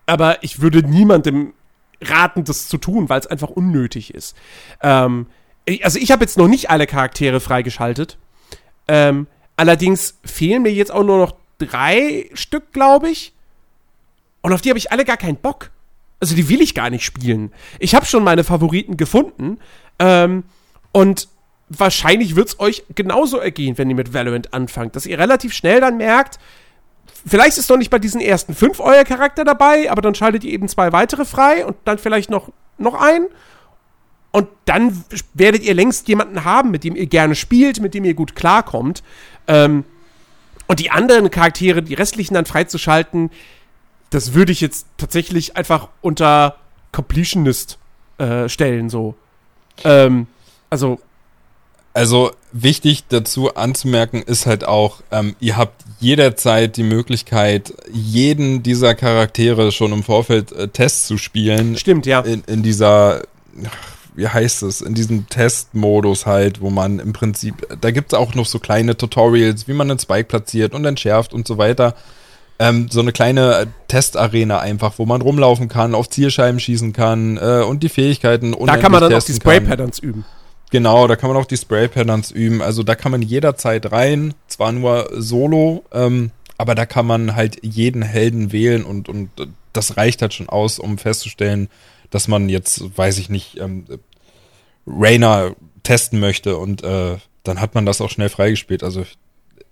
Aber 0.06 0.42
ich 0.42 0.60
würde 0.60 0.82
niemandem 0.82 1.52
raten, 2.00 2.44
das 2.44 2.68
zu 2.68 2.78
tun, 2.78 3.08
weil 3.08 3.20
es 3.20 3.26
einfach 3.26 3.48
unnötig 3.48 4.14
ist. 4.14 4.36
Ähm, 4.82 5.26
also 5.82 5.98
ich 5.98 6.10
habe 6.12 6.24
jetzt 6.24 6.38
noch 6.38 6.48
nicht 6.48 6.70
alle 6.70 6.86
Charaktere 6.86 7.40
freigeschaltet. 7.40 8.18
Ähm, 8.88 9.26
allerdings 9.56 10.18
fehlen 10.24 10.62
mir 10.62 10.72
jetzt 10.72 10.92
auch 10.92 11.02
nur 11.02 11.18
noch 11.18 11.34
drei 11.58 12.30
Stück, 12.34 12.72
glaube 12.72 13.10
ich. 13.10 13.32
Und 14.42 14.52
auf 14.52 14.60
die 14.60 14.68
habe 14.68 14.78
ich 14.78 14.92
alle 14.92 15.04
gar 15.04 15.16
keinen 15.16 15.36
Bock. 15.36 15.70
Also 16.20 16.34
die 16.34 16.48
will 16.48 16.60
ich 16.60 16.74
gar 16.74 16.90
nicht 16.90 17.04
spielen. 17.04 17.52
Ich 17.78 17.94
habe 17.94 18.06
schon 18.06 18.22
meine 18.22 18.44
Favoriten 18.44 18.96
gefunden. 18.96 19.58
Ähm, 19.98 20.44
und 20.92 21.28
wahrscheinlich 21.68 22.36
wird 22.36 22.48
es 22.48 22.60
euch 22.60 22.84
genauso 22.94 23.38
ergehen, 23.38 23.76
wenn 23.78 23.90
ihr 23.90 23.96
mit 23.96 24.14
Valorant 24.14 24.54
anfangt, 24.54 24.96
dass 24.96 25.06
ihr 25.06 25.18
relativ 25.18 25.52
schnell 25.52 25.80
dann 25.80 25.96
merkt, 25.96 26.38
vielleicht 27.26 27.58
ist 27.58 27.68
noch 27.68 27.76
nicht 27.76 27.90
bei 27.90 27.98
diesen 27.98 28.20
ersten 28.20 28.54
fünf 28.54 28.80
euer 28.80 29.04
Charakter 29.04 29.44
dabei, 29.44 29.90
aber 29.90 30.02
dann 30.02 30.14
schaltet 30.14 30.44
ihr 30.44 30.52
eben 30.52 30.68
zwei 30.68 30.92
weitere 30.92 31.24
frei 31.24 31.66
und 31.66 31.76
dann 31.84 31.98
vielleicht 31.98 32.30
noch, 32.30 32.50
noch 32.78 32.94
einen. 32.94 33.26
Und 34.30 34.48
dann 34.66 35.04
werdet 35.34 35.62
ihr 35.62 35.74
längst 35.74 36.08
jemanden 36.08 36.44
haben, 36.44 36.70
mit 36.70 36.84
dem 36.84 36.94
ihr 36.94 37.06
gerne 37.06 37.34
spielt, 37.34 37.80
mit 37.80 37.94
dem 37.94 38.04
ihr 38.04 38.14
gut 38.14 38.36
klarkommt. 38.36 39.02
Ähm, 39.48 39.84
und 40.66 40.80
die 40.80 40.90
anderen 40.90 41.30
Charaktere, 41.30 41.82
die 41.82 41.94
restlichen 41.94 42.34
dann 42.34 42.44
freizuschalten, 42.44 43.30
das 44.10 44.34
würde 44.34 44.52
ich 44.52 44.60
jetzt 44.60 44.86
tatsächlich 44.98 45.56
einfach 45.56 45.88
unter 46.00 46.56
Completionist 46.92 47.78
äh, 48.18 48.48
stellen, 48.48 48.90
so. 48.90 49.14
Ähm, 49.84 50.26
also, 50.70 51.00
Also 51.96 52.32
wichtig 52.52 53.04
dazu 53.08 53.54
anzumerken 53.54 54.22
ist 54.22 54.44
halt 54.44 54.68
auch, 54.68 55.00
ähm, 55.10 55.34
ihr 55.40 55.56
habt 55.56 55.82
jederzeit 55.98 56.76
die 56.76 56.82
Möglichkeit, 56.82 57.72
jeden 57.90 58.62
dieser 58.62 58.94
Charaktere 58.94 59.72
schon 59.72 59.94
im 59.94 60.02
Vorfeld 60.02 60.52
äh, 60.52 60.68
Tests 60.68 61.06
zu 61.06 61.16
spielen. 61.16 61.74
stimmt, 61.78 62.04
ja. 62.04 62.20
In, 62.20 62.42
in 62.46 62.62
dieser, 62.62 63.22
wie 64.14 64.28
heißt 64.28 64.62
es, 64.64 64.82
in 64.82 64.92
diesem 64.92 65.26
Testmodus 65.30 66.26
halt, 66.26 66.60
wo 66.60 66.68
man 66.68 66.98
im 66.98 67.14
Prinzip, 67.14 67.66
da 67.80 67.90
gibt 67.90 68.12
es 68.12 68.18
auch 68.18 68.34
noch 68.34 68.44
so 68.44 68.58
kleine 68.58 68.98
Tutorials, 68.98 69.66
wie 69.66 69.72
man 69.72 69.90
einen 69.90 69.98
Spike 69.98 70.24
platziert 70.24 70.74
und 70.74 70.84
entschärft 70.84 71.32
und 71.32 71.48
so 71.48 71.56
weiter. 71.56 71.94
Ähm, 72.58 72.88
so 72.90 73.00
eine 73.00 73.12
kleine 73.12 73.54
äh, 73.54 73.66
Testarena 73.88 74.58
einfach, 74.58 74.98
wo 74.98 75.06
man 75.06 75.22
rumlaufen 75.22 75.68
kann, 75.68 75.94
auf 75.94 76.10
Zielscheiben 76.10 76.60
schießen 76.60 76.92
kann 76.92 77.38
äh, 77.38 77.62
und 77.66 77.82
die 77.82 77.88
Fähigkeiten 77.88 78.52
Da 78.66 78.76
kann 78.76 78.92
man 78.92 79.00
dann 79.00 79.14
auch 79.14 79.22
die 79.22 79.32
testen 79.32 79.38
kann. 79.38 79.54
Spray-Patterns 79.54 79.98
üben. 80.00 80.26
Genau, 80.70 81.06
da 81.06 81.16
kann 81.16 81.30
man 81.30 81.36
auch 81.36 81.46
die 81.46 81.56
Spray-Patterns 81.56 82.30
üben. 82.30 82.60
Also 82.60 82.82
da 82.82 82.94
kann 82.94 83.12
man 83.12 83.22
jederzeit 83.22 83.92
rein, 83.92 84.34
zwar 84.48 84.72
nur 84.72 85.08
solo, 85.12 85.84
ähm, 85.92 86.32
aber 86.58 86.74
da 86.74 86.86
kann 86.86 87.06
man 87.06 87.36
halt 87.36 87.58
jeden 87.62 88.02
Helden 88.02 88.52
wählen 88.52 88.84
und, 88.84 89.08
und 89.08 89.30
das 89.72 89.96
reicht 89.96 90.22
halt 90.22 90.34
schon 90.34 90.48
aus, 90.48 90.78
um 90.78 90.98
festzustellen, 90.98 91.68
dass 92.10 92.28
man 92.28 92.48
jetzt, 92.48 92.96
weiß 92.96 93.18
ich 93.18 93.28
nicht, 93.28 93.58
ähm, 93.58 93.84
Rainer 94.86 95.54
testen 95.82 96.18
möchte 96.18 96.56
und 96.56 96.82
äh, 96.82 97.16
dann 97.44 97.60
hat 97.60 97.74
man 97.74 97.86
das 97.86 98.00
auch 98.00 98.10
schnell 98.10 98.28
freigespielt. 98.28 98.82
Also 98.82 99.04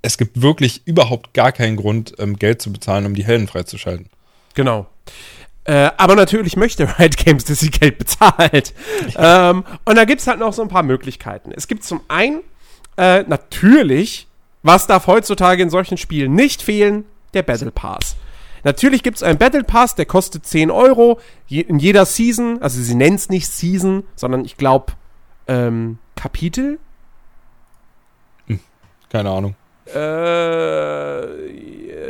es 0.03 0.19
gibt 0.19 0.43
wirklich 0.43 0.83
überhaupt 0.85 1.35
gar 1.35 1.51
keinen 1.51 1.77
Grund, 1.77 2.15
ähm, 2.19 2.37
Geld 2.37 2.61
zu 2.61 2.73
bezahlen, 2.73 3.07
um 3.07 3.15
die 3.15 3.25
Helden 3.25 3.49
freizuschalten. 3.49 4.11
Genau. 4.55 4.87
Äh, 5.65 5.91
aber 5.97 6.15
natürlich 6.15 6.57
möchte 6.57 6.87
Riot 6.99 7.17
Games, 7.17 7.45
dass 7.45 7.61
sie 7.61 7.71
Geld 7.71 7.99
bezahlt. 7.99 8.75
ähm, 9.17 9.65
und 9.85 9.97
da 9.97 10.05
gibt 10.05 10.21
es 10.21 10.27
halt 10.27 10.39
noch 10.39 10.53
so 10.53 10.63
ein 10.63 10.69
paar 10.69 10.83
Möglichkeiten. 10.83 11.53
Es 11.53 11.69
gibt 11.69 11.85
zum 11.85 12.01
einen 12.09 12.41
äh, 12.97 13.23
natürlich, 13.23 14.29
was 14.63 14.87
darf 14.87 15.07
heutzutage 15.07 15.63
in 15.63 15.71
solchen 15.71 15.97
Spielen 15.97 16.35
nicht 16.35 16.63
fehlen, 16.63 17.05
der 17.33 17.43
Battle 17.43 17.71
Pass. 17.71 18.17
Natürlich 18.63 19.03
gibt 19.03 19.19
es 19.19 19.23
einen 19.23 19.39
Battle 19.39 19.65
Pass, 19.65 19.95
der 19.95 20.07
kostet 20.07 20.47
10 20.47 20.71
Euro 20.71 21.21
je, 21.47 21.61
in 21.61 21.79
jeder 21.79 22.07
Season. 22.07 22.63
Also 22.63 22.81
sie 22.81 22.95
nennen 22.95 23.17
es 23.17 23.29
nicht 23.29 23.47
Season, 23.47 24.05
sondern 24.17 24.45
ich 24.45 24.57
glaube 24.57 24.95
ähm, 25.47 25.99
Kapitel. 26.17 26.79
Keine 29.11 29.31
Ahnung. 29.31 29.55
Äh, 29.87 31.27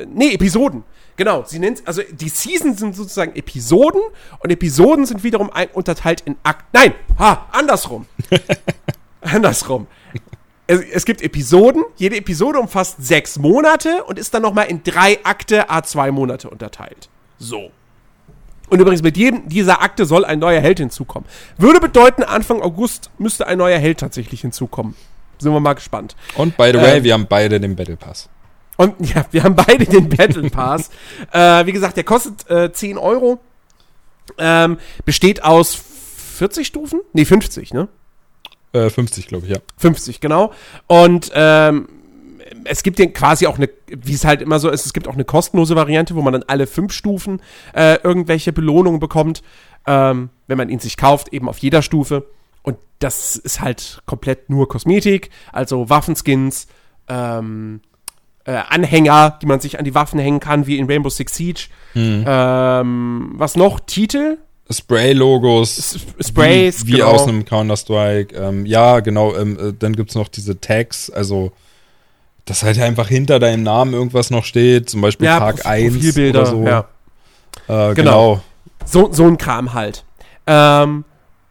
nee, 0.06 0.32
Episoden. 0.32 0.84
Genau, 1.16 1.44
sie 1.46 1.58
nennt 1.58 1.86
also 1.86 2.02
die 2.10 2.28
Seasons 2.28 2.80
sind 2.80 2.96
sozusagen 2.96 3.36
Episoden 3.36 4.02
und 4.40 4.50
Episoden 4.50 5.06
sind 5.06 5.22
wiederum 5.22 5.50
ein, 5.50 5.68
unterteilt 5.72 6.22
in 6.22 6.36
Akt. 6.42 6.66
Nein, 6.72 6.94
ha, 7.18 7.46
andersrum. 7.52 8.06
andersrum. 9.20 9.86
Es, 10.66 10.80
es, 10.80 11.04
gibt 11.04 11.22
Episoden, 11.22 11.84
jede 11.96 12.16
Episode 12.16 12.58
umfasst 12.58 12.96
sechs 12.98 13.38
Monate 13.38 14.02
und 14.04 14.18
ist 14.18 14.32
dann 14.32 14.42
nochmal 14.42 14.66
in 14.66 14.82
drei 14.82 15.22
Akte 15.24 15.70
A2 15.70 16.10
Monate 16.10 16.48
unterteilt. 16.48 17.08
So. 17.38 17.70
Und 18.70 18.80
übrigens, 18.80 19.02
mit 19.02 19.16
jedem 19.16 19.46
dieser 19.48 19.82
Akte 19.82 20.06
soll 20.06 20.24
ein 20.24 20.38
neuer 20.38 20.60
Held 20.60 20.78
hinzukommen. 20.78 21.28
Würde 21.58 21.80
bedeuten, 21.80 22.22
Anfang 22.22 22.62
August 22.62 23.10
müsste 23.18 23.46
ein 23.46 23.58
neuer 23.58 23.78
Held 23.78 24.00
tatsächlich 24.00 24.40
hinzukommen. 24.40 24.96
Sind 25.38 25.52
wir 25.52 25.60
mal 25.60 25.74
gespannt. 25.74 26.16
Und 26.36 26.56
by 26.56 26.70
the 26.72 26.78
way, 26.78 26.96
ähm, 26.96 27.04
wir 27.04 27.12
haben 27.12 27.26
beide 27.28 27.60
den 27.60 27.76
Battle 27.76 27.96
Pass. 27.96 28.30
Und 28.76 28.94
ja, 29.14 29.24
wir 29.30 29.42
haben 29.42 29.54
beide 29.54 29.84
den 29.84 30.08
Battle 30.08 30.50
Pass. 30.50 30.90
äh, 31.32 31.66
wie 31.66 31.72
gesagt, 31.72 31.96
der 31.96 32.04
kostet 32.04 32.48
äh, 32.50 32.72
10 32.72 32.98
Euro. 32.98 33.40
Ähm, 34.38 34.78
besteht 35.04 35.44
aus 35.44 35.74
40 35.74 36.66
Stufen? 36.66 37.00
Nee, 37.12 37.24
50, 37.24 37.72
ne? 37.74 37.88
Äh, 38.72 38.90
50, 38.90 39.28
glaube 39.28 39.46
ich, 39.46 39.52
ja. 39.52 39.58
50, 39.76 40.20
genau. 40.20 40.52
Und 40.86 41.30
ähm, 41.34 41.88
es 42.64 42.82
gibt 42.82 42.98
ja 42.98 43.06
quasi 43.06 43.46
auch 43.46 43.56
eine, 43.56 43.68
wie 43.86 44.14
es 44.14 44.24
halt 44.24 44.42
immer 44.42 44.58
so 44.58 44.68
ist, 44.70 44.86
es 44.86 44.92
gibt 44.92 45.08
auch 45.08 45.14
eine 45.14 45.24
kostenlose 45.24 45.76
Variante, 45.76 46.14
wo 46.14 46.22
man 46.22 46.32
dann 46.32 46.44
alle 46.44 46.66
fünf 46.66 46.92
Stufen 46.92 47.40
äh, 47.74 47.98
irgendwelche 48.02 48.52
Belohnungen 48.52 49.00
bekommt, 49.00 49.42
ähm, 49.86 50.30
wenn 50.46 50.58
man 50.58 50.68
ihn 50.68 50.78
sich 50.78 50.96
kauft, 50.96 51.32
eben 51.32 51.48
auf 51.48 51.58
jeder 51.58 51.82
Stufe. 51.82 52.26
Und 52.62 52.78
das 52.98 53.36
ist 53.36 53.60
halt 53.60 54.02
komplett 54.06 54.50
nur 54.50 54.68
Kosmetik, 54.68 55.30
also 55.52 55.90
Waffenskins, 55.90 56.66
ähm, 57.08 57.80
äh, 58.44 58.52
Anhänger, 58.68 59.38
die 59.40 59.46
man 59.46 59.60
sich 59.60 59.78
an 59.78 59.84
die 59.84 59.94
Waffen 59.94 60.18
hängen 60.18 60.40
kann, 60.40 60.66
wie 60.66 60.78
in 60.78 60.86
Rainbow 60.86 61.08
Six 61.08 61.34
Siege. 61.34 61.66
Hm. 61.92 62.24
Ähm, 62.26 63.32
was 63.34 63.56
noch? 63.56 63.80
Titel? 63.80 64.38
Spray-Logos. 64.70 65.98
Sprays, 66.20 66.86
wie, 66.86 66.92
wie 66.92 66.96
genau. 66.96 67.10
aus 67.10 67.28
einem 67.28 67.44
Counter-Strike. 67.44 68.34
Ähm, 68.34 68.66
ja, 68.66 69.00
genau. 69.00 69.34
Ähm, 69.34 69.58
äh, 69.58 69.72
dann 69.78 69.94
gibt 69.94 70.10
es 70.10 70.16
noch 70.16 70.28
diese 70.28 70.60
Tags, 70.60 71.10
also 71.10 71.52
dass 72.44 72.62
halt 72.62 72.78
einfach 72.78 73.08
hinter 73.08 73.38
deinem 73.38 73.62
Namen 73.62 73.94
irgendwas 73.94 74.30
noch 74.30 74.44
steht, 74.44 74.90
zum 74.90 75.00
Beispiel 75.00 75.26
ja, 75.26 75.38
Tag 75.38 75.64
1 75.64 76.16
oder 76.16 76.46
so. 76.46 76.62
Ja. 76.64 76.80
Äh, 77.68 77.94
genau. 77.94 77.94
genau. 77.94 78.40
So, 78.84 79.10
so 79.12 79.24
ein 79.24 79.38
Kram 79.38 79.72
halt. 79.72 80.04
Ähm, 80.46 81.04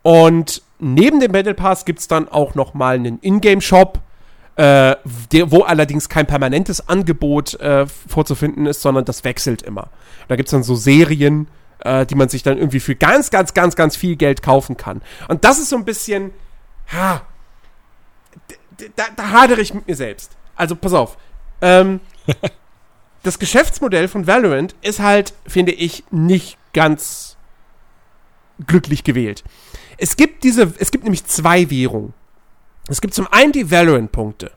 und 0.04 0.62
neben 0.80 1.20
dem 1.20 1.32
Battle 1.32 1.56
Pass 1.56 1.86
gibt 1.86 2.00
es 2.00 2.08
dann 2.08 2.28
auch 2.30 2.54
noch 2.54 2.76
mal 2.76 2.96
einen 2.96 3.20
Ingame-Shop, 3.22 4.00
äh, 4.56 4.96
der, 5.32 5.52
wo 5.52 5.62
allerdings 5.62 6.10
kein 6.10 6.28
permanentes 6.28 6.88
Angebot 6.88 7.56
äh, 7.56 7.88
vorzufinden 7.88 8.66
ist, 8.66 8.82
sondern 8.82 9.06
das 9.06 9.24
wechselt 9.24 9.62
immer. 9.62 9.90
Da 10.28 10.36
gibt 10.36 10.48
es 10.48 10.52
dann 10.52 10.64
so 10.64 10.76
Serien, 10.76 11.48
äh, 11.80 12.06
die 12.06 12.16
man 12.16 12.30
sich 12.30 12.44
dann 12.44 12.58
irgendwie 12.58 12.80
für 12.80 12.96
ganz, 12.96 13.32
ganz, 13.32 13.54
ganz, 13.54 13.76
ganz 13.76 13.96
viel 13.96 14.16
Geld 14.16 14.42
kaufen 14.42 14.78
kann. 14.78 15.02
Und 15.28 15.44
das 15.44 15.60
ist 15.60 15.70
so 15.70 15.76
ein 15.76 15.86
bisschen, 15.86 16.32
ha, 16.92 17.24
da, 18.96 19.04
da 19.16 19.30
hadere 19.32 19.62
ich 19.62 19.74
mit 19.74 19.88
mir 19.88 19.96
selbst. 19.96 20.32
Also 20.56 20.76
pass 20.76 20.94
auf. 20.94 21.18
Ähm, 21.62 22.00
das 23.24 23.40
Geschäftsmodell 23.40 24.08
von 24.08 24.28
Valorant 24.28 24.76
ist 24.82 25.00
halt, 25.00 25.34
finde 25.48 25.72
ich, 25.72 26.04
nicht 26.12 26.58
ganz 26.74 27.38
glücklich 28.68 29.04
gewählt. 29.04 29.44
Es 29.98 30.16
gibt 30.16 30.44
diese, 30.44 30.74
es 30.78 30.92
gibt 30.92 31.04
nämlich 31.04 31.26
zwei 31.26 31.70
Währungen. 31.70 32.14
Es 32.88 33.02
gibt 33.02 33.14
zum 33.14 33.28
einen 33.32 33.52
die 33.52 33.72
Valorant-Punkte. 33.72 34.52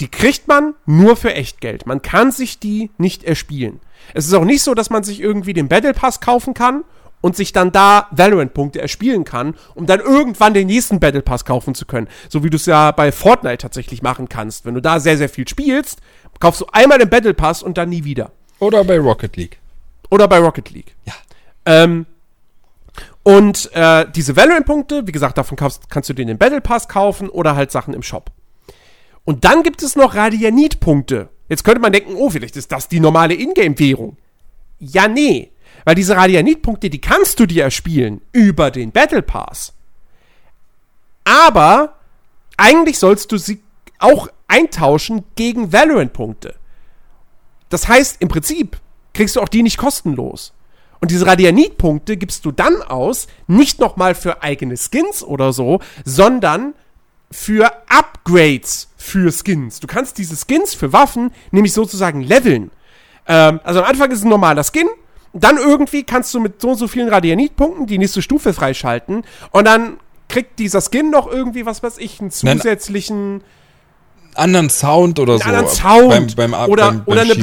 Die 0.00 0.08
kriegt 0.08 0.46
man 0.46 0.74
nur 0.84 1.16
für 1.16 1.34
Echtgeld. 1.34 1.86
Man 1.86 2.02
kann 2.02 2.30
sich 2.30 2.58
die 2.58 2.90
nicht 2.98 3.24
erspielen. 3.24 3.80
Es 4.14 4.26
ist 4.26 4.34
auch 4.34 4.44
nicht 4.44 4.62
so, 4.62 4.74
dass 4.74 4.90
man 4.90 5.02
sich 5.02 5.20
irgendwie 5.20 5.54
den 5.54 5.68
Battle 5.68 5.94
Pass 5.94 6.20
kaufen 6.20 6.54
kann 6.54 6.84
und 7.22 7.34
sich 7.34 7.52
dann 7.52 7.72
da 7.72 8.08
Valorant-Punkte 8.10 8.80
erspielen 8.80 9.24
kann, 9.24 9.54
um 9.74 9.86
dann 9.86 10.00
irgendwann 10.00 10.54
den 10.54 10.66
nächsten 10.66 11.00
Battle 11.00 11.22
Pass 11.22 11.44
kaufen 11.44 11.74
zu 11.74 11.86
können. 11.86 12.08
So 12.28 12.44
wie 12.44 12.50
du 12.50 12.56
es 12.56 12.66
ja 12.66 12.90
bei 12.92 13.10
Fortnite 13.10 13.58
tatsächlich 13.58 14.02
machen 14.02 14.28
kannst. 14.28 14.66
Wenn 14.66 14.74
du 14.74 14.82
da 14.82 15.00
sehr, 15.00 15.16
sehr 15.16 15.28
viel 15.28 15.48
spielst, 15.48 16.00
kaufst 16.40 16.60
du 16.60 16.66
einmal 16.72 16.98
den 16.98 17.08
Battle 17.08 17.34
Pass 17.34 17.62
und 17.62 17.78
dann 17.78 17.88
nie 17.88 18.04
wieder. 18.04 18.32
Oder 18.58 18.84
bei 18.84 18.98
Rocket 18.98 19.36
League. 19.36 19.58
Oder 20.10 20.28
bei 20.28 20.38
Rocket 20.38 20.70
League. 20.70 20.94
Ja. 21.04 21.14
Ähm, 21.64 22.06
und 23.22 23.70
äh, 23.74 24.06
diese 24.14 24.36
Valorant-Punkte, 24.36 25.06
wie 25.06 25.12
gesagt, 25.12 25.38
davon 25.38 25.56
kaufst, 25.56 25.90
kannst 25.90 26.08
du 26.08 26.14
dir 26.14 26.24
den 26.24 26.38
Battle 26.38 26.60
Pass 26.60 26.88
kaufen 26.88 27.28
oder 27.28 27.56
halt 27.56 27.72
Sachen 27.72 27.94
im 27.94 28.02
Shop. 28.02 28.30
Und 29.24 29.44
dann 29.44 29.62
gibt 29.62 29.82
es 29.82 29.96
noch 29.96 30.14
Radianit-Punkte. 30.14 31.28
Jetzt 31.48 31.64
könnte 31.64 31.80
man 31.80 31.92
denken, 31.92 32.14
oh, 32.14 32.30
vielleicht 32.30 32.56
ist 32.56 32.70
das 32.70 32.88
die 32.88 33.00
normale 33.00 33.34
Ingame-Währung. 33.34 34.16
Ja, 34.78 35.08
nee. 35.08 35.50
Weil 35.84 35.96
diese 35.96 36.16
Radianit-Punkte, 36.16 36.90
die 36.90 37.00
kannst 37.00 37.40
du 37.40 37.46
dir 37.46 37.64
erspielen 37.64 38.20
über 38.32 38.70
den 38.70 38.92
Battle 38.92 39.22
Pass. 39.22 39.72
Aber 41.24 41.96
eigentlich 42.56 42.98
sollst 42.98 43.32
du 43.32 43.36
sie 43.36 43.60
auch 43.98 44.28
eintauschen 44.48 45.24
gegen 45.34 45.72
Valorant-Punkte. 45.72 46.54
Das 47.68 47.88
heißt, 47.88 48.22
im 48.22 48.28
Prinzip 48.28 48.78
kriegst 49.12 49.36
du 49.36 49.40
auch 49.40 49.48
die 49.48 49.62
nicht 49.62 49.78
kostenlos. 49.78 50.52
Und 51.00 51.10
diese 51.10 51.26
Radianit-Punkte 51.26 52.16
gibst 52.16 52.44
du 52.44 52.52
dann 52.52 52.82
aus, 52.82 53.26
nicht 53.46 53.80
nochmal 53.80 54.14
für 54.14 54.42
eigene 54.42 54.76
Skins 54.76 55.22
oder 55.22 55.52
so, 55.52 55.80
sondern 56.04 56.74
für 57.30 57.70
Upgrades 57.88 58.88
für 58.96 59.32
Skins. 59.32 59.80
Du 59.80 59.86
kannst 59.86 60.18
diese 60.18 60.36
Skins 60.36 60.74
für 60.74 60.92
Waffen 60.92 61.32
nämlich 61.50 61.72
sozusagen 61.72 62.22
leveln. 62.22 62.70
Ähm, 63.26 63.60
also 63.64 63.80
am 63.80 63.86
Anfang 63.86 64.10
ist 64.10 64.18
es 64.18 64.24
ein 64.24 64.30
normaler 64.30 64.64
Skin, 64.64 64.88
dann 65.32 65.58
irgendwie 65.58 66.04
kannst 66.04 66.32
du 66.34 66.40
mit 66.40 66.60
so 66.60 66.70
und 66.70 66.76
so 66.76 66.88
vielen 66.88 67.08
Radianit-Punkten 67.08 67.86
die 67.86 67.98
nächste 67.98 68.22
Stufe 68.22 68.54
freischalten 68.54 69.24
und 69.50 69.66
dann 69.66 69.98
kriegt 70.28 70.58
dieser 70.58 70.80
Skin 70.80 71.10
noch 71.10 71.30
irgendwie, 71.30 71.66
was 71.66 71.82
weiß 71.82 71.98
ich, 71.98 72.20
einen 72.20 72.30
zusätzlichen 72.30 73.42
anderen 74.34 74.70
Sound 74.70 75.18
oder 75.18 75.38
so. 75.38 75.44
Anderen 75.44 75.68
Sound. 75.68 76.36
Beim, 76.36 76.50
beim, 76.52 76.70
oder, 76.70 76.92
beim, 76.92 77.02
oder 77.06 77.22
eine. 77.22 77.34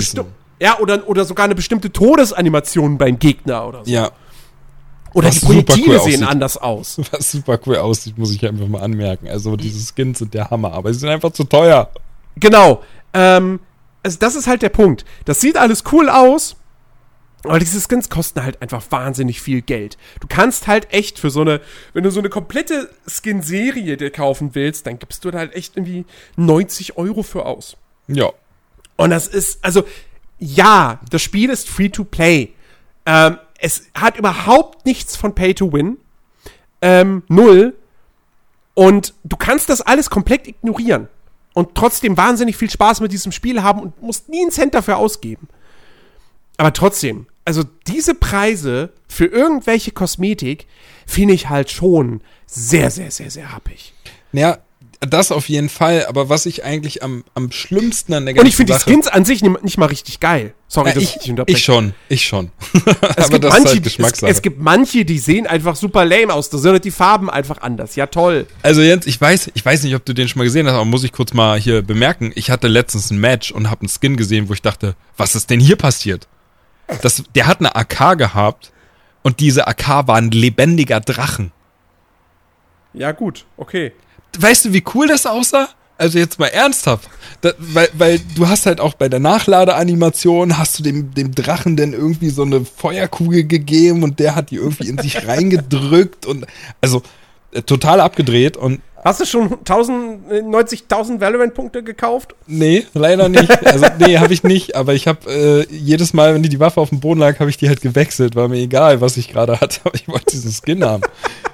Ja, 0.64 0.80
oder, 0.80 1.06
oder 1.10 1.26
sogar 1.26 1.44
eine 1.44 1.56
bestimmte 1.56 1.92
Todesanimation 1.92 2.98
beim 2.98 3.20
Gegner 3.20 3.68
oder 3.68 3.84
so. 3.84 3.92
Ja. 3.92 4.12
Oder 5.14 5.28
was 5.28 5.42
die 5.42 5.46
Projektile 5.46 6.00
cool 6.00 6.10
sehen 6.10 6.24
anders 6.24 6.56
aus. 6.56 7.02
Was 7.12 7.32
super 7.32 7.60
cool 7.66 7.76
aussieht, 7.76 8.18
muss 8.18 8.34
ich 8.34 8.48
einfach 8.48 8.68
mal 8.68 8.82
anmerken. 8.82 9.28
Also 9.28 9.58
diese 9.58 9.86
Skins 9.94 10.20
sind 10.20 10.34
der 10.34 10.50
Hammer, 10.50 10.72
aber 10.72 10.94
sie 10.94 11.00
sind 11.00 11.10
einfach 11.10 11.34
zu 11.34 11.44
teuer. 11.44 11.92
Genau. 12.38 12.82
Ähm, 13.14 13.60
also 14.04 14.18
das 14.18 14.36
ist 14.36 14.48
halt 14.48 14.62
der 14.62 14.70
Punkt. 14.70 15.04
Das 15.26 15.42
sieht 15.42 15.58
alles 15.58 15.84
cool 15.92 16.08
aus, 16.08 16.56
aber 17.44 17.60
diese 17.60 17.82
Skins 17.82 18.10
kosten 18.10 18.42
halt 18.42 18.62
einfach 18.62 18.84
wahnsinnig 18.90 19.42
viel 19.42 19.62
Geld. 19.62 19.98
Du 20.22 20.28
kannst 20.30 20.68
halt 20.68 20.94
echt 20.94 21.20
für 21.20 21.30
so 21.30 21.42
eine, 21.42 21.60
wenn 21.92 22.06
du 22.06 22.10
so 22.10 22.22
eine 22.22 22.30
komplette 22.30 22.90
Skin-Serie 23.06 23.98
dir 23.98 24.12
kaufen 24.12 24.56
willst, 24.56 24.88
dann 24.88 24.98
gibst 24.98 25.26
du 25.26 25.32
da 25.32 25.40
halt 25.40 25.54
echt 25.56 25.76
irgendwie 25.76 26.06
90 26.38 26.98
Euro 26.98 27.22
für 27.22 27.46
aus. 27.46 27.76
Ja. 28.08 28.32
Und 28.96 29.10
das 29.10 29.28
ist, 29.28 29.60
also, 29.62 29.84
ja, 30.40 31.00
das 31.10 31.22
Spiel 31.22 31.50
ist 31.50 31.70
free 31.70 31.90
to 31.90 32.04
play. 32.04 32.54
Ähm, 33.06 33.38
es 33.60 33.84
hat 33.94 34.18
überhaupt 34.18 34.86
nichts 34.86 35.16
von 35.16 35.34
Pay 35.34 35.54
to 35.54 35.72
Win. 35.72 35.98
Ähm, 36.82 37.24
null. 37.28 37.76
Und 38.74 39.14
du 39.24 39.38
kannst 39.38 39.70
das 39.70 39.82
alles 39.82 40.10
komplett 40.10 40.48
ignorieren. 40.48 41.08
Und 41.54 41.76
trotzdem 41.76 42.18
wahnsinnig 42.18 42.58
viel 42.58 42.70
Spaß 42.70 43.00
mit 43.02 43.12
diesem 43.12 43.32
Spiel 43.32 43.62
haben 43.62 43.80
und 43.80 44.02
musst 44.02 44.28
nie 44.28 44.42
einen 44.42 44.52
Cent 44.52 44.74
dafür 44.74 44.98
ausgeben. 44.98 45.48
Aber 46.58 46.74
trotzdem, 46.74 47.28
also 47.46 47.64
diese 47.88 48.16
Preise 48.16 48.92
für 49.08 49.26
irgendwelche 49.26 49.92
Kosmetik 49.92 50.68
finde 51.06 51.34
ich 51.34 51.50
halt 51.50 51.70
schon 51.70 52.22
sehr, 52.46 52.90
sehr, 52.90 53.12
sehr, 53.12 53.30
sehr 53.30 53.52
happig. 53.54 53.94
Ja, 54.32 54.58
das 55.06 55.32
auf 55.32 55.50
jeden 55.50 55.70
Fall, 55.70 56.06
aber 56.06 56.30
was 56.30 56.46
ich 56.46 56.64
eigentlich 56.64 57.04
am, 57.04 57.24
am 57.34 57.52
schlimmsten 57.52 58.14
an 58.14 58.26
der 58.26 58.34
ganzen 58.34 58.46
Und 58.46 58.50
ich 58.50 58.56
finde 58.56 58.74
die 58.74 58.80
Skins 58.80 59.08
an 59.08 59.26
sich 59.26 59.42
nicht, 59.42 59.64
nicht, 59.64 59.78
mal 59.78 59.88
richtig 59.88 60.20
geil. 60.20 60.54
Sorry, 60.68 60.90
ja, 60.90 60.98
ich, 60.98 61.18
ich 61.18 61.34
Ich 61.48 61.64
schon, 61.64 61.94
ich 62.10 62.26
schon. 62.26 62.52
es, 63.16 63.30
gibt 63.30 63.44
manche, 63.44 63.70
halt 63.70 63.86
es, 63.86 64.24
es, 64.24 64.42
gibt 64.42 64.60
manche, 64.60 65.06
die 65.06 65.20
sehen 65.20 65.48
einfach 65.48 65.76
super 65.76 66.06
lame 66.06 66.34
aus. 66.34 66.50
Da 66.50 66.58
sind 66.58 66.72
halt 66.72 66.86
die 66.86 66.92
Farben 66.92 67.30
einfach 67.30 67.62
anders. 67.62 67.96
Ja, 67.96 68.08
toll. 68.08 68.48
Also 68.62 68.82
Jens, 68.82 69.06
ich 69.06 69.20
weiß, 69.20 69.52
ich 69.54 69.66
weiß 69.66 69.84
nicht, 69.84 69.96
ob 69.96 70.06
du 70.06 70.14
den 70.14 70.28
schon 70.28 70.40
mal 70.40 70.46
gesehen 70.46 70.68
hast, 70.68 70.74
aber 70.74 70.86
muss 70.86 71.04
ich 71.04 71.12
kurz 71.12 71.34
mal 71.34 71.60
hier 71.60 71.82
bemerken. 71.82 72.32
Ich 72.36 72.50
hatte 72.50 72.68
letztens 72.68 73.12
ein 73.12 73.20
Match 73.20 73.52
und 73.52 73.70
habe 73.70 73.82
einen 73.82 73.90
Skin 73.90 74.18
gesehen, 74.18 74.50
wo 74.50 74.54
ich 74.54 74.62
dachte, 74.62 74.96
was 75.18 75.36
ist 75.36 75.50
denn 75.50 75.60
hier 75.60 75.76
passiert? 75.76 76.28
Das, 77.02 77.24
der 77.36 77.48
hat 77.48 77.60
eine 77.60 77.76
AK 77.76 78.18
gehabt 78.18 78.72
und 79.22 79.40
diese 79.40 79.68
AK 79.68 80.08
war 80.08 80.16
ein 80.16 80.32
lebendiger 80.32 81.00
Drachen. 81.00 81.52
Ja, 82.94 83.12
gut, 83.12 83.46
okay. 83.58 83.92
Weißt 84.38 84.66
du, 84.66 84.74
wie 84.74 84.84
cool 84.94 85.08
das 85.08 85.26
aussah? 85.26 85.70
Also 85.98 86.18
jetzt 86.18 86.40
mal 86.40 86.48
ernsthaft. 86.48 87.10
Da, 87.42 87.52
weil, 87.58 87.90
weil 87.94 88.20
du 88.36 88.48
hast 88.48 88.66
halt 88.66 88.80
auch 88.80 88.96
bei 88.96 89.10
der 89.10 89.20
Nachladeanimation, 89.20 90.58
hast 90.58 90.80
du 90.80 90.84
dem, 90.84 91.14
dem 91.14 91.34
Drachen 91.34 91.78
denn 91.78 91.94
irgendwie 91.94 92.30
so 92.30 92.42
eine 92.42 92.66
Feuerkugel 92.66 93.44
gegeben 93.46 94.04
und 94.04 94.20
der 94.20 94.36
hat 94.36 94.50
die 94.50 94.56
irgendwie 94.56 94.90
in 94.90 94.98
sich 94.98 95.28
reingedrückt 95.28 96.26
und 96.26 96.46
also 96.82 97.04
äh, 97.52 97.62
total 97.62 98.00
abgedreht 98.02 98.58
und 98.58 98.82
Hast 99.04 99.20
du 99.20 99.26
schon 99.26 99.50
90.000 99.50 101.20
Valorant-Punkte 101.20 101.84
gekauft? 101.84 102.36
Nee, 102.48 102.86
leider 102.94 103.28
nicht. 103.28 103.52
Also, 103.68 103.86
nee, 104.00 104.18
habe 104.18 104.34
ich 104.34 104.44
nicht. 104.44 104.78
Aber 104.78 104.94
ich 104.94 105.10
habe 105.10 105.30
äh, 105.30 105.76
jedes 105.76 106.14
Mal, 106.14 106.34
wenn 106.34 106.42
die, 106.42 106.48
die 106.48 106.62
Waffe 106.62 106.80
auf 106.80 106.88
dem 106.88 107.02
Boden 107.02 107.20
lag, 107.20 107.38
habe 107.42 107.50
ich 107.50 107.58
die 107.58 107.68
halt 107.68 107.82
gewechselt. 107.82 108.38
War 108.38 108.48
mir 108.48 108.60
egal, 108.60 109.02
was 109.02 109.18
ich 109.18 109.28
gerade 109.30 109.60
hatte. 109.60 109.82
Aber 109.84 109.96
ich 109.96 110.08
wollte 110.08 110.32
diesen 110.32 110.54
Skin 110.54 110.86
haben. 110.86 111.04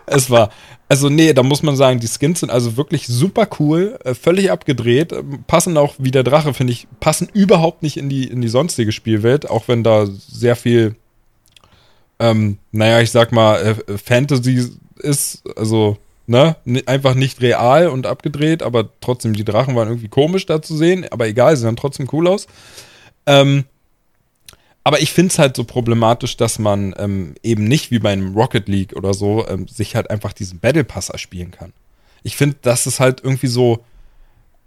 Es 0.06 0.30
war, 0.30 0.52
also 0.90 1.08
nee, 1.08 1.34
da 1.34 1.44
muss 1.44 1.62
man 1.62 1.76
sagen, 1.76 2.00
die 2.00 2.08
Skins 2.08 2.40
sind 2.40 2.50
also 2.50 2.76
wirklich 2.76 3.06
super 3.06 3.48
cool, 3.60 4.00
äh, 4.04 4.16
völlig 4.16 4.52
abgedreht, 4.52 5.12
äh, 5.12 5.24
passen 5.46 5.78
auch 5.78 5.94
wie 6.00 6.10
der 6.10 6.24
Drache, 6.24 6.56
finde 6.56 6.74
ich, 6.74 6.88
passen 7.00 7.30
überhaupt 7.32 7.84
nicht 7.84 7.96
in 7.96 8.10
die, 8.10 8.28
in 8.28 8.42
die 8.42 8.48
sonstige 8.48 8.92
Spielwelt, 8.92 9.48
auch 9.48 9.68
wenn 9.68 9.84
da 9.84 10.08
sehr 10.08 10.56
viel, 10.56 10.96
ähm, 12.18 12.58
naja, 12.72 13.02
ich 13.02 13.12
sag 13.12 13.32
mal, 13.32 13.78
äh, 13.88 13.98
Fantasy 14.00 14.68
ist, 14.98 15.44
also 15.56 15.98
ne, 16.26 16.56
einfach 16.88 17.14
nicht 17.14 17.40
real 17.42 17.88
und 17.88 18.08
abgedreht, 18.08 18.64
aber 18.64 18.90
trotzdem, 19.00 19.34
die 19.34 19.46
Drachen 19.46 19.76
waren 19.76 19.90
irgendwie 19.90 20.10
komisch 20.10 20.48
da 20.48 20.60
zu 20.60 20.76
sehen, 20.76 21.06
aber 21.12 21.28
egal, 21.28 21.56
sie 21.56 21.64
sahen 21.64 21.76
trotzdem 21.76 22.10
cool 22.12 22.28
aus. 22.28 22.48
Ähm, 23.28 23.66
aber 24.90 25.04
ich 25.04 25.12
finde 25.12 25.32
es 25.32 25.38
halt 25.38 25.56
so 25.56 25.66
problematisch, 25.66 26.36
dass 26.36 26.58
man 26.58 26.96
ähm, 26.98 27.36
eben 27.44 27.66
nicht 27.66 27.92
wie 27.92 28.00
bei 28.00 28.12
einem 28.12 28.34
Rocket 28.34 28.68
League 28.68 28.96
oder 28.96 29.14
so 29.14 29.48
ähm, 29.48 29.68
sich 29.68 29.96
halt 29.96 30.10
einfach 30.10 30.34
diesen 30.34 30.58
Battle 30.58 30.84
Pass 30.84 31.10
erspielen 31.10 31.52
kann. 31.52 31.74
Ich 32.24 32.36
finde, 32.36 32.56
das 32.64 32.88
ist 32.88 33.00
halt 33.00 33.22
irgendwie 33.24 33.46
so, 33.46 33.86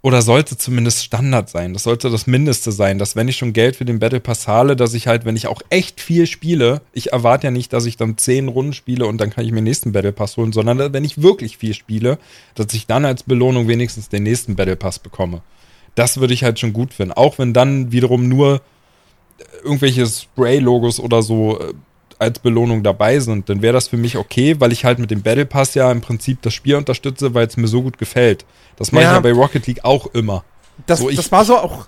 oder 0.01 0.21
sollte 0.21 0.55
zumindest 0.57 1.03
Standard 1.03 1.49
sein. 1.49 1.73
Das 1.73 1.83
sollte 1.83 2.09
das 2.09 2.25
Mindeste 2.25 2.71
sein, 2.71 2.99
dass 2.99 3.17
wenn 3.17 3.27
ich 3.27 3.35
schon 3.35 3.51
Geld 3.51 3.75
für 3.75 3.83
den 3.83 3.99
Battle 3.99 4.21
Pass 4.21 4.43
zahle, 4.43 4.77
dass 4.77 4.93
ich 4.93 5.07
halt, 5.07 5.25
wenn 5.25 5.35
ich 5.35 5.47
auch 5.47 5.61
echt 5.69 5.99
viel 5.99 6.25
spiele, 6.25 6.79
ich 6.93 7.11
erwarte 7.11 7.47
ja 7.47 7.51
nicht, 7.51 7.73
dass 7.73 7.85
ich 7.85 7.97
dann 7.97 8.17
zehn 8.17 8.47
Runden 8.47 8.71
spiele 8.71 9.05
und 9.05 9.17
dann 9.19 9.29
kann 9.29 9.43
ich 9.43 9.51
mir 9.51 9.57
den 9.57 9.65
nächsten 9.65 9.91
Battle 9.91 10.13
Pass 10.13 10.37
holen, 10.37 10.53
sondern 10.53 10.93
wenn 10.93 11.03
ich 11.03 11.21
wirklich 11.21 11.57
viel 11.57 11.73
spiele, 11.73 12.17
dass 12.55 12.73
ich 12.73 12.87
dann 12.87 13.03
als 13.03 13.23
Belohnung 13.23 13.67
wenigstens 13.67 14.07
den 14.07 14.23
nächsten 14.23 14.55
Battle 14.55 14.77
Pass 14.77 14.99
bekomme. 14.99 15.41
Das 15.95 16.21
würde 16.21 16.33
ich 16.33 16.45
halt 16.45 16.61
schon 16.61 16.71
gut 16.71 16.93
finden. 16.93 17.11
Auch 17.11 17.39
wenn 17.39 17.51
dann 17.51 17.91
wiederum 17.91 18.29
nur 18.29 18.61
irgendwelche 19.63 20.05
Spray-Logos 20.05 20.99
oder 20.99 21.21
so 21.21 21.59
äh, 21.59 21.73
als 22.19 22.39
Belohnung 22.39 22.83
dabei 22.83 23.19
sind, 23.19 23.49
dann 23.49 23.61
wäre 23.61 23.73
das 23.73 23.87
für 23.87 23.97
mich 23.97 24.17
okay, 24.17 24.55
weil 24.59 24.71
ich 24.71 24.85
halt 24.85 24.99
mit 24.99 25.11
dem 25.11 25.21
Battle 25.21 25.45
Pass 25.45 25.73
ja 25.73 25.91
im 25.91 26.01
Prinzip 26.01 26.41
das 26.41 26.53
Spiel 26.53 26.75
unterstütze, 26.75 27.33
weil 27.33 27.47
es 27.47 27.57
mir 27.57 27.67
so 27.67 27.81
gut 27.81 27.97
gefällt. 27.97 28.45
Das 28.77 28.91
mache 28.91 29.03
ja. 29.03 29.09
ich 29.11 29.15
ja 29.15 29.19
bei 29.19 29.31
Rocket 29.31 29.67
League 29.67 29.83
auch 29.83 30.07
immer. 30.07 30.43
Das, 30.87 30.99
so, 30.99 31.09
das 31.09 31.31
war 31.31 31.45
so 31.45 31.57
auch, 31.57 31.87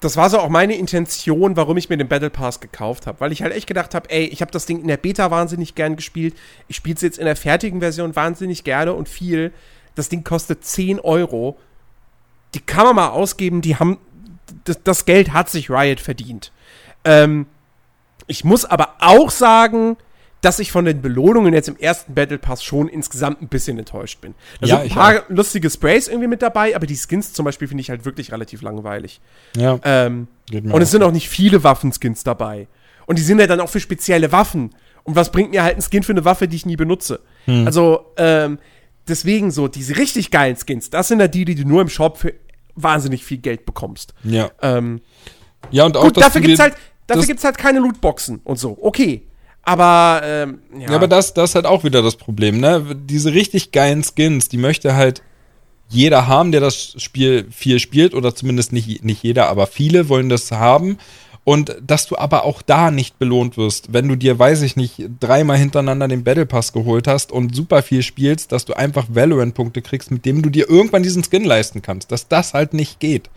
das 0.00 0.16
war 0.16 0.28
so 0.30 0.38
auch 0.38 0.48
meine 0.48 0.76
Intention, 0.76 1.56
warum 1.56 1.76
ich 1.76 1.88
mir 1.88 1.96
den 1.96 2.08
Battle 2.08 2.30
Pass 2.30 2.60
gekauft 2.60 3.06
habe, 3.06 3.20
weil 3.20 3.32
ich 3.32 3.42
halt 3.42 3.54
echt 3.54 3.66
gedacht 3.66 3.94
habe, 3.94 4.10
ey, 4.10 4.26
ich 4.26 4.40
habe 4.42 4.52
das 4.52 4.66
Ding 4.66 4.80
in 4.80 4.88
der 4.88 4.98
Beta 4.98 5.30
wahnsinnig 5.30 5.74
gern 5.74 5.96
gespielt, 5.96 6.34
ich 6.68 6.76
spiele 6.76 6.96
es 6.96 7.02
jetzt 7.02 7.18
in 7.18 7.24
der 7.24 7.36
fertigen 7.36 7.80
Version 7.80 8.14
wahnsinnig 8.14 8.64
gerne 8.64 8.92
und 8.92 9.08
viel. 9.08 9.52
Das 9.94 10.08
Ding 10.08 10.24
kostet 10.24 10.64
10 10.64 11.00
Euro. 11.00 11.56
Die 12.54 12.60
kann 12.60 12.84
man 12.84 12.96
mal 12.96 13.08
ausgeben, 13.08 13.62
die 13.62 13.76
haben, 13.76 13.98
das, 14.64 14.82
das 14.82 15.06
Geld 15.06 15.32
hat 15.32 15.48
sich 15.48 15.70
Riot 15.70 16.00
verdient. 16.00 16.52
Ähm, 17.04 17.46
ich 18.26 18.44
muss 18.44 18.64
aber 18.64 18.94
auch 19.00 19.30
sagen, 19.30 19.96
dass 20.44 20.58
ich 20.58 20.72
von 20.72 20.84
den 20.84 21.00
Belohnungen 21.00 21.54
jetzt 21.54 21.68
im 21.68 21.76
ersten 21.76 22.14
Battle 22.14 22.38
Pass 22.38 22.62
schon 22.62 22.88
insgesamt 22.88 23.40
ein 23.40 23.48
bisschen 23.48 23.78
enttäuscht 23.78 24.20
bin. 24.20 24.34
Da 24.60 24.66
ja, 24.66 24.76
sind 24.76 24.90
ein 24.90 24.94
paar 24.94 25.20
auch. 25.20 25.28
lustige 25.28 25.70
Sprays 25.70 26.06
irgendwie 26.06 26.28
mit 26.28 26.42
dabei, 26.42 26.76
aber 26.76 26.86
die 26.86 26.96
Skins 26.96 27.32
zum 27.32 27.46
Beispiel 27.46 27.66
finde 27.66 27.80
ich 27.80 27.90
halt 27.90 28.04
wirklich 28.04 28.30
relativ 28.30 28.60
langweilig. 28.60 29.20
Ja. 29.56 29.78
Ähm, 29.84 30.28
und 30.52 30.82
es 30.82 30.90
sind 30.90 31.02
auch 31.02 31.12
nicht 31.12 31.30
viele 31.30 31.64
Waffenskins 31.64 32.24
dabei. 32.24 32.68
Und 33.06 33.18
die 33.18 33.22
sind 33.22 33.38
ja 33.38 33.46
dann 33.46 33.60
auch 33.60 33.68
für 33.70 33.80
spezielle 33.80 34.32
Waffen. 34.32 34.74
Und 35.02 35.16
was 35.16 35.32
bringt 35.32 35.50
mir 35.50 35.62
halt 35.62 35.76
ein 35.76 35.82
Skin 35.82 36.02
für 36.02 36.12
eine 36.12 36.24
Waffe, 36.24 36.48
die 36.48 36.56
ich 36.56 36.66
nie 36.66 36.76
benutze? 36.76 37.20
Hm. 37.46 37.66
Also, 37.66 38.12
ähm, 38.16 38.58
deswegen 39.08 39.50
so, 39.50 39.68
diese 39.68 39.96
richtig 39.96 40.30
geilen 40.30 40.56
Skins, 40.56 40.90
das 40.90 41.08
sind 41.08 41.20
ja 41.20 41.28
die, 41.28 41.44
die 41.44 41.54
du 41.54 41.66
nur 41.66 41.82
im 41.82 41.88
Shop 41.88 42.18
für 42.18 42.34
wahnsinnig 42.74 43.24
viel 43.24 43.38
Geld 43.38 43.66
bekommst. 43.66 44.14
Ja. 44.24 44.50
Ähm, 44.62 45.00
ja, 45.70 45.84
und 45.84 45.96
auch 45.96 46.04
gut, 46.04 46.16
dafür 46.18 46.40
gibt's 46.40 46.60
halt, 46.60 46.74
Dafür 47.06 47.26
gibt 47.26 47.38
es 47.38 47.44
halt 47.44 47.58
keine 47.58 47.80
Lootboxen 47.80 48.40
und 48.44 48.58
so. 48.58 48.78
Okay. 48.80 49.22
Aber, 49.62 50.20
ähm, 50.24 50.58
ja. 50.78 50.90
ja. 50.90 50.96
aber 50.96 51.08
das, 51.08 51.34
das 51.34 51.50
ist 51.50 51.54
halt 51.54 51.66
auch 51.66 51.84
wieder 51.84 52.02
das 52.02 52.16
Problem, 52.16 52.60
ne? 52.60 52.96
Diese 53.08 53.32
richtig 53.32 53.72
geilen 53.72 54.04
Skins, 54.04 54.48
die 54.48 54.58
möchte 54.58 54.94
halt 54.94 55.22
jeder 55.88 56.26
haben, 56.26 56.52
der 56.52 56.60
das 56.60 56.94
Spiel 57.02 57.46
viel 57.50 57.78
spielt, 57.78 58.14
oder 58.14 58.34
zumindest 58.34 58.72
nicht, 58.72 59.04
nicht 59.04 59.22
jeder, 59.22 59.48
aber 59.48 59.66
viele 59.66 60.08
wollen 60.08 60.28
das 60.28 60.50
haben. 60.50 60.98
Und 61.44 61.76
dass 61.86 62.06
du 62.06 62.16
aber 62.16 62.44
auch 62.44 62.62
da 62.62 62.90
nicht 62.90 63.18
belohnt 63.18 63.58
wirst, 63.58 63.92
wenn 63.92 64.08
du 64.08 64.16
dir, 64.16 64.38
weiß 64.38 64.62
ich 64.62 64.76
nicht, 64.76 65.02
dreimal 65.20 65.58
hintereinander 65.58 66.08
den 66.08 66.24
Battle 66.24 66.46
Pass 66.46 66.72
geholt 66.72 67.06
hast 67.06 67.32
und 67.32 67.54
super 67.54 67.82
viel 67.82 68.02
spielst, 68.02 68.50
dass 68.50 68.64
du 68.64 68.72
einfach 68.72 69.06
Valorant-Punkte 69.10 69.82
kriegst, 69.82 70.10
mit 70.10 70.24
dem 70.24 70.40
du 70.40 70.48
dir 70.48 70.70
irgendwann 70.70 71.02
diesen 71.02 71.22
Skin 71.22 71.44
leisten 71.44 71.82
kannst. 71.82 72.10
Dass 72.10 72.28
das 72.28 72.54
halt 72.54 72.72
nicht 72.72 72.98
geht. 72.98 73.28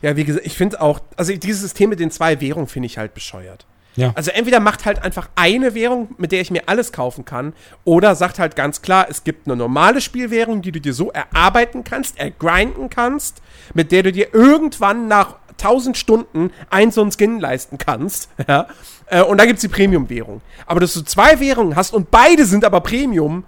Ja, 0.00 0.16
wie 0.16 0.24
gesagt, 0.24 0.46
ich 0.46 0.56
finde 0.56 0.80
auch, 0.80 1.00
also 1.16 1.34
dieses 1.34 1.60
System 1.62 1.90
mit 1.90 2.00
den 2.00 2.10
zwei 2.10 2.40
Währungen 2.40 2.66
finde 2.66 2.86
ich 2.86 2.98
halt 2.98 3.14
bescheuert. 3.14 3.66
Ja. 3.96 4.12
Also 4.14 4.30
entweder 4.30 4.60
macht 4.60 4.84
halt 4.84 5.02
einfach 5.02 5.28
eine 5.34 5.74
Währung, 5.74 6.14
mit 6.16 6.32
der 6.32 6.40
ich 6.40 6.50
mir 6.50 6.62
alles 6.66 6.92
kaufen 6.92 7.24
kann, 7.24 7.52
oder 7.84 8.14
sagt 8.14 8.38
halt 8.38 8.56
ganz 8.56 8.80
klar, 8.82 9.06
es 9.10 9.24
gibt 9.24 9.46
eine 9.46 9.56
normale 9.56 10.00
Spielwährung, 10.00 10.62
die 10.62 10.72
du 10.72 10.80
dir 10.80 10.94
so 10.94 11.10
erarbeiten 11.10 11.84
kannst, 11.84 12.18
ergrinden 12.18 12.88
kannst, 12.88 13.42
mit 13.74 13.92
der 13.92 14.02
du 14.02 14.12
dir 14.12 14.32
irgendwann 14.32 15.08
nach 15.08 15.36
1000 15.52 15.96
Stunden 15.96 16.50
ein 16.70 16.90
so 16.90 17.02
ein 17.02 17.12
Skin 17.12 17.38
leisten 17.38 17.78
kannst. 17.78 18.28
Ja? 18.48 18.66
Äh, 19.06 19.22
und 19.22 19.38
dann 19.38 19.46
gibt 19.46 19.58
es 19.58 19.62
die 19.62 19.68
Premium-Währung. 19.68 20.40
Aber 20.66 20.80
dass 20.80 20.94
du 20.94 21.02
zwei 21.02 21.38
Währungen 21.38 21.76
hast 21.76 21.94
und 21.94 22.10
beide 22.10 22.44
sind 22.44 22.64
aber 22.64 22.80
Premium, 22.80 23.44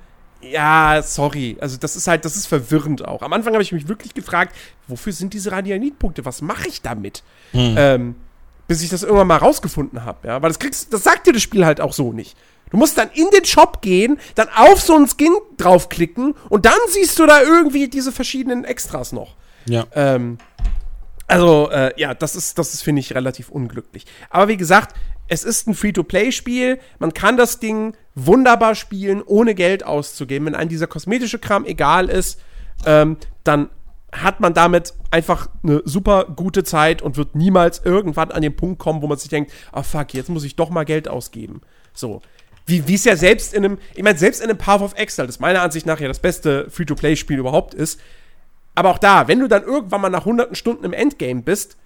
ja, 0.50 1.02
sorry. 1.02 1.56
Also, 1.60 1.76
das 1.76 1.96
ist 1.96 2.06
halt, 2.06 2.24
das 2.24 2.36
ist 2.36 2.46
verwirrend 2.46 3.04
auch. 3.04 3.22
Am 3.22 3.32
Anfang 3.32 3.52
habe 3.52 3.62
ich 3.62 3.72
mich 3.72 3.88
wirklich 3.88 4.14
gefragt, 4.14 4.54
wofür 4.86 5.12
sind 5.12 5.34
diese 5.34 5.52
Radianit-Punkte? 5.52 6.24
Was 6.24 6.42
mache 6.42 6.68
ich 6.68 6.82
damit? 6.82 7.22
Hm. 7.52 7.74
Ähm, 7.76 8.14
bis 8.66 8.82
ich 8.82 8.88
das 8.88 9.02
irgendwann 9.02 9.26
mal 9.26 9.36
rausgefunden 9.36 10.04
habe, 10.04 10.28
ja. 10.28 10.42
Weil 10.42 10.50
das 10.50 10.58
kriegst, 10.58 10.92
das 10.92 11.02
sagt 11.02 11.26
dir 11.26 11.32
das 11.32 11.42
Spiel 11.42 11.66
halt 11.66 11.80
auch 11.80 11.92
so 11.92 12.12
nicht. 12.12 12.36
Du 12.70 12.76
musst 12.76 12.98
dann 12.98 13.10
in 13.12 13.28
den 13.30 13.44
Shop 13.44 13.82
gehen, 13.82 14.18
dann 14.34 14.48
auf 14.54 14.80
so 14.80 14.96
einen 14.96 15.06
Skin 15.06 15.32
draufklicken 15.58 16.34
und 16.48 16.64
dann 16.66 16.78
siehst 16.88 17.18
du 17.18 17.26
da 17.26 17.42
irgendwie 17.42 17.88
diese 17.88 18.10
verschiedenen 18.10 18.64
Extras 18.64 19.12
noch. 19.12 19.36
Ja. 19.66 19.84
Ähm, 19.94 20.38
also, 21.26 21.70
äh, 21.70 21.92
ja, 21.96 22.14
das 22.14 22.36
ist, 22.36 22.58
das 22.58 22.74
ist, 22.74 22.82
finde 22.82 23.00
ich, 23.00 23.14
relativ 23.14 23.48
unglücklich. 23.48 24.06
Aber 24.28 24.48
wie 24.48 24.56
gesagt, 24.56 24.94
es 25.28 25.44
ist 25.44 25.66
ein 25.66 25.74
Free-to-Play-Spiel. 25.74 26.78
Man 26.98 27.14
kann 27.14 27.36
das 27.36 27.58
Ding 27.58 27.96
wunderbar 28.14 28.74
spielen, 28.74 29.22
ohne 29.22 29.54
Geld 29.54 29.84
auszugeben. 29.84 30.46
Wenn 30.46 30.54
einem 30.54 30.68
dieser 30.68 30.86
kosmetische 30.86 31.38
Kram 31.38 31.64
egal 31.64 32.08
ist, 32.08 32.40
ähm, 32.86 33.16
dann 33.42 33.70
hat 34.12 34.40
man 34.40 34.54
damit 34.54 34.94
einfach 35.10 35.48
eine 35.62 35.82
super 35.84 36.26
gute 36.36 36.62
Zeit 36.62 37.02
und 37.02 37.16
wird 37.16 37.34
niemals 37.34 37.82
irgendwann 37.84 38.30
an 38.30 38.42
den 38.42 38.54
Punkt 38.54 38.78
kommen, 38.78 39.02
wo 39.02 39.06
man 39.08 39.18
sich 39.18 39.28
denkt, 39.28 39.52
ah 39.72 39.80
oh 39.80 39.82
fuck, 39.82 40.14
jetzt 40.14 40.28
muss 40.28 40.44
ich 40.44 40.56
doch 40.56 40.70
mal 40.70 40.84
Geld 40.84 41.08
ausgeben. 41.08 41.62
So. 41.92 42.22
Wie 42.66 42.94
es 42.94 43.04
ja 43.04 43.14
selbst 43.14 43.52
in 43.52 43.64
einem, 43.64 43.78
ich 43.94 44.02
meine, 44.02 44.16
selbst 44.16 44.40
in 44.40 44.48
einem 44.48 44.56
Path 44.56 44.80
of 44.80 44.94
Exile, 44.94 45.26
das 45.26 45.38
meiner 45.38 45.60
Ansicht 45.60 45.84
nach 45.84 46.00
ja 46.00 46.08
das 46.08 46.20
beste 46.20 46.70
Free-to-Play-Spiel 46.70 47.38
überhaupt 47.38 47.74
ist. 47.74 48.00
Aber 48.74 48.90
auch 48.90 48.98
da, 48.98 49.28
wenn 49.28 49.40
du 49.40 49.48
dann 49.48 49.64
irgendwann 49.64 50.00
mal 50.00 50.08
nach 50.08 50.24
hunderten 50.24 50.54
Stunden 50.54 50.84
im 50.84 50.94
Endgame 50.94 51.42
bist, 51.42 51.76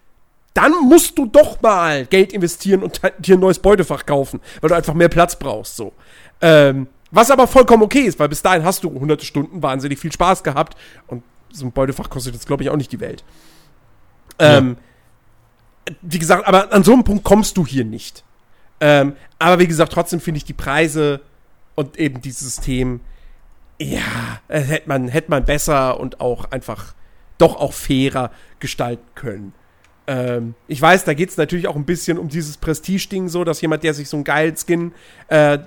dann 0.58 0.72
musst 0.88 1.16
du 1.16 1.26
doch 1.26 1.62
mal 1.62 2.04
Geld 2.06 2.32
investieren 2.32 2.82
und 2.82 3.00
dir 3.18 3.36
ein 3.36 3.40
neues 3.40 3.60
Beutefach 3.60 4.04
kaufen, 4.04 4.40
weil 4.60 4.68
du 4.68 4.74
einfach 4.74 4.92
mehr 4.92 5.08
Platz 5.08 5.38
brauchst, 5.38 5.76
so. 5.76 5.92
Ähm, 6.40 6.88
was 7.12 7.30
aber 7.30 7.46
vollkommen 7.46 7.84
okay 7.84 8.00
ist, 8.00 8.18
weil 8.18 8.28
bis 8.28 8.42
dahin 8.42 8.64
hast 8.64 8.82
du 8.82 8.90
hunderte 8.90 9.24
Stunden 9.24 9.62
wahnsinnig 9.62 10.00
viel 10.00 10.10
Spaß 10.10 10.42
gehabt 10.42 10.76
und 11.06 11.22
so 11.50 11.64
ein 11.64 11.70
Beutefach 11.70 12.10
kostet 12.10 12.34
jetzt, 12.34 12.48
glaube 12.48 12.64
ich, 12.64 12.70
auch 12.70 12.76
nicht 12.76 12.90
die 12.90 12.98
Welt. 12.98 13.22
Ähm, 14.40 14.76
ja. 15.88 15.94
Wie 16.02 16.18
gesagt, 16.18 16.46
aber 16.46 16.72
an 16.72 16.82
so 16.82 16.92
einem 16.92 17.04
Punkt 17.04 17.22
kommst 17.22 17.56
du 17.56 17.64
hier 17.64 17.84
nicht. 17.84 18.24
Ähm, 18.80 19.14
aber 19.38 19.60
wie 19.60 19.68
gesagt, 19.68 19.92
trotzdem 19.92 20.20
finde 20.20 20.38
ich 20.38 20.44
die 20.44 20.54
Preise 20.54 21.20
und 21.76 21.98
eben 21.98 22.20
dieses 22.20 22.40
System, 22.40 23.00
ja, 23.80 24.00
äh, 24.48 24.60
hätte 24.60 24.88
man, 24.88 25.06
hätte 25.06 25.30
man 25.30 25.44
besser 25.44 26.00
und 26.00 26.20
auch 26.20 26.50
einfach 26.50 26.94
doch 27.38 27.56
auch 27.56 27.72
fairer 27.72 28.32
gestalten 28.58 29.06
können. 29.14 29.54
Ähm, 30.08 30.54
ich 30.66 30.80
weiß, 30.80 31.04
da 31.04 31.12
geht 31.12 31.28
es 31.28 31.36
natürlich 31.36 31.68
auch 31.68 31.76
ein 31.76 31.84
bisschen 31.84 32.16
um 32.16 32.28
dieses 32.28 32.56
Prestige-Ding, 32.56 33.28
so, 33.28 33.44
dass 33.44 33.60
jemand, 33.60 33.84
der 33.84 33.92
sich 33.92 34.08
so 34.08 34.16
einen 34.16 34.24
geilen 34.24 34.56
Skin, 34.56 34.92
äh, 35.28 35.58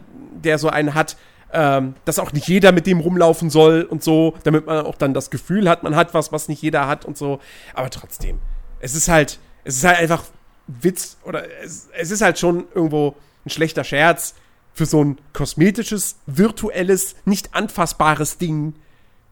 der 0.44 0.58
so 0.58 0.68
einen 0.68 0.96
hat, 0.96 1.16
ähm, 1.54 1.94
dass 2.06 2.18
auch 2.18 2.34
nicht 2.34 2.48
jeder 2.48 2.72
mit 2.72 2.88
dem 2.88 3.02
rumlaufen 3.02 3.52
soll 3.52 3.84
und 3.84 4.04
so, 4.04 4.34
damit 4.44 4.66
man 4.66 4.84
auch 4.84 4.96
dann 4.96 5.14
das 5.14 5.30
Gefühl 5.30 5.70
hat, 5.70 5.84
man 5.84 5.96
hat 5.96 6.16
was, 6.16 6.32
was 6.32 6.48
nicht 6.48 6.62
jeder 6.64 6.88
hat 6.88 7.06
und 7.06 7.18
so. 7.18 7.40
Aber 7.76 7.92
trotzdem, 7.92 8.40
es 8.80 8.96
ist 8.96 9.10
halt, 9.10 9.38
es 9.64 9.78
ist 9.78 9.84
halt 9.84 10.00
einfach 10.00 10.24
Witz 10.66 11.18
oder 11.24 11.44
es, 11.64 11.90
es 11.96 12.10
ist 12.10 12.22
halt 12.22 12.40
schon 12.40 12.66
irgendwo 12.74 13.16
ein 13.46 13.52
schlechter 13.52 13.84
Scherz 13.84 14.34
für 14.74 14.88
so 14.88 15.04
ein 15.04 15.20
kosmetisches, 15.34 16.16
virtuelles, 16.26 17.16
nicht 17.26 17.54
anfassbares 17.54 18.40
Ding 18.40 18.74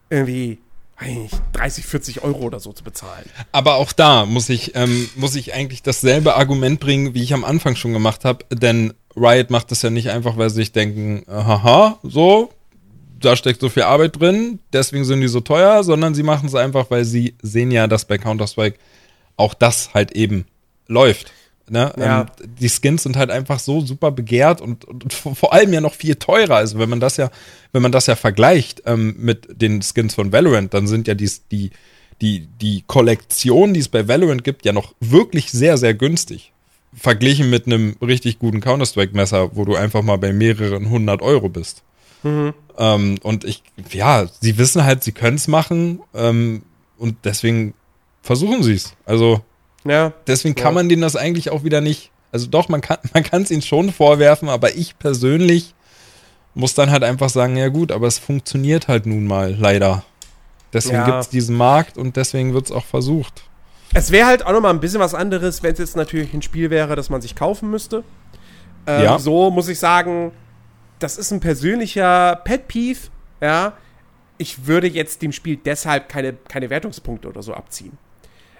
irgendwie 0.08 0.60
30, 1.52 1.84
40 1.84 2.22
Euro 2.22 2.40
oder 2.40 2.60
so 2.60 2.72
zu 2.72 2.84
bezahlen. 2.84 3.24
Aber 3.52 3.76
auch 3.76 3.92
da 3.92 4.26
muss 4.26 4.48
ich, 4.48 4.74
ähm, 4.74 5.08
muss 5.16 5.34
ich 5.34 5.54
eigentlich 5.54 5.82
dasselbe 5.82 6.36
Argument 6.36 6.80
bringen, 6.80 7.14
wie 7.14 7.22
ich 7.22 7.32
am 7.32 7.44
Anfang 7.44 7.76
schon 7.76 7.92
gemacht 7.92 8.24
habe, 8.24 8.44
denn 8.50 8.92
Riot 9.16 9.50
macht 9.50 9.70
das 9.70 9.82
ja 9.82 9.90
nicht 9.90 10.10
einfach, 10.10 10.36
weil 10.36 10.50
sie 10.50 10.56
sich 10.56 10.72
denken, 10.72 11.24
haha, 11.28 11.98
so, 12.02 12.50
da 13.18 13.36
steckt 13.36 13.60
so 13.60 13.68
viel 13.68 13.82
Arbeit 13.82 14.20
drin, 14.20 14.60
deswegen 14.72 15.04
sind 15.04 15.20
die 15.20 15.28
so 15.28 15.40
teuer, 15.40 15.84
sondern 15.84 16.14
sie 16.14 16.22
machen 16.22 16.46
es 16.46 16.54
einfach, 16.54 16.90
weil 16.90 17.04
sie 17.04 17.34
sehen 17.42 17.70
ja, 17.70 17.86
dass 17.86 18.04
bei 18.04 18.18
Counter-Strike 18.18 18.78
auch 19.36 19.54
das 19.54 19.94
halt 19.94 20.12
eben 20.12 20.46
läuft. 20.86 21.32
Ne? 21.70 21.92
Ja. 21.96 22.22
Ähm, 22.22 22.26
die 22.58 22.68
Skins 22.68 23.04
sind 23.04 23.16
halt 23.16 23.30
einfach 23.30 23.60
so 23.60 23.80
super 23.80 24.10
begehrt 24.10 24.60
und, 24.60 24.84
und 24.84 25.12
vor 25.12 25.52
allem 25.52 25.72
ja 25.72 25.80
noch 25.80 25.94
viel 25.94 26.16
teurer. 26.16 26.56
Also 26.56 26.80
wenn 26.80 26.90
man 26.90 26.98
das 26.98 27.16
ja, 27.16 27.30
wenn 27.72 27.80
man 27.80 27.92
das 27.92 28.06
ja 28.06 28.16
vergleicht 28.16 28.82
ähm, 28.86 29.14
mit 29.18 29.46
den 29.62 29.80
Skins 29.80 30.16
von 30.16 30.32
Valorant, 30.32 30.74
dann 30.74 30.88
sind 30.88 31.06
ja 31.06 31.14
die, 31.14 31.30
die, 31.52 31.70
die, 32.20 32.48
die 32.60 32.82
Kollektion, 32.88 33.72
die 33.72 33.80
es 33.80 33.88
bei 33.88 34.08
Valorant 34.08 34.42
gibt, 34.42 34.64
ja 34.64 34.72
noch 34.72 34.94
wirklich 34.98 35.52
sehr, 35.52 35.78
sehr 35.78 35.94
günstig. 35.94 36.52
Verglichen 36.92 37.50
mit 37.50 37.66
einem 37.66 37.94
richtig 38.02 38.40
guten 38.40 38.60
Counter-Strike-Messer, 38.60 39.54
wo 39.54 39.64
du 39.64 39.76
einfach 39.76 40.02
mal 40.02 40.18
bei 40.18 40.32
mehreren 40.32 40.90
hundert 40.90 41.22
Euro 41.22 41.48
bist. 41.48 41.84
Mhm. 42.24 42.52
Ähm, 42.78 43.18
und 43.22 43.44
ich, 43.44 43.62
ja, 43.92 44.26
sie 44.40 44.58
wissen 44.58 44.84
halt, 44.84 45.04
sie 45.04 45.12
können 45.12 45.36
es 45.36 45.46
machen 45.46 46.00
ähm, 46.14 46.62
und 46.98 47.18
deswegen 47.22 47.74
versuchen 48.22 48.64
sie 48.64 48.74
es. 48.74 48.94
Also 49.06 49.42
Ja. 49.84 50.12
deswegen 50.26 50.56
Ja. 50.58 50.64
kann 50.64 50.74
man 50.74 50.88
denen 50.88 51.02
das 51.02 51.16
eigentlich 51.16 51.50
auch 51.50 51.64
wieder 51.64 51.80
nicht. 51.80 52.10
Also 52.32 52.46
doch, 52.46 52.68
man 52.68 52.80
kann 52.80 52.98
man 53.14 53.22
kann 53.22 53.42
es 53.42 53.50
ihnen 53.50 53.62
schon 53.62 53.92
vorwerfen, 53.92 54.48
aber 54.48 54.74
ich 54.76 54.98
persönlich 54.98 55.74
muss 56.54 56.74
dann 56.74 56.90
halt 56.90 57.04
einfach 57.04 57.28
sagen, 57.30 57.56
ja 57.56 57.68
gut, 57.68 57.92
aber 57.92 58.06
es 58.06 58.18
funktioniert 58.18 58.88
halt 58.88 59.06
nun 59.06 59.26
mal 59.26 59.54
leider. 59.58 60.02
Deswegen 60.72 60.96
Ja. 60.96 61.04
gibt 61.06 61.18
es 61.18 61.28
diesen 61.28 61.56
Markt 61.56 61.96
und 61.98 62.16
deswegen 62.16 62.54
wird 62.54 62.66
es 62.66 62.72
auch 62.72 62.84
versucht. 62.84 63.42
Es 63.94 64.10
wäre 64.12 64.26
halt 64.26 64.46
auch 64.46 64.52
noch 64.52 64.60
mal 64.60 64.70
ein 64.70 64.78
bisschen 64.80 65.00
was 65.00 65.14
anderes, 65.14 65.62
wenn 65.62 65.72
es 65.72 65.78
jetzt 65.78 65.96
natürlich 65.96 66.32
ein 66.34 66.42
Spiel 66.42 66.70
wäre, 66.70 66.94
das 66.94 67.10
man 67.10 67.20
sich 67.20 67.34
kaufen 67.34 67.70
müsste. 67.70 68.04
Ähm, 68.86 69.02
Ja. 69.04 69.18
So 69.18 69.50
muss 69.50 69.68
ich 69.68 69.78
sagen, 69.80 70.30
das 71.00 71.16
ist 71.18 71.32
ein 71.32 71.40
persönlicher 71.40 72.36
Pet 72.44 72.68
Peeve, 72.68 73.08
ja. 73.40 73.72
Ich 74.38 74.66
würde 74.66 74.86
jetzt 74.86 75.22
dem 75.22 75.32
Spiel 75.32 75.56
deshalb 75.56 76.08
keine, 76.08 76.32
keine 76.34 76.70
Wertungspunkte 76.70 77.28
oder 77.28 77.42
so 77.42 77.52
abziehen. 77.52 77.98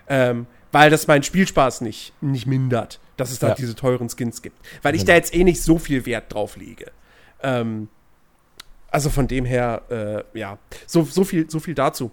Ähm, 0.08 0.46
weil 0.72 0.90
das 0.90 1.06
meinen 1.06 1.22
Spielspaß 1.22 1.80
nicht, 1.82 2.12
nicht 2.20 2.46
mindert, 2.46 3.00
dass 3.16 3.30
es 3.30 3.38
da 3.38 3.48
Ja. 3.48 3.54
diese 3.54 3.74
teuren 3.74 4.08
Skins 4.08 4.42
gibt. 4.42 4.56
Weil 4.82 4.94
ich 4.94 5.02
Genau. 5.02 5.12
da 5.12 5.16
jetzt 5.16 5.34
eh 5.34 5.44
nicht 5.44 5.62
so 5.62 5.78
viel 5.78 6.06
Wert 6.06 6.32
drauf 6.32 6.56
lege. 6.56 6.86
Ähm, 7.42 7.88
also 8.90 9.10
von 9.10 9.28
dem 9.28 9.44
her, 9.44 9.82
äh, 10.34 10.38
ja, 10.38 10.58
so, 10.86 11.02
so, 11.04 11.24
viel, 11.24 11.48
so 11.50 11.60
viel 11.60 11.74
dazu. 11.74 12.10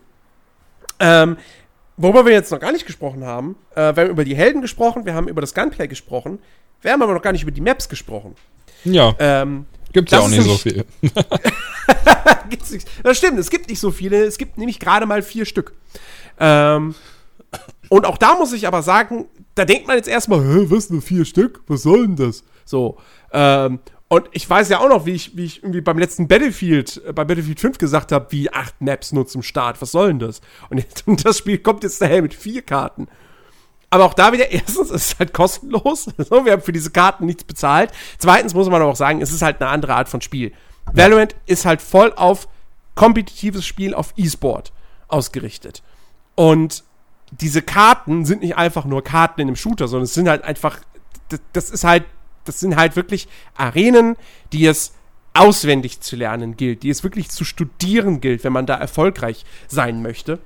Ähm, 0.99 1.37
worüber 1.97 2.25
wir 2.25 2.33
jetzt 2.33 2.51
noch 2.51 2.59
gar 2.59 2.71
nicht 2.71 2.85
gesprochen 2.85 3.23
haben, 3.25 3.55
äh, 3.75 3.95
wir 3.95 4.03
haben 4.03 4.09
über 4.09 4.23
die 4.25 4.35
Helden 4.35 4.61
gesprochen, 4.61 5.05
wir 5.05 5.13
haben 5.13 5.27
über 5.27 5.41
das 5.41 5.53
Gunplay 5.53 5.87
gesprochen, 5.87 6.39
wir 6.81 6.91
haben 6.91 7.01
aber 7.01 7.13
noch 7.13 7.21
gar 7.21 7.31
nicht 7.31 7.41
über 7.43 7.51
die 7.51 7.61
Maps 7.61 7.89
gesprochen. 7.89 8.35
Ja, 8.83 9.15
Ähm, 9.19 9.65
gibt's 9.91 10.11
ja 10.11 10.19
auch 10.19 10.29
nicht 10.29 10.43
so 10.43 10.55
viel. 10.57 10.85
Das 13.03 13.17
stimmt, 13.17 13.39
es 13.39 13.49
gibt 13.49 13.69
nicht 13.69 13.79
so 13.79 13.91
viele, 13.91 14.23
es 14.25 14.37
gibt 14.37 14.57
nämlich 14.57 14.79
gerade 14.79 15.05
mal 15.05 15.21
vier 15.21 15.45
Stück. 15.45 15.73
Ähm, 16.39 16.95
und 17.89 18.05
auch 18.05 18.17
da 18.17 18.35
muss 18.35 18.53
ich 18.53 18.67
aber 18.67 18.81
sagen, 18.81 19.25
da 19.55 19.65
denkt 19.65 19.87
man 19.87 19.97
jetzt 19.97 20.09
erstmal, 20.09 20.41
Hä, 20.41 20.65
was 20.69 20.89
nur 20.89 21.01
vier 21.01 21.25
Stück? 21.25 21.61
Was 21.67 21.83
soll 21.83 22.07
denn 22.07 22.15
das? 22.15 22.43
So. 22.65 22.97
Ähm, 23.31 23.79
und 24.09 24.29
ich 24.31 24.49
weiß 24.49 24.69
ja 24.69 24.79
auch 24.79 24.87
noch, 24.87 25.05
wie 25.05 25.13
ich, 25.13 25.35
wie 25.35 25.45
ich 25.45 25.63
irgendwie 25.63 25.81
beim 25.81 25.97
letzten 25.97 26.27
Battlefield, 26.27 27.01
äh, 27.05 27.13
bei 27.13 27.25
Battlefield 27.25 27.59
5 27.59 27.77
gesagt 27.77 28.11
habe, 28.11 28.31
wie 28.31 28.51
acht 28.51 28.79
Maps 28.81 29.11
nur 29.11 29.27
zum 29.27 29.43
Start. 29.43 29.81
Was 29.81 29.91
soll 29.91 30.07
denn 30.09 30.19
das? 30.19 30.41
Und, 30.69 30.77
jetzt, 30.77 31.07
und 31.07 31.25
das 31.25 31.39
Spiel 31.39 31.57
kommt 31.57 31.83
jetzt 31.83 32.01
daher 32.01 32.21
mit 32.21 32.33
vier 32.33 32.61
Karten. 32.61 33.07
Aber 33.89 34.05
auch 34.05 34.13
da 34.13 34.31
wieder, 34.31 34.49
erstens 34.51 34.91
ist 34.91 35.13
es 35.13 35.19
halt 35.19 35.33
kostenlos. 35.33 36.07
So, 36.17 36.45
wir 36.45 36.53
haben 36.53 36.61
für 36.61 36.71
diese 36.71 36.91
Karten 36.91 37.25
nichts 37.25 37.43
bezahlt. 37.43 37.91
Zweitens 38.17 38.53
muss 38.53 38.69
man 38.69 38.81
aber 38.81 38.91
auch 38.91 38.97
sagen, 38.97 39.21
es 39.21 39.31
ist 39.31 39.41
halt 39.41 39.61
eine 39.61 39.69
andere 39.69 39.95
Art 39.95 40.09
von 40.09 40.21
Spiel. 40.21 40.53
Valorant 40.93 41.35
ist 41.45 41.65
halt 41.65 41.81
voll 41.81 42.13
auf 42.15 42.47
kompetitives 42.95 43.65
Spiel 43.65 43.93
auf 43.93 44.13
E-Sport 44.15 44.71
ausgerichtet. 45.09 45.83
Und 46.35 46.83
diese 47.31 47.61
Karten 47.61 48.25
sind 48.25 48.41
nicht 48.41 48.57
einfach 48.57 48.85
nur 48.85 49.03
Karten 49.03 49.41
in 49.41 49.47
einem 49.47 49.55
Shooter, 49.55 49.87
sondern 49.87 50.05
es 50.05 50.13
sind 50.13 50.29
halt 50.29 50.43
einfach, 50.43 50.79
das, 51.29 51.41
das 51.53 51.69
ist 51.69 51.83
halt, 51.83 52.05
das 52.45 52.59
sind 52.59 52.75
halt 52.75 52.95
wirklich 52.95 53.27
Arenen, 53.55 54.15
die 54.53 54.65
es 54.65 54.93
auswendig 55.33 56.01
zu 56.01 56.15
lernen 56.15 56.57
gilt, 56.57 56.83
die 56.83 56.89
es 56.89 57.03
wirklich 57.03 57.29
zu 57.29 57.43
studieren 57.43 58.21
gilt, 58.21 58.43
wenn 58.43 58.53
man 58.53 58.65
da 58.65 58.75
erfolgreich 58.75 59.45
sein 59.67 60.01
möchte. 60.01 60.39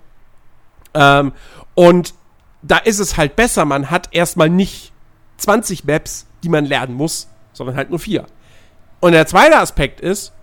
Ähm, 0.93 1.31
und 1.75 2.13
da 2.61 2.77
ist 2.77 2.99
es 2.99 3.17
halt 3.17 3.35
besser, 3.35 3.65
man 3.65 3.89
hat 3.89 4.09
erstmal 4.11 4.49
nicht 4.49 4.91
20 5.37 5.85
Maps, 5.85 6.27
die 6.43 6.49
man 6.49 6.65
lernen 6.65 6.93
muss, 6.93 7.29
sondern 7.53 7.75
halt 7.75 7.89
nur 7.89 7.99
vier. 7.99 8.25
Und 8.99 9.13
der 9.13 9.25
zweite 9.27 9.57
Aspekt 9.57 10.01
ist, 10.01 10.33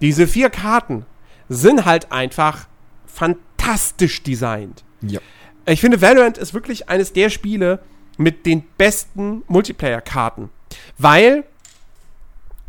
diese 0.00 0.26
vier 0.26 0.50
Karten 0.50 1.06
sind 1.48 1.84
halt 1.84 2.12
einfach 2.12 2.68
fantastisch 3.06 4.22
designt. 4.22 4.84
Ja. 5.00 5.20
Ich 5.66 5.80
finde, 5.80 6.00
Valorant 6.00 6.38
ist 6.38 6.54
wirklich 6.54 6.88
eines 6.88 7.12
der 7.12 7.28
Spiele 7.28 7.80
mit 8.16 8.46
den 8.46 8.62
besten 8.78 9.42
Multiplayer-Karten, 9.48 10.50
weil 10.96 11.44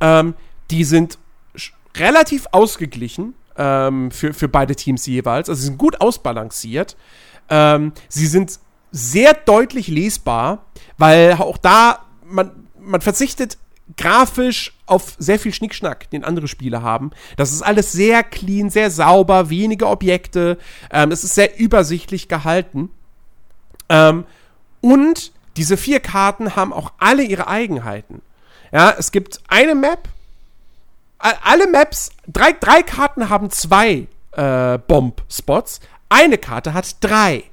ähm, 0.01 0.33
die 0.71 0.83
sind 0.83 1.17
relativ 1.95 2.47
ausgeglichen 2.51 3.33
ähm, 3.55 4.11
für, 4.11 4.33
für 4.33 4.47
beide 4.47 4.75
Teams 4.75 5.05
jeweils. 5.05 5.49
Also 5.49 5.61
sie 5.61 5.67
sind 5.67 5.77
gut 5.77 6.01
ausbalanciert. 6.01 6.95
Ähm, 7.49 7.93
sie 8.09 8.27
sind 8.27 8.59
sehr 8.91 9.33
deutlich 9.33 9.87
lesbar, 9.87 10.65
weil 10.97 11.33
auch 11.33 11.57
da 11.57 12.05
man, 12.25 12.67
man 12.79 13.01
verzichtet 13.01 13.57
grafisch 13.95 14.73
auf 14.85 15.15
sehr 15.17 15.39
viel 15.39 15.53
Schnickschnack, 15.53 16.09
den 16.09 16.23
andere 16.23 16.47
Spiele 16.47 16.81
haben. 16.81 17.11
Das 17.37 17.51
ist 17.51 17.61
alles 17.61 17.91
sehr 17.91 18.23
clean, 18.23 18.69
sehr 18.69 18.91
sauber, 18.91 19.49
wenige 19.49 19.87
Objekte. 19.87 20.57
Ähm, 20.91 21.11
es 21.11 21.23
ist 21.23 21.35
sehr 21.35 21.57
übersichtlich 21.57 22.27
gehalten. 22.27 22.89
Ähm, 23.89 24.25
und 24.81 25.31
diese 25.55 25.77
vier 25.77 25.99
Karten 25.99 26.55
haben 26.55 26.73
auch 26.73 26.93
alle 26.99 27.23
ihre 27.23 27.47
Eigenheiten. 27.47 28.21
Ja, 28.71 28.93
es 28.97 29.11
gibt 29.11 29.39
eine 29.47 29.75
Map. 29.75 30.09
Alle 31.19 31.67
Maps, 31.67 32.11
drei, 32.27 32.51
drei 32.51 32.83
Karten 32.83 33.29
haben 33.29 33.49
zwei 33.49 34.07
äh, 34.33 34.77
Bomb-Spots. 34.77 35.79
Eine 36.09 36.37
Karte 36.37 36.73
hat 36.73 36.97
drei. 37.01 37.43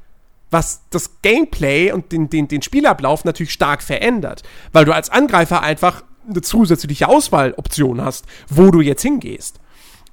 Was 0.51 0.82
das 0.91 1.22
Gameplay 1.22 1.91
und 1.91 2.12
den, 2.12 2.28
den, 2.28 2.47
den 2.47 2.61
Spielablauf 2.61 3.24
natürlich 3.24 3.53
stark 3.53 3.82
verändert. 3.82 4.43
Weil 4.72 4.85
du 4.85 4.93
als 4.93 5.09
Angreifer 5.09 5.62
einfach 5.62 6.03
eine 6.29 6.41
zusätzliche 6.43 7.09
Auswahloption 7.09 8.01
hast, 8.01 8.27
wo 8.49 8.70
du 8.70 8.81
jetzt 8.81 9.03
hingehst. 9.03 9.61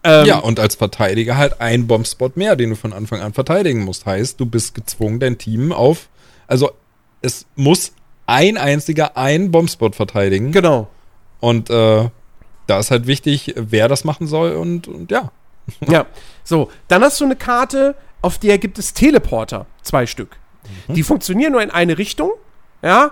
Ähm, 0.04 0.26
Ja, 0.26 0.40
und 0.40 0.60
als 0.60 0.76
Verteidiger 0.76 1.38
halt 1.38 1.62
ein 1.62 1.88
Bombspot 1.88 2.38
mehr, 2.38 2.56
den 2.56 2.72
du 2.72 2.76
von 2.76 2.94
Anfang 2.94 3.22
an 3.22 3.34
verteidigen 3.34 3.84
musst. 3.84 4.06
Heißt, 4.06 4.40
du 4.40 4.46
bist 4.46 4.74
gezwungen, 4.74 5.20
dein 5.20 5.38
Team 5.38 5.72
auf. 5.72 6.10
Also, 6.48 6.72
es 7.22 7.46
muss 7.56 7.94
ein 8.26 8.58
einziger 8.58 9.18
einen 9.18 9.52
Bombspot 9.52 9.96
verteidigen. 9.96 10.52
Genau. 10.52 10.88
Und 11.40 11.70
äh, 11.70 12.10
da 12.68 12.80
ist 12.80 12.92
halt 12.92 13.08
wichtig, 13.08 13.54
wer 13.58 13.88
das 13.88 14.04
machen 14.04 14.28
soll 14.28 14.54
und, 14.54 14.88
und 14.88 15.12
ja. 15.12 15.32
Ja, 15.88 16.08
so, 16.44 16.72
dann 16.88 17.04
hast 17.04 17.20
du 17.22 17.26
eine 17.26 17.36
Karte, 17.36 17.96
auf 18.22 18.40
der 18.40 18.58
gibt 18.58 18.80
es 18.80 18.94
Teleporter, 18.94 19.68
zwei 19.84 20.06
Stück. 20.06 20.38
Die 20.88 21.04
funktionieren 21.04 21.52
nur 21.52 21.62
in 21.62 21.72
eine 21.72 21.98
Richtung, 21.98 22.32
ja, 22.82 23.12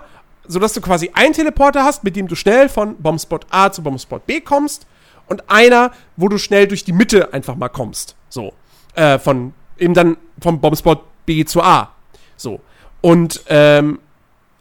sodass 0.50 0.72
du 0.72 0.80
quasi 0.80 1.10
einen 1.14 1.32
Teleporter 1.32 1.84
hast, 1.84 2.04
mit 2.04 2.16
dem 2.16 2.28
du 2.28 2.34
schnell 2.34 2.68
von 2.68 2.96
Bombspot 2.96 3.46
A 3.50 3.70
zu 3.70 3.82
Bombspot 3.82 4.26
B 4.26 4.40
kommst 4.40 4.86
und 5.28 5.48
einer, 5.50 5.92
wo 6.16 6.28
du 6.28 6.38
schnell 6.38 6.66
durch 6.66 6.84
die 6.84 6.92
Mitte 6.92 7.32
einfach 7.32 7.56
mal 7.56 7.68
kommst. 7.68 8.16
So, 8.28 8.52
äh, 8.94 9.18
von 9.18 9.54
eben 9.78 9.94
dann 9.94 10.16
vom 10.40 10.60
Bombspot 10.60 11.02
B 11.26 11.44
zu 11.44 11.62
A. 11.62 11.90
So. 12.36 12.60
Und 13.00 13.42
ähm, 13.48 14.00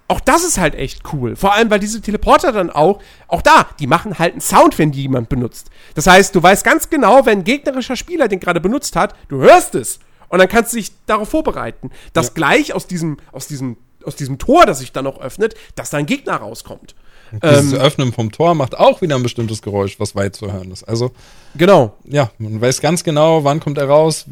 auch 0.07 0.19
das 0.19 0.43
ist 0.43 0.57
halt 0.57 0.75
echt 0.75 1.01
cool. 1.13 1.35
Vor 1.35 1.53
allem, 1.53 1.69
weil 1.69 1.79
diese 1.79 2.01
Teleporter 2.01 2.51
dann 2.51 2.69
auch, 2.69 2.99
auch 3.27 3.41
da, 3.41 3.67
die 3.79 3.85
machen 3.85 4.17
halt 4.17 4.33
einen 4.33 4.41
Sound, 4.41 4.79
wenn 4.79 4.91
die 4.91 5.03
jemand 5.03 5.29
benutzt. 5.29 5.69
Das 5.93 6.07
heißt, 6.07 6.33
du 6.33 6.41
weißt 6.41 6.63
ganz 6.63 6.89
genau, 6.89 7.25
wenn 7.25 7.39
ein 7.39 7.43
gegnerischer 7.43 7.95
Spieler 7.95 8.27
den 8.27 8.39
gerade 8.39 8.59
benutzt 8.59 8.95
hat, 8.95 9.13
du 9.27 9.37
hörst 9.37 9.75
es. 9.75 9.99
Und 10.29 10.39
dann 10.39 10.47
kannst 10.47 10.73
du 10.73 10.77
dich 10.77 10.91
darauf 11.05 11.29
vorbereiten, 11.29 11.91
dass 12.13 12.27
Ja. 12.27 12.33
gleich 12.35 12.73
aus 12.73 12.87
diesem, 12.87 13.17
aus 13.31 13.47
diesem, 13.47 13.77
aus 14.05 14.15
diesem 14.15 14.37
Tor, 14.37 14.65
das 14.65 14.79
sich 14.79 14.91
dann 14.91 15.05
noch 15.05 15.19
öffnet, 15.19 15.55
dass 15.75 15.89
da 15.89 15.97
ein 15.97 16.05
Gegner 16.05 16.35
rauskommt. 16.37 16.95
Dieses 17.43 17.73
Ähm, 17.73 17.79
Öffnen 17.79 18.11
vom 18.13 18.31
Tor 18.31 18.55
macht 18.55 18.75
auch 18.77 19.01
wieder 19.01 19.15
ein 19.15 19.21
bestimmtes 19.23 19.61
Geräusch, 19.61 19.99
was 19.99 20.15
weit 20.15 20.35
zu 20.35 20.51
hören 20.51 20.71
ist. 20.71 20.83
Also, 20.83 21.11
genau. 21.55 21.93
ja, 22.05 22.31
man 22.39 22.59
weiß 22.59 22.81
ganz 22.81 23.03
genau, 23.03 23.43
wann 23.43 23.59
kommt 23.59 23.77
er 23.77 23.87
raus 23.87 24.25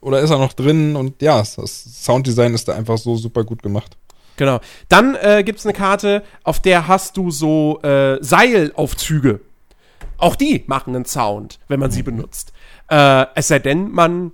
oder 0.00 0.20
ist 0.20 0.30
er 0.30 0.38
noch 0.38 0.52
drin 0.52 0.94
und 0.94 1.20
ja, 1.20 1.38
das 1.38 1.56
Sounddesign 2.04 2.54
ist 2.54 2.68
da 2.68 2.74
einfach 2.74 2.96
so 2.98 3.16
super 3.16 3.42
gut 3.42 3.62
gemacht. 3.62 3.96
Genau. 4.36 4.60
Dann 4.88 5.16
äh, 5.16 5.42
gibt 5.44 5.58
es 5.60 5.66
eine 5.66 5.72
Karte, 5.72 6.22
auf 6.44 6.60
der 6.60 6.86
hast 6.86 7.16
du 7.16 7.30
so 7.30 7.80
äh, 7.82 8.18
Seilaufzüge. 8.22 9.40
Auch 10.18 10.36
die 10.36 10.62
machen 10.66 10.94
einen 10.94 11.04
Sound, 11.06 11.58
wenn 11.68 11.80
man 11.80 11.90
sie 11.90 12.02
benutzt. 12.04 12.52
Äh, 12.88 13.26
es 13.34 13.48
sei 13.48 13.58
denn, 13.58 13.90
man 13.90 14.30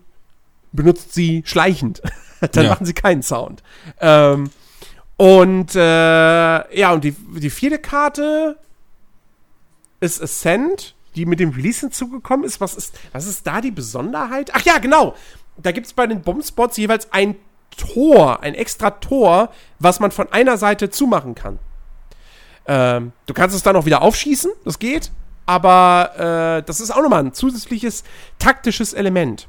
benutzt 0.73 1.15
sie 1.15 1.43
schleichend. 1.47 2.03
Dann 2.53 2.65
Ja. 2.65 2.71
machen 2.71 2.87
sie 2.87 2.93
keinen 2.95 3.23
Sound. 3.23 3.63
Ähm, 4.01 4.51
und 5.21 5.75
äh, 5.75 6.79
ja, 6.79 6.93
und 6.93 7.05
die, 7.05 7.13
die 7.13 7.51
vierte 7.51 7.79
Karte 7.79 8.57
ist 10.01 10.23
Ascent. 10.23 10.95
die 11.15 11.27
mit 11.27 11.41
dem 11.41 11.51
Release 11.51 11.81
hinzugekommen 11.81 12.47
ist. 12.47 12.59
Was 12.63 12.75
ist, 12.75 12.99
was 13.13 13.27
ist 13.27 13.47
da 13.47 13.61
die 13.61 13.71
Besonderheit? 13.71 14.51
Ach 14.55 14.63
ja, 14.63 14.79
genau. 14.79 15.15
Da 15.59 15.73
gibt 15.73 15.87
es 15.87 15.93
bei 15.93 16.07
den 16.07 16.23
Bombspots 16.23 16.79
jeweils 16.79 17.13
ein 17.13 17.37
Tor, 17.77 18.43
ein 18.43 18.55
extra 18.55 18.93
Tor, 18.93 19.53
was 19.79 20.01
man 20.01 20.11
von 20.11 20.33
einer 20.33 20.57
Seite 20.57 20.89
zumachen 20.89 21.35
kann. 21.35 21.59
Ähm, 22.65 23.13
du 23.27 23.35
kannst 23.35 23.55
es 23.55 23.63
dann 23.63 23.77
auch 23.77 23.85
wieder 23.85 24.01
aufschießen, 24.01 24.51
das 24.65 24.79
geht. 24.79 25.11
Aber 25.45 26.61
äh, 26.61 26.63
das 26.63 26.81
ist 26.81 26.93
auch 26.93 27.03
nochmal 27.03 27.25
ein 27.25 27.35
zusätzliches 27.35 28.05
taktisches 28.39 28.95
Element. 28.95 29.49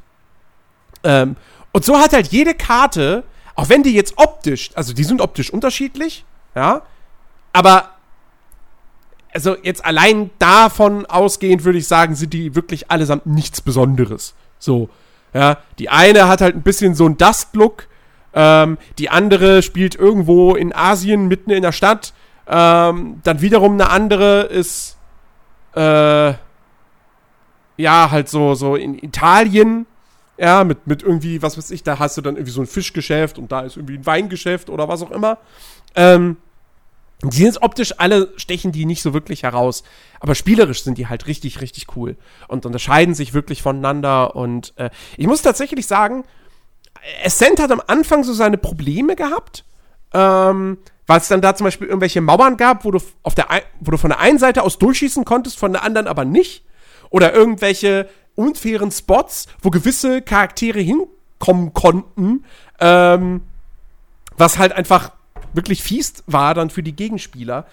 Ähm, 1.06 1.38
und 1.72 1.86
so 1.86 1.98
hat 1.98 2.12
halt 2.12 2.28
jede 2.28 2.56
Karte, 2.56 3.24
auch 3.56 3.70
wenn 3.70 3.84
die 3.84 3.94
jetzt 3.94 4.18
optisch, 4.18 4.72
also 4.76 4.94
die 4.94 5.04
sind 5.04 5.22
optisch 5.22 5.52
unterschiedlich, 5.52 6.26
ja, 6.56 6.82
aber 7.54 7.90
also 9.34 9.56
jetzt 9.64 9.86
allein 9.86 10.30
davon 10.40 11.06
ausgehend 11.06 11.64
würde 11.64 11.80
ich 11.80 11.88
sagen, 11.88 12.16
sind 12.16 12.34
die 12.34 12.56
wirklich 12.56 12.92
allesamt 12.92 13.26
nichts 13.26 13.62
Besonderes. 13.62 14.34
So, 14.60 14.90
ja, 15.34 15.58
die 15.80 15.90
eine 15.90 16.28
hat 16.28 16.42
halt 16.42 16.56
ein 16.56 16.64
bisschen 16.64 16.96
so 16.96 17.06
einen 17.06 17.18
Dust-Look, 17.18 17.88
ähm, 18.34 18.78
die 18.98 19.10
andere 19.10 19.62
spielt 19.62 19.96
irgendwo 19.96 20.56
in 20.56 20.74
Asien 20.74 21.28
mitten 21.28 21.52
in 21.52 21.62
der 21.62 21.72
Stadt, 21.72 22.14
ähm, 22.48 23.22
dann 23.24 23.42
wiederum 23.42 23.74
eine 23.74 23.90
andere 23.90 24.44
ist, 24.44 24.98
äh, 25.76 26.34
ja, 27.78 28.12
halt 28.12 28.30
so, 28.30 28.54
so 28.54 28.76
in 28.76 29.02
Italien, 29.02 29.86
ja, 30.42 30.64
mit, 30.64 30.88
mit 30.88 31.04
irgendwie, 31.04 31.44
was 31.44 31.56
weiß 31.56 31.70
ich, 31.70 31.84
da 31.84 32.00
hast 32.00 32.18
du 32.18 32.22
dann 32.22 32.36
irgendwie 32.36 32.52
so 32.52 32.62
ein 32.62 32.68
Fischgeschäft 32.68 33.38
und 33.38 33.52
da 33.52 33.62
ist 33.62 33.78
irgendwie 33.78 34.00
ein 34.00 34.06
Weingeschäft 34.08 34.72
oder 34.72 34.88
was 34.88 35.04
auch 35.04 35.12
immer. 35.12 35.38
Ähm, 35.94 36.38
die 37.24 37.44
sind 37.44 37.62
optisch 37.62 37.94
alle, 38.00 38.34
stechen 38.38 38.72
die 38.72 38.86
nicht 38.86 39.04
so 39.04 39.14
wirklich 39.14 39.44
heraus. 39.44 39.84
Aber 40.20 40.34
spielerisch 40.34 40.84
sind 40.84 40.98
die 40.98 41.06
halt 41.06 41.28
richtig, 41.28 41.62
richtig 41.62 41.96
cool. 41.96 42.18
Und 42.48 42.66
unterscheiden 42.66 43.14
sich 43.14 43.36
wirklich 43.36 43.62
voneinander. 43.62 44.36
Und 44.36 44.74
äh, 44.78 44.90
ich 45.16 45.28
muss 45.28 45.44
tatsächlich 45.44 45.86
sagen, 45.86 46.24
Ascent 47.24 47.60
hat 47.60 47.72
am 47.72 47.82
Anfang 47.86 48.24
so 48.24 48.34
seine 48.34 48.58
Probleme 48.58 49.16
gehabt. 49.16 49.64
Ähm, 50.12 50.80
weil 51.06 51.20
es 51.20 51.28
dann 51.28 51.42
da 51.42 51.54
zum 51.54 51.66
Beispiel 51.66 51.86
irgendwelche 51.86 52.22
Mauern 52.22 52.58
gab, 52.58 52.84
wo 52.84 52.90
du, 52.90 53.00
auf 53.22 53.36
der, 53.36 53.46
wo 53.80 53.92
du 53.92 53.98
von 53.98 54.10
der 54.10 54.20
einen 54.20 54.40
Seite 54.40 54.64
aus 54.64 54.80
durchschießen 54.80 55.24
konntest, 55.24 55.60
von 55.60 55.72
der 55.72 55.84
anderen 55.84 56.08
aber 56.08 56.26
nicht. 56.26 56.66
Oder 57.12 57.32
irgendwelche 57.32 58.10
unfairen 58.42 58.92
Spots, 58.92 59.48
wo 59.62 59.70
gewisse 59.70 60.22
Charaktere 60.22 60.80
hinkommen 60.80 61.74
konnten. 61.74 62.44
Ähm, 62.80 63.42
was 64.38 64.58
halt 64.58 64.74
einfach 64.74 65.12
wirklich 65.54 65.84
fies 65.84 66.24
war 66.28 66.54
dann 66.54 66.70
für 66.70 66.84
die 66.84 66.96
Gegenspieler. 66.96 67.66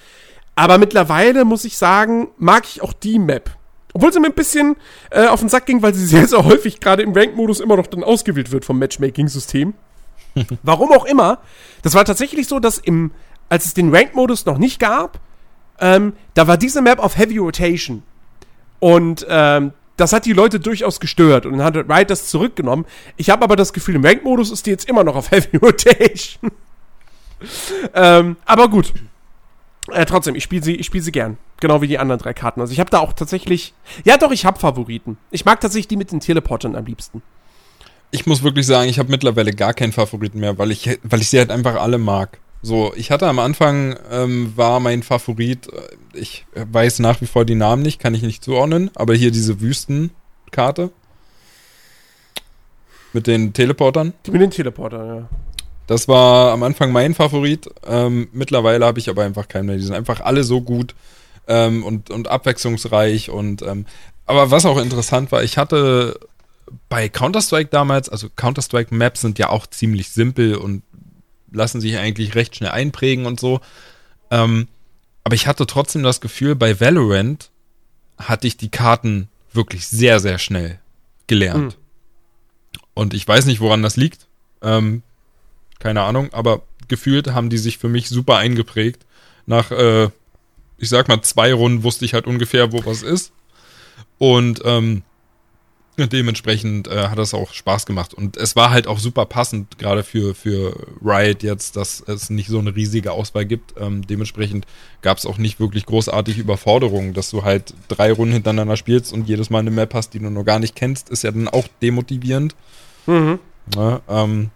Aber 0.55 0.79
mittlerweile 0.79 1.45
muss 1.45 1.65
ich 1.65 1.79
sagen, 1.79 2.29
mag 2.37 2.65
ich 2.67 2.83
auch 2.83 2.93
die 2.93 3.19
Map. 3.19 3.51
Obwohl 3.95 4.13
sie 4.13 4.21
mir 4.21 4.27
ein 4.27 4.35
bisschen 4.35 4.77
äh, 5.11 5.27
auf 5.27 5.41
den 5.41 5.49
Sack 5.49 5.67
ging, 5.67 5.83
weil 5.83 5.95
sie 5.95 6.05
sehr, 6.07 6.27
sehr 6.27 6.45
häufig 6.45 6.81
gerade 6.81 7.03
im 7.03 7.13
Rank-Modus 7.13 7.61
immer 7.61 7.77
noch 7.77 7.87
dann 7.87 8.05
ausgewählt 8.05 8.51
wird 8.51 8.65
vom 8.65 8.79
Matchmaking-System. 8.79 9.75
Warum 10.63 10.93
auch 10.93 11.05
immer. 11.05 11.39
Das 11.83 11.95
war 11.95 12.05
tatsächlich 12.05 12.49
so, 12.49 12.61
dass 12.61 12.79
im, 12.79 13.13
als 13.49 13.67
es 13.67 13.75
den 13.75 13.95
Rank-Modus 13.95 14.47
noch 14.47 14.59
nicht 14.59 14.79
gab, 14.79 15.21
ähm, 15.81 16.13
da 16.35 16.47
war 16.47 16.57
diese 16.57 16.83
Map 16.83 16.99
auf 16.99 17.17
Heavy 17.17 17.39
Rotation. 17.39 18.03
Und 18.81 19.27
ähm, 19.29 19.73
das 19.99 20.15
hat 20.15 20.25
die 20.25 20.33
Leute 20.33 20.59
durchaus 20.59 20.99
gestört 20.99 21.45
und 21.45 21.59
dann 21.59 21.63
hat 21.63 21.77
Riot 21.77 22.09
das 22.09 22.31
zurückgenommen. 22.31 22.87
Ich 23.19 23.29
habe 23.29 23.45
aber 23.45 23.57
das 23.57 23.75
Gefühl, 23.75 23.97
im 23.97 24.05
Rank-Modus 24.05 24.51
ist 24.51 24.65
die 24.65 24.71
jetzt 24.71 24.89
immer 24.89 25.05
noch 25.05 25.15
auf 25.15 25.31
Heavy 25.31 25.59
Rotation 25.59 26.51
ähm, 27.95 28.37
aber 28.45 28.69
gut. 28.69 28.93
Äh, 29.91 30.05
trotzdem, 30.05 30.35
ich 30.35 30.45
spiele 30.45 30.63
sie, 30.63 30.75
ich 30.75 30.87
spiele 30.87 31.03
sie 31.03 31.13
gern. 31.13 31.39
Genau 31.61 31.81
wie 31.81 31.89
die 31.89 31.99
anderen 31.99 32.21
drei 32.21 32.35
Karten. 32.35 32.61
Also 32.61 32.73
ich 32.73 32.81
habe 32.81 32.91
da 32.91 32.99
auch 32.99 33.13
tatsächlich. 33.13 33.75
Ja, 34.05 34.17
doch, 34.17 34.33
ich 34.33 34.45
habe 34.45 34.59
Favoriten. 34.59 35.17
Ich 35.31 35.45
mag 35.45 35.61
tatsächlich 35.61 35.89
die 35.89 35.97
mit 35.97 36.13
den 36.13 36.21
Teleportern 36.21 36.77
am 36.77 36.85
liebsten. 36.85 37.23
Ich 38.11 38.27
muss 38.27 38.43
wirklich 38.43 38.67
sagen, 38.67 38.89
ich 38.89 38.99
habe 38.99 39.11
mittlerweile 39.11 39.53
gar 39.53 39.75
keinen 39.75 39.93
Favoriten 39.93 40.41
mehr, 40.41 40.59
weil 40.59 40.71
ich, 40.71 40.99
weil 41.03 41.21
ich 41.21 41.29
sie 41.31 41.39
halt 41.39 41.51
einfach 41.51 41.77
alle 41.77 41.99
mag. 41.99 42.39
So, 42.61 42.93
ich 42.97 43.11
hatte 43.11 43.29
am 43.29 43.39
Anfang, 43.39 43.97
ähm, 44.11 44.53
war 44.57 44.81
mein 44.81 45.03
Favorit, 45.03 45.69
äh, 45.73 46.19
ich 46.19 46.45
weiß 46.55 46.99
nach 46.99 47.21
wie 47.21 47.27
vor 47.27 47.45
die 47.45 47.55
Namen 47.55 47.83
nicht, 47.83 48.01
kann 48.01 48.15
ich 48.15 48.23
nicht 48.23 48.43
zuordnen, 48.43 48.91
aber 48.95 49.15
hier 49.15 49.31
diese 49.31 49.61
Wüstenkarte. 49.61 50.91
Mit 53.13 53.27
den 53.27 53.53
Teleportern. 53.53 54.13
Mit 54.31 54.41
den 54.41 54.51
Teleportern, 54.51 55.07
ja. 55.09 55.29
Das 55.87 56.07
war 56.07 56.53
am 56.53 56.63
Anfang 56.63 56.93
mein 56.93 57.15
Favorit. 57.15 57.71
Ähm, 57.87 58.29
mittlerweile 58.33 58.85
habe 58.85 58.99
ich 58.99 59.09
aber 59.09 59.25
einfach 59.25 59.49
keinen 59.49 59.67
mehr. 59.67 59.77
Die 59.77 59.83
sind 59.83 59.95
einfach 59.95 60.21
alle 60.21 60.45
so 60.45 60.61
gut 60.61 60.95
ähm, 61.47 61.83
und, 61.83 62.11
und 62.11 62.29
abwechslungsreich. 62.29 63.31
Und 63.31 63.63
ähm, 63.63 63.87
aber 64.27 64.51
was 64.51 64.67
auch 64.67 64.77
interessant 64.77 65.33
war, 65.33 65.43
ich 65.43 65.57
hatte 65.57 66.21
bei 66.91 67.09
Counter-Strike 67.09 67.71
damals, 67.71 68.11
also 68.11 68.29
Counter-Strike-Maps 68.37 69.23
sind 69.23 69.39
ja 69.39 69.49
auch 69.49 69.67
ziemlich 69.67 70.11
simpel 70.11 70.57
und 70.57 70.83
lassen 71.51 71.81
sich 71.81 71.97
eigentlich 71.99 72.35
recht 72.35 72.57
schnell 72.57 72.71
einprägen 72.71 73.27
und 73.27 73.41
so. 73.41 73.61
Ähm, 74.31 74.69
aber 75.25 75.35
ich 75.35 75.47
hatte 75.47 75.67
trotzdem 75.67 76.03
das 76.03 76.21
Gefühl, 76.21 76.55
bei 76.55 76.81
Valorant 76.81 77.51
hatte 78.19 78.47
ich 78.47 78.57
die 78.57 78.71
Karten 78.71 79.29
wirklich 79.53 79.87
sehr, 79.87 80.21
sehr 80.21 80.39
schnell 80.39 80.79
gelernt. 81.27 81.77
Mhm. 81.77 82.81
Und 82.95 83.15
ich 83.15 83.27
weiß 83.27 83.47
nicht, 83.47 83.61
woran 83.61 83.83
das 83.83 83.97
liegt. 83.97 84.27
Ähm, 84.63 85.03
keine 85.79 86.03
Ahnung, 86.03 86.33
aber 86.33 86.63
gefühlt 86.89 87.29
haben 87.29 87.51
die 87.51 87.59
sich 87.59 87.79
für 87.79 87.89
mich 87.89 88.09
super 88.09 88.37
eingeprägt. 88.37 89.07
Nach, 89.47 89.71
äh, 89.71 90.09
ich 90.79 90.89
sag 90.89 91.09
mal, 91.09 91.23
zwei 91.23 91.53
Runden 91.53 91.83
wusste 91.83 92.05
ich 92.05 92.15
halt 92.15 92.27
ungefähr, 92.27 92.73
wo 92.73 92.85
was 92.85 93.03
ist. 93.03 93.33
Und 94.19 94.63
ähm, 94.65 95.03
dementsprechend 96.07 96.89
äh, 96.89 97.09
hat 97.09 97.19
das 97.19 97.35
auch 97.35 97.53
Spaß 97.53 97.87
gemacht. 97.87 98.15
Und 98.15 98.37
es 98.37 98.57
war 98.57 98.71
halt 98.71 98.87
auch 98.87 98.99
super 98.99 99.27
passend, 99.27 99.79
gerade 99.79 100.05
für, 100.05 100.35
für 100.35 100.87
Riot 101.05 101.43
jetzt, 101.43 101.77
dass 101.77 102.03
es 102.07 102.31
nicht 102.31 102.49
so 102.49 102.59
eine 102.59 102.75
riesige 102.77 103.13
Auswahl 103.13 103.45
gibt. 103.45 103.75
Ähm, 103.79 104.07
dementsprechend 104.07 104.67
gab 105.03 105.19
es 105.19 105.27
auch 105.27 105.39
nicht 105.39 105.61
wirklich 105.61 105.87
großartige 105.87 106.41
Überforderungen, 106.41 107.15
dass 107.15 107.31
du 107.31 107.45
halt 107.45 107.75
drei 107.89 108.13
Runden 108.13 108.35
hintereinander 108.35 108.77
spielst 108.77 109.13
und 109.13 109.29
jedes 109.29 109.51
Mal 109.51 109.61
eine 109.61 109.71
Map 109.71 109.95
hast, 109.95 110.15
die 110.15 110.21
du 110.21 110.31
noch 110.31 110.45
gar 110.45 110.59
nicht 110.59 110.77
kennst, 110.77 111.11
ist 111.11 111.25
ja 111.25 111.33
dann 111.33 111.49
auch 111.49 111.67
demotivierend. 111.83 112.55
Mhm. 113.07 113.39
Ja, 113.75 114.01
ähm, 114.09 114.51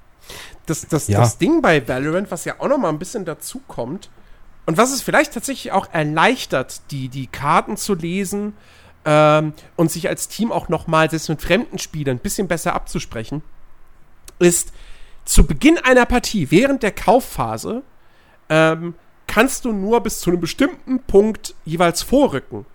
das, 0.67 0.87
das, 0.87 1.09
ja. 1.09 1.19
das 1.19 1.39
Ding 1.39 1.61
bei 1.61 1.87
Valorant, 1.87 2.31
was 2.31 2.45
ja 2.45 2.55
auch 2.59 2.69
noch 2.69 2.79
mal 2.79 2.89
ein 2.89 2.99
bisschen 2.99 3.25
dazu 3.25 3.61
kommt 3.67 4.09
und 4.67 4.77
was 4.77 4.93
es 4.93 5.03
vielleicht 5.03 5.35
tatsächlich 5.35 5.73
auch 5.73 5.89
erleichtert, 5.93 6.83
die, 6.91 7.09
die 7.09 7.27
Karten 7.27 7.77
zu 7.77 7.95
lesen 7.95 8.55
ähm, 9.05 9.53
und 9.77 9.91
sich 9.91 10.09
als 10.09 10.29
Team 10.29 10.53
auch 10.53 10.69
noch 10.69 10.87
mal, 10.87 11.11
selbst 11.11 11.29
mit 11.29 11.43
fremden 11.43 11.79
Spielern, 11.79 12.17
ein 12.17 12.21
bisschen 12.21 12.49
besser 12.49 12.75
abzusprechen, 12.75 13.43
ist 14.39 14.73
zu 15.25 15.47
Beginn 15.47 15.79
einer 15.79 16.07
Partie, 16.07 16.51
während 16.51 16.83
der 16.83 16.93
Kaufphase, 16.93 17.83
ähm, 18.49 18.95
kannst 19.27 19.65
du 19.65 19.73
nur 19.73 20.01
bis 20.01 20.21
zu 20.21 20.31
einem 20.31 20.41
bestimmten 20.41 21.01
Punkt 21.01 21.55
jeweils 21.65 22.03
vorrücken. 22.03 22.67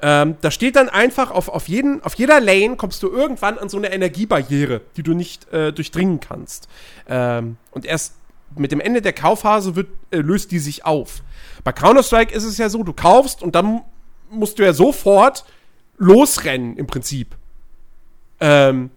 Ähm, 0.00 0.36
da 0.40 0.50
steht 0.50 0.76
dann 0.76 0.88
einfach 0.88 1.30
auf, 1.30 1.48
auf, 1.48 1.68
jeden, 1.68 2.02
auf 2.02 2.14
jeder 2.14 2.40
Lane 2.40 2.76
kommst 2.76 3.02
du 3.02 3.08
irgendwann 3.08 3.56
an 3.58 3.68
so 3.68 3.78
eine 3.78 3.92
Energiebarriere, 3.92 4.80
die 4.96 5.02
du 5.02 5.14
nicht 5.14 5.52
äh, 5.52 5.72
durchdringen 5.72 6.18
kannst. 6.18 6.68
Ähm, 7.08 7.56
und 7.70 7.84
erst 7.84 8.14
mit 8.56 8.72
dem 8.72 8.80
Ende 8.80 9.00
der 9.00 9.12
Kaufphase 9.12 9.76
wird, 9.76 9.88
äh, 10.10 10.18
löst 10.18 10.50
die 10.50 10.58
sich 10.58 10.84
auf. 10.84 11.22
Bei 11.64 11.72
Counter-Strike 11.72 12.34
ist 12.34 12.44
es 12.44 12.58
ja 12.58 12.68
so, 12.68 12.82
du 12.82 12.92
kaufst 12.92 13.42
und 13.42 13.54
dann 13.54 13.82
musst 14.32 14.58
du 14.58 14.64
ja 14.64 14.72
sofort 14.72 15.44
losrennen 15.98 16.76
im 16.76 16.86
Prinzip. 16.86 17.36
Ähm, 18.40 18.90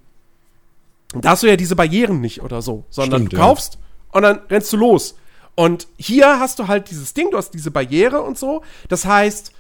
da 1.14 1.32
hast 1.32 1.44
du 1.44 1.48
ja 1.48 1.56
diese 1.56 1.76
Barrieren 1.76 2.20
nicht 2.20 2.42
oder 2.42 2.62
so, 2.62 2.86
sondern 2.90 3.22
Stimmt, 3.22 3.34
du 3.34 3.38
kaufst 3.38 3.76
ja. 3.76 3.80
und 4.14 4.24
dann 4.24 4.40
rennst 4.50 4.74
du 4.74 4.78
los. 4.78 5.16
Und 5.54 5.88
hier 5.98 6.40
hast 6.40 6.60
du 6.60 6.68
halt 6.68 6.90
dieses 6.90 7.14
Ding, 7.14 7.32
du 7.32 7.38
hast 7.38 7.52
diese 7.52 7.72
Barriere 7.72 8.22
und 8.22 8.38
so. 8.38 8.64
Das 8.90 9.06
heißt, 9.06 9.54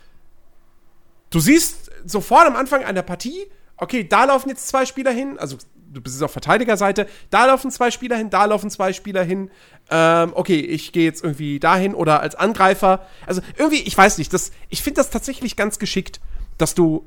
Du 1.35 1.41
siehst 1.41 1.91
sofort 2.05 2.47
am 2.47 2.55
Anfang 2.55 2.85
einer 2.85 3.01
Partie, 3.01 3.47
okay, 3.75 4.07
da 4.07 4.23
laufen 4.23 4.47
jetzt 4.47 4.69
zwei 4.69 4.85
Spieler 4.85 5.11
hin, 5.11 5.37
also 5.37 5.57
du 5.95 6.01
bist 6.01 6.15
jetzt 6.15 6.23
auf 6.23 6.31
Verteidigerseite, 6.31 7.07
da 7.29 7.45
laufen 7.45 7.71
zwei 7.71 7.89
Spieler 7.89 8.17
hin, 8.17 8.29
da 8.29 8.45
laufen 8.45 8.69
zwei 8.69 8.93
Spieler 8.93 9.23
hin. 9.23 9.49
Ähm, 9.89 10.33
okay, 10.35 10.59
ich 10.59 10.91
gehe 10.91 11.05
jetzt 11.05 11.23
irgendwie 11.23 11.59
dahin 11.59 11.95
oder 11.95 12.19
als 12.19 12.35
Angreifer. 12.35 13.05
Also 13.25 13.41
irgendwie, 13.57 13.81
ich 13.81 13.97
weiß 13.97 14.17
nicht, 14.17 14.33
das, 14.33 14.51
ich 14.69 14.83
finde 14.83 14.97
das 14.97 15.09
tatsächlich 15.09 15.55
ganz 15.55 15.79
geschickt, 15.79 16.19
dass 16.57 16.75
du 16.75 17.05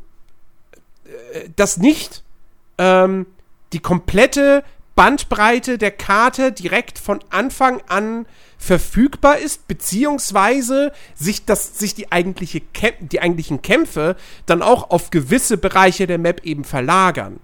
äh, 1.05 1.51
das 1.55 1.77
nicht 1.77 2.24
ähm, 2.78 3.27
die 3.73 3.81
komplette 3.81 4.65
Bandbreite 4.94 5.78
der 5.78 5.93
Karte 5.93 6.51
direkt 6.51 6.98
von 6.98 7.20
Anfang 7.31 7.82
an 7.89 8.27
verfügbar 8.56 9.39
ist, 9.39 9.69
beziehungsweise 9.69 10.93
sich, 11.15 11.44
das, 11.44 11.78
sich 11.78 11.94
die, 11.94 12.10
eigentliche 12.10 12.62
die 13.01 13.20
eigentlichen 13.20 13.62
Kämpfe 13.62 14.16
dann 14.47 14.62
auch 14.62 14.90
auf 14.90 15.10
gewisse 15.10 15.59
Bereiche 15.59 16.09
der 16.09 16.19
Map 16.19 16.44
eben 16.44 16.65
verlagern. 16.65 17.39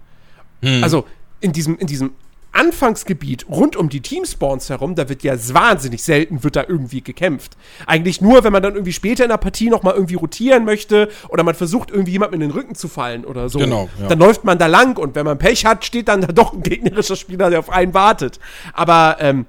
Hm. 0.62 0.82
Also 0.82 1.06
in 1.44 1.52
diesem, 1.52 1.76
in 1.76 1.86
diesem 1.86 2.12
Anfangsgebiet 2.52 3.46
rund 3.50 3.76
um 3.76 3.88
die 3.90 4.00
Teamspawns 4.00 4.70
herum, 4.70 4.94
da 4.94 5.08
wird 5.08 5.22
ja 5.24 5.34
wahnsinnig 5.52 6.02
selten 6.02 6.42
wird 6.42 6.56
da 6.56 6.64
irgendwie 6.66 7.02
gekämpft. 7.02 7.56
Eigentlich 7.86 8.20
nur, 8.20 8.44
wenn 8.44 8.52
man 8.52 8.62
dann 8.62 8.74
irgendwie 8.74 8.92
später 8.92 9.24
in 9.24 9.30
der 9.30 9.36
Partie 9.36 9.68
noch 9.68 9.82
mal 9.82 9.92
irgendwie 9.92 10.14
rotieren 10.14 10.64
möchte 10.64 11.10
oder 11.28 11.42
man 11.42 11.54
versucht 11.54 11.90
irgendwie 11.90 12.12
jemandem 12.12 12.40
in 12.40 12.48
den 12.48 12.56
Rücken 12.56 12.74
zu 12.76 12.88
fallen 12.88 13.24
oder 13.24 13.48
so. 13.48 13.58
Genau, 13.58 13.90
ja. 14.00 14.08
Dann 14.08 14.18
läuft 14.18 14.44
man 14.44 14.56
da 14.58 14.66
lang 14.68 14.96
und 14.96 15.16
wenn 15.16 15.26
man 15.26 15.36
Pech 15.36 15.66
hat, 15.66 15.84
steht 15.84 16.08
dann 16.08 16.22
da 16.22 16.28
doch 16.28 16.54
ein 16.54 16.62
gegnerischer 16.62 17.16
Spieler, 17.16 17.50
der 17.50 17.58
auf 17.58 17.70
einen 17.70 17.92
wartet. 17.92 18.38
Aber 18.72 19.16
ähm, 19.18 19.44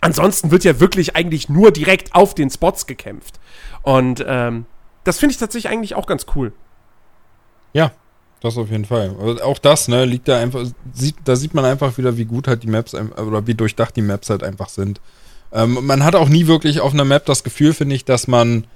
ansonsten 0.00 0.52
wird 0.52 0.62
ja 0.62 0.78
wirklich 0.78 1.16
eigentlich 1.16 1.48
nur 1.48 1.72
direkt 1.72 2.14
auf 2.14 2.34
den 2.34 2.50
Spots 2.50 2.86
gekämpft. 2.86 3.40
Und 3.82 4.24
ähm, 4.26 4.66
das 5.02 5.18
finde 5.18 5.32
ich 5.32 5.38
tatsächlich 5.38 5.72
eigentlich 5.72 5.94
auch 5.96 6.06
ganz 6.06 6.26
cool. 6.36 6.52
Ja, 7.72 7.92
das 8.40 8.56
auf 8.56 8.70
jeden 8.70 8.84
Fall. 8.84 9.14
Also 9.20 9.42
auch 9.42 9.58
das, 9.58 9.88
ne, 9.88 10.04
liegt 10.04 10.28
da 10.28 10.38
einfach, 10.38 10.66
sieht, 10.92 11.16
da 11.24 11.36
sieht 11.36 11.54
man 11.54 11.64
einfach 11.64 11.96
wieder, 11.98 12.16
wie 12.16 12.24
gut 12.24 12.48
halt 12.48 12.62
die 12.62 12.68
Maps 12.68 12.94
oder 12.94 13.46
wie 13.46 13.54
durchdacht 13.54 13.96
die 13.96 14.02
Maps 14.02 14.30
halt 14.30 14.42
einfach 14.42 14.68
sind. 14.68 15.00
Ähm, 15.52 15.78
man 15.82 16.04
hat 16.04 16.14
auch 16.14 16.28
nie 16.28 16.46
wirklich 16.46 16.80
auf 16.80 16.92
einer 16.92 17.04
Map 17.04 17.24
das 17.26 17.44
Gefühl, 17.44 17.72
finde 17.72 17.94
ich, 17.94 18.04
dass 18.04 18.28
man 18.28 18.66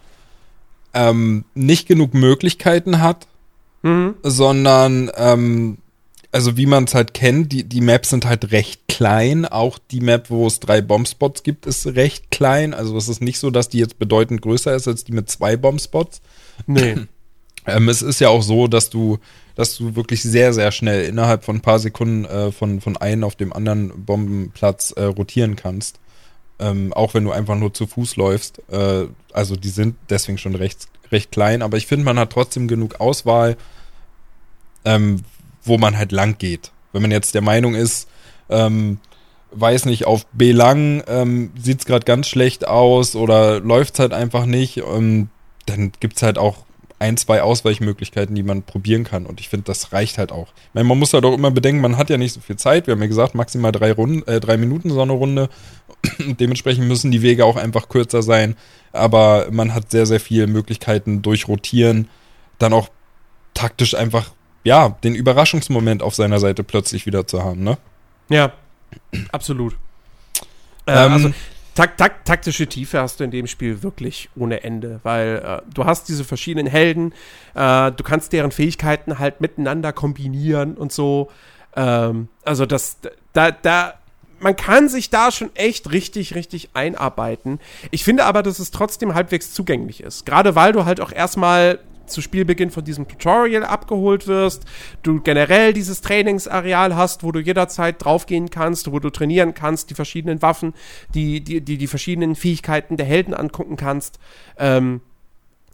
ähm, 0.94 1.44
nicht 1.54 1.86
genug 1.86 2.14
Möglichkeiten 2.14 3.00
hat, 3.00 3.26
mhm. 3.82 4.14
sondern 4.22 5.10
ähm, 5.16 5.78
also 6.32 6.56
wie 6.56 6.66
man 6.66 6.84
es 6.84 6.94
halt 6.94 7.12
kennt, 7.12 7.52
die, 7.52 7.64
die 7.64 7.80
Maps 7.80 8.10
sind 8.10 8.24
halt 8.24 8.52
recht 8.52 8.86
klein. 8.88 9.46
Auch 9.46 9.78
die 9.78 10.00
Map, 10.00 10.30
wo 10.30 10.46
es 10.46 10.60
drei 10.60 10.80
Bombspots 10.80 11.42
gibt, 11.42 11.66
ist 11.66 11.86
recht 11.86 12.30
klein. 12.30 12.72
Also 12.72 12.96
es 12.96 13.08
ist 13.08 13.20
nicht 13.20 13.38
so, 13.40 13.50
dass 13.50 13.68
die 13.68 13.78
jetzt 13.78 13.98
bedeutend 13.98 14.40
größer 14.42 14.74
ist 14.74 14.86
als 14.86 15.04
die 15.04 15.12
mit 15.12 15.28
zwei 15.28 15.56
Bombspots. 15.56 16.20
Nee. 16.66 16.96
ähm, 17.66 17.88
es 17.88 18.02
ist 18.02 18.20
ja 18.20 18.28
auch 18.28 18.42
so, 18.42 18.68
dass 18.68 18.90
du, 18.90 19.18
dass 19.54 19.76
du 19.76 19.96
wirklich 19.96 20.22
sehr, 20.22 20.52
sehr 20.52 20.72
schnell 20.72 21.04
innerhalb 21.04 21.44
von 21.44 21.56
ein 21.56 21.60
paar 21.60 21.78
Sekunden 21.78 22.24
äh, 22.24 22.52
von, 22.52 22.80
von 22.80 22.96
einem 22.96 23.24
auf 23.24 23.36
dem 23.36 23.52
anderen 23.52 24.04
Bombenplatz 24.04 24.92
äh, 24.92 25.04
rotieren 25.04 25.56
kannst. 25.56 26.00
Ähm, 26.58 26.92
auch 26.92 27.14
wenn 27.14 27.24
du 27.24 27.32
einfach 27.32 27.56
nur 27.56 27.72
zu 27.72 27.86
Fuß 27.86 28.16
läufst. 28.16 28.62
Äh, 28.70 29.06
also 29.32 29.56
die 29.56 29.68
sind 29.68 29.96
deswegen 30.10 30.38
schon 30.38 30.54
recht, 30.54 30.88
recht 31.10 31.32
klein, 31.32 31.62
aber 31.62 31.76
ich 31.76 31.86
finde, 31.86 32.04
man 32.04 32.18
hat 32.18 32.30
trotzdem 32.30 32.68
genug 32.68 33.00
Auswahl. 33.00 33.56
Ähm, 34.84 35.22
wo 35.62 35.78
man 35.78 35.96
halt 35.96 36.12
lang 36.12 36.38
geht. 36.38 36.72
Wenn 36.92 37.02
man 37.02 37.10
jetzt 37.10 37.34
der 37.34 37.42
Meinung 37.42 37.74
ist, 37.74 38.08
ähm, 38.48 38.98
weiß 39.52 39.84
nicht, 39.86 40.06
auf 40.06 40.26
B 40.32 40.52
lang 40.52 41.02
ähm, 41.06 41.52
sieht 41.60 41.80
es 41.80 41.86
gerade 41.86 42.04
ganz 42.04 42.28
schlecht 42.28 42.66
aus 42.66 43.16
oder 43.16 43.60
läuft 43.60 43.94
es 43.94 44.00
halt 44.00 44.12
einfach 44.12 44.46
nicht, 44.46 44.78
ähm, 44.78 45.28
dann 45.66 45.92
gibt 46.00 46.16
es 46.16 46.22
halt 46.22 46.38
auch 46.38 46.58
ein, 47.00 47.16
zwei 47.16 47.42
Ausweichmöglichkeiten, 47.42 48.34
die 48.34 48.42
man 48.42 48.62
probieren 48.62 49.04
kann. 49.04 49.26
Und 49.26 49.40
ich 49.40 49.48
finde, 49.48 49.64
das 49.64 49.92
reicht 49.92 50.18
halt 50.18 50.30
auch. 50.30 50.48
Ich 50.68 50.74
meine, 50.74 50.86
man 50.86 50.98
muss 50.98 51.12
halt 51.12 51.24
auch 51.24 51.34
immer 51.34 51.50
bedenken, 51.50 51.80
man 51.80 51.96
hat 51.96 52.10
ja 52.10 52.18
nicht 52.18 52.34
so 52.34 52.40
viel 52.40 52.56
Zeit. 52.56 52.86
Wir 52.86 52.92
haben 52.92 53.00
ja 53.00 53.08
gesagt, 53.08 53.34
maximal 53.34 53.72
drei, 53.72 53.92
Runden, 53.92 54.22
äh, 54.28 54.38
drei 54.38 54.58
Minuten 54.58 54.90
so 54.90 55.00
eine 55.00 55.12
Runde. 55.12 55.48
Dementsprechend 56.18 56.86
müssen 56.86 57.10
die 57.10 57.22
Wege 57.22 57.44
auch 57.46 57.56
einfach 57.56 57.88
kürzer 57.88 58.22
sein. 58.22 58.54
Aber 58.92 59.48
man 59.50 59.74
hat 59.74 59.90
sehr, 59.90 60.04
sehr 60.06 60.20
viele 60.20 60.46
Möglichkeiten 60.46 61.22
durch 61.22 61.48
Rotieren, 61.48 62.08
dann 62.58 62.74
auch 62.74 62.88
taktisch 63.54 63.94
einfach 63.94 64.30
ja, 64.62 64.90
den 65.02 65.14
Überraschungsmoment 65.14 66.02
auf 66.02 66.14
seiner 66.14 66.38
Seite 66.38 66.62
plötzlich 66.62 67.06
wieder 67.06 67.26
zu 67.26 67.42
haben, 67.42 67.64
ne? 67.64 67.78
Ja, 68.28 68.52
absolut. 69.32 69.74
Äh, 70.86 71.06
ähm, 71.06 71.12
also 71.12 71.32
tak 71.74 71.96
tak 71.96 72.24
taktische 72.24 72.66
Tiefe 72.66 73.00
hast 73.00 73.20
du 73.20 73.24
in 73.24 73.30
dem 73.30 73.46
Spiel 73.46 73.82
wirklich 73.82 74.28
ohne 74.36 74.62
Ende, 74.62 75.00
weil 75.02 75.42
äh, 75.44 75.70
du 75.72 75.84
hast 75.84 76.08
diese 76.08 76.24
verschiedenen 76.24 76.66
Helden, 76.66 77.12
äh, 77.54 77.92
du 77.92 78.02
kannst 78.04 78.32
deren 78.32 78.50
Fähigkeiten 78.50 79.18
halt 79.18 79.40
miteinander 79.40 79.92
kombinieren 79.92 80.76
und 80.76 80.92
so. 80.92 81.30
Ähm, 81.76 82.28
also 82.44 82.66
das, 82.66 82.98
da, 83.32 83.50
da, 83.50 83.94
man 84.40 84.56
kann 84.56 84.88
sich 84.88 85.10
da 85.10 85.30
schon 85.30 85.54
echt 85.54 85.92
richtig, 85.92 86.34
richtig 86.34 86.70
einarbeiten. 86.74 87.60
Ich 87.90 88.04
finde 88.04 88.24
aber, 88.24 88.42
dass 88.42 88.58
es 88.58 88.70
trotzdem 88.70 89.14
halbwegs 89.14 89.52
zugänglich 89.52 90.02
ist. 90.02 90.26
Gerade 90.26 90.54
weil 90.54 90.72
du 90.72 90.84
halt 90.84 91.00
auch 91.00 91.12
erstmal 91.12 91.78
zu 92.10 92.22
Spielbeginn 92.22 92.70
von 92.70 92.84
diesem 92.84 93.08
Tutorial 93.08 93.64
abgeholt 93.64 94.26
wirst, 94.26 94.64
du 95.02 95.20
generell 95.20 95.72
dieses 95.72 96.00
Trainingsareal 96.00 96.96
hast, 96.96 97.22
wo 97.22 97.32
du 97.32 97.40
jederzeit 97.40 98.04
draufgehen 98.04 98.50
kannst, 98.50 98.90
wo 98.90 98.98
du 98.98 99.10
trainieren 99.10 99.54
kannst, 99.54 99.90
die 99.90 99.94
verschiedenen 99.94 100.42
Waffen, 100.42 100.74
die, 101.14 101.40
die, 101.40 101.60
die, 101.60 101.78
die 101.78 101.86
verschiedenen 101.86 102.34
Fähigkeiten 102.34 102.96
der 102.96 103.06
Helden 103.06 103.34
angucken 103.34 103.76
kannst. 103.76 104.18
Ähm, 104.58 105.00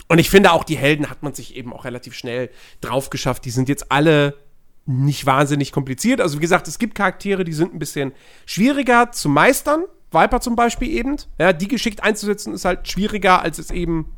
und 0.08 0.18
ich 0.18 0.30
finde 0.30 0.52
auch, 0.52 0.64
die 0.64 0.76
Helden 0.76 1.10
hat 1.10 1.22
man 1.22 1.34
sich 1.34 1.56
eben 1.56 1.72
auch 1.72 1.84
relativ 1.84 2.14
schnell 2.14 2.50
drauf 2.80 3.10
geschafft. 3.10 3.44
Die 3.44 3.50
sind 3.50 3.68
jetzt 3.68 3.90
alle 3.90 4.34
nicht 4.86 5.26
wahnsinnig 5.26 5.72
kompliziert. 5.72 6.20
Also 6.20 6.36
wie 6.36 6.42
gesagt, 6.42 6.68
es 6.68 6.78
gibt 6.78 6.94
Charaktere, 6.94 7.44
die 7.44 7.52
sind 7.52 7.74
ein 7.74 7.78
bisschen 7.78 8.12
schwieriger 8.46 9.10
zu 9.10 9.28
meistern. 9.28 9.84
Viper 10.12 10.40
zum 10.40 10.54
Beispiel 10.54 10.90
eben. 10.90 11.16
Ja, 11.38 11.52
die 11.52 11.68
geschickt 11.68 12.04
einzusetzen 12.04 12.54
ist 12.54 12.64
halt 12.64 12.88
schwieriger 12.88 13.42
als 13.42 13.58
es 13.58 13.70
eben 13.72 14.12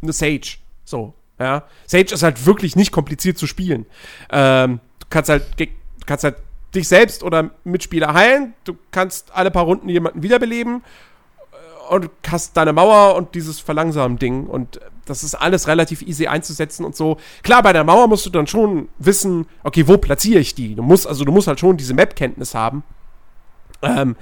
eine 0.00 0.12
Sage. 0.12 0.56
So, 0.84 1.14
ja. 1.38 1.64
Sage 1.86 2.14
ist 2.14 2.22
halt 2.22 2.46
wirklich 2.46 2.76
nicht 2.76 2.92
kompliziert 2.92 3.38
zu 3.38 3.46
spielen. 3.46 3.86
Ähm, 4.30 4.80
du 5.00 5.06
kannst 5.10 5.30
halt, 5.30 5.44
kannst 6.06 6.24
halt 6.24 6.36
dich 6.74 6.88
selbst 6.88 7.22
oder 7.22 7.50
Mitspieler 7.64 8.12
heilen. 8.14 8.54
Du 8.64 8.76
kannst 8.90 9.34
alle 9.34 9.50
paar 9.50 9.64
Runden 9.64 9.88
jemanden 9.88 10.22
wiederbeleben 10.22 10.82
äh, 11.52 11.94
und 11.94 12.10
hast 12.28 12.56
deine 12.56 12.72
Mauer 12.72 13.14
und 13.16 13.34
dieses 13.34 13.60
Verlangsamen-Ding. 13.60 14.46
Und 14.46 14.80
das 15.06 15.22
ist 15.22 15.34
alles 15.34 15.68
relativ 15.68 16.02
easy 16.02 16.26
einzusetzen 16.26 16.84
und 16.84 16.96
so. 16.96 17.18
Klar, 17.42 17.62
bei 17.62 17.72
der 17.72 17.84
Mauer 17.84 18.08
musst 18.08 18.26
du 18.26 18.30
dann 18.30 18.46
schon 18.46 18.88
wissen, 18.98 19.46
okay, 19.62 19.86
wo 19.88 19.96
platziere 19.96 20.40
ich 20.40 20.54
die? 20.54 20.74
Du 20.74 20.82
musst, 20.82 21.06
also 21.06 21.24
du 21.24 21.32
musst 21.32 21.48
halt 21.48 21.60
schon 21.60 21.76
diese 21.76 21.94
Map-Kenntnis 21.94 22.54
haben. 22.54 22.82
Ähm, 23.82 24.16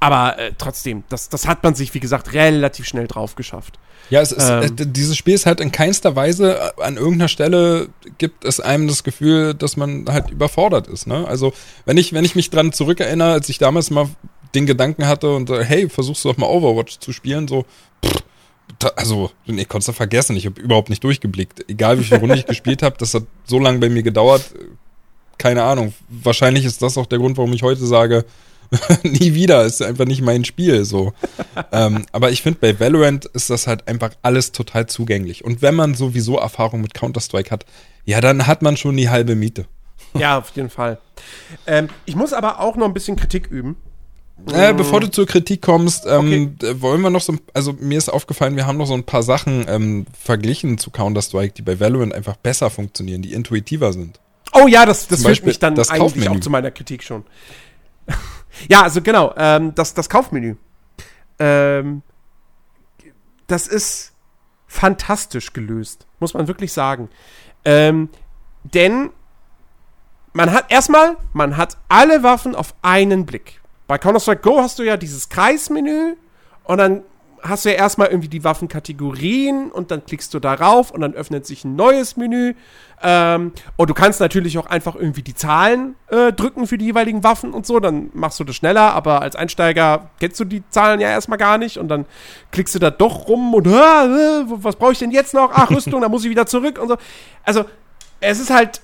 aber 0.00 0.38
äh, 0.38 0.52
trotzdem, 0.56 1.04
das, 1.08 1.28
das 1.28 1.46
hat 1.46 1.62
man 1.62 1.74
sich, 1.74 1.94
wie 1.94 2.00
gesagt, 2.00 2.32
relativ 2.32 2.86
schnell 2.86 3.06
drauf 3.06 3.34
geschafft. 3.34 3.78
Ja, 4.10 4.20
es 4.20 4.30
ist, 4.30 4.48
ähm, 4.48 4.62
äh, 4.62 4.68
dieses 4.86 5.16
Spiel 5.16 5.34
ist 5.34 5.46
halt 5.46 5.60
in 5.60 5.72
keinster 5.72 6.14
Weise, 6.14 6.58
äh, 6.58 6.82
an 6.82 6.96
irgendeiner 6.96 7.28
Stelle 7.28 7.88
gibt 8.18 8.44
es 8.44 8.60
einem 8.60 8.88
das 8.88 9.04
Gefühl, 9.04 9.54
dass 9.54 9.76
man 9.76 10.06
halt 10.08 10.30
überfordert 10.30 10.86
ist. 10.86 11.06
Ne? 11.06 11.26
Also, 11.26 11.52
wenn 11.86 11.96
ich, 11.96 12.12
wenn 12.12 12.24
ich 12.24 12.34
mich 12.34 12.50
dran 12.50 12.72
zurückerinnere, 12.72 13.32
als 13.32 13.48
ich 13.48 13.58
damals 13.58 13.90
mal 13.90 14.08
den 14.54 14.66
Gedanken 14.66 15.06
hatte 15.06 15.34
und 15.34 15.50
äh, 15.50 15.64
hey, 15.64 15.88
versuchst 15.88 16.24
du 16.24 16.28
doch 16.28 16.36
mal 16.36 16.46
Overwatch 16.46 16.98
zu 16.98 17.12
spielen, 17.12 17.48
so, 17.48 17.64
pff, 18.04 18.22
da, 18.78 18.88
also, 18.96 19.30
nee, 19.46 19.64
konntest 19.64 19.88
du 19.88 19.92
vergessen, 19.92 20.36
ich 20.36 20.46
habe 20.46 20.60
überhaupt 20.60 20.90
nicht 20.90 21.02
durchgeblickt. 21.02 21.68
Egal 21.68 21.98
wie 21.98 22.04
viele 22.04 22.20
Runde 22.20 22.36
ich 22.36 22.46
gespielt 22.46 22.82
habe, 22.82 22.96
das 22.98 23.14
hat 23.14 23.24
so 23.44 23.58
lange 23.58 23.78
bei 23.78 23.88
mir 23.88 24.02
gedauert, 24.02 24.44
keine 25.38 25.62
Ahnung. 25.62 25.94
Wahrscheinlich 26.08 26.64
ist 26.64 26.82
das 26.82 26.98
auch 26.98 27.06
der 27.06 27.18
Grund, 27.18 27.36
warum 27.36 27.52
ich 27.52 27.62
heute 27.62 27.86
sage, 27.86 28.24
nie 29.02 29.34
wieder, 29.34 29.64
ist 29.64 29.82
einfach 29.82 30.04
nicht 30.04 30.22
mein 30.22 30.44
Spiel 30.44 30.84
so. 30.84 31.12
ähm, 31.72 32.06
aber 32.12 32.30
ich 32.30 32.42
finde, 32.42 32.58
bei 32.60 32.78
Valorant 32.78 33.26
ist 33.26 33.50
das 33.50 33.66
halt 33.66 33.88
einfach 33.88 34.10
alles 34.22 34.52
total 34.52 34.86
zugänglich. 34.86 35.44
Und 35.44 35.62
wenn 35.62 35.74
man 35.74 35.94
sowieso 35.94 36.36
Erfahrung 36.38 36.80
mit 36.80 36.94
Counter-Strike 36.94 37.50
hat, 37.50 37.66
ja, 38.04 38.20
dann 38.20 38.46
hat 38.46 38.62
man 38.62 38.76
schon 38.76 38.96
die 38.96 39.10
halbe 39.10 39.34
Miete. 39.34 39.66
ja, 40.14 40.38
auf 40.38 40.50
jeden 40.54 40.70
Fall. 40.70 40.98
Ähm, 41.66 41.88
ich 42.04 42.16
muss 42.16 42.32
aber 42.32 42.60
auch 42.60 42.76
noch 42.76 42.86
ein 42.86 42.94
bisschen 42.94 43.16
Kritik 43.16 43.48
üben. 43.48 43.76
Äh, 44.52 44.74
bevor 44.74 45.00
du 45.00 45.10
zur 45.10 45.26
Kritik 45.26 45.62
kommst, 45.62 46.04
ähm, 46.06 46.56
okay. 46.60 46.76
wollen 46.80 47.00
wir 47.00 47.08
noch 47.08 47.22
so, 47.22 47.36
also 47.54 47.72
mir 47.72 47.96
ist 47.96 48.10
aufgefallen, 48.10 48.54
wir 48.54 48.66
haben 48.66 48.76
noch 48.76 48.86
so 48.86 48.92
ein 48.92 49.04
paar 49.04 49.22
Sachen 49.22 49.64
ähm, 49.66 50.06
verglichen 50.18 50.76
zu 50.76 50.90
Counter-Strike, 50.90 51.54
die 51.54 51.62
bei 51.62 51.80
Valorant 51.80 52.12
einfach 52.12 52.36
besser 52.36 52.68
funktionieren, 52.68 53.22
die 53.22 53.32
intuitiver 53.32 53.94
sind. 53.94 54.20
Oh 54.52 54.66
ja, 54.66 54.86
das, 54.86 55.08
das 55.08 55.24
führt 55.24 55.44
mich 55.44 55.58
dann 55.58 55.78
eigentlich 55.78 56.28
auch 56.28 56.40
zu 56.40 56.50
meiner 56.50 56.70
Kritik 56.70 57.02
schon. 57.02 57.24
Ja, 58.68 58.82
also 58.82 59.02
genau, 59.02 59.34
ähm, 59.36 59.74
das, 59.74 59.94
das 59.94 60.08
Kaufmenü. 60.08 60.56
Ähm, 61.38 62.02
das 63.46 63.66
ist 63.66 64.12
fantastisch 64.66 65.52
gelöst, 65.52 66.06
muss 66.18 66.34
man 66.34 66.48
wirklich 66.48 66.72
sagen. 66.72 67.08
Ähm, 67.64 68.08
denn 68.62 69.10
man 70.32 70.52
hat 70.52 70.70
erstmal, 70.70 71.16
man 71.32 71.56
hat 71.56 71.76
alle 71.88 72.22
Waffen 72.22 72.54
auf 72.54 72.74
einen 72.82 73.26
Blick. 73.26 73.60
Bei 73.86 73.98
Counter-Strike 73.98 74.42
Go 74.42 74.60
hast 74.60 74.78
du 74.78 74.82
ja 74.82 74.96
dieses 74.96 75.28
Kreismenü 75.28 76.16
und 76.64 76.78
dann 76.78 77.02
hast 77.48 77.64
du 77.64 77.70
ja 77.70 77.76
erstmal 77.76 78.08
irgendwie 78.08 78.28
die 78.28 78.44
Waffenkategorien 78.44 79.70
und 79.70 79.90
dann 79.90 80.04
klickst 80.04 80.32
du 80.34 80.40
darauf 80.40 80.90
und 80.90 81.00
dann 81.00 81.14
öffnet 81.14 81.46
sich 81.46 81.64
ein 81.64 81.76
neues 81.76 82.16
Menü. 82.16 82.54
Ähm, 83.02 83.52
und 83.76 83.90
du 83.90 83.94
kannst 83.94 84.20
natürlich 84.20 84.58
auch 84.58 84.66
einfach 84.66 84.94
irgendwie 84.94 85.22
die 85.22 85.34
Zahlen 85.34 85.96
äh, 86.08 86.32
drücken 86.32 86.66
für 86.66 86.78
die 86.78 86.86
jeweiligen 86.86 87.22
Waffen 87.24 87.52
und 87.52 87.66
so, 87.66 87.78
dann 87.78 88.10
machst 88.14 88.40
du 88.40 88.44
das 88.44 88.56
schneller, 88.56 88.94
aber 88.94 89.20
als 89.20 89.36
Einsteiger 89.36 90.10
kennst 90.18 90.40
du 90.40 90.44
die 90.44 90.62
Zahlen 90.70 91.00
ja 91.00 91.08
erstmal 91.08 91.38
gar 91.38 91.58
nicht 91.58 91.78
und 91.78 91.88
dann 91.88 92.06
klickst 92.52 92.74
du 92.74 92.78
da 92.78 92.90
doch 92.90 93.28
rum 93.28 93.52
und 93.52 93.66
äh, 93.66 93.70
was 93.70 94.76
brauche 94.76 94.92
ich 94.92 94.98
denn 94.98 95.10
jetzt 95.10 95.34
noch? 95.34 95.50
Ach, 95.52 95.70
Rüstung, 95.70 96.00
dann 96.00 96.10
muss 96.10 96.24
ich 96.24 96.30
wieder 96.30 96.46
zurück 96.46 96.78
und 96.78 96.88
so. 96.88 96.96
Also, 97.44 97.64
es 98.20 98.40
ist 98.40 98.50
halt, 98.50 98.80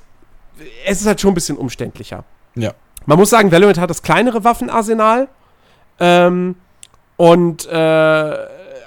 es 0.84 1.00
ist 1.00 1.06
halt 1.06 1.20
schon 1.20 1.30
ein 1.30 1.34
bisschen 1.34 1.56
umständlicher. 1.56 2.24
Ja. 2.54 2.72
Man 3.06 3.18
muss 3.18 3.30
sagen, 3.30 3.50
Valorant 3.50 3.78
hat 3.78 3.90
das 3.90 4.02
kleinere 4.02 4.44
Waffenarsenal. 4.44 5.28
Ähm, 5.98 6.56
und 7.22 7.66
äh, 7.66 7.72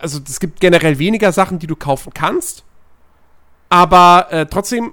also 0.02 0.20
es 0.28 0.42
gibt 0.42 0.60
generell 0.60 1.00
weniger 1.00 1.32
Sachen, 1.32 1.58
die 1.58 1.68
du 1.68 1.78
kaufen 1.78 2.14
kannst. 2.14 2.66
Aber 3.70 4.28
äh, 4.30 4.46
trotzdem, 4.46 4.92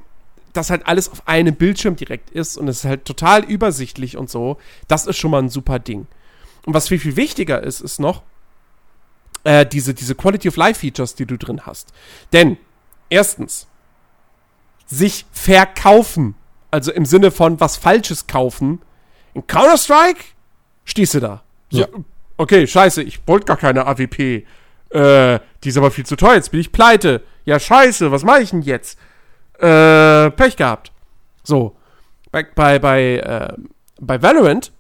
dass 0.52 0.70
halt 0.70 0.86
alles 0.86 1.10
auf 1.10 1.26
einem 1.26 1.56
Bildschirm 1.56 1.96
direkt 1.96 2.30
ist 2.30 2.56
und 2.56 2.68
es 2.68 2.78
ist 2.78 2.84
halt 2.84 3.04
total 3.04 3.42
übersichtlich 3.42 4.16
und 4.16 4.30
so, 4.30 4.58
das 4.86 5.06
ist 5.06 5.18
schon 5.18 5.32
mal 5.32 5.42
ein 5.42 5.48
super 5.48 5.80
Ding. 5.80 6.06
Und 6.66 6.74
was 6.74 6.86
viel, 6.86 7.00
viel 7.00 7.16
wichtiger 7.16 7.60
ist, 7.60 7.80
ist 7.80 7.98
noch 7.98 8.22
äh, 9.42 9.66
diese, 9.66 9.92
diese 9.92 10.14
Quality 10.14 10.46
of 10.46 10.54
Life 10.54 10.78
Features, 10.78 11.16
die 11.16 11.26
du 11.26 11.36
drin 11.36 11.66
hast. 11.66 11.92
Denn, 12.32 12.58
erstens, 13.10 13.66
sich 14.86 15.26
verkaufen, 15.32 16.36
also 16.70 16.92
im 16.92 17.06
Sinne 17.06 17.32
von 17.32 17.58
was 17.58 17.76
Falsches 17.76 18.28
kaufen, 18.28 18.80
in 19.34 19.44
Counter-Strike 19.48 20.22
stehst 20.84 21.14
du 21.14 21.18
da. 21.18 21.42
So, 21.70 21.80
Ja. 21.80 21.88
Okay, 22.42 22.66
scheiße, 22.66 23.04
ich 23.04 23.20
wollte 23.28 23.46
gar 23.46 23.56
keine 23.56 23.86
AWP. 23.86 24.18
Äh, 24.90 25.38
die 25.62 25.68
ist 25.68 25.76
aber 25.76 25.92
viel 25.92 26.04
zu 26.04 26.16
teuer, 26.16 26.34
jetzt 26.34 26.50
bin 26.50 26.58
ich 26.58 26.72
pleite. 26.72 27.22
Ja, 27.44 27.60
scheiße, 27.60 28.10
was 28.10 28.24
mache 28.24 28.42
ich 28.42 28.50
denn 28.50 28.62
jetzt? 28.62 28.98
Äh, 29.60 30.28
Pech 30.32 30.56
gehabt. 30.56 30.90
So. 31.44 31.76
Bei, 32.32 32.42
bei, 32.42 32.80
bei, 32.80 33.18
äh, 33.18 33.56
bei 34.00 34.20
Valorant. 34.20 34.72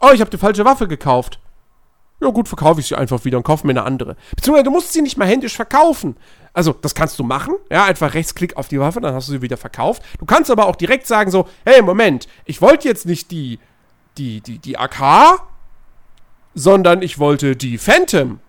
Oh, 0.00 0.08
ich 0.14 0.22
habe 0.22 0.30
die 0.30 0.38
falsche 0.38 0.64
Waffe 0.64 0.88
gekauft. 0.88 1.38
Ja 2.22 2.30
gut, 2.30 2.48
verkaufe 2.48 2.80
ich 2.80 2.86
sie 2.86 2.96
einfach 2.96 3.26
wieder 3.26 3.36
und 3.36 3.44
kaufe 3.44 3.66
mir 3.66 3.72
eine 3.72 3.82
andere. 3.82 4.16
Beziehungsweise 4.34 4.64
du 4.64 4.70
musst 4.70 4.94
sie 4.94 5.02
nicht 5.02 5.18
mal 5.18 5.28
händisch 5.28 5.56
verkaufen. 5.56 6.16
Also, 6.54 6.72
das 6.72 6.94
kannst 6.94 7.18
du 7.18 7.24
machen. 7.24 7.56
Ja, 7.70 7.84
einfach 7.84 8.14
Rechtsklick 8.14 8.56
auf 8.56 8.68
die 8.68 8.80
Waffe, 8.80 9.02
dann 9.02 9.14
hast 9.14 9.28
du 9.28 9.32
sie 9.32 9.42
wieder 9.42 9.58
verkauft. 9.58 10.02
Du 10.18 10.24
kannst 10.24 10.50
aber 10.50 10.64
auch 10.64 10.76
direkt 10.76 11.06
sagen 11.06 11.30
so, 11.30 11.46
hey, 11.66 11.82
Moment, 11.82 12.26
ich 12.46 12.62
wollte 12.62 12.88
jetzt 12.88 13.04
nicht 13.04 13.30
die, 13.32 13.58
die, 14.16 14.40
die, 14.40 14.58
die 14.60 14.78
AK, 14.78 15.42
sondern 16.54 17.02
ich 17.02 17.18
wollte 17.18 17.56
die 17.56 17.78
Phantom. 17.78 18.40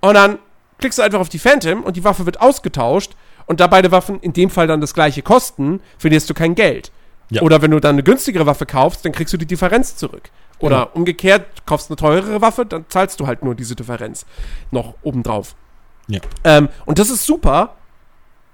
Und 0.00 0.14
dann 0.14 0.38
klickst 0.78 0.98
du 0.98 1.02
einfach 1.02 1.20
auf 1.20 1.28
die 1.28 1.38
Phantom 1.38 1.82
und 1.84 1.96
die 1.96 2.04
Waffe 2.04 2.26
wird 2.26 2.40
ausgetauscht. 2.40 3.16
Und 3.46 3.60
da 3.60 3.66
beide 3.66 3.90
Waffen 3.90 4.20
in 4.20 4.32
dem 4.34 4.50
Fall 4.50 4.66
dann 4.66 4.80
das 4.80 4.92
gleiche 4.94 5.22
kosten, 5.22 5.80
verlierst 5.98 6.28
du 6.28 6.34
kein 6.34 6.54
Geld. 6.54 6.92
Ja. 7.30 7.42
Oder 7.42 7.62
wenn 7.62 7.70
du 7.70 7.80
dann 7.80 7.94
eine 7.94 8.02
günstigere 8.02 8.46
Waffe 8.46 8.66
kaufst, 8.66 9.04
dann 9.04 9.12
kriegst 9.12 9.32
du 9.32 9.38
die 9.38 9.46
Differenz 9.46 9.96
zurück. 9.96 10.30
Oder 10.60 10.76
Genau. 10.84 10.90
umgekehrt, 10.94 11.44
kaufst 11.66 11.88
eine 11.90 11.96
teurere 11.96 12.40
Waffe, 12.40 12.66
dann 12.66 12.84
zahlst 12.88 13.20
du 13.20 13.26
halt 13.26 13.42
nur 13.44 13.54
diese 13.54 13.74
Differenz 13.76 14.26
noch 14.70 14.94
obendrauf. 15.02 15.54
Ja. 16.08 16.20
Ähm, 16.44 16.68
und 16.84 16.98
das 16.98 17.10
ist 17.10 17.24
super. 17.24 17.74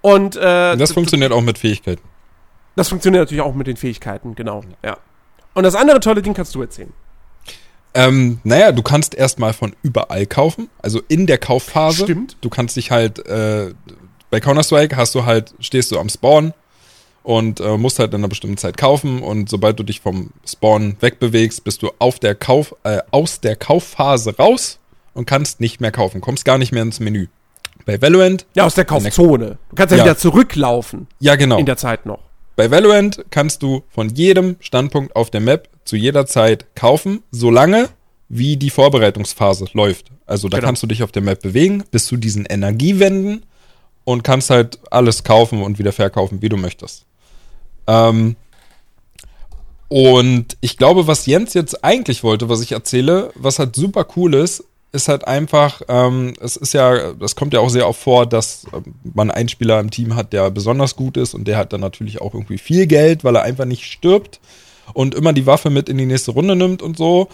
Und 0.00 0.36
äh, 0.36 0.72
Und 0.72 0.80
das 0.80 0.92
funktioniert 0.92 1.32
auch 1.32 1.40
mit 1.40 1.56
Fähigkeiten. 1.58 2.02
das 2.76 2.88
funktioniert 2.88 3.22
natürlich 3.22 3.42
auch 3.42 3.54
mit 3.54 3.66
den 3.66 3.76
Fähigkeiten, 3.76 4.34
genau. 4.34 4.62
Ja. 4.84 4.98
Und 5.54 5.62
das 5.64 5.74
andere 5.76 6.00
tolle 6.00 6.20
Ding 6.20 6.34
kannst 6.34 6.54
du 6.54 6.60
erzählen. 6.62 6.92
Ähm, 7.94 8.40
naja, 8.42 8.72
du 8.72 8.82
kannst 8.82 9.14
erstmal 9.14 9.52
von 9.52 9.74
überall 9.82 10.26
kaufen, 10.26 10.68
also 10.82 11.00
in 11.08 11.26
der 11.26 11.38
Kaufphase. 11.38 12.04
Stimmt. 12.04 12.36
Du 12.40 12.48
kannst 12.50 12.76
dich 12.76 12.90
halt, 12.90 13.24
äh, 13.26 13.72
bei 14.30 14.40
Counter-Strike 14.40 14.96
hast 14.96 15.14
du 15.14 15.24
halt, 15.24 15.54
stehst 15.60 15.92
du 15.92 15.98
am 16.00 16.08
Spawn 16.08 16.52
und 17.22 17.60
äh, 17.60 17.76
musst 17.78 18.00
halt 18.00 18.12
in 18.12 18.20
einer 18.20 18.28
bestimmten 18.28 18.56
Zeit 18.56 18.76
kaufen 18.76 19.22
und 19.22 19.48
sobald 19.48 19.78
du 19.78 19.84
dich 19.84 20.00
vom 20.00 20.30
Spawn 20.44 20.96
wegbewegst, 21.00 21.62
bist 21.62 21.82
du 21.82 21.90
auf 22.00 22.18
der 22.18 22.34
Kauf, 22.34 22.74
äh, 22.82 22.98
aus 23.12 23.40
der 23.40 23.54
Kaufphase 23.54 24.36
raus 24.36 24.80
und 25.14 25.26
kannst 25.26 25.60
nicht 25.60 25.80
mehr 25.80 25.92
kaufen, 25.92 26.20
kommst 26.20 26.44
gar 26.44 26.58
nicht 26.58 26.72
mehr 26.72 26.82
ins 26.82 26.98
Menü. 26.98 27.28
Bei 27.86 28.00
Valorant, 28.02 28.46
Ja, 28.56 28.64
aus 28.64 28.74
der 28.74 28.86
Kaufzone. 28.86 29.58
Du 29.70 29.76
kannst 29.76 29.92
ja, 29.92 29.98
Ja. 29.98 30.04
wieder 30.04 30.16
zurücklaufen 30.16 31.06
ja 31.20 31.36
genau. 31.36 31.58
in 31.58 31.66
der 31.66 31.76
Zeit 31.76 32.06
noch. 32.06 32.18
Bei 32.56 32.70
Valorant 32.70 33.24
kannst 33.30 33.62
du 33.62 33.82
von 33.88 34.08
jedem 34.10 34.56
Standpunkt 34.60 35.16
auf 35.16 35.30
der 35.30 35.40
Map 35.40 35.68
zu 35.84 35.96
jeder 35.96 36.26
Zeit 36.26 36.66
kaufen, 36.76 37.22
solange 37.30 37.88
wie 38.28 38.56
die 38.56 38.70
Vorbereitungsphase 38.70 39.66
läuft. 39.72 40.06
Also 40.26 40.48
da 40.48 40.58
Genau. 40.58 40.68
kannst 40.68 40.82
du 40.82 40.86
dich 40.86 41.02
auf 41.02 41.12
der 41.12 41.22
Map 41.22 41.42
bewegen, 41.42 41.84
bis 41.90 42.06
zu 42.06 42.16
diesen 42.16 42.46
Energiewänden 42.46 43.44
und 44.04 44.22
kannst 44.22 44.50
halt 44.50 44.78
alles 44.90 45.24
kaufen 45.24 45.62
und 45.62 45.78
wieder 45.78 45.92
verkaufen, 45.92 46.42
wie 46.42 46.48
du 46.48 46.56
möchtest. 46.56 47.04
Ähm, 47.86 48.36
und 49.88 50.56
ich 50.60 50.76
glaube, 50.76 51.06
was 51.06 51.26
Jens 51.26 51.54
jetzt 51.54 51.84
eigentlich 51.84 52.22
wollte, 52.22 52.48
was 52.48 52.62
ich 52.62 52.72
erzähle, 52.72 53.30
was 53.34 53.58
halt 53.58 53.76
super 53.76 54.06
cool 54.16 54.34
ist, 54.34 54.64
ist 54.94 55.08
halt 55.08 55.26
einfach, 55.26 55.82
ähm, 55.88 56.34
es 56.40 56.56
ist 56.56 56.72
ja, 56.72 57.12
das 57.14 57.34
kommt 57.34 57.52
ja 57.52 57.60
auch 57.60 57.68
sehr 57.68 57.88
oft 57.88 58.00
vor, 58.00 58.26
dass 58.26 58.64
ähm, 58.72 58.94
man 59.02 59.30
einen 59.30 59.48
Spieler 59.48 59.80
im 59.80 59.90
Team 59.90 60.14
hat, 60.14 60.32
der 60.32 60.50
besonders 60.50 60.96
gut 60.96 61.16
ist 61.16 61.34
und 61.34 61.46
der 61.48 61.58
hat 61.58 61.72
dann 61.72 61.80
natürlich 61.80 62.20
auch 62.20 62.32
irgendwie 62.32 62.58
viel 62.58 62.86
Geld, 62.86 63.24
weil 63.24 63.36
er 63.36 63.42
einfach 63.42 63.64
nicht 63.64 63.84
stirbt 63.84 64.40
und 64.92 65.14
immer 65.14 65.32
die 65.32 65.46
Waffe 65.46 65.68
mit 65.68 65.88
in 65.88 65.98
die 65.98 66.06
nächste 66.06 66.30
Runde 66.30 66.54
nimmt 66.54 66.80
und 66.80 66.96
so. 66.96 67.28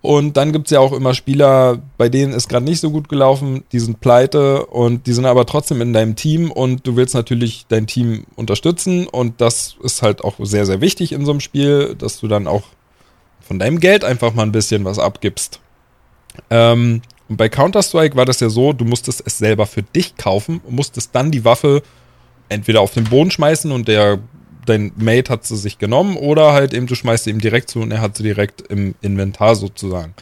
Und 0.00 0.36
dann 0.36 0.52
gibt's 0.52 0.70
ja 0.70 0.80
auch 0.80 0.92
immer 0.92 1.14
Spieler, 1.14 1.78
bei 1.96 2.08
denen 2.08 2.32
ist 2.32 2.48
gerade 2.48 2.64
nicht 2.64 2.80
so 2.80 2.90
gut 2.90 3.08
gelaufen, 3.08 3.62
die 3.70 3.78
sind 3.78 4.00
pleite 4.00 4.66
und 4.66 5.06
die 5.06 5.12
sind 5.12 5.26
aber 5.26 5.46
trotzdem 5.46 5.80
in 5.80 5.92
deinem 5.92 6.16
Team 6.16 6.50
und 6.50 6.86
du 6.86 6.96
willst 6.96 7.14
natürlich 7.14 7.66
dein 7.68 7.86
Team 7.86 8.24
unterstützen 8.34 9.06
und 9.06 9.40
das 9.40 9.76
ist 9.82 10.02
halt 10.02 10.22
auch 10.22 10.34
sehr, 10.40 10.66
sehr 10.66 10.80
wichtig 10.80 11.12
in 11.12 11.24
so 11.24 11.30
einem 11.30 11.40
Spiel, 11.40 11.94
dass 11.96 12.18
du 12.18 12.26
dann 12.26 12.48
auch 12.48 12.64
von 13.40 13.58
deinem 13.58 13.80
Geld 13.80 14.04
einfach 14.04 14.34
mal 14.34 14.42
ein 14.42 14.52
bisschen 14.52 14.84
was 14.84 14.98
abgibst. 14.98 15.60
Ähm, 16.50 17.02
und 17.28 17.36
bei 17.36 17.48
Counter-Strike 17.48 18.16
war 18.16 18.24
das 18.24 18.40
ja 18.40 18.48
so, 18.48 18.72
du 18.72 18.84
musstest 18.84 19.22
es 19.24 19.38
selber 19.38 19.66
für 19.66 19.82
dich 19.82 20.16
kaufen 20.16 20.60
und 20.64 20.74
musstest 20.74 21.14
dann 21.14 21.30
die 21.30 21.44
Waffe 21.44 21.82
entweder 22.48 22.80
auf 22.80 22.92
den 22.92 23.04
Boden 23.04 23.30
schmeißen 23.30 23.72
und 23.72 23.88
der 23.88 24.18
dein 24.66 24.92
Mate 24.96 25.32
hat 25.32 25.44
sie 25.44 25.56
sich 25.56 25.78
genommen 25.78 26.16
oder 26.16 26.52
halt 26.52 26.72
eben 26.72 26.86
du 26.86 26.94
schmeißt 26.94 27.24
sie 27.24 27.30
ihm 27.30 27.40
direkt 27.40 27.70
zu 27.70 27.80
und 27.80 27.90
er 27.90 28.00
hat 28.00 28.16
sie 28.16 28.22
direkt 28.22 28.60
im 28.70 28.94
Inventar 29.00 29.56
sozusagen. 29.56 30.14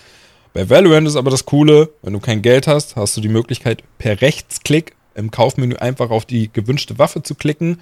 Bei 0.52 0.68
Valorant 0.68 1.06
ist 1.06 1.16
aber 1.16 1.30
das 1.30 1.44
Coole, 1.44 1.90
wenn 2.02 2.12
du 2.12 2.20
kein 2.20 2.42
Geld 2.42 2.66
hast, 2.66 2.96
hast 2.96 3.16
du 3.16 3.20
die 3.20 3.28
Möglichkeit 3.28 3.84
per 3.98 4.20
Rechtsklick 4.20 4.94
im 5.14 5.30
Kaufmenü 5.30 5.76
einfach 5.76 6.10
auf 6.10 6.24
die 6.24 6.50
gewünschte 6.52 6.98
Waffe 6.98 7.22
zu 7.22 7.34
klicken. 7.34 7.80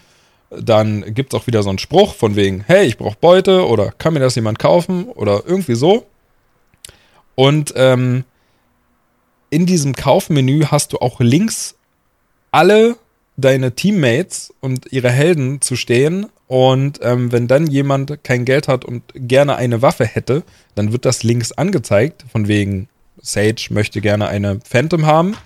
Dann 0.51 1.15
gibt's 1.15 1.35
auch 1.35 1.47
wieder 1.47 1.63
so 1.63 1.69
einen 1.69 1.79
Spruch 1.79 2.15
von 2.15 2.37
wegen, 2.37 2.65
hey, 2.67 2.87
ich 2.87 2.99
brauche 2.99 3.17
Beute 3.21 3.67
oder 3.67 3.93
kann 3.93 4.15
mir 4.15 4.21
das 4.21 4.35
jemand 4.35 4.59
kaufen 4.59 5.05
oder 5.09 5.43
irgendwie 5.47 5.75
so. 5.75 6.07
Und 7.39 7.73
ähm, 7.77 8.25
in 9.49 9.65
diesem 9.65 9.95
Kaufmenü 9.95 10.65
hast 10.65 10.93
du 10.93 10.99
auch 10.99 11.21
links 11.21 11.77
alle 12.51 12.97
deine 13.37 13.77
Teammates 13.77 14.53
und 14.59 14.91
ihre 14.91 15.11
Helden 15.13 15.61
zu 15.61 15.77
stehen. 15.77 16.27
Und 16.49 16.99
ähm, 17.01 17.31
wenn 17.31 17.47
dann 17.47 17.69
jemand 17.69 18.25
kein 18.25 18.45
Geld 18.45 18.67
hat 18.67 18.85
und 18.85 19.05
gerne 19.15 19.55
eine 19.55 19.83
Waffe 19.83 20.05
hätte, 20.05 20.43
dann 20.75 20.91
wird 20.91 21.05
das 21.05 21.23
links 21.23 21.53
angezeigt, 21.53 22.25
von 22.33 22.49
wegen 22.49 22.89
Sage 23.23 23.69
möchte 23.71 24.01
gerne 24.01 24.27
eine 24.27 24.59
Phantom 24.69 25.07
haben. 25.07 25.37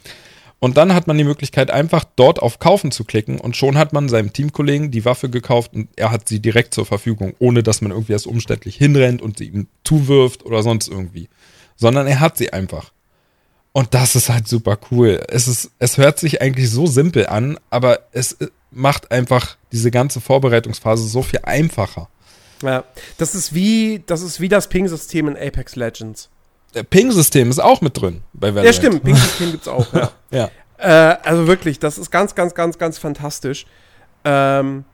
Und 0.61 0.79
dann 0.79 0.95
hat 0.95 1.07
man 1.07 1.19
die 1.19 1.25
Möglichkeit, 1.25 1.71
einfach 1.71 2.05
dort 2.17 2.41
auf 2.41 2.59
Kaufen 2.59 2.91
zu 2.91 3.05
klicken 3.05 3.39
und 3.39 3.55
schon 3.55 3.77
hat 3.77 3.93
man 3.93 4.09
seinem 4.09 4.33
Teamkollegen 4.33 4.91
die 4.91 5.05
Waffe 5.05 5.29
gekauft 5.29 5.75
und 5.75 5.89
er 5.97 6.11
hat 6.11 6.27
sie 6.27 6.41
direkt 6.41 6.73
zur 6.73 6.87
Verfügung, 6.87 7.35
ohne 7.39 7.63
dass 7.63 7.83
man 7.83 7.91
irgendwie 7.91 8.13
erst 8.13 8.27
umständlich 8.27 8.77
hinrennt 8.77 9.21
und 9.21 9.37
sie 9.37 9.49
ihm 9.49 9.67
zuwirft 9.85 10.47
oder 10.47 10.63
sonst 10.63 10.89
irgendwie. 10.89 11.29
Sondern 11.83 12.07
er 12.07 12.21
hat 12.21 12.37
sie 12.37 12.53
einfach. 12.53 12.93
Und 13.73 13.93
das 13.93 14.15
ist 14.15 14.29
halt 14.29 14.47
super 14.47 14.79
cool. 14.93 15.21
Es 15.29 15.49
ist, 15.49 15.73
es 15.81 15.99
hört 15.99 16.21
sich 16.21 16.41
eigentlich 16.41 16.71
so 16.71 16.87
simpel 16.87 17.27
an, 17.27 17.59
aber 17.71 17.99
es 18.13 18.35
äh, 18.35 18.47
macht 18.71 19.11
einfach 19.11 19.57
diese 19.73 19.91
ganze 19.91 20.21
Vorbereitungsphase 20.21 21.09
so 21.09 21.23
viel 21.23 21.41
einfacher. 21.43 22.09
Ja, 22.63 22.85
das 23.19 23.35
ist 23.35 23.53
wie 23.53 24.05
das 24.07 24.23
ist 24.23 24.41
wie 24.41 24.49
das 24.49 24.69
Ping-System 24.69 25.27
in 25.27 25.37
Apex 25.37 25.75
Legends. 25.75 26.29
Der 26.73 26.85
Ping-System 26.85 27.51
ist 27.51 27.59
auch 27.59 27.81
mit 27.81 28.01
drin 28.01 28.23
bei 28.33 28.55
Valorant. 28.55 28.67
Ja, 28.67 28.73
stimmt, 28.73 29.03
Ping-System 29.03 29.51
gibt's 29.51 29.67
auch. 29.69 29.93
Ja. 29.93 30.13
Ja. 30.31 30.51
Äh, 30.79 31.19
also 31.25 31.49
wirklich, 31.49 31.81
das 31.81 31.99
ist 31.99 32.13
ganz, 32.13 32.37
ganz, 32.37 32.55
ganz, 32.55 32.79
ganz 32.79 32.97
fantastisch. 32.97 33.67
Ähm, 34.25 34.85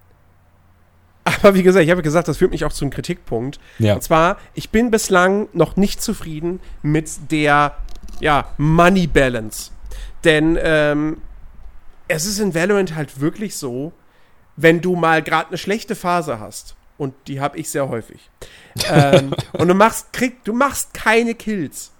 aber 1.42 1.54
wie 1.54 1.62
gesagt, 1.62 1.84
ich 1.84 1.90
habe 1.90 2.02
gesagt, 2.02 2.28
das 2.28 2.38
führt 2.38 2.50
mich 2.50 2.64
auch 2.64 2.72
zu 2.72 2.84
einem 2.84 2.90
Kritikpunkt. 2.90 3.58
Ja. 3.78 3.94
Und 3.94 4.02
zwar, 4.02 4.38
ich 4.54 4.70
bin 4.70 4.90
bislang 4.90 5.48
noch 5.52 5.76
nicht 5.76 6.02
zufrieden 6.02 6.60
mit 6.82 7.08
der 7.30 7.76
ja, 8.20 8.48
Money 8.56 9.06
Balance. 9.06 9.70
Denn 10.24 10.58
ähm, 10.60 11.18
es 12.08 12.26
ist 12.26 12.38
in 12.38 12.54
Valorant 12.54 12.94
halt 12.94 13.20
wirklich 13.20 13.56
so, 13.56 13.92
wenn 14.56 14.80
du 14.80 14.96
mal 14.96 15.22
gerade 15.22 15.48
eine 15.48 15.58
schlechte 15.58 15.94
Phase 15.94 16.40
hast, 16.40 16.74
und 16.96 17.14
die 17.28 17.40
habe 17.40 17.56
ich 17.58 17.70
sehr 17.70 17.88
häufig, 17.88 18.28
ähm, 18.90 19.32
und 19.52 19.68
du 19.68 19.74
machst, 19.74 20.12
krieg, 20.12 20.42
du 20.44 20.52
machst 20.52 20.94
keine 20.94 21.34
Kills, 21.34 21.92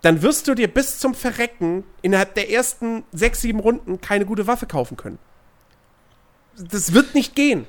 dann 0.00 0.22
wirst 0.22 0.48
du 0.48 0.54
dir 0.54 0.68
bis 0.68 0.98
zum 0.98 1.14
Verrecken 1.14 1.84
innerhalb 2.02 2.34
der 2.34 2.50
ersten 2.50 3.04
sechs, 3.12 3.40
sieben 3.42 3.60
Runden 3.60 4.00
keine 4.00 4.24
gute 4.24 4.46
Waffe 4.46 4.66
kaufen 4.66 4.96
können. 4.96 5.18
Das 6.56 6.94
wird 6.94 7.14
nicht 7.14 7.34
gehen. 7.34 7.66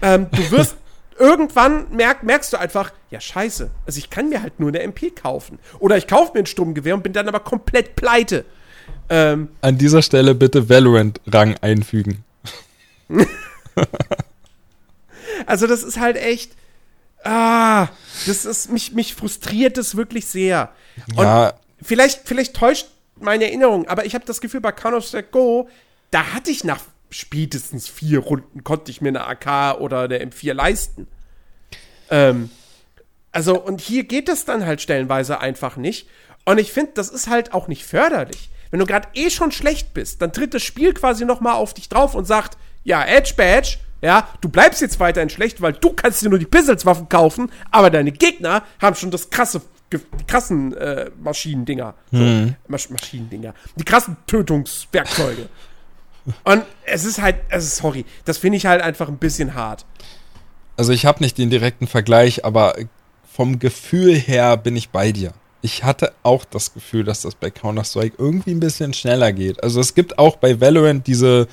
Ähm, 0.00 0.28
du 0.30 0.50
wirst 0.50 0.76
irgendwann 1.18 1.86
merk, 1.90 2.22
merkst 2.22 2.52
du 2.52 2.56
einfach, 2.56 2.92
ja 3.10 3.20
scheiße, 3.20 3.70
also 3.86 3.98
ich 3.98 4.10
kann 4.10 4.28
mir 4.28 4.42
halt 4.42 4.58
nur 4.58 4.68
eine 4.68 4.80
MP 4.80 5.10
kaufen. 5.10 5.58
Oder 5.78 5.96
ich 5.96 6.06
kaufe 6.06 6.32
mir 6.34 6.40
ein 6.40 6.46
Sturmgewehr 6.46 6.94
und 6.94 7.02
bin 7.02 7.12
dann 7.12 7.28
aber 7.28 7.40
komplett 7.40 7.96
pleite. 7.96 8.44
Ähm, 9.08 9.48
An 9.60 9.78
dieser 9.78 10.02
Stelle 10.02 10.34
bitte 10.34 10.68
Valorant-Rang 10.68 11.56
einfügen. 11.60 12.24
also 15.46 15.66
das 15.66 15.82
ist 15.82 15.98
halt 16.00 16.16
echt, 16.16 16.52
ah, 17.24 17.88
das 18.26 18.44
ist, 18.44 18.70
mich, 18.70 18.92
mich 18.92 19.14
frustriert 19.14 19.76
das 19.76 19.96
wirklich 19.96 20.26
sehr. 20.26 20.70
Und 21.16 21.24
Ja, 21.24 21.54
vielleicht, 21.80 22.22
vielleicht 22.24 22.54
täuscht 22.54 22.88
meine 23.16 23.44
Erinnerung, 23.44 23.86
aber 23.88 24.04
ich 24.06 24.14
habe 24.14 24.24
das 24.24 24.40
Gefühl, 24.40 24.60
bei 24.60 24.72
Counter-Strike 24.72 25.28
Go, 25.30 25.68
da 26.10 26.32
hatte 26.32 26.50
ich 26.50 26.64
nach 26.64 26.80
spätestens 27.12 27.88
vier 27.88 28.18
Runden 28.20 28.64
konnte 28.64 28.90
ich 28.90 29.00
mir 29.00 29.10
eine 29.10 29.26
AK 29.26 29.80
oder 29.80 30.00
eine 30.00 30.18
M4 30.18 30.54
leisten. 30.54 31.06
Ähm, 32.10 32.50
also, 33.30 33.58
und 33.60 33.80
hier 33.80 34.04
geht 34.04 34.28
es 34.28 34.44
dann 34.44 34.66
halt 34.66 34.80
stellenweise 34.80 35.40
einfach 35.40 35.76
nicht. 35.76 36.08
Und 36.44 36.58
ich 36.58 36.72
finde, 36.72 36.92
das 36.94 37.08
ist 37.08 37.28
halt 37.28 37.54
auch 37.54 37.68
nicht 37.68 37.84
förderlich. 37.84 38.50
Wenn 38.70 38.80
du 38.80 38.86
gerade 38.86 39.08
eh 39.14 39.30
schon 39.30 39.52
schlecht 39.52 39.94
bist, 39.94 40.22
dann 40.22 40.32
tritt 40.32 40.54
das 40.54 40.62
Spiel 40.62 40.94
quasi 40.94 41.24
noch 41.24 41.40
mal 41.40 41.52
auf 41.54 41.74
dich 41.74 41.88
drauf 41.88 42.14
und 42.14 42.24
sagt, 42.24 42.56
ja, 42.84 43.04
Edge 43.04 43.34
Badge, 43.36 43.76
ja, 44.00 44.28
du 44.40 44.48
bleibst 44.48 44.80
jetzt 44.80 44.98
weiterhin 44.98 45.30
schlecht, 45.30 45.60
weil 45.62 45.74
du 45.74 45.92
kannst 45.92 46.22
dir 46.22 46.30
nur 46.30 46.38
die 46.38 46.46
Pizzelswaffen 46.46 47.08
kaufen, 47.08 47.52
aber 47.70 47.90
deine 47.90 48.10
Gegner 48.10 48.64
haben 48.80 48.96
schon 48.96 49.10
das 49.12 49.30
krasse, 49.30 49.62
die 49.92 49.98
krassen 50.26 50.74
äh, 50.74 51.10
Maschinendinger. 51.22 51.94
So, 52.10 52.18
Hm. 52.18 52.54
Masch 52.66 52.90
Maschinendinger. 52.90 53.54
Die 53.76 53.84
krassen 53.84 54.16
Tötungswerkzeuge. 54.26 55.48
Und 56.44 56.62
es 56.84 57.04
ist 57.04 57.20
halt, 57.20 57.36
es 57.48 57.64
ist, 57.64 57.76
sorry, 57.76 58.04
das 58.24 58.38
finde 58.38 58.56
ich 58.58 58.66
halt 58.66 58.82
einfach 58.82 59.08
ein 59.08 59.18
bisschen 59.18 59.54
hart. 59.54 59.84
Also 60.76 60.92
ich 60.92 61.04
habe 61.06 61.22
nicht 61.22 61.38
den 61.38 61.50
direkten 61.50 61.86
Vergleich, 61.86 62.44
aber 62.44 62.74
vom 63.30 63.58
Gefühl 63.58 64.14
her 64.14 64.56
bin 64.56 64.76
ich 64.76 64.90
bei 64.90 65.12
dir. 65.12 65.32
Ich 65.60 65.84
hatte 65.84 66.12
auch 66.22 66.44
das 66.44 66.74
Gefühl, 66.74 67.04
dass 67.04 67.22
das 67.22 67.34
bei 67.34 67.50
Counter-Strike 67.50 68.16
irgendwie 68.18 68.50
ein 68.50 68.60
bisschen 68.60 68.92
schneller 68.94 69.32
geht. 69.32 69.62
Also 69.62 69.80
es 69.80 69.94
gibt 69.94 70.18
auch 70.18 70.36
bei 70.36 70.60
Valorant 70.60 71.06
diese, 71.06 71.46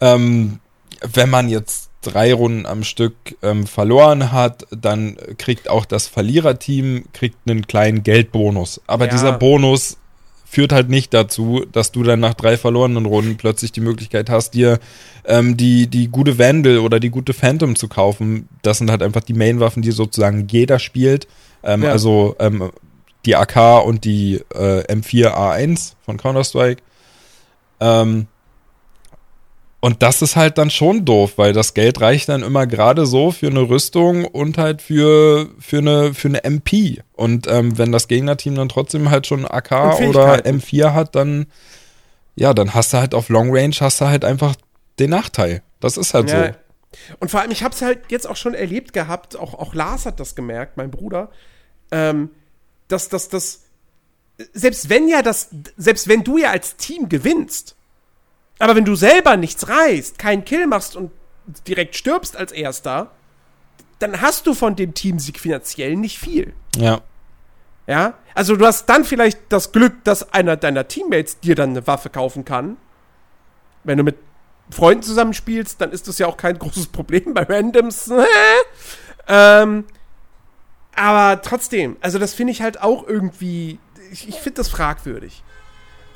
ähm, 0.00 0.60
wenn 1.02 1.28
man 1.30 1.48
jetzt 1.48 1.90
drei 2.00 2.32
Runden 2.34 2.66
am 2.66 2.84
Stück 2.84 3.14
ähm, 3.42 3.66
verloren 3.66 4.32
hat, 4.32 4.66
dann 4.70 5.16
kriegt 5.38 5.68
auch 5.68 5.84
das 5.84 6.06
Verliererteam 6.06 7.04
kriegt 7.12 7.36
einen 7.48 7.66
kleinen 7.66 8.02
Geldbonus. 8.02 8.80
Aber 8.86 9.06
Ja. 9.06 9.10
dieser 9.12 9.32
Bonus 9.32 9.96
führt 10.54 10.72
halt 10.72 10.88
nicht 10.88 11.12
dazu, 11.12 11.66
dass 11.72 11.90
du 11.90 12.04
dann 12.04 12.20
nach 12.20 12.34
drei 12.34 12.56
verlorenen 12.56 13.06
Runden 13.06 13.36
plötzlich 13.36 13.72
die 13.72 13.80
Möglichkeit 13.80 14.30
hast, 14.30 14.54
dir 14.54 14.78
ähm, 15.24 15.56
die, 15.56 15.88
die 15.88 16.08
gute 16.08 16.38
Vandal 16.38 16.78
oder 16.78 17.00
die 17.00 17.10
gute 17.10 17.32
Phantom 17.32 17.74
zu 17.74 17.88
kaufen. 17.88 18.48
Das 18.62 18.78
sind 18.78 18.88
halt 18.88 19.02
einfach 19.02 19.22
die 19.22 19.34
Main-Waffen, 19.34 19.82
die 19.82 19.90
sozusagen 19.90 20.46
jeder 20.48 20.78
spielt. 20.78 21.26
Ähm, 21.64 21.82
Ja. 21.82 21.90
Also 21.90 22.36
ähm, 22.38 22.70
die 23.26 23.34
AK 23.34 23.84
und 23.84 24.04
die 24.04 24.42
äh, 24.54 24.84
M4A1 24.92 25.94
von 26.04 26.18
Counter-Strike. 26.18 26.82
Ähm, 27.80 28.28
und 29.84 30.02
das 30.02 30.22
ist 30.22 30.34
halt 30.34 30.56
dann 30.56 30.70
schon 30.70 31.04
doof, 31.04 31.34
weil 31.36 31.52
das 31.52 31.74
Geld 31.74 32.00
reicht 32.00 32.30
dann 32.30 32.42
immer 32.42 32.66
gerade 32.66 33.04
so 33.04 33.32
für 33.32 33.48
eine 33.48 33.68
Rüstung 33.68 34.24
und 34.24 34.56
halt 34.56 34.80
für, 34.80 35.50
für, 35.58 35.76
eine, 35.76 36.14
für 36.14 36.28
eine 36.28 36.42
MP. 36.42 37.02
Und 37.12 37.46
ähm, 37.48 37.76
wenn 37.76 37.92
das 37.92 38.08
Gegnerteam 38.08 38.54
dann 38.54 38.70
trotzdem 38.70 39.10
halt 39.10 39.26
schon 39.26 39.44
AK 39.44 39.72
oder 39.72 39.92
Fähigkeiten. 39.92 40.58
M4 40.60 40.94
hat, 40.94 41.14
dann 41.14 41.48
ja, 42.34 42.54
dann 42.54 42.72
hast 42.72 42.94
du 42.94 42.96
halt 42.96 43.14
auf 43.14 43.28
Long 43.28 43.54
Range 43.54 43.74
hast 43.78 44.00
du 44.00 44.06
halt 44.06 44.24
einfach 44.24 44.54
den 44.98 45.10
Nachteil. 45.10 45.60
Das 45.80 45.98
ist 45.98 46.14
halt 46.14 46.30
Ja. 46.30 46.46
so. 46.46 46.52
Und 47.20 47.30
vor 47.30 47.42
allem, 47.42 47.50
ich 47.50 47.62
habe 47.62 47.74
es 47.74 47.82
halt 47.82 48.10
jetzt 48.10 48.26
auch 48.26 48.36
schon 48.36 48.54
erlebt 48.54 48.94
gehabt, 48.94 49.36
auch, 49.36 49.52
auch 49.52 49.74
Lars 49.74 50.06
hat 50.06 50.18
das 50.18 50.34
gemerkt, 50.34 50.78
mein 50.78 50.90
Bruder, 50.90 51.30
ähm, 51.90 52.30
dass 52.88 53.10
das, 53.10 53.28
das, 53.28 53.64
selbst 54.54 54.88
wenn 54.88 55.08
ja 55.08 55.20
das, 55.20 55.50
selbst 55.76 56.08
wenn 56.08 56.24
du 56.24 56.38
ja 56.38 56.52
als 56.52 56.76
Team 56.76 57.10
gewinnst, 57.10 57.76
aber 58.58 58.76
wenn 58.76 58.84
du 58.84 58.94
selber 58.94 59.36
nichts 59.36 59.68
reißt, 59.68 60.18
keinen 60.18 60.44
Kill 60.44 60.66
machst 60.66 60.96
und 60.96 61.10
direkt 61.66 61.96
stirbst 61.96 62.36
als 62.36 62.52
Erster, 62.52 63.10
dann 63.98 64.20
hast 64.20 64.46
du 64.46 64.54
von 64.54 64.76
dem 64.76 64.94
Teamsieg 64.94 65.40
finanziell 65.40 65.96
nicht 65.96 66.18
viel. 66.18 66.52
Ja. 66.76 67.00
Ja, 67.86 68.14
also 68.34 68.56
du 68.56 68.64
hast 68.64 68.86
dann 68.86 69.04
vielleicht 69.04 69.38
das 69.50 69.72
Glück, 69.72 70.04
dass 70.04 70.32
einer 70.32 70.56
deiner 70.56 70.88
Teammates 70.88 71.40
dir 71.40 71.54
dann 71.54 71.70
eine 71.70 71.86
Waffe 71.86 72.08
kaufen 72.08 72.44
kann. 72.44 72.78
Wenn 73.82 73.98
du 73.98 74.04
mit 74.04 74.16
Freunden 74.70 75.02
zusammenspielst, 75.02 75.80
dann 75.80 75.92
ist 75.92 76.08
das 76.08 76.18
ja 76.18 76.26
auch 76.26 76.38
kein 76.38 76.58
großes 76.58 76.86
Problem 76.86 77.34
bei 77.34 77.42
Randoms. 77.42 78.10
ähm, 79.28 79.84
aber 80.96 81.42
trotzdem, 81.42 81.96
also 82.00 82.18
das 82.18 82.32
finde 82.32 82.52
ich 82.52 82.62
halt 82.62 82.80
auch 82.80 83.06
irgendwie, 83.06 83.78
ich, 84.10 84.28
ich 84.28 84.36
finde 84.36 84.56
das 84.58 84.68
fragwürdig. 84.68 85.42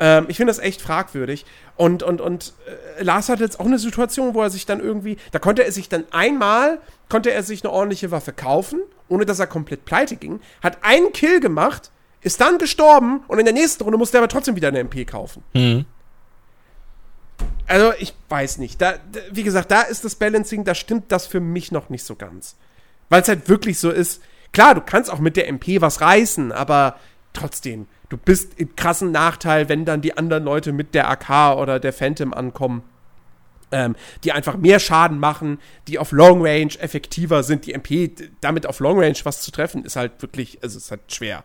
Ähm, 0.01 0.27
ich 0.29 0.37
finde 0.37 0.51
das 0.51 0.59
echt 0.59 0.81
fragwürdig. 0.81 1.45
Und, 1.77 2.03
und, 2.03 2.21
und 2.21 2.53
äh, 2.99 3.03
Lars 3.03 3.29
hat 3.29 3.41
jetzt 3.41 3.61
auch 3.61 3.67
eine 3.67 3.79
Situation, 3.79 4.35
wo 4.35 4.43
er 4.43 4.51
sich 4.51 4.67
dann 4.67 4.81
irgendwie, 4.81 5.17
da 5.33 5.39
konnte 5.39 5.65
er 5.65 5.73
sich 5.73 5.89
dann 5.89 6.05
einmal, 6.11 6.79
konnte 7.09 7.33
er 7.33 7.43
sich 7.43 7.65
eine 7.65 7.73
ordentliche 7.73 8.11
Waffe 8.11 8.33
kaufen, 8.33 8.81
ohne 9.09 9.27
dass 9.27 9.39
er 9.39 9.47
komplett 9.47 9.85
pleite 9.85 10.17
ging, 10.17 10.41
hat 10.63 10.79
einen 10.83 11.13
Kill 11.13 11.41
gemacht, 11.41 11.91
ist 12.21 12.41
dann 12.41 12.59
gestorben 12.59 13.23
und 13.29 13.39
in 13.39 13.45
der 13.45 13.55
nächsten 13.55 13.83
Runde 13.85 13.99
musste 13.99 14.19
er 14.19 14.23
aber 14.23 14.29
trotzdem 14.29 14.57
wieder 14.57 14.69
eine 14.69 14.81
MP 14.81 15.05
kaufen. 15.05 15.43
Mhm. 15.55 15.85
Also, 17.67 17.93
ich 17.99 18.15
weiß 18.29 18.59
nicht. 18.59 18.81
Da, 18.81 18.95
wie 19.31 19.43
gesagt, 19.43 19.71
da 19.71 19.83
ist 19.83 20.05
das 20.05 20.17
Balancing, 20.17 20.65
da 20.65 20.75
stimmt 20.75 21.13
das 21.13 21.27
für 21.27 21.41
mich 21.41 21.71
noch 21.71 21.91
nicht 21.91 22.05
so 22.05 22.17
ganz. 22.17 22.57
Weil 23.11 23.23
es 23.23 23.29
halt 23.29 23.49
wirklich 23.49 23.79
so 23.79 23.91
ist, 23.91 24.23
klar, 24.53 24.75
du 24.75 24.81
kannst 24.81 25.11
auch 25.11 25.19
mit 25.19 25.37
der 25.37 25.49
MP 25.49 25.81
was 25.81 26.01
reißen, 26.01 26.51
aber 26.51 26.99
trotzdem, 27.33 27.87
du 28.09 28.17
bist 28.17 28.53
im 28.59 28.75
krassen 28.77 29.13
Nachteil, 29.13 29.69
wenn 29.69 29.85
dann 29.85 30.01
die 30.01 30.17
anderen 30.17 30.45
Leute 30.45 30.73
mit 30.73 30.95
der 30.95 31.11
AK 31.11 31.57
oder 31.59 31.79
der 31.81 31.93
Phantom 31.93 32.33
ankommen. 32.35 32.83
Ähm, 33.71 33.97
die 34.25 34.33
einfach 34.33 34.57
mehr 34.57 34.79
Schaden 34.79 35.19
machen, 35.19 35.59
die 35.89 35.99
auf 35.99 36.11
Long 36.13 36.41
Range 36.41 36.73
effektiver 36.79 37.43
sind. 37.43 37.67
Die 37.67 37.75
MP, 37.75 38.11
damit 38.41 38.67
auf 38.67 38.81
Long 38.81 38.99
Range 38.99 39.19
was 39.25 39.43
zu 39.43 39.51
treffen, 39.51 39.85
ist 39.85 39.95
halt 39.97 40.23
wirklich, 40.23 40.59
also 40.63 40.79
ist 40.79 40.91
halt 40.91 41.03
schwer. 41.09 41.45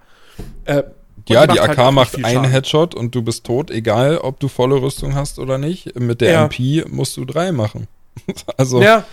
Äh, 0.63 0.83
Ja, 1.27 1.45
die 1.47 1.59
halt 1.59 1.71
AK 1.71 1.79
auch 1.79 1.91
macht 1.91 2.23
einen. 2.23 2.45
Headshot 2.45 2.95
und 2.95 3.13
du 3.13 3.23
bist 3.23 3.45
tot, 3.45 3.69
egal 3.71 4.19
ob 4.19 4.39
du 4.39 4.47
volle 4.47 4.81
Rüstung 4.81 5.15
hast 5.15 5.37
oder 5.37 5.57
nicht. 5.57 5.99
Mit 5.99 6.21
der 6.21 6.31
Ja. 6.31 6.43
MP 6.45 6.85
musst 6.87 7.17
du 7.17 7.25
drei 7.25 7.51
machen. 7.51 7.87
Also, 8.57 8.81
Ja, 8.81 9.03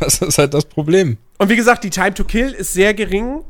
das 0.00 0.20
ist 0.22 0.38
halt 0.38 0.52
das 0.52 0.64
Problem. 0.64 1.18
Und 1.38 1.48
wie 1.50 1.56
gesagt, 1.56 1.84
die 1.84 1.90
Time 1.90 2.14
to 2.14 2.24
Kill 2.24 2.50
ist 2.50 2.72
sehr 2.72 2.94
gering. 2.94 3.44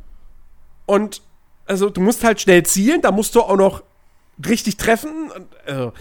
Und 0.85 1.23
also 1.67 1.91
du 1.91 2.01
musst 2.01 2.25
halt 2.25 2.41
schnell 2.41 2.65
zielen, 2.65 3.03
da 3.03 3.13
musst 3.13 3.35
du 3.35 3.43
auch 3.43 3.57
noch 3.57 3.83
richtig 4.45 4.77
treffen. 4.77 5.31
Also, 5.67 5.93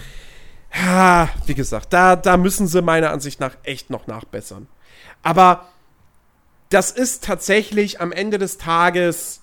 ja, 0.74 1.30
wie 1.46 1.56
gesagt, 1.56 1.94
da, 1.94 2.16
da 2.16 2.38
müssen 2.38 2.68
sie 2.68 2.82
meiner 2.82 3.12
Ansicht 3.12 3.40
nach 3.40 3.56
echt 3.64 3.90
noch 3.90 4.08
nachbessern. 4.08 4.68
Aber 5.24 5.68
das 6.70 6.92
ist 6.92 7.24
tatsächlich 7.24 8.02
am 8.02 8.12
Ende 8.12 8.38
des 8.38 8.58
Tages 8.58 9.42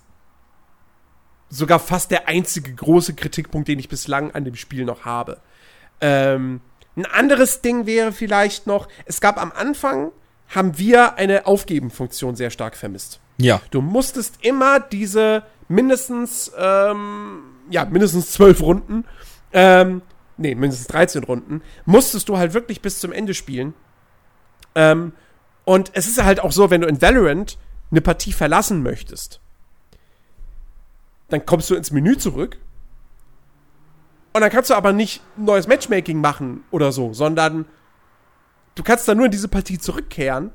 sogar 1.49 1.78
fast 1.78 2.11
der 2.11 2.28
einzige 2.28 2.74
große 2.74 3.15
Kritikpunkt, 3.15 3.69
den 3.69 3.78
ich 3.78 3.89
bislang 3.89 4.32
an 4.32 4.44
dem 4.44 4.55
Spiel 4.55 4.85
noch 4.85 5.05
habe. 5.05 5.40
Ähm, 6.01 6.61
ein 6.97 7.07
anderes 7.07 7.61
Ding 7.61 7.86
wäre 7.86 8.12
vielleicht 8.12 8.66
noch, 8.66 8.89
es 9.07 9.20
gab 9.20 9.40
am 9.40 9.53
Anfang, 9.53 10.12
haben 10.49 10.78
wir 10.78 11.16
eine 11.16 11.47
Aufgeben-Funktion 11.47 12.36
sehr 12.36 12.51
stark 12.51 12.77
vermisst. 12.77 13.20
Ja. 13.39 13.61
Du 13.70 13.81
musstest 13.81 14.44
immer 14.44 14.81
diese 14.81 15.44
mindestens, 15.73 16.53
ähm, 16.57 17.43
ja, 17.70 17.85
mindestens 17.85 18.31
zwölf 18.31 18.61
Runden, 18.62 19.05
ähm, 19.53 20.03
nee, 20.36 20.55
mindestens 20.55 20.89
13 20.89 21.24
Runden, 21.24 21.62
musstest 21.85 22.28
du 22.28 22.39
halt 22.39 22.55
wirklich 22.55 22.82
bis 22.82 23.01
zum 23.01 23.12
Ende 23.12 23.35
spielen. 23.35 23.74
Ähm, 24.74 25.12
und 25.65 25.90
es 25.94 26.07
ist 26.07 26.23
halt 26.23 26.40
auch 26.40 26.53
so, 26.53 26.70
wenn 26.70 26.81
du 26.81 26.89
in 26.89 27.01
Valorant 27.01 27.59
eine 27.90 28.01
Partie 28.01 28.32
verlassen 28.32 28.82
möchtest, 28.82 29.40
dann 31.28 31.47
kommst 31.47 31.70
du 31.70 31.74
ins 31.74 31.90
Menü 31.90 32.16
zurück. 32.16 32.59
Und 34.35 34.40
dann 34.40 34.51
kannst 34.51 34.70
du 34.70 34.74
aber 34.74 34.93
nicht 34.93 35.23
ein 35.36 35.44
neues 35.44 35.66
Matchmaking 35.66 36.20
machen 36.20 36.65
oder 36.70 36.90
so, 36.90 37.12
sondern 37.12 37.66
du 38.74 38.82
kannst 38.82 39.07
dann 39.07 39.19
nur 39.19 39.27
in 39.27 39.32
diese 39.32 39.49
Partie 39.49 39.78
zurückkehren 39.78 40.53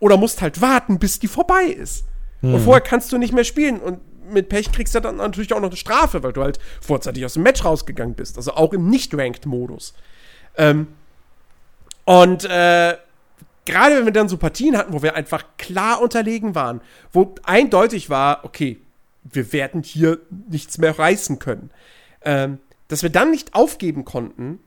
oder 0.00 0.16
musst 0.16 0.40
halt 0.40 0.60
warten, 0.60 0.98
bis 0.98 1.18
die 1.18 1.28
vorbei 1.28 1.64
ist. 1.64 2.06
Und 2.40 2.60
vorher 2.60 2.80
kannst 2.80 3.12
du 3.12 3.18
nicht 3.18 3.32
mehr 3.32 3.44
spielen. 3.44 3.80
Und 3.80 4.00
mit 4.30 4.48
Pech 4.48 4.72
kriegst 4.72 4.94
du 4.94 5.00
dann 5.00 5.16
natürlich 5.16 5.52
auch 5.52 5.60
noch 5.60 5.68
eine 5.68 5.76
Strafe, 5.76 6.22
weil 6.22 6.32
du 6.32 6.42
halt 6.42 6.58
vorzeitig 6.80 7.24
aus 7.24 7.34
dem 7.34 7.42
Match 7.42 7.64
rausgegangen 7.64 8.14
bist. 8.14 8.36
Also 8.36 8.52
auch 8.52 8.72
im 8.72 8.88
Nicht-Ranked-Modus. 8.88 9.94
Ähm, 10.56 10.88
und 12.04 12.44
äh, 12.44 12.96
gerade 13.64 13.96
wenn 13.96 14.04
wir 14.04 14.12
dann 14.12 14.28
so 14.28 14.36
Partien 14.38 14.76
hatten, 14.76 14.92
wo 14.92 15.02
wir 15.02 15.14
einfach 15.14 15.44
klar 15.58 16.00
unterlegen 16.00 16.54
waren, 16.54 16.80
wo 17.12 17.34
eindeutig 17.42 18.08
war, 18.08 18.44
okay, 18.44 18.80
wir 19.24 19.52
werden 19.52 19.82
hier 19.82 20.20
nichts 20.48 20.78
mehr 20.78 20.98
reißen 20.98 21.38
können, 21.38 21.70
ähm, 22.22 22.58
dass 22.88 23.02
wir 23.02 23.10
dann 23.10 23.30
nicht 23.30 23.54
aufgeben 23.54 24.04
konnten, 24.04 24.60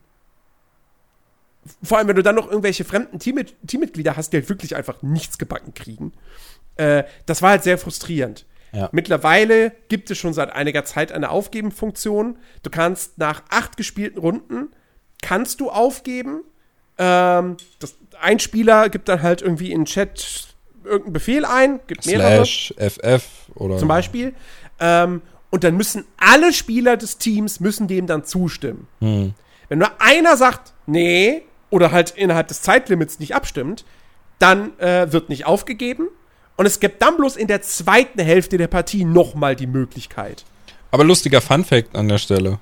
vor 1.82 1.98
allem 1.98 2.08
wenn 2.08 2.16
du 2.16 2.22
dann 2.22 2.34
noch 2.34 2.48
irgendwelche 2.48 2.84
fremden 2.84 3.18
Teammi- 3.18 3.52
Teammitglieder 3.66 4.16
hast, 4.16 4.32
die 4.32 4.38
halt 4.38 4.48
wirklich 4.48 4.76
einfach 4.76 5.02
nichts 5.02 5.38
gebacken 5.38 5.74
kriegen, 5.74 6.12
äh, 6.76 7.04
das 7.26 7.42
war 7.42 7.50
halt 7.50 7.64
sehr 7.64 7.78
frustrierend. 7.78 8.46
Ja. 8.72 8.88
Mittlerweile 8.92 9.72
gibt 9.88 10.10
es 10.10 10.18
schon 10.18 10.32
seit 10.32 10.52
einiger 10.52 10.84
Zeit 10.84 11.12
eine 11.12 11.30
Aufgeben-Funktion. 11.30 12.38
Du 12.62 12.70
kannst 12.70 13.18
nach 13.18 13.42
acht 13.50 13.76
gespielten 13.76 14.18
Runden 14.18 14.68
kannst 15.22 15.60
du 15.60 15.70
aufgeben. 15.70 16.42
Ähm, 16.98 17.56
das, 17.78 17.96
ein 18.20 18.38
Spieler 18.38 18.90
gibt 18.90 19.08
dann 19.08 19.22
halt 19.22 19.40
irgendwie 19.40 19.72
in 19.72 19.80
den 19.80 19.86
Chat 19.86 20.48
irgendeinen 20.84 21.12
Befehl 21.14 21.44
ein, 21.46 21.80
gibt 21.86 22.04
mehrere 22.04 22.44
Slash 22.44 22.74
FF 22.76 23.24
oder. 23.54 23.78
zum 23.78 23.88
Beispiel. 23.88 24.34
Ähm, 24.78 25.22
und 25.50 25.64
dann 25.64 25.76
müssen 25.76 26.04
alle 26.18 26.52
Spieler 26.52 26.96
des 26.96 27.18
Teams 27.18 27.60
müssen 27.60 27.86
dem 27.86 28.06
dann 28.06 28.24
zustimmen. 28.24 28.88
Hm. 29.00 29.34
Wenn 29.68 29.78
nur 29.78 29.90
einer 30.00 30.36
sagt, 30.36 30.72
nee, 30.86 31.42
oder 31.70 31.92
halt 31.92 32.10
innerhalb 32.10 32.48
des 32.48 32.62
Zeitlimits 32.62 33.20
nicht 33.20 33.34
abstimmt, 33.34 33.84
dann 34.38 34.78
äh, 34.78 35.12
wird 35.12 35.28
nicht 35.28 35.46
aufgegeben. 35.46 36.08
Und 36.56 36.66
es 36.66 36.80
gibt 36.80 37.02
dann 37.02 37.16
bloß 37.16 37.36
in 37.36 37.48
der 37.48 37.62
zweiten 37.62 38.20
Hälfte 38.20 38.58
der 38.58 38.68
Partie 38.68 39.04
nochmal 39.04 39.56
die 39.56 39.66
Möglichkeit. 39.66 40.44
Aber 40.90 41.04
lustiger 41.04 41.40
Fun-Fact 41.40 41.96
an 41.96 42.08
der 42.08 42.18
Stelle. 42.18 42.58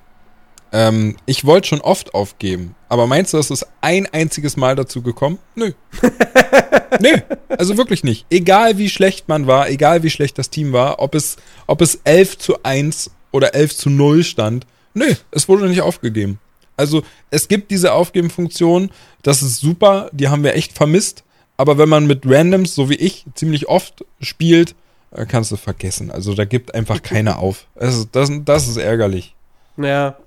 Ähm, 0.71 1.17
ich 1.25 1.45
wollte 1.45 1.67
schon 1.67 1.81
oft 1.81 2.13
aufgeben, 2.13 2.75
aber 2.87 3.05
meinst 3.05 3.33
du, 3.33 3.37
es 3.37 3.51
ist 3.51 3.67
ein 3.81 4.07
einziges 4.13 4.55
Mal 4.55 4.75
dazu 4.77 5.01
gekommen? 5.01 5.37
Nö. 5.55 5.73
Nö, 7.01 7.17
also 7.49 7.77
wirklich 7.77 8.05
nicht. 8.05 8.25
Egal 8.29 8.77
wie 8.77 8.89
schlecht 8.89 9.27
man 9.27 9.47
war, 9.47 9.69
egal 9.69 10.03
wie 10.03 10.09
schlecht 10.09 10.37
das 10.37 10.49
Team 10.49 10.71
war, 10.71 10.99
ob 10.99 11.13
es, 11.13 11.35
ob 11.67 11.81
es 11.81 11.99
11 12.05 12.37
zu 12.37 12.63
1 12.63 13.11
oder 13.31 13.53
11 13.53 13.75
zu 13.75 13.89
0 13.89 14.23
stand, 14.23 14.65
nö, 14.93 15.13
es 15.31 15.49
wurde 15.49 15.67
nicht 15.67 15.81
aufgegeben. 15.81 16.39
Also 16.77 17.03
es 17.29 17.47
gibt 17.47 17.69
diese 17.69 17.91
Aufgeben-Funktion, 17.93 18.91
das 19.23 19.41
ist 19.41 19.59
super, 19.59 20.09
die 20.13 20.29
haben 20.29 20.43
wir 20.43 20.55
echt 20.55 20.73
vermisst. 20.73 21.23
Aber 21.61 21.77
wenn 21.77 21.89
man 21.89 22.07
mit 22.07 22.23
Randoms, 22.25 22.73
so 22.73 22.89
wie 22.89 22.95
ich, 22.95 23.23
ziemlich 23.35 23.69
oft 23.69 24.03
spielt, 24.19 24.73
äh, 25.11 25.27
kannst 25.27 25.51
du 25.51 25.57
vergessen. 25.57 26.09
Also 26.09 26.33
da 26.33 26.43
gibt 26.43 26.73
einfach 26.73 27.03
keiner 27.03 27.37
auf. 27.37 27.67
Also 27.75 28.03
das, 28.11 28.31
das 28.45 28.67
ist 28.67 28.77
ärgerlich. 28.77 29.35
Ja. 29.77 30.17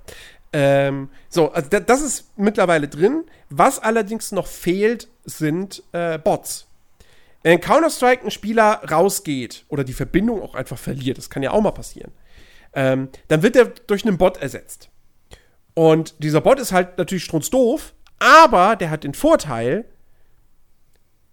Ähm, 0.53 1.09
so, 1.27 1.51
also 1.51 1.67
das 1.67 2.01
ist 2.01 2.31
mittlerweile 2.37 2.87
drin. 2.87 3.25
Was 3.49 3.79
allerdings 3.79 4.31
noch 4.31 4.47
fehlt, 4.47 5.09
sind 5.25 5.83
äh, 5.91 6.17
Bots. 6.17 6.67
Wenn 7.43 7.59
Counter-Strike 7.59 8.23
ein 8.23 8.31
Spieler 8.31 8.81
rausgeht 8.89 9.65
oder 9.67 9.83
die 9.83 9.91
Verbindung 9.91 10.41
auch 10.41 10.55
einfach 10.55 10.77
verliert, 10.77 11.17
das 11.17 11.29
kann 11.29 11.43
ja 11.43 11.51
auch 11.51 11.61
mal 11.61 11.71
passieren, 11.71 12.13
ähm, 12.71 13.09
dann 13.27 13.43
wird 13.43 13.57
er 13.57 13.65
durch 13.65 14.05
einen 14.05 14.17
Bot 14.17 14.37
ersetzt. 14.37 14.87
Und 15.73 16.15
dieser 16.23 16.39
Bot 16.39 16.61
ist 16.61 16.71
halt 16.71 16.97
natürlich 16.97 17.25
strunzdoof, 17.25 17.93
aber 18.19 18.77
der 18.77 18.89
hat 18.89 19.03
den 19.03 19.13
Vorteil, 19.13 19.83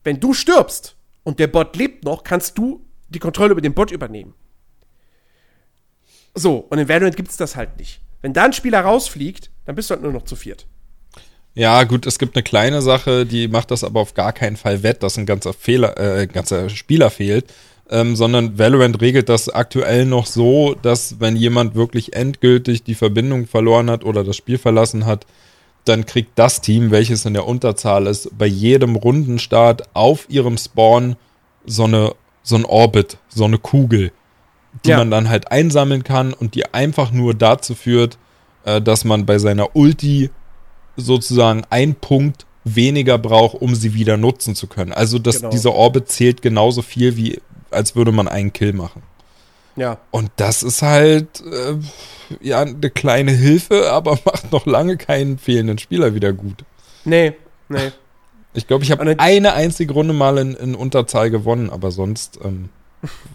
wenn 0.04 0.20
du 0.20 0.34
stirbst 0.34 0.96
und 1.22 1.38
der 1.38 1.46
Bot 1.46 1.76
lebt 1.76 2.04
noch, 2.04 2.24
kannst 2.24 2.58
du 2.58 2.84
die 3.08 3.18
Kontrolle 3.18 3.52
über 3.52 3.60
den 3.60 3.74
Bot 3.74 3.90
übernehmen. 3.90 4.34
So, 6.34 6.56
und 6.56 6.78
in 6.78 6.88
Valorant 6.88 7.16
gibt 7.16 7.30
es 7.30 7.36
das 7.36 7.56
halt 7.56 7.78
nicht. 7.78 8.00
Wenn 8.22 8.32
da 8.32 8.44
ein 8.44 8.52
Spieler 8.52 8.80
rausfliegt, 8.80 9.50
dann 9.66 9.74
bist 9.74 9.90
du 9.90 9.94
halt 9.94 10.02
nur 10.02 10.12
noch 10.12 10.24
zu 10.24 10.36
viert. 10.36 10.66
Ja, 11.54 11.84
gut, 11.84 12.06
es 12.06 12.18
gibt 12.18 12.34
eine 12.34 12.42
kleine 12.42 12.80
Sache, 12.80 13.26
die 13.26 13.48
macht 13.48 13.70
das 13.70 13.84
aber 13.84 14.00
auf 14.00 14.14
gar 14.14 14.32
keinen 14.32 14.56
Fall 14.56 14.82
wett, 14.82 15.02
dass 15.02 15.18
ein 15.18 15.26
ganzer 15.26 15.52
Fehler, 15.52 15.98
äh, 15.98 16.26
ganzer 16.26 16.70
Spieler 16.70 17.10
fehlt. 17.10 17.52
Ähm, 17.90 18.16
sondern 18.16 18.58
Valorant 18.58 19.02
regelt 19.02 19.28
das 19.28 19.50
aktuell 19.50 20.06
noch 20.06 20.24
so, 20.24 20.74
dass 20.80 21.20
wenn 21.20 21.36
jemand 21.36 21.74
wirklich 21.74 22.14
endgültig 22.14 22.84
die 22.84 22.94
Verbindung 22.94 23.46
verloren 23.46 23.90
hat 23.90 24.04
oder 24.04 24.24
das 24.24 24.36
Spiel 24.36 24.56
verlassen 24.56 25.04
hat, 25.04 25.26
dann 25.84 26.06
kriegt 26.06 26.38
das 26.38 26.60
Team, 26.60 26.90
welches 26.90 27.24
in 27.24 27.34
der 27.34 27.46
Unterzahl 27.46 28.06
ist, 28.06 28.36
bei 28.36 28.46
jedem 28.46 28.96
Rundenstart 28.96 29.94
auf 29.94 30.26
ihrem 30.28 30.56
Spawn 30.56 31.16
so 31.64 31.84
eine 31.84 32.14
so 32.44 32.56
ein 32.56 32.64
Orbit, 32.64 33.18
so 33.28 33.44
eine 33.44 33.58
Kugel, 33.58 34.10
die 34.84 34.90
ja. 34.90 34.98
man 34.98 35.10
dann 35.10 35.28
halt 35.28 35.52
einsammeln 35.52 36.02
kann 36.02 36.32
und 36.32 36.56
die 36.56 36.72
einfach 36.74 37.12
nur 37.12 37.34
dazu 37.34 37.74
führt, 37.74 38.18
äh, 38.64 38.80
dass 38.80 39.04
man 39.04 39.26
bei 39.26 39.38
seiner 39.38 39.76
Ulti 39.76 40.30
sozusagen 40.96 41.62
einen 41.70 41.94
Punkt 41.94 42.46
weniger 42.64 43.18
braucht, 43.18 43.60
um 43.60 43.74
sie 43.74 43.94
wieder 43.94 44.16
nutzen 44.16 44.54
zu 44.54 44.66
können. 44.66 44.92
Also 44.92 45.18
dass 45.18 45.36
genau. 45.36 45.50
dieser 45.50 45.72
Orbit 45.72 46.08
zählt 46.08 46.42
genauso 46.42 46.82
viel 46.82 47.16
wie 47.16 47.40
als 47.70 47.96
würde 47.96 48.12
man 48.12 48.28
einen 48.28 48.52
Kill 48.52 48.72
machen. 48.72 49.02
Ja. 49.76 49.98
Und 50.10 50.30
das 50.36 50.62
ist 50.62 50.82
halt 50.82 51.40
äh, 51.40 51.76
ja 52.40 52.60
eine 52.60 52.90
kleine 52.90 53.32
Hilfe, 53.32 53.90
aber 53.90 54.12
macht 54.24 54.52
noch 54.52 54.66
lange 54.66 54.96
keinen 54.96 55.38
fehlenden 55.38 55.78
Spieler 55.78 56.14
wieder 56.14 56.32
gut. 56.32 56.64
Nee, 57.04 57.34
nee. 57.68 57.92
Ich 58.54 58.66
glaube, 58.66 58.84
ich 58.84 58.90
habe 58.90 59.16
eine 59.18 59.54
einzige 59.54 59.94
Runde 59.94 60.12
mal 60.12 60.36
in, 60.36 60.54
in 60.54 60.74
Unterzahl 60.74 61.30
gewonnen, 61.30 61.70
aber 61.70 61.90
sonst 61.90 62.38
ähm, 62.44 62.68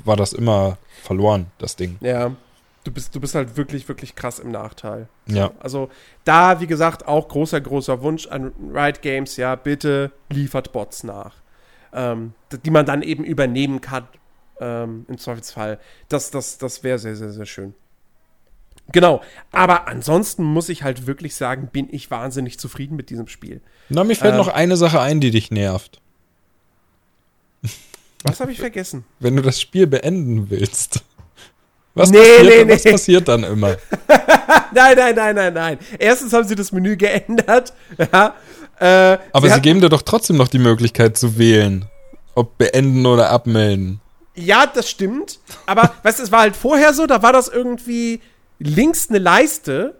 war 0.05 0.15
das 0.15 0.31
immer 0.31 0.77
verloren, 1.01 1.47
das 1.57 1.76
Ding. 1.76 1.97
Ja. 2.01 2.35
Du 2.84 2.91
bist, 2.91 3.15
du 3.15 3.19
bist 3.19 3.35
halt 3.35 3.57
wirklich, 3.57 3.88
wirklich 3.89 4.15
krass 4.15 4.39
im 4.39 4.51
Nachteil. 4.51 5.09
Ja. 5.26 5.51
Also 5.59 5.89
da, 6.23 6.61
wie 6.61 6.68
gesagt, 6.68 7.07
auch 7.07 7.27
großer, 7.27 7.59
großer 7.59 8.01
Wunsch 8.01 8.27
an 8.27 8.53
Riot 8.73 9.01
Games, 9.01 9.38
ja, 9.38 9.55
bitte 9.55 10.11
liefert 10.30 10.72
Bots 10.72 11.03
nach. 11.03 11.34
Ähm, 11.93 12.34
die 12.64 12.69
man 12.69 12.85
dann 12.85 13.01
eben 13.01 13.23
übernehmen 13.23 13.81
kann, 13.81 14.07
ähm, 14.59 15.05
im 15.07 15.17
Zweifelsfall. 15.17 15.79
Das, 16.09 16.31
das, 16.31 16.57
das 16.57 16.84
wäre 16.84 16.99
sehr, 16.99 17.15
sehr, 17.15 17.31
sehr 17.31 17.45
schön. 17.45 17.73
Genau. 18.91 19.21
Aber 19.51 19.88
ansonsten 19.88 20.43
muss 20.43 20.69
ich 20.69 20.84
halt 20.84 21.07
wirklich 21.07 21.35
sagen, 21.35 21.69
bin 21.71 21.88
ich 21.91 22.09
wahnsinnig 22.09 22.57
zufrieden 22.59 22.95
mit 22.95 23.09
diesem 23.09 23.27
Spiel. 23.27 23.61
Na, 23.89 24.03
mir 24.03 24.15
fällt 24.15 24.34
ähm, 24.34 24.38
noch 24.38 24.47
eine 24.47 24.77
Sache 24.77 25.01
ein, 25.01 25.19
die 25.19 25.31
dich 25.31 25.51
nervt. 25.51 25.99
Was 28.23 28.39
habe 28.39 28.51
ich 28.51 28.59
vergessen? 28.59 29.05
Wenn 29.19 29.35
du 29.35 29.41
das 29.41 29.61
Spiel 29.61 29.88
beenden 29.88 30.49
willst. 30.49 31.03
Was, 31.93 32.11
nee, 32.11 32.19
passiert, 32.19 32.43
nee, 32.43 32.63
nee. 32.63 32.73
was 32.73 32.84
passiert 32.84 33.27
dann 33.27 33.43
immer? 33.43 33.69
nein, 34.73 34.95
nein, 34.95 35.15
nein, 35.15 35.35
nein, 35.35 35.53
nein. 35.53 35.79
Erstens 35.97 36.31
haben 36.34 36.47
sie 36.47 36.55
das 36.55 36.71
Menü 36.71 36.95
geändert. 36.95 37.73
Ja, 37.97 38.35
äh, 38.79 39.17
Aber 39.34 39.47
sie, 39.47 39.55
sie 39.55 39.61
geben 39.61 39.81
dir 39.81 39.89
doch 39.89 40.03
trotzdem 40.03 40.38
noch 40.38 40.47
die 40.47 40.59
Möglichkeit 40.59 41.17
zu 41.17 41.39
wählen. 41.39 41.85
Ob 42.35 42.59
beenden 42.59 43.07
oder 43.07 43.31
abmelden. 43.31 43.99
Ja, 44.38 44.68
das 44.68 44.89
stimmt. 44.89 45.39
Aber, 45.65 45.93
weißt 46.03 46.19
du, 46.19 46.23
es 46.23 46.31
war 46.31 46.41
halt 46.41 46.55
vorher 46.55 46.93
so, 46.93 47.07
da 47.07 47.22
war 47.22 47.34
das 47.34 47.47
irgendwie 47.47 48.22
links 48.59 49.09
eine 49.09 49.19
Leiste 49.19 49.95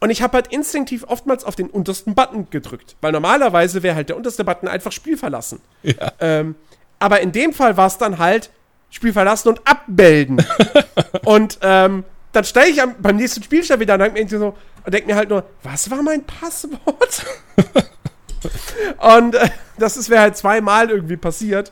und 0.00 0.10
ich 0.10 0.20
habe 0.20 0.34
halt 0.34 0.48
instinktiv 0.48 1.04
oftmals 1.06 1.44
auf 1.44 1.54
den 1.54 1.70
untersten 1.70 2.14
Button 2.14 2.50
gedrückt. 2.50 2.96
Weil 3.00 3.12
normalerweise 3.12 3.82
wäre 3.82 3.94
halt 3.94 4.08
der 4.08 4.16
unterste 4.16 4.44
Button 4.44 4.66
einfach 4.68 4.90
Spiel 4.90 5.16
verlassen. 5.16 5.60
Ja. 5.84 6.12
Ähm, 6.18 6.56
aber 6.98 7.20
in 7.20 7.30
dem 7.30 7.52
Fall 7.52 7.76
war 7.76 7.86
es 7.86 7.98
dann 7.98 8.18
halt 8.18 8.50
Spiel 8.90 9.12
verlassen 9.12 9.48
und 9.48 9.60
abmelden. 9.64 10.44
und 11.24 11.58
ähm, 11.62 12.04
dann 12.32 12.44
steige 12.44 12.70
ich 12.70 12.82
am, 12.82 12.96
beim 13.00 13.16
nächsten 13.16 13.42
Spielstand 13.42 13.80
wieder 13.80 13.94
und 13.94 14.00
denke 14.00 14.22
mir, 14.22 14.28
so, 14.28 14.56
und 14.84 14.92
denk 14.92 15.06
mir 15.06 15.14
halt 15.14 15.28
nur, 15.28 15.44
was 15.62 15.88
war 15.88 16.02
mein 16.02 16.24
Passwort? 16.24 17.24
und 18.98 19.34
äh, 19.36 19.50
das 19.78 20.10
wäre 20.10 20.22
halt 20.22 20.36
zweimal 20.36 20.90
irgendwie 20.90 21.16
passiert. 21.16 21.70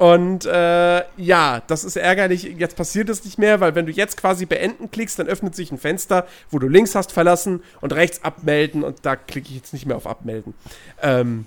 Und 0.00 0.46
äh, 0.46 1.02
ja, 1.18 1.60
das 1.66 1.84
ist 1.84 1.96
ärgerlich. 1.96 2.44
Jetzt 2.56 2.74
passiert 2.74 3.10
es 3.10 3.22
nicht 3.22 3.36
mehr, 3.36 3.60
weil 3.60 3.74
wenn 3.74 3.84
du 3.84 3.92
jetzt 3.92 4.16
quasi 4.16 4.46
beenden 4.46 4.90
klickst, 4.90 5.18
dann 5.18 5.26
öffnet 5.26 5.54
sich 5.54 5.70
ein 5.72 5.76
Fenster, 5.76 6.26
wo 6.50 6.58
du 6.58 6.68
links 6.68 6.94
hast 6.94 7.12
verlassen 7.12 7.62
und 7.82 7.92
rechts 7.92 8.24
abmelden 8.24 8.82
und 8.82 9.00
da 9.02 9.14
klicke 9.14 9.50
ich 9.50 9.56
jetzt 9.56 9.74
nicht 9.74 9.84
mehr 9.84 9.98
auf 9.98 10.06
abmelden. 10.06 10.54
Ähm, 11.02 11.44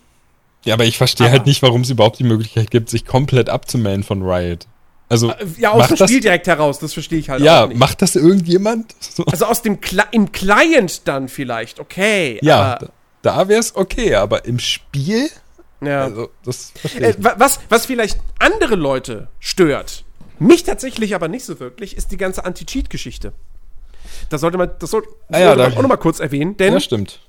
ja, 0.66 0.76
aber 0.76 0.86
ich 0.86 1.00
verstehe 1.00 1.32
halt 1.32 1.48
nicht, 1.48 1.64
warum 1.64 1.82
es 1.82 1.90
überhaupt 1.90 2.20
die 2.20 2.26
Möglichkeit 2.26 2.70
gibt, 2.70 2.92
sich 2.92 3.08
komplett 3.08 3.50
abzumelden 3.50 4.04
von 4.04 4.22
Riot. 4.22 4.68
Also, 5.10 5.32
äh, 5.32 5.46
ja, 5.58 5.72
aus 5.72 5.88
dem 5.88 5.98
Spiel 5.98 6.20
direkt 6.20 6.46
heraus, 6.46 6.78
das 6.78 6.94
verstehe 6.94 7.18
ich 7.18 7.32
halt 7.32 7.42
ja, 7.42 7.64
auch 7.64 7.68
nicht. 7.70 7.74
Ja, 7.74 7.80
macht 7.80 8.04
das 8.04 8.16
irgendjemand? 8.16 8.94
Also 9.32 9.48
aus 9.48 9.64
dem 9.64 9.82
Cli 9.82 10.04
im 10.12 10.32
Client 10.32 11.08
dann 11.08 11.28
vielleicht, 11.28 11.80
okay. 11.80 12.38
Ja, 12.44 12.78
da 13.24 13.48
wäre 13.48 13.60
es 13.60 13.76
okay, 13.76 14.14
aber 14.14 14.46
im 14.46 14.60
Spiel? 14.60 15.32
Ja. 15.86 16.04
Also, 16.04 16.30
das 16.44 16.74
äh, 17.00 17.14
was, 17.18 17.60
was 17.70 17.86
vielleicht 17.86 18.20
andere 18.40 18.76
Leute 18.76 19.28
stört, 19.40 20.04
mich 20.40 20.64
tatsächlich 20.64 21.16
aber 21.16 21.28
nicht 21.28 21.46
so 21.46 21.60
wirklich, 21.60 21.98
ist 21.98 22.12
die 22.12 22.18
ganze 22.18 22.46
Anti-Cheat-Geschichte. 22.46 23.34
Das 24.30 24.42
sollte 24.42 24.58
man, 24.58 24.72
das 24.80 24.92
soll, 24.92 25.04
ah, 25.30 25.40
ja, 25.40 25.56
man 25.56 25.74
auch 25.74 25.82
noch 25.82 25.90
mal 25.90 25.98
kurz 25.98 26.20
erwähnen, 26.20 26.58
denn 26.58 26.74
ja, 26.74 26.80
stimmt. 26.80 27.20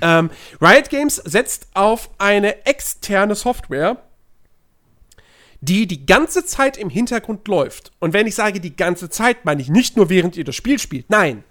Ähm, 0.00 0.30
Riot 0.60 0.90
Games 0.90 1.16
setzt 1.16 1.68
auf 1.74 2.10
eine 2.18 2.66
externe 2.66 3.34
Software, 3.34 3.98
die 5.60 5.86
die 5.86 6.06
ganze 6.06 6.44
Zeit 6.44 6.76
im 6.76 6.90
Hintergrund 6.90 7.46
läuft. 7.48 7.92
Und 7.98 8.12
wenn 8.12 8.26
ich 8.26 8.34
sage 8.34 8.60
die 8.60 8.76
ganze 8.76 9.08
Zeit, 9.10 9.44
meine 9.44 9.62
ich 9.62 9.68
nicht 9.68 9.96
nur 9.96 10.08
während 10.08 10.36
ihr 10.36 10.44
das 10.44 10.54
Spiel 10.54 10.78
spielt. 10.78 11.08
Nein, 11.10 11.44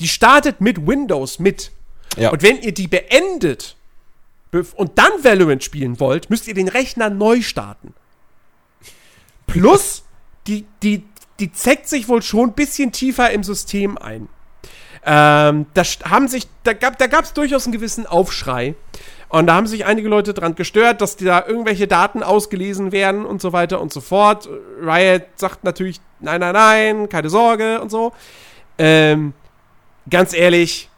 die 0.00 0.08
startet 0.08 0.60
mit 0.60 0.86
Windows 0.86 1.38
mit. 1.38 1.70
Ja. 2.16 2.30
Und 2.30 2.42
wenn 2.42 2.60
ihr 2.60 2.72
die 2.72 2.88
beendet, 2.88 3.73
und 4.74 4.98
dann 4.98 5.12
Valorant 5.22 5.64
spielen 5.64 6.00
wollt, 6.00 6.30
müsst 6.30 6.48
ihr 6.48 6.54
den 6.54 6.68
Rechner 6.68 7.10
neu 7.10 7.42
starten. 7.42 7.94
Plus, 9.46 10.04
die, 10.46 10.66
die, 10.82 11.04
die 11.40 11.52
zeckt 11.52 11.88
sich 11.88 12.08
wohl 12.08 12.22
schon 12.22 12.50
ein 12.50 12.54
bisschen 12.54 12.92
tiefer 12.92 13.30
im 13.30 13.42
System 13.42 13.98
ein. 13.98 14.28
Ähm, 15.06 15.66
da 15.74 15.82
haben 16.08 16.28
sich, 16.28 16.46
da 16.62 16.72
gab 16.72 16.98
gab's 16.98 17.34
durchaus 17.34 17.66
einen 17.66 17.72
gewissen 17.72 18.06
Aufschrei. 18.06 18.74
Und 19.28 19.48
da 19.48 19.54
haben 19.54 19.66
sich 19.66 19.84
einige 19.84 20.08
Leute 20.08 20.32
dran 20.32 20.54
gestört, 20.54 21.00
dass 21.00 21.16
da 21.16 21.44
irgendwelche 21.44 21.88
Daten 21.88 22.22
ausgelesen 22.22 22.92
werden 22.92 23.26
und 23.26 23.42
so 23.42 23.52
weiter 23.52 23.80
und 23.80 23.92
so 23.92 24.00
fort. 24.00 24.48
Riot 24.80 25.24
sagt 25.34 25.64
natürlich, 25.64 26.00
nein, 26.20 26.40
nein, 26.40 26.52
nein, 26.52 27.08
keine 27.08 27.28
Sorge 27.28 27.80
und 27.80 27.90
so. 27.90 28.12
Ähm, 28.78 29.34
ganz 30.08 30.34
ehrlich, 30.34 30.88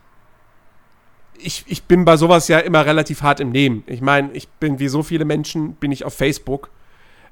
ich, 1.40 1.64
ich 1.66 1.84
bin 1.84 2.04
bei 2.04 2.16
sowas 2.16 2.48
ja 2.48 2.58
immer 2.58 2.86
relativ 2.86 3.22
hart 3.22 3.40
im 3.40 3.50
Nehmen. 3.50 3.84
Ich 3.86 4.00
meine, 4.00 4.32
ich 4.32 4.48
bin 4.48 4.78
wie 4.78 4.88
so 4.88 5.02
viele 5.02 5.24
Menschen, 5.24 5.74
bin 5.74 5.92
ich 5.92 6.04
auf 6.04 6.14
Facebook. 6.14 6.70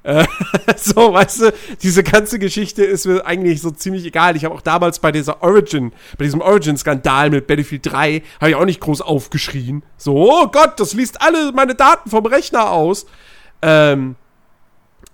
Äh, 0.03 0.25
so, 0.77 1.13
weißt 1.13 1.41
du, 1.41 1.53
diese 1.81 2.03
ganze 2.03 2.37
Geschichte 2.37 2.83
ist 2.83 3.05
mir 3.07 3.25
eigentlich 3.25 3.61
so 3.61 3.71
ziemlich 3.71 4.05
egal. 4.05 4.35
Ich 4.35 4.45
habe 4.45 4.53
auch 4.53 4.61
damals 4.61 4.99
bei 4.99 5.11
dieser 5.11 5.41
Origin, 5.41 5.91
bei 6.17 6.25
diesem 6.25 6.41
Origin-Skandal 6.41 7.31
mit 7.31 7.47
Battlefield 7.47 7.85
3, 7.85 8.21
habe 8.39 8.49
ich 8.51 8.55
auch 8.55 8.65
nicht 8.65 8.79
groß 8.81 9.01
aufgeschrien. 9.01 9.83
So, 9.97 10.31
oh 10.31 10.47
Gott, 10.47 10.79
das 10.79 10.93
liest 10.93 11.21
alle 11.21 11.51
meine 11.53 11.75
Daten 11.75 12.09
vom 12.09 12.25
Rechner 12.25 12.69
aus. 12.69 13.07
Ähm, 13.61 14.15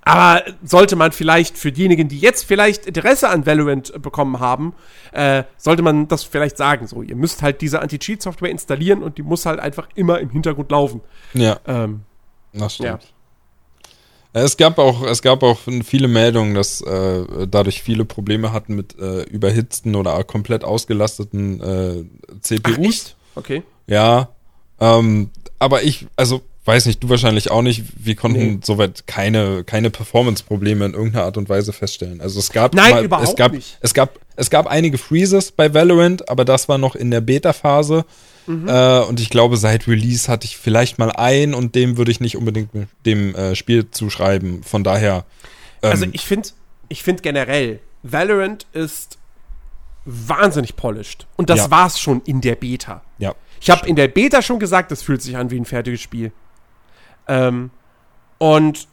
aber 0.03 0.43
sollte 0.63 0.95
man 0.95 1.11
vielleicht 1.11 1.57
für 1.57 1.71
diejenigen, 1.71 2.07
die 2.07 2.19
jetzt 2.19 2.43
vielleicht 2.43 2.85
Interesse 2.85 3.29
an 3.29 3.45
Valorant 3.45 4.01
bekommen 4.01 4.39
haben, 4.39 4.73
äh, 5.11 5.43
sollte 5.57 5.83
man 5.83 6.07
das 6.07 6.23
vielleicht 6.23 6.57
sagen. 6.57 6.87
So, 6.87 7.03
ihr 7.03 7.15
müsst 7.15 7.41
halt 7.43 7.61
diese 7.61 7.81
Anti-Cheat-Software 7.81 8.49
installieren 8.49 9.03
und 9.03 9.17
die 9.17 9.23
muss 9.23 9.45
halt 9.45 9.59
einfach 9.59 9.87
immer 9.95 10.19
im 10.19 10.29
Hintergrund 10.29 10.71
laufen. 10.71 11.01
Ja. 11.33 11.59
Ähm, 11.67 12.01
das 12.53 12.75
stimmt. 12.75 13.03
Ja. 13.03 13.09
Es 14.33 14.55
gab 14.55 14.79
auch, 14.79 15.03
es 15.03 15.21
gab 15.21 15.43
auch 15.43 15.59
viele 15.83 16.07
Meldungen, 16.07 16.55
dass 16.55 16.81
äh, 16.81 17.47
dadurch 17.47 17.83
viele 17.83 18.05
Probleme 18.05 18.53
hatten 18.53 18.75
mit 18.75 18.97
äh, 18.97 19.23
überhitzten 19.23 19.95
oder 19.95 20.23
komplett 20.23 20.63
ausgelasteten 20.63 21.59
äh, 21.61 22.05
CPUs. 22.39 23.15
Ach, 23.33 23.37
okay. 23.37 23.63
Ja. 23.87 24.29
Ähm, 24.79 25.31
aber 25.59 25.83
ich, 25.83 26.07
also 26.15 26.41
weiß 26.65 26.85
nicht, 26.85 27.03
du 27.03 27.09
wahrscheinlich 27.09 27.49
auch 27.49 27.61
nicht, 27.61 27.83
wir 27.97 28.15
konnten 28.15 28.55
nee. 28.55 28.59
soweit 28.63 29.07
keine, 29.07 29.63
keine 29.63 29.89
Performance-Probleme 29.89 30.85
in 30.85 30.93
irgendeiner 30.93 31.25
Art 31.25 31.37
und 31.37 31.49
Weise 31.49 31.73
feststellen. 31.73 32.21
Also 32.21 32.39
es 32.39 32.51
gab 32.51 32.75
Nein, 32.75 32.91
mal, 32.91 33.05
überhaupt 33.05 33.29
es 33.29 33.35
gab, 33.35 33.51
nicht. 33.53 33.77
Es 33.81 33.93
gab, 33.93 34.19
es 34.35 34.49
gab 34.49 34.67
einige 34.67 34.97
Freezes 34.97 35.51
bei 35.51 35.73
Valorant, 35.73 36.29
aber 36.29 36.45
das 36.45 36.69
war 36.69 36.77
noch 36.77 36.95
in 36.95 37.09
der 37.09 37.21
Beta-Phase. 37.21 38.05
Mhm. 38.45 38.67
Äh, 38.67 38.99
und 39.01 39.19
ich 39.19 39.29
glaube, 39.29 39.57
seit 39.57 39.87
Release 39.87 40.31
hatte 40.31 40.45
ich 40.45 40.57
vielleicht 40.57 40.99
mal 40.99 41.11
ein 41.11 41.53
und 41.53 41.73
dem 41.73 41.97
würde 41.97 42.11
ich 42.11 42.19
nicht 42.19 42.37
unbedingt 42.37 42.69
dem 43.05 43.33
äh, 43.35 43.55
Spiel 43.55 43.89
zuschreiben. 43.89 44.63
Von 44.63 44.83
daher. 44.83 45.25
Ähm, 45.81 45.91
also 45.91 46.05
ich 46.11 46.25
finde 46.25 46.49
ich 46.89 47.03
find 47.03 47.23
generell, 47.23 47.79
Valorant 48.03 48.67
ist 48.73 49.17
wahnsinnig 50.05 50.75
polished. 50.75 51.27
Und 51.37 51.49
das 51.49 51.59
ja. 51.59 51.71
war's 51.71 51.99
schon 51.99 52.21
in 52.25 52.41
der 52.41 52.55
Beta. 52.55 53.01
Ja. 53.17 53.33
Ich 53.59 53.69
habe 53.69 53.87
in 53.87 53.95
der 53.95 54.07
Beta 54.07 54.41
schon 54.41 54.59
gesagt, 54.59 54.91
das 54.91 55.03
fühlt 55.03 55.21
sich 55.21 55.37
an 55.37 55.51
wie 55.51 55.59
ein 55.59 55.65
fertiges 55.65 56.01
Spiel. 56.01 56.31
Ähm, 57.27 57.71
und 58.37 58.87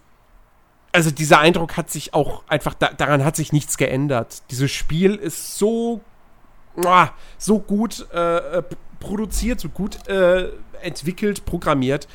also 0.93 1.11
dieser 1.11 1.39
Eindruck 1.39 1.77
hat 1.77 1.91
sich 1.91 2.15
auch 2.15 2.43
einfach, 2.49 2.75
da, 2.75 2.89
daran 2.93 3.25
hat 3.25 3.37
sich 3.37 3.53
nichts 3.53 3.77
geändert. 3.77 4.43
Dieses 4.51 4.71
Spiel 4.71 5.15
ist 5.15 5.59
so, 5.59 6.01
so 7.39 7.59
gut 7.59 8.11
äh, 8.13 8.63
produziert, 9.01 9.61
so 9.61 9.69
gut 9.69 10.09
äh, 10.09 10.49
entwickelt, 10.83 11.45
programmiert. 11.45 12.09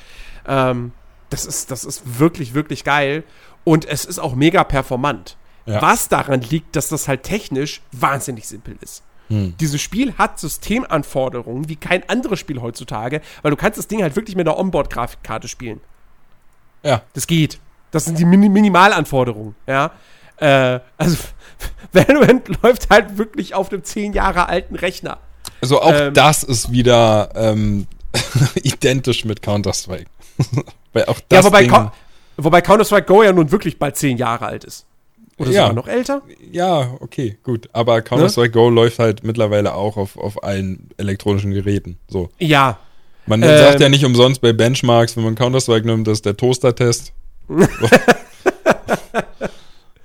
Ähm, 0.47 0.91
das, 1.29 1.45
ist, 1.45 1.71
das 1.71 1.83
ist 1.85 2.19
wirklich, 2.19 2.53
wirklich 2.53 2.83
geil. 2.83 3.23
Und 3.63 3.85
es 3.85 4.05
ist 4.05 4.19
auch 4.19 4.35
mega 4.35 4.63
performant. 4.63 5.37
Ja. 5.65 5.81
Was 5.81 6.09
daran 6.09 6.41
liegt, 6.41 6.75
dass 6.75 6.89
das 6.89 7.07
halt 7.07 7.23
technisch 7.23 7.81
wahnsinnig 7.91 8.47
simpel 8.47 8.75
ist. 8.81 9.03
Hm. 9.29 9.55
Dieses 9.59 9.81
Spiel 9.81 10.13
hat 10.17 10.39
Systemanforderungen 10.39 11.69
wie 11.69 11.77
kein 11.77 12.07
anderes 12.09 12.39
Spiel 12.39 12.61
heutzutage, 12.61 13.21
weil 13.41 13.51
du 13.51 13.57
kannst 13.57 13.79
das 13.79 13.87
Ding 13.87 14.01
halt 14.01 14.15
wirklich 14.15 14.35
mit 14.35 14.47
einer 14.47 14.57
Onboard-Grafikkarte 14.57 15.47
spielen. 15.47 15.79
Ja. 16.83 17.01
Das 17.13 17.27
geht. 17.27 17.59
Das 17.91 18.05
sind 18.05 18.17
die 18.17 18.25
Min 18.25 18.39
Minimalanforderungen, 18.51 19.55
ja. 19.67 19.91
Äh, 20.37 20.79
also, 20.97 21.17
Valorant 21.93 22.49
läuft 22.61 22.89
halt 22.89 23.17
wirklich 23.17 23.53
auf 23.53 23.71
einem 23.71 23.83
zehn 23.83 24.13
Jahre 24.13 24.49
alten 24.49 24.75
Rechner. 24.75 25.19
Also 25.61 25.81
auch 25.81 25.93
ähm, 25.93 26.13
das 26.13 26.43
ist 26.43 26.71
wieder 26.71 27.29
ähm, 27.35 27.87
identisch 28.63 29.25
mit 29.25 29.41
Counter-Strike. 29.41 30.07
Weil 30.93 31.05
auch 31.05 31.19
das 31.29 31.45
ja, 31.45 31.45
wobei, 31.45 31.63
Ding 31.63 31.91
wobei 32.37 32.61
Counter-Strike 32.61 33.05
Go 33.05 33.23
ja 33.23 33.31
nun 33.31 33.51
wirklich 33.51 33.79
bald 33.79 33.95
zehn 33.95 34.17
Jahre 34.17 34.47
alt 34.47 34.63
ist. 34.63 34.85
Oder 35.37 35.51
ja. 35.51 35.61
sogar 35.61 35.73
noch 35.73 35.87
älter? 35.87 36.21
Ja, 36.51 36.95
okay, 36.99 37.37
gut. 37.43 37.69
Aber 37.73 38.01
Counter-Strike 38.01 38.49
ne? 38.57 38.63
Go 38.63 38.69
läuft 38.69 38.99
halt 38.99 39.23
mittlerweile 39.23 39.73
auch 39.73 39.97
auf, 39.97 40.17
auf 40.17 40.43
allen 40.43 40.89
elektronischen 40.97 41.51
Geräten. 41.51 41.97
So. 42.07 42.29
Ja, 42.39 42.79
man 43.25 43.41
ähm, 43.43 43.57
sagt 43.57 43.79
ja 43.79 43.89
nicht 43.89 44.05
umsonst 44.05 44.41
bei 44.41 44.53
Benchmarks, 44.53 45.15
wenn 45.17 45.23
man 45.23 45.35
Counter-Strike 45.35 45.85
nimmt, 45.85 46.07
das 46.07 46.19
ist 46.19 46.25
der 46.25 46.37
Toaster-Test. 46.37 47.13
ähm, 47.49 47.67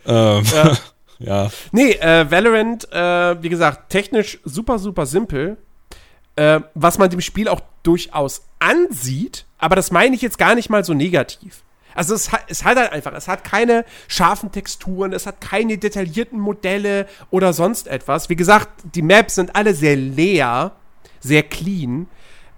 ja. 0.06 0.72
ja. 1.18 1.50
Nee, 1.72 1.92
äh, 1.92 2.30
Valorant, 2.30 2.90
äh, 2.92 3.42
wie 3.42 3.48
gesagt, 3.48 3.90
technisch 3.90 4.38
super, 4.44 4.78
super 4.78 5.06
simpel. 5.06 5.56
Äh, 6.36 6.60
was 6.74 6.98
man 6.98 7.10
dem 7.10 7.20
Spiel 7.20 7.48
auch 7.48 7.60
durchaus 7.82 8.42
ansieht, 8.60 9.44
aber 9.58 9.74
das 9.74 9.90
meine 9.90 10.14
ich 10.14 10.22
jetzt 10.22 10.38
gar 10.38 10.54
nicht 10.54 10.70
mal 10.70 10.84
so 10.84 10.94
negativ. 10.94 11.62
Also 11.98 12.14
es 12.14 12.30
hat, 12.30 12.42
es 12.46 12.64
hat 12.64 12.76
halt 12.78 12.92
einfach, 12.92 13.12
es 13.12 13.26
hat 13.26 13.42
keine 13.42 13.84
scharfen 14.06 14.52
Texturen, 14.52 15.12
es 15.12 15.26
hat 15.26 15.40
keine 15.40 15.78
detaillierten 15.78 16.38
Modelle 16.38 17.08
oder 17.30 17.52
sonst 17.52 17.88
etwas. 17.88 18.28
Wie 18.28 18.36
gesagt, 18.36 18.68
die 18.94 19.02
Maps 19.02 19.34
sind 19.34 19.56
alle 19.56 19.74
sehr 19.74 19.96
leer, 19.96 20.76
sehr 21.18 21.42
clean. 21.42 22.06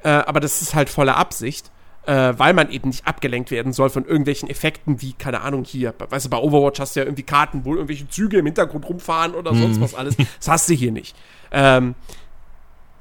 Äh, 0.03 0.09
aber 0.09 0.41
das 0.41 0.63
ist 0.63 0.75
halt 0.75 0.89
voller 0.89 1.17
Absicht, 1.17 1.71
äh, 2.07 2.33
weil 2.37 2.55
man 2.55 2.71
eben 2.71 2.89
nicht 2.89 3.07
abgelenkt 3.07 3.51
werden 3.51 3.73
soll 3.73 3.91
von 3.91 4.05
irgendwelchen 4.05 4.49
Effekten 4.49 5.03
wie, 5.03 5.13
keine 5.13 5.43
Ahnung, 5.43 5.65
hier, 5.65 5.95
weißt 5.99 6.27
du, 6.27 6.31
bei 6.31 6.39
Overwatch 6.39 6.81
hast 6.81 6.97
du 6.97 7.01
ja 7.01 7.07
irgendwie 7.07 7.23
Karten, 7.23 7.65
wo 7.65 7.75
irgendwelche 7.75 8.09
Züge 8.09 8.39
im 8.39 8.47
Hintergrund 8.47 8.89
rumfahren 8.89 9.35
oder 9.35 9.55
sonst 9.55 9.79
mhm. 9.79 9.83
was 9.83 9.95
alles. 9.95 10.17
Das 10.17 10.49
hast 10.49 10.69
du 10.69 10.75
hier 10.75 10.93
nicht. 10.93 11.17
Ähm, 11.53 11.95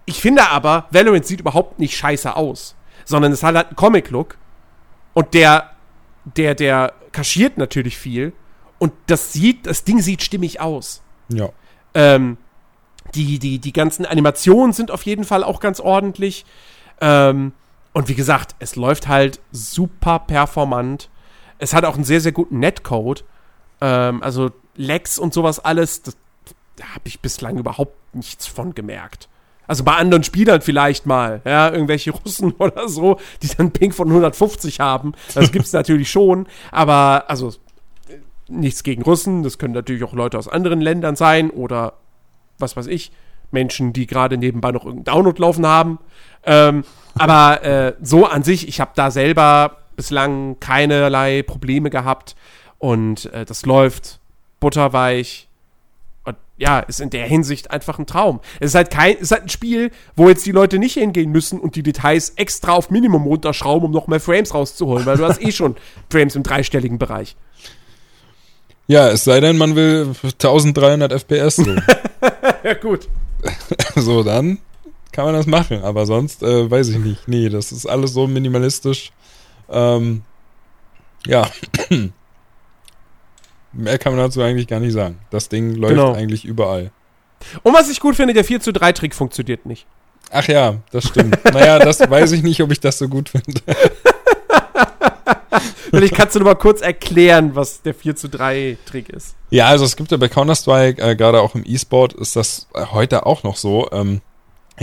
ich 0.05 0.19
finde 0.21 0.49
aber, 0.49 0.87
Valorant 0.91 1.25
sieht 1.25 1.39
überhaupt 1.39 1.79
nicht 1.79 1.95
scheiße 1.95 2.35
aus, 2.35 2.75
sondern 3.05 3.31
es 3.31 3.43
hat 3.43 3.55
halt 3.55 3.67
einen 3.67 3.75
Comic-Look 3.75 4.37
und 5.13 5.33
der, 5.33 5.71
der, 6.25 6.55
der 6.55 6.93
kaschiert 7.11 7.57
natürlich 7.57 7.97
viel 7.97 8.33
und 8.79 8.91
das 9.07 9.33
sieht, 9.33 9.65
das 9.67 9.83
Ding 9.83 10.01
sieht 10.01 10.23
stimmig 10.23 10.59
aus. 10.61 11.01
Ja. 11.29 11.49
Ähm, 11.93 12.37
die, 13.15 13.39
die, 13.39 13.59
die 13.59 13.73
ganzen 13.73 14.05
Animationen 14.05 14.73
sind 14.73 14.91
auf 14.91 15.03
jeden 15.03 15.23
Fall 15.23 15.43
auch 15.43 15.59
ganz 15.59 15.79
ordentlich. 15.79 16.45
Ähm, 17.01 17.53
und 17.93 18.07
wie 18.07 18.15
gesagt, 18.15 18.55
es 18.59 18.75
läuft 18.75 19.07
halt 19.07 19.39
super 19.51 20.19
performant. 20.19 21.09
Es 21.57 21.73
hat 21.73 21.85
auch 21.85 21.95
einen 21.95 22.03
sehr, 22.03 22.21
sehr 22.21 22.31
guten 22.31 22.59
Netcode. 22.59 23.23
Ähm, 23.81 24.21
also 24.23 24.51
Lex 24.75 25.19
und 25.19 25.33
sowas 25.33 25.59
alles, 25.59 26.03
das, 26.03 26.17
da 26.75 26.85
habe 26.95 27.07
ich 27.07 27.19
bislang 27.19 27.57
überhaupt 27.57 28.15
nichts 28.15 28.47
von 28.47 28.73
gemerkt. 28.73 29.27
Also 29.67 29.83
bei 29.83 29.95
anderen 29.95 30.23
Spielern 30.23 30.61
vielleicht 30.61 31.05
mal, 31.05 31.41
ja, 31.45 31.71
irgendwelche 31.71 32.11
Russen 32.11 32.53
oder 32.57 32.89
so, 32.89 33.19
die 33.43 33.49
dann 33.49 33.71
Ping 33.71 33.91
von 33.91 34.07
150 34.07 34.79
haben. 34.79 35.13
Das 35.35 35.51
gibt 35.51 35.65
es 35.65 35.73
natürlich 35.73 36.09
schon, 36.09 36.47
aber 36.71 37.25
also 37.27 37.53
nichts 38.47 38.81
gegen 38.83 39.03
Russen, 39.03 39.43
das 39.43 39.59
können 39.59 39.75
natürlich 39.75 40.03
auch 40.03 40.13
Leute 40.13 40.37
aus 40.39 40.47
anderen 40.47 40.81
Ländern 40.81 41.15
sein 41.15 41.51
oder 41.51 41.93
was 42.57 42.75
weiß 42.75 42.87
ich, 42.87 43.11
Menschen, 43.51 43.93
die 43.93 44.07
gerade 44.07 44.37
nebenbei 44.37 44.71
noch 44.71 44.85
irgendeinen 44.85 45.15
Download 45.15 45.41
laufen 45.41 45.65
haben. 45.65 45.99
Ähm, 46.43 46.83
aber 47.15 47.63
äh, 47.63 47.93
so 48.01 48.25
an 48.25 48.43
sich, 48.43 48.67
ich 48.67 48.79
habe 48.79 48.91
da 48.95 49.11
selber 49.11 49.77
bislang 49.95 50.59
keinerlei 50.59 51.43
Probleme 51.43 51.89
gehabt 51.89 52.35
und 52.77 53.25
äh, 53.33 53.45
das 53.45 53.65
läuft 53.65 54.19
butterweich. 54.59 55.47
Und 56.23 56.37
ja, 56.57 56.79
ist 56.79 57.01
in 57.01 57.09
der 57.09 57.25
Hinsicht 57.27 57.71
einfach 57.71 57.99
ein 57.99 58.05
Traum. 58.05 58.39
Es 58.59 58.71
ist 58.71 58.75
halt 58.75 58.91
kein, 58.91 59.15
es 59.15 59.23
ist 59.23 59.31
halt 59.31 59.43
ein 59.43 59.49
Spiel, 59.49 59.91
wo 60.15 60.29
jetzt 60.29 60.45
die 60.45 60.51
Leute 60.51 60.79
nicht 60.79 60.93
hingehen 60.93 61.31
müssen 61.31 61.59
und 61.59 61.75
die 61.75 61.83
Details 61.83 62.31
extra 62.37 62.73
auf 62.73 62.89
Minimum 62.89 63.23
runterschrauben, 63.23 63.87
um 63.87 63.91
noch 63.91 64.07
mehr 64.07 64.19
Frames 64.19 64.53
rauszuholen, 64.53 65.05
weil 65.05 65.17
du 65.17 65.25
hast 65.25 65.41
eh 65.41 65.51
schon 65.51 65.75
Frames 66.09 66.35
im 66.35 66.43
dreistelligen 66.43 66.97
Bereich. 66.97 67.35
Ja, 68.87 69.09
es 69.09 69.23
sei 69.23 69.39
denn, 69.39 69.57
man 69.57 69.75
will 69.75 70.15
1300 70.23 71.11
FPS. 71.11 71.57
So. 71.57 71.75
ja, 72.63 72.73
gut. 72.73 73.07
so, 73.95 74.23
dann 74.23 74.59
kann 75.11 75.25
man 75.25 75.33
das 75.33 75.47
machen. 75.47 75.83
Aber 75.83 76.05
sonst 76.05 76.43
äh, 76.43 76.69
weiß 76.69 76.89
ich 76.89 76.97
nicht. 76.97 77.27
Nee, 77.27 77.49
das 77.49 77.71
ist 77.71 77.85
alles 77.85 78.13
so 78.13 78.27
minimalistisch. 78.27 79.11
Ähm, 79.69 80.23
ja. 81.25 81.49
Mehr 83.71 83.99
kann 83.99 84.15
man 84.15 84.25
dazu 84.25 84.41
eigentlich 84.41 84.67
gar 84.67 84.79
nicht 84.79 84.93
sagen. 84.93 85.19
Das 85.29 85.49
Ding 85.49 85.75
läuft 85.75 85.95
genau. 85.95 86.13
eigentlich 86.13 86.45
überall. 86.45 86.91
Und 87.63 87.73
was 87.73 87.89
ich 87.89 87.99
gut 87.99 88.15
finde, 88.15 88.33
der 88.33 88.43
4 88.43 88.61
zu 88.61 88.73
3 88.73 88.91
Trick 88.93 89.15
funktioniert 89.15 89.65
nicht. 89.65 89.85
Ach 90.31 90.47
ja, 90.47 90.77
das 90.91 91.05
stimmt. 91.05 91.37
naja, 91.53 91.79
das 91.79 91.99
weiß 92.09 92.31
ich 92.33 92.43
nicht, 92.43 92.61
ob 92.61 92.71
ich 92.71 92.79
das 92.79 92.97
so 92.97 93.07
gut 93.07 93.29
finde. 93.29 93.61
Vielleicht 95.89 96.15
kannst 96.15 96.35
du 96.35 96.39
nur 96.39 96.49
mal 96.49 96.55
kurz 96.55 96.81
erklären, 96.81 97.55
was 97.55 97.81
der 97.81 97.93
4 97.93 98.15
zu 98.15 98.29
3 98.29 98.77
Trick 98.85 99.09
ist. 99.09 99.35
Ja, 99.49 99.67
also 99.67 99.85
es 99.85 99.95
gibt 99.95 100.11
ja 100.11 100.17
bei 100.17 100.27
Counter-Strike, 100.27 101.01
äh, 101.01 101.15
gerade 101.15 101.41
auch 101.41 101.55
im 101.55 101.63
E-Sport, 101.65 102.13
ist 102.13 102.35
das 102.35 102.67
äh, 102.73 102.85
heute 102.91 103.25
auch 103.25 103.43
noch 103.43 103.55
so. 103.55 103.89
Ähm, 103.91 104.21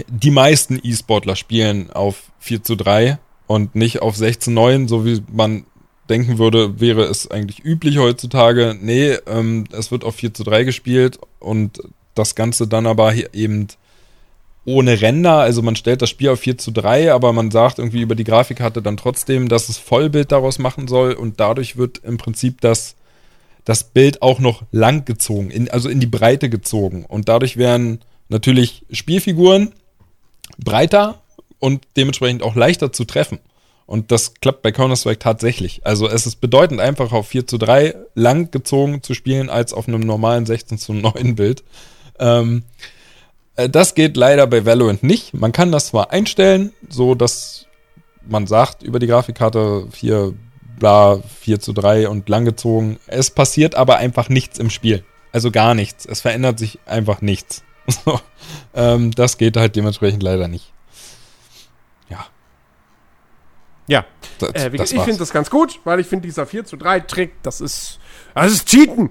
die 0.09 0.31
meisten 0.31 0.79
E-Sportler 0.83 1.37
spielen 1.37 1.91
auf 1.91 2.25
4 2.41 2.63
zu 2.63 2.77
3 2.77 3.19
und 3.47 3.75
nicht 3.75 4.03
auf 4.03 4.17
16 4.17 4.53
9, 4.53 4.89
so 4.89 5.05
wie 5.05 5.23
man 5.33 5.65
denken 6.09 6.39
würde, 6.39 6.81
wäre 6.81 7.05
es 7.05 7.31
eigentlich 7.31 7.65
üblich 7.65 7.99
heutzutage. 7.99 8.77
Nee, 8.81 9.17
ähm, 9.27 9.65
es 9.73 9.91
wird 9.91 10.05
auf 10.05 10.17
4 10.17 10.35
zu 10.35 10.45
3 10.45 10.65
gespielt 10.65 11.19
und 11.39 11.81
das 12.15 12.35
Ganze 12.35 12.67
dann 12.67 12.87
aber 12.87 13.15
eben 13.35 13.69
ohne 14.67 15.01
Ränder. 15.01 15.39
Also 15.39 15.63
man 15.63 15.77
stellt 15.77 16.03
das 16.03 16.11
Spiel 16.11 16.29
auf 16.29 16.41
4 16.41 16.59
zu 16.59 16.73
3, 16.73 17.13
aber 17.13 17.33
man 17.33 17.51
sagt 17.51 17.79
irgendwie 17.79 18.03
über 18.03 18.15
die 18.15 18.25
Grafikkarte 18.25 18.83
dann 18.83 18.99
trotzdem, 18.99 19.49
dass 19.49 19.71
es 19.71 19.79
Vollbild 19.79 20.31
daraus 20.33 20.59
machen 20.59 20.89
soll 20.89 21.15
und 21.15 21.41
dadurch 21.41 21.79
wird 21.79 21.99
im 22.05 22.19
Prinzip 22.19 22.61
das 22.61 22.97
das 23.65 23.83
Bild 23.83 24.23
auch 24.23 24.39
noch 24.39 24.63
lang 24.71 25.05
gezogen, 25.05 25.51
in, 25.51 25.69
also 25.69 25.89
in 25.89 25.99
die 25.99 26.07
Breite 26.07 26.49
gezogen. 26.49 27.05
Und 27.05 27.29
dadurch 27.29 27.57
werden 27.57 28.01
natürlich 28.29 28.85
Spielfiguren 28.93 29.73
breiter 30.57 31.21
und 31.59 31.83
dementsprechend 31.97 32.45
auch 32.45 32.55
leichter 32.55 32.93
zu 32.93 33.05
treffen. 33.05 33.41
Und 33.85 34.13
das 34.13 34.35
klappt 34.35 34.63
bei 34.63 34.71
Counter-Strike 34.71 35.19
tatsächlich. 35.19 35.85
Also 35.85 36.09
es 36.09 36.27
ist 36.27 36.37
bedeutend 36.37 36.81
einfacher 36.81 37.17
auf 37.17 37.27
4 37.27 37.49
zu 37.49 37.59
3 37.59 37.97
lang 38.15 38.53
gezogen 38.53 39.03
zu 39.03 39.15
spielen, 39.15 39.51
als 39.51 39.73
auf 39.73 39.89
einem 39.89 40.01
normalen 40.01 40.47
16 40.47 40.79
zu 40.79 40.93
9 40.93 41.35
Bild. 41.35 41.65
Ähm, 42.21 42.63
äh, 42.79 42.96
das 43.57 43.95
geht 43.95 44.17
leider 44.17 44.47
bei 44.47 44.65
Valorant 44.65 45.03
nicht. 45.03 45.35
Man 45.35 45.53
kann 45.53 45.73
das 45.73 45.89
zwar 45.89 46.11
einstellen, 46.11 46.73
so 46.89 47.15
dass 47.15 47.67
man 48.29 48.47
sagt 48.47 48.83
über 48.83 48.99
die 48.99 49.07
Grafikkarte 49.07 49.87
4, 49.91 50.35
bla, 50.79 51.21
4 51.41 51.61
zu 51.61 51.73
3 51.73 52.09
und 52.09 52.29
langgezogen. 52.29 52.99
Es 53.07 53.31
passiert 53.31 53.75
aber 53.75 53.97
einfach 53.97 54.29
nichts 54.29 54.59
im 54.59 54.71
Spiel. 54.71 55.05
Also 55.33 55.51
gar 55.51 55.75
nichts. 55.75 56.07
Es 56.07 56.21
verändert 56.21 56.59
sich 56.59 56.79
einfach 56.87 57.21
nichts. 57.21 57.63
ähm, 58.75 59.11
das 59.13 59.39
geht 59.39 59.57
halt 59.57 59.77
dementsprechend 59.77 60.23
leider 60.23 60.49
nicht. 60.49 60.73
Ja. 62.09 62.27
Ja, 63.89 64.05
das, 64.39 64.51
äh, 64.51 64.71
ich 64.73 64.91
finde 64.91 65.19
das 65.19 65.33
ganz 65.33 65.49
gut, 65.49 65.81
weil 65.85 66.01
ich 66.01 66.07
finde, 66.07 66.27
dieser 66.27 66.47
4 66.47 66.65
zu 66.65 66.77
3 66.77 67.01
Trick, 67.01 67.43
das 67.43 67.61
ist, 67.61 68.01
das 68.35 68.53
ist 68.53 68.69
Cheaten. 68.69 69.11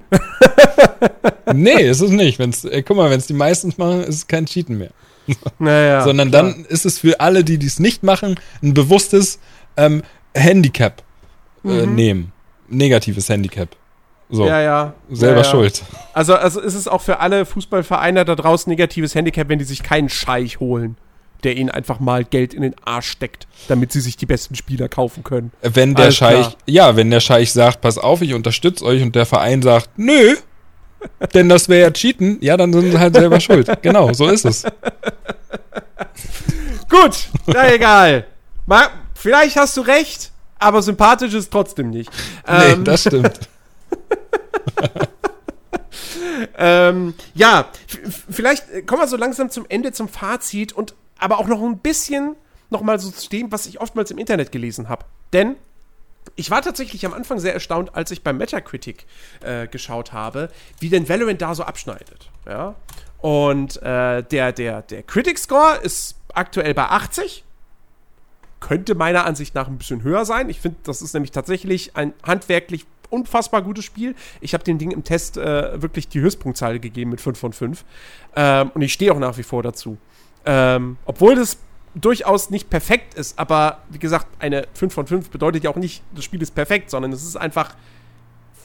nee, 1.53 1.81
ist 1.81 2.01
es 2.01 2.11
nicht. 2.11 2.39
Wenn's, 2.39 2.65
ey, 2.65 2.83
guck 2.83 2.97
mal, 2.97 3.09
wenn 3.09 3.19
es 3.19 3.27
die 3.27 3.33
meisten 3.33 3.73
machen, 3.77 4.03
ist 4.03 4.15
es 4.15 4.27
kein 4.27 4.45
Cheaten 4.45 4.77
mehr. 4.77 4.91
Naja, 5.59 6.03
Sondern 6.03 6.29
klar. 6.29 6.43
dann 6.43 6.65
ist 6.65 6.85
es 6.85 6.99
für 6.99 7.19
alle, 7.19 7.43
die 7.43 7.57
dies 7.57 7.79
nicht 7.79 8.03
machen, 8.03 8.39
ein 8.61 8.75
bewusstes 8.75 9.39
ähm, 9.75 10.03
Handicap 10.35 11.01
äh, 11.63 11.85
mhm. 11.85 11.95
nehmen. 11.95 12.31
Negatives 12.67 13.29
Handicap. 13.29 13.69
So. 14.29 14.45
Ja, 14.45 14.61
ja. 14.61 14.93
Selber 15.09 15.41
ja, 15.41 15.43
ja. 15.43 15.49
schuld. 15.49 15.83
Also, 16.13 16.35
also 16.35 16.59
ist 16.59 16.75
es 16.75 16.87
auch 16.87 17.01
für 17.01 17.19
alle 17.19 17.45
Fußballvereine 17.45 18.25
da 18.25 18.35
draußen 18.35 18.69
negatives 18.69 19.15
Handicap, 19.15 19.49
wenn 19.49 19.59
die 19.59 19.65
sich 19.65 19.81
keinen 19.81 20.09
Scheich 20.09 20.59
holen 20.59 20.97
der 21.43 21.57
ihnen 21.57 21.69
einfach 21.69 21.99
mal 21.99 22.23
Geld 22.23 22.53
in 22.53 22.61
den 22.61 22.75
Arsch 22.83 23.09
steckt, 23.09 23.47
damit 23.67 23.91
sie 23.91 24.01
sich 24.01 24.17
die 24.17 24.25
besten 24.25 24.55
Spieler 24.55 24.89
kaufen 24.89 25.23
können. 25.23 25.51
Wenn 25.61 25.95
der 25.95 26.05
Alles 26.05 26.17
Scheich, 26.17 26.47
klar. 26.47 26.57
ja, 26.65 26.95
wenn 26.95 27.11
der 27.11 27.19
Scheich 27.19 27.51
sagt, 27.51 27.81
pass 27.81 27.97
auf, 27.97 28.21
ich 28.21 28.33
unterstütze 28.33 28.85
euch 28.85 29.01
und 29.01 29.15
der 29.15 29.25
Verein 29.25 29.61
sagt, 29.61 29.89
nö, 29.97 30.35
denn 31.33 31.49
das 31.49 31.69
wäre 31.69 31.81
ja 31.81 31.91
Cheaten, 31.91 32.37
ja, 32.41 32.57
dann 32.57 32.73
sind 32.73 32.91
sie 32.91 32.99
halt 32.99 33.15
selber 33.15 33.39
schuld. 33.39 33.69
Genau, 33.81 34.13
so 34.13 34.27
ist 34.27 34.45
es. 34.45 34.63
Gut, 36.89 37.27
na 37.45 37.73
egal. 37.73 38.25
Mal, 38.65 38.87
vielleicht 39.13 39.57
hast 39.57 39.77
du 39.77 39.81
recht, 39.81 40.31
aber 40.59 40.81
sympathisch 40.81 41.33
ist 41.33 41.51
trotzdem 41.51 41.89
nicht. 41.89 42.09
Nee, 42.47 42.71
ähm, 42.71 42.83
das 42.83 43.01
stimmt. 43.01 43.37
ähm, 46.57 47.13
ja, 47.33 47.69
vielleicht 48.29 48.87
kommen 48.87 49.01
wir 49.01 49.07
so 49.07 49.17
langsam 49.17 49.49
zum 49.49 49.65
Ende, 49.69 49.91
zum 49.91 50.07
Fazit 50.07 50.73
und 50.73 50.95
aber 51.19 51.39
auch 51.39 51.47
noch 51.47 51.61
ein 51.61 51.79
bisschen 51.79 52.35
noch 52.69 52.81
mal 52.81 52.99
so 52.99 53.11
zu 53.11 53.29
dem, 53.29 53.51
was 53.51 53.65
ich 53.67 53.79
oftmals 53.79 54.11
im 54.11 54.17
Internet 54.17 54.51
gelesen 54.51 54.89
habe. 54.89 55.05
Denn 55.33 55.55
ich 56.35 56.51
war 56.51 56.61
tatsächlich 56.61 57.05
am 57.05 57.13
Anfang 57.13 57.39
sehr 57.39 57.53
erstaunt, 57.53 57.95
als 57.95 58.11
ich 58.11 58.23
beim 58.23 58.37
Metacritic 58.37 59.05
äh, 59.41 59.67
geschaut 59.67 60.13
habe, 60.13 60.49
wie 60.79 60.89
denn 60.89 61.07
Valorant 61.07 61.41
da 61.41 61.53
so 61.55 61.63
abschneidet. 61.63 62.29
Ja? 62.45 62.75
Und 63.19 63.81
äh, 63.81 64.23
der, 64.23 64.51
der, 64.51 64.81
der 64.81 65.03
Critic 65.03 65.37
Score 65.37 65.77
ist 65.77 66.15
aktuell 66.33 66.73
bei 66.73 66.85
80. 66.85 67.43
Könnte 68.59 68.95
meiner 68.95 69.25
Ansicht 69.25 69.53
nach 69.55 69.67
ein 69.67 69.77
bisschen 69.77 70.03
höher 70.03 70.25
sein. 70.25 70.49
Ich 70.49 70.59
finde, 70.59 70.77
das 70.83 71.01
ist 71.01 71.13
nämlich 71.13 71.31
tatsächlich 71.31 71.95
ein 71.95 72.13
handwerklich 72.23 72.85
unfassbar 73.09 73.61
gutes 73.61 73.85
Spiel. 73.85 74.15
Ich 74.41 74.53
habe 74.53 74.63
dem 74.63 74.77
Ding 74.77 74.91
im 74.91 75.03
Test 75.03 75.37
äh, 75.37 75.81
wirklich 75.81 76.07
die 76.07 76.19
Höchstpunktzahl 76.19 76.79
gegeben 76.79 77.11
mit 77.11 77.21
5 77.21 77.37
von 77.37 77.53
5. 77.53 77.85
Ähm, 78.35 78.71
und 78.73 78.81
ich 78.81 78.93
stehe 78.93 79.13
auch 79.13 79.19
nach 79.19 79.37
wie 79.37 79.43
vor 79.43 79.63
dazu. 79.63 79.97
Ähm, 80.45 80.97
obwohl 81.05 81.35
das 81.35 81.57
durchaus 81.95 82.49
nicht 82.49 82.69
perfekt 82.69 83.13
ist, 83.13 83.39
aber 83.39 83.79
wie 83.89 83.99
gesagt, 83.99 84.27
eine 84.39 84.67
5 84.73 84.93
von 84.93 85.07
5 85.07 85.29
bedeutet 85.29 85.63
ja 85.63 85.69
auch 85.69 85.77
nicht, 85.77 86.03
das 86.13 86.25
Spiel 86.25 86.41
ist 86.41 86.53
perfekt, 86.53 86.89
sondern 86.89 87.13
es 87.13 87.23
ist 87.23 87.37
einfach 87.37 87.75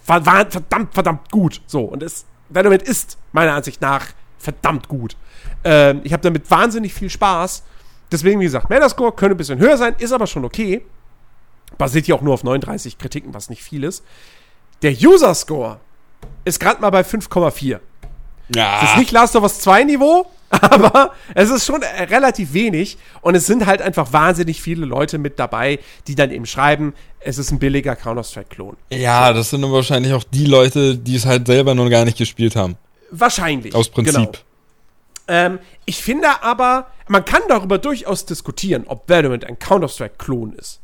verdammt, 0.05 0.93
verdammt 0.93 1.31
gut. 1.31 1.62
So, 1.66 1.82
und 1.85 2.02
es, 2.02 2.27
Valorant 2.48 2.82
ist 2.82 3.16
meiner 3.32 3.55
Ansicht 3.55 3.81
nach 3.81 4.09
verdammt 4.39 4.89
gut. 4.89 5.16
Ähm, 5.62 6.01
ich 6.05 6.12
habe 6.12 6.23
damit 6.23 6.51
wahnsinnig 6.51 6.93
viel 6.93 7.11
Spaß. 7.11 7.62
Deswegen, 8.11 8.40
wie 8.40 8.44
gesagt, 8.44 8.70
Metascore 8.70 9.12
könnte 9.12 9.36
ein 9.36 9.39
bisschen 9.39 9.61
höher 9.61 9.77
sein, 9.77 9.94
ist 9.98 10.12
aber 10.12 10.27
schon 10.27 10.44
okay. 10.44 10.85
Basiert 11.78 12.09
ja 12.09 12.16
auch 12.16 12.23
nur 12.23 12.35
auf 12.35 12.43
39 12.43 12.98
Kritiken, 12.98 13.32
was 13.32 13.51
nicht 13.51 13.62
viel 13.62 13.85
ist. 13.85 14.05
Der 14.82 14.93
User 14.93 15.35
Score 15.35 15.78
ist 16.44 16.59
gerade 16.59 16.81
mal 16.81 16.90
bei 16.90 17.02
5,4. 17.02 17.78
Ja. 18.55 18.81
Das 18.81 18.90
ist 18.93 18.98
nicht 18.98 19.12
Last 19.12 19.36
of 19.36 19.43
Us 19.43 19.60
2 19.60 19.85
Niveau, 19.85 20.27
aber 20.51 21.12
es 21.35 21.51
ist 21.51 21.64
schon 21.64 21.82
äh, 21.82 22.02
relativ 22.05 22.52
wenig 22.52 22.98
und 23.20 23.35
es 23.35 23.47
sind 23.47 23.66
halt 23.66 23.82
einfach 23.82 24.12
wahnsinnig 24.12 24.60
viele 24.60 24.85
Leute 24.85 25.18
mit 25.18 25.39
dabei, 25.39 25.78
die 26.09 26.14
dann 26.14 26.31
eben 26.31 26.47
schreiben, 26.47 26.94
es 27.20 27.39
ist 27.39 27.52
ein 27.52 27.59
billiger 27.59 27.94
Counter-Strike-Klon. 27.94 28.77
Ja, 28.90 29.32
das 29.32 29.51
sind 29.51 29.62
dann 29.62 29.72
wahrscheinlich 29.72 30.12
auch 30.12 30.24
die 30.24 30.47
Leute, 30.47 30.97
die 30.97 31.16
es 31.16 31.27
halt 31.27 31.47
selber 31.47 31.74
noch 31.74 31.89
gar 31.89 32.05
nicht 32.05 32.18
gespielt 32.18 32.56
haben. 32.56 32.77
Wahrscheinlich. 33.10 33.74
Aus 33.74 33.89
Prinzip. 33.89 34.14
Genau. 34.14 34.32
Ähm, 35.28 35.59
ich 35.85 36.02
finde 36.02 36.43
aber, 36.43 36.89
man 37.06 37.24
kann 37.24 37.43
darüber 37.48 37.78
durchaus 37.78 38.27
diskutieren, 38.27 38.85
ob 38.86 39.09
Valorant 39.09 39.44
ein 39.44 39.59
Counter-Strike-Klon 39.59 40.55
ist. 40.55 40.81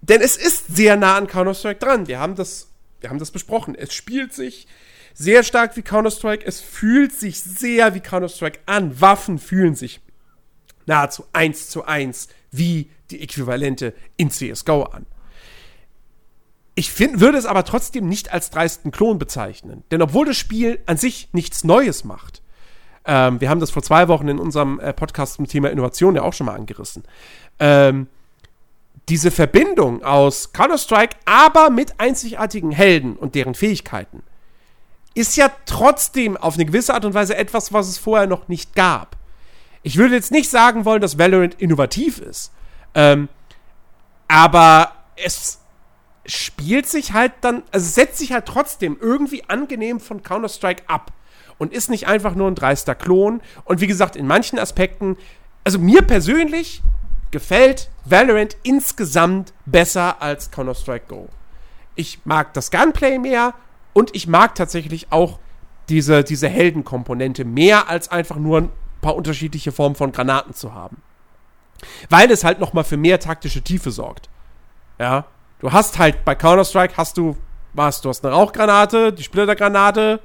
Denn 0.00 0.20
es 0.20 0.36
ist 0.36 0.74
sehr 0.74 0.96
nah 0.96 1.16
an 1.16 1.28
Counter-Strike 1.28 1.78
dran. 1.78 2.08
Wir 2.08 2.18
haben 2.18 2.34
das, 2.34 2.68
wir 3.00 3.10
haben 3.10 3.20
das 3.20 3.30
besprochen. 3.30 3.76
Es 3.76 3.94
spielt 3.94 4.34
sich 4.34 4.66
sehr 5.14 5.42
stark 5.42 5.76
wie 5.76 5.82
Counter-Strike. 5.82 6.44
Es 6.46 6.60
fühlt 6.60 7.12
sich 7.12 7.40
sehr 7.42 7.94
wie 7.94 8.00
Counter-Strike 8.00 8.60
an. 8.66 9.00
Waffen 9.00 9.38
fühlen 9.38 9.74
sich 9.74 10.00
nahezu 10.86 11.24
eins 11.32 11.68
zu 11.68 11.84
eins 11.84 12.28
wie 12.50 12.90
die 13.10 13.22
Äquivalente 13.22 13.94
in 14.16 14.30
CSGO 14.30 14.84
an. 14.84 15.06
Ich 16.74 16.90
find, 16.90 17.20
würde 17.20 17.38
es 17.38 17.46
aber 17.46 17.64
trotzdem 17.64 18.08
nicht 18.08 18.32
als 18.32 18.50
dreisten 18.50 18.90
Klon 18.90 19.18
bezeichnen. 19.18 19.84
Denn 19.90 20.00
obwohl 20.00 20.26
das 20.26 20.38
Spiel 20.38 20.80
an 20.86 20.96
sich 20.96 21.28
nichts 21.32 21.64
Neues 21.64 22.04
macht, 22.04 22.42
ähm, 23.04 23.40
wir 23.40 23.50
haben 23.50 23.60
das 23.60 23.70
vor 23.70 23.82
zwei 23.82 24.08
Wochen 24.08 24.28
in 24.28 24.38
unserem 24.38 24.80
äh, 24.80 24.92
Podcast 24.92 25.34
zum 25.34 25.46
Thema 25.46 25.70
Innovation 25.70 26.14
ja 26.14 26.22
auch 26.22 26.32
schon 26.32 26.46
mal 26.46 26.54
angerissen, 26.54 27.02
ähm, 27.58 28.06
diese 29.08 29.30
Verbindung 29.30 30.02
aus 30.04 30.52
Counter-Strike, 30.52 31.16
aber 31.24 31.70
mit 31.70 31.98
einzigartigen 31.98 32.70
Helden 32.70 33.16
und 33.16 33.34
deren 33.34 33.54
Fähigkeiten, 33.54 34.22
ist 35.14 35.36
ja 35.36 35.50
trotzdem 35.66 36.36
auf 36.36 36.54
eine 36.54 36.64
gewisse 36.64 36.94
Art 36.94 37.04
und 37.04 37.14
Weise 37.14 37.36
etwas, 37.36 37.72
was 37.72 37.88
es 37.88 37.98
vorher 37.98 38.26
noch 38.26 38.48
nicht 38.48 38.74
gab. 38.74 39.16
Ich 39.82 39.96
würde 39.96 40.14
jetzt 40.14 40.30
nicht 40.30 40.48
sagen 40.48 40.84
wollen, 40.84 41.00
dass 41.00 41.18
Valorant 41.18 41.54
innovativ 41.54 42.18
ist. 42.18 42.52
Ähm, 42.94 43.28
aber 44.28 44.92
es 45.16 45.58
spielt 46.24 46.86
sich 46.86 47.12
halt 47.12 47.32
dann, 47.40 47.62
also 47.72 47.88
setzt 47.88 48.18
sich 48.18 48.32
halt 48.32 48.46
trotzdem 48.46 48.96
irgendwie 49.00 49.44
angenehm 49.48 50.00
von 50.00 50.22
Counter-Strike 50.22 50.84
ab 50.86 51.12
und 51.58 51.72
ist 51.72 51.90
nicht 51.90 52.06
einfach 52.06 52.34
nur 52.34 52.48
ein 52.48 52.54
dreister 52.54 52.94
Klon. 52.94 53.40
Und 53.64 53.80
wie 53.80 53.86
gesagt, 53.86 54.16
in 54.16 54.26
manchen 54.26 54.58
Aspekten, 54.58 55.16
also 55.64 55.78
mir 55.78 56.02
persönlich 56.02 56.82
gefällt 57.30 57.90
Valorant 58.04 58.56
insgesamt 58.62 59.52
besser 59.66 60.22
als 60.22 60.50
Counter-Strike 60.50 61.06
Go. 61.08 61.28
Ich 61.94 62.20
mag 62.24 62.54
das 62.54 62.70
Gunplay 62.70 63.18
mehr 63.18 63.54
und 63.92 64.14
ich 64.14 64.26
mag 64.26 64.54
tatsächlich 64.54 65.10
auch 65.10 65.38
diese, 65.88 66.24
diese 66.24 66.48
Heldenkomponente 66.48 67.44
mehr 67.44 67.88
als 67.88 68.10
einfach 68.10 68.36
nur 68.36 68.58
ein 68.58 68.70
paar 69.00 69.16
unterschiedliche 69.16 69.72
Formen 69.72 69.94
von 69.94 70.12
Granaten 70.12 70.54
zu 70.54 70.74
haben. 70.74 71.02
Weil 72.08 72.30
es 72.30 72.44
halt 72.44 72.60
noch 72.60 72.72
mal 72.72 72.84
für 72.84 72.96
mehr 72.96 73.18
taktische 73.18 73.62
Tiefe 73.62 73.90
sorgt. 73.90 74.28
Ja, 74.98 75.26
du 75.58 75.72
hast 75.72 75.98
halt 75.98 76.24
bei 76.24 76.34
Counter-Strike 76.34 76.96
hast 76.96 77.18
du 77.18 77.36
was, 77.74 78.00
du 78.00 78.08
hast 78.08 78.24
eine 78.24 78.34
Rauchgranate, 78.34 79.12
die 79.12 79.22
Splittergranate, 79.22 80.20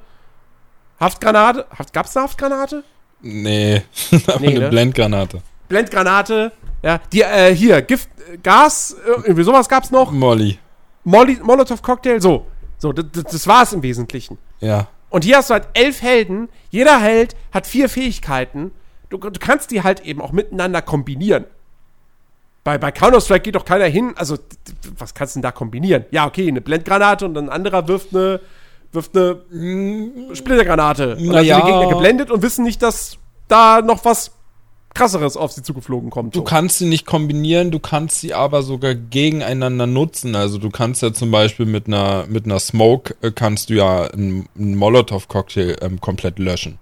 Haftgranate, 0.99 1.65
Haft, 1.77 1.93
gab's 1.93 2.15
eine 2.15 2.25
Haftgranate? 2.25 2.83
Nee, 3.21 3.83
aber 4.27 4.39
nee, 4.39 4.47
eine 4.47 4.59
ne? 4.59 4.69
Blendgranate. 4.69 5.41
Blendgranate, 5.67 6.51
ja, 6.83 6.99
die, 7.11 7.21
äh, 7.21 7.55
hier, 7.55 7.81
Gift, 7.81 8.09
Gas, 8.43 8.95
irgendwie 9.05 9.43
sowas 9.43 9.67
gab's 9.67 9.91
noch. 9.91 10.11
Molly. 10.11 10.59
Molly, 11.03 11.39
Molotov-Cocktail, 11.41 12.21
so. 12.21 12.45
So, 12.77 12.93
das, 12.93 13.23
das 13.23 13.47
war 13.47 13.63
es 13.63 13.73
im 13.73 13.83
Wesentlichen. 13.83 14.37
Ja. 14.59 14.87
Und 15.09 15.23
hier 15.23 15.37
hast 15.37 15.49
du 15.49 15.53
halt 15.53 15.67
elf 15.73 16.01
Helden. 16.01 16.49
Jeder 16.69 16.99
Held 16.99 17.35
hat 17.51 17.65
vier 17.65 17.89
Fähigkeiten. 17.89 18.71
Du, 19.09 19.17
du 19.17 19.39
kannst 19.39 19.71
die 19.71 19.83
halt 19.83 20.01
eben 20.01 20.21
auch 20.21 20.31
miteinander 20.31 20.81
kombinieren. 20.81 21.45
Bei, 22.63 22.77
bei 22.77 22.91
Counter-Strike 22.91 23.43
geht 23.43 23.55
doch 23.55 23.63
keiner 23.63 23.85
hin. 23.85 24.13
Also, 24.17 24.37
was 24.97 25.13
kannst 25.13 25.35
du 25.35 25.37
denn 25.37 25.43
da 25.43 25.51
kombinieren? 25.51 26.05
Ja, 26.11 26.27
okay, 26.27 26.47
eine 26.47 26.59
Blendgranate 26.59 27.25
und 27.25 27.37
ein 27.37 27.49
anderer 27.49 27.87
wirft 27.87 28.13
eine, 28.13 28.41
wirft 28.91 29.15
eine 29.15 29.41
mm, 29.49 30.35
Splittergranate. 30.35 31.15
Und 31.15 31.31
dann 31.31 31.45
ja. 31.45 31.55
sind 31.55 31.67
die 31.67 31.71
Gegner 31.71 31.89
geblendet 31.89 32.29
und 32.29 32.41
wissen 32.41 32.65
nicht, 32.65 32.83
dass 32.83 33.17
da 33.47 33.81
noch 33.81 34.03
was 34.03 34.36
krasseres 34.97 35.37
auf 35.37 35.51
sie 35.51 35.63
zugeflogen 35.63 36.09
kommt. 36.09 36.35
Du 36.35 36.43
kannst 36.43 36.79
sie 36.79 36.85
nicht 36.87 37.05
kombinieren, 37.05 37.71
du 37.71 37.79
kannst 37.79 38.21
sie 38.21 38.33
aber 38.33 38.63
sogar 38.63 38.95
gegeneinander 38.95 39.87
nutzen. 39.87 40.35
Also 40.35 40.57
du 40.57 40.69
kannst 40.69 41.01
ja 41.01 41.13
zum 41.13 41.31
Beispiel 41.31 41.65
mit 41.65 41.87
einer, 41.87 42.25
mit 42.27 42.45
einer 42.45 42.59
Smoke 42.59 43.15
äh, 43.21 43.31
kannst 43.31 43.69
du 43.69 43.75
ja 43.75 44.05
einen, 44.05 44.49
einen 44.57 44.75
Molotow-Cocktail 44.75 45.77
ähm, 45.81 46.01
komplett 46.01 46.39
löschen. 46.39 46.79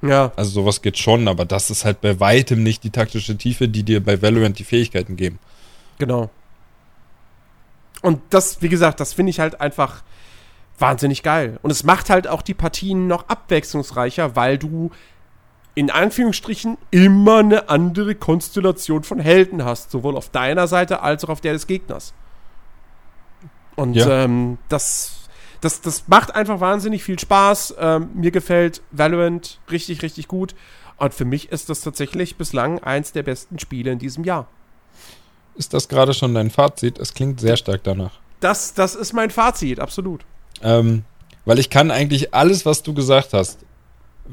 Ja, 0.00 0.32
Also 0.36 0.50
sowas 0.50 0.80
geht 0.80 0.96
schon, 0.96 1.26
aber 1.28 1.44
das 1.44 1.70
ist 1.70 1.84
halt 1.84 2.00
bei 2.00 2.20
weitem 2.20 2.62
nicht 2.62 2.84
die 2.84 2.90
taktische 2.90 3.36
Tiefe, 3.36 3.68
die 3.68 3.82
dir 3.82 4.02
bei 4.02 4.22
Valorant 4.22 4.58
die 4.58 4.64
Fähigkeiten 4.64 5.16
geben. 5.16 5.38
genau. 5.98 6.30
Und 8.00 8.20
das, 8.30 8.62
wie 8.62 8.68
gesagt, 8.68 9.00
das 9.00 9.12
finde 9.12 9.30
ich 9.30 9.40
halt 9.40 9.60
einfach 9.60 10.04
wahnsinnig 10.78 11.24
geil. 11.24 11.58
Und 11.62 11.72
es 11.72 11.82
macht 11.82 12.10
halt 12.10 12.28
auch 12.28 12.42
die 12.42 12.54
Partien 12.54 13.08
noch 13.08 13.28
abwechslungsreicher, 13.28 14.36
weil 14.36 14.56
du 14.56 14.92
in 15.78 15.90
Anführungsstrichen 15.92 16.76
immer 16.90 17.38
eine 17.38 17.68
andere 17.68 18.16
Konstellation 18.16 19.04
von 19.04 19.20
Helden 19.20 19.64
hast, 19.64 19.92
sowohl 19.92 20.16
auf 20.16 20.28
deiner 20.28 20.66
Seite 20.66 21.02
als 21.02 21.22
auch 21.24 21.28
auf 21.28 21.40
der 21.40 21.52
des 21.52 21.68
Gegners. 21.68 22.14
Und 23.76 23.94
Ja. 23.94 24.24
ähm, 24.24 24.58
das, 24.68 25.28
das, 25.60 25.80
das 25.80 26.08
macht 26.08 26.34
einfach 26.34 26.58
wahnsinnig 26.58 27.04
viel 27.04 27.16
Spaß. 27.16 27.76
Ähm, 27.78 28.10
mir 28.14 28.32
gefällt 28.32 28.82
Valorant 28.90 29.60
richtig, 29.70 30.02
richtig 30.02 30.26
gut. 30.26 30.56
Und 30.96 31.14
für 31.14 31.24
mich 31.24 31.52
ist 31.52 31.70
das 31.70 31.80
tatsächlich 31.82 32.34
bislang 32.34 32.80
eins 32.82 33.12
der 33.12 33.22
besten 33.22 33.60
Spiele 33.60 33.92
in 33.92 34.00
diesem 34.00 34.24
Jahr. 34.24 34.48
Ist 35.54 35.74
das 35.74 35.88
gerade 35.88 36.12
schon 36.12 36.34
dein 36.34 36.50
Fazit? 36.50 36.98
Es 36.98 37.14
klingt 37.14 37.38
sehr 37.38 37.56
stark 37.56 37.84
danach. 37.84 38.18
Das, 38.40 38.74
das 38.74 38.96
ist 38.96 39.12
mein 39.12 39.30
Fazit, 39.30 39.78
absolut. 39.78 40.24
Ähm, 40.60 41.04
weil 41.44 41.60
ich 41.60 41.70
kann 41.70 41.92
eigentlich 41.92 42.34
alles, 42.34 42.66
was 42.66 42.82
du 42.82 42.94
gesagt 42.94 43.32
hast, 43.32 43.60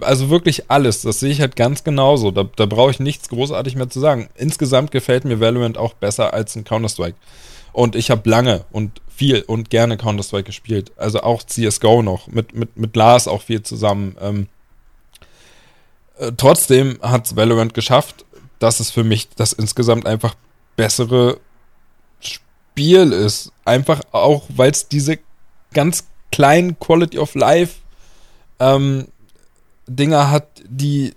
also 0.01 0.29
wirklich 0.29 0.69
alles, 0.69 1.01
das 1.01 1.19
sehe 1.19 1.31
ich 1.31 1.41
halt 1.41 1.55
ganz 1.55 1.83
genauso. 1.83 2.31
Da, 2.31 2.43
da 2.43 2.65
brauche 2.65 2.91
ich 2.91 2.99
nichts 2.99 3.29
großartig 3.29 3.75
mehr 3.75 3.89
zu 3.89 3.99
sagen. 3.99 4.29
Insgesamt 4.35 4.91
gefällt 4.91 5.25
mir 5.25 5.39
Valorant 5.39 5.77
auch 5.77 5.93
besser 5.93 6.33
als 6.33 6.55
ein 6.55 6.63
Counter-Strike. 6.63 7.17
Und 7.73 7.95
ich 7.95 8.09
habe 8.09 8.29
lange 8.29 8.65
und 8.71 9.01
viel 9.13 9.41
und 9.41 9.69
gerne 9.69 9.97
Counter-Strike 9.97 10.45
gespielt. 10.45 10.91
Also 10.97 11.21
auch 11.21 11.43
CSGO 11.43 12.01
noch, 12.01 12.27
mit, 12.27 12.55
mit, 12.55 12.77
mit 12.77 12.95
Lars 12.95 13.27
auch 13.27 13.41
viel 13.41 13.63
zusammen. 13.63 14.15
Ähm, 14.21 14.47
äh, 16.17 16.31
trotzdem 16.37 16.99
hat 17.01 17.35
Valorant 17.35 17.73
geschafft, 17.73 18.25
dass 18.59 18.79
es 18.79 18.91
für 18.91 19.03
mich 19.03 19.29
das 19.35 19.53
insgesamt 19.53 20.05
einfach 20.05 20.35
bessere 20.75 21.39
Spiel 22.19 23.11
ist. 23.11 23.51
Einfach 23.65 24.01
auch, 24.11 24.43
weil 24.49 24.71
es 24.71 24.87
diese 24.87 25.19
ganz 25.73 26.05
kleinen 26.31 26.79
Quality 26.79 27.19
of 27.19 27.35
Life 27.35 27.75
ähm, 28.59 29.07
Dinger 29.87 30.31
hat, 30.31 30.47
die 30.67 31.13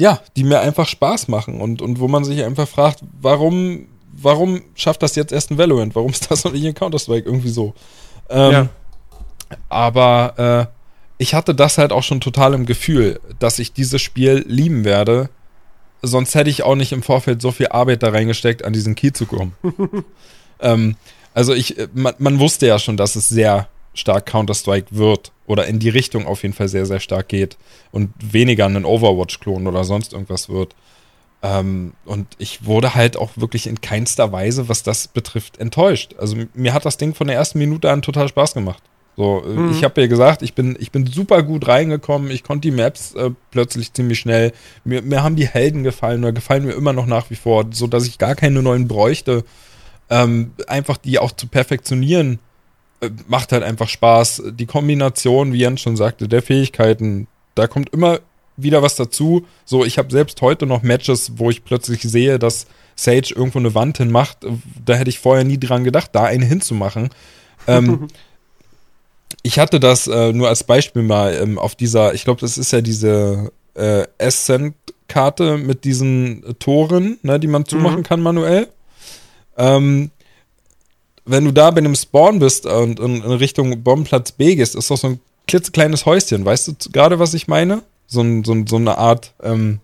ja, 0.00 0.18
die 0.34 0.44
mir 0.44 0.60
einfach 0.60 0.88
Spaß 0.88 1.28
machen 1.28 1.60
und, 1.60 1.82
und 1.82 2.00
wo 2.00 2.08
man 2.08 2.24
sich 2.24 2.42
einfach 2.42 2.66
fragt, 2.66 3.00
warum, 3.20 3.86
warum 4.12 4.62
schafft 4.74 5.02
das 5.02 5.14
jetzt 5.14 5.30
erst 5.30 5.50
ein 5.50 5.58
Valorant? 5.58 5.94
Warum 5.94 6.10
ist 6.10 6.30
das 6.30 6.42
noch 6.42 6.52
nicht 6.52 6.64
in 6.64 6.74
Counter-Strike? 6.74 7.26
Irgendwie 7.26 7.50
so. 7.50 7.74
Ähm, 8.30 8.52
Ja. 8.52 8.68
Aber 9.68 10.70
äh, 10.70 11.22
ich 11.22 11.34
hatte 11.34 11.54
das 11.54 11.76
halt 11.76 11.92
auch 11.92 12.02
schon 12.02 12.20
total 12.20 12.54
im 12.54 12.64
Gefühl, 12.64 13.20
dass 13.40 13.58
ich 13.58 13.74
dieses 13.74 14.00
Spiel 14.00 14.42
lieben 14.48 14.84
werde. 14.84 15.28
Sonst 16.00 16.34
hätte 16.34 16.48
ich 16.48 16.62
auch 16.62 16.76
nicht 16.76 16.92
im 16.92 17.02
Vorfeld 17.02 17.42
so 17.42 17.52
viel 17.52 17.68
Arbeit 17.68 18.02
da 18.02 18.08
reingesteckt, 18.08 18.64
an 18.64 18.72
diesen 18.72 18.94
Key 18.94 19.12
zu 19.12 19.26
kommen. 19.26 19.52
ähm, 20.60 20.96
also 21.34 21.52
ich, 21.52 21.78
äh, 21.78 21.88
man, 21.92 22.14
man 22.18 22.38
wusste 22.38 22.66
ja 22.66 22.78
schon, 22.78 22.96
dass 22.96 23.16
es 23.16 23.28
sehr 23.28 23.68
stark 23.94 24.26
Counter-Strike 24.26 24.88
wird 24.90 25.32
oder 25.46 25.66
in 25.66 25.78
die 25.78 25.88
Richtung 25.88 26.26
auf 26.26 26.42
jeden 26.42 26.54
Fall 26.54 26.68
sehr, 26.68 26.86
sehr 26.86 27.00
stark 27.00 27.28
geht 27.28 27.56
und 27.90 28.10
weniger 28.20 28.66
ein 28.66 28.84
Overwatch-Klon 28.84 29.66
oder 29.66 29.84
sonst 29.84 30.12
irgendwas 30.12 30.48
wird. 30.48 30.74
Ähm, 31.42 31.94
und 32.04 32.26
ich 32.38 32.66
wurde 32.66 32.94
halt 32.94 33.16
auch 33.16 33.30
wirklich 33.36 33.66
in 33.66 33.80
keinster 33.80 34.30
Weise, 34.30 34.68
was 34.68 34.82
das 34.82 35.08
betrifft, 35.08 35.58
enttäuscht. 35.58 36.14
Also 36.18 36.36
mir 36.54 36.74
hat 36.74 36.84
das 36.84 36.98
Ding 36.98 37.14
von 37.14 37.26
der 37.26 37.36
ersten 37.36 37.58
Minute 37.58 37.90
an 37.90 38.02
total 38.02 38.28
Spaß 38.28 38.54
gemacht. 38.54 38.82
So, 39.16 39.42
äh, 39.44 39.48
Mhm. 39.48 39.70
ich 39.70 39.82
habe 39.82 40.00
ja 40.02 40.06
gesagt, 40.06 40.42
ich 40.42 40.54
bin, 40.54 40.76
ich 40.78 40.92
bin 40.92 41.06
super 41.06 41.42
gut 41.42 41.66
reingekommen, 41.66 42.30
ich 42.30 42.44
konnte 42.44 42.68
die 42.68 42.76
Maps 42.76 43.14
äh, 43.14 43.30
plötzlich 43.50 43.92
ziemlich 43.92 44.18
schnell. 44.20 44.52
Mir, 44.84 45.02
mir 45.02 45.22
haben 45.22 45.36
die 45.36 45.48
Helden 45.48 45.82
gefallen 45.82 46.22
oder 46.22 46.32
gefallen 46.32 46.64
mir 46.64 46.72
immer 46.74 46.92
noch 46.92 47.06
nach 47.06 47.30
wie 47.30 47.36
vor, 47.36 47.66
so 47.72 47.86
dass 47.86 48.06
ich 48.06 48.18
gar 48.18 48.34
keine 48.34 48.62
neuen 48.62 48.86
bräuchte. 48.86 49.44
Ähm, 50.10 50.52
einfach 50.66 50.96
die 50.96 51.18
auch 51.18 51.32
zu 51.32 51.46
perfektionieren, 51.46 52.38
macht 53.26 53.52
halt 53.52 53.62
einfach 53.62 53.88
Spaß. 53.88 54.42
Die 54.52 54.66
Kombination, 54.66 55.52
wie 55.52 55.58
Jens 55.58 55.80
schon 55.80 55.96
sagte, 55.96 56.28
der 56.28 56.42
Fähigkeiten, 56.42 57.26
da 57.54 57.66
kommt 57.66 57.90
immer 57.90 58.20
wieder 58.56 58.82
was 58.82 58.96
dazu. 58.96 59.46
So, 59.64 59.84
ich 59.84 59.98
habe 59.98 60.10
selbst 60.10 60.40
heute 60.42 60.66
noch 60.66 60.82
Matches, 60.82 61.32
wo 61.36 61.50
ich 61.50 61.64
plötzlich 61.64 62.02
sehe, 62.02 62.38
dass 62.38 62.66
Sage 62.96 63.34
irgendwo 63.34 63.58
eine 63.58 63.74
Wand 63.74 63.98
hinmacht. 63.98 64.38
Da 64.84 64.94
hätte 64.94 65.10
ich 65.10 65.18
vorher 65.18 65.44
nie 65.44 65.58
dran 65.58 65.84
gedacht, 65.84 66.10
da 66.12 66.24
eine 66.24 66.44
hinzumachen. 66.44 67.10
Ähm, 67.66 68.08
ich 69.42 69.58
hatte 69.58 69.80
das 69.80 70.06
äh, 70.06 70.32
nur 70.32 70.48
als 70.48 70.64
Beispiel 70.64 71.02
mal 71.02 71.34
ähm, 71.40 71.58
auf 71.58 71.74
dieser, 71.74 72.14
ich 72.14 72.24
glaube, 72.24 72.40
das 72.40 72.58
ist 72.58 72.72
ja 72.72 72.82
diese 72.82 73.52
äh, 73.74 74.04
Ascent-Karte 74.18 75.56
mit 75.56 75.84
diesen 75.84 76.44
Toren, 76.58 77.18
ne, 77.22 77.40
die 77.40 77.46
man 77.46 77.64
zumachen 77.64 78.02
kann 78.02 78.20
manuell. 78.20 78.68
Ähm, 79.56 80.10
wenn 81.24 81.44
du 81.44 81.52
da 81.52 81.70
bei 81.70 81.78
einem 81.78 81.94
Spawn 81.94 82.38
bist 82.38 82.66
und 82.66 83.00
in, 83.00 83.22
Richtung 83.22 83.82
Bombenplatz 83.82 84.32
B 84.32 84.54
gehst, 84.56 84.74
ist 84.74 84.90
doch 84.90 84.96
so 84.96 85.08
ein 85.08 85.20
klitzekleines 85.46 86.06
Häuschen. 86.06 86.44
Weißt 86.44 86.68
du 86.68 86.74
gerade, 86.92 87.18
was 87.18 87.34
ich 87.34 87.48
meine? 87.48 87.82
So, 88.06 88.22
ein, 88.22 88.44
so, 88.44 88.52
ein, 88.52 88.66
so 88.66 88.76
eine 88.76 88.98
Art, 88.98 89.34
ähm, 89.42 89.80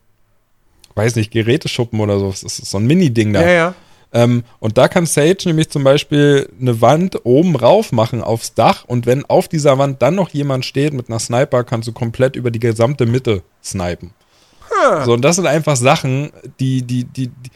weiß 0.95 1.17
nicht, 1.17 1.31
Geräteschuppen 1.31 2.01
oder 2.01 2.19
so. 2.19 2.31
Das 2.31 2.43
ist 2.43 2.65
so 2.67 2.79
ein 2.79 2.87
Mini-Ding 2.87 3.33
da. 3.33 3.43
Ja, 3.43 3.51
ja. 3.51 3.75
Ähm, 4.13 4.45
und 4.61 4.79
da 4.79 4.89
kann 4.89 5.05
Sage 5.05 5.43
nämlich 5.45 5.69
zum 5.69 5.85
Beispiel 5.85 6.49
eine 6.61 6.81
Wand 6.81 7.21
oben 7.25 7.57
rauf 7.57 7.93
machen 7.93 8.23
aufs 8.23 8.55
Dach 8.55 8.85
und 8.87 9.05
wenn 9.05 9.25
auf 9.27 9.49
dieser 9.49 9.79
Wand 9.79 10.01
dann 10.01 10.15
noch 10.15 10.31
jemand 10.31 10.65
steht 10.65 10.95
mit 10.95 11.09
einer 11.09 11.19
Sniper, 11.19 11.65
kannst 11.65 11.89
du 11.89 11.93
komplett 11.93 12.37
über 12.37 12.51
die 12.51 12.61
gesamte 12.61 13.05
Mitte 13.05 13.43
snipen. 13.63 14.13
So, 15.05 15.13
und 15.15 15.23
das 15.23 15.37
sind 15.37 15.47
einfach 15.47 15.77
Sachen, 15.77 16.31
die, 16.61 16.83
die, 16.83 17.05
die, 17.05 17.29
die, 17.29 17.51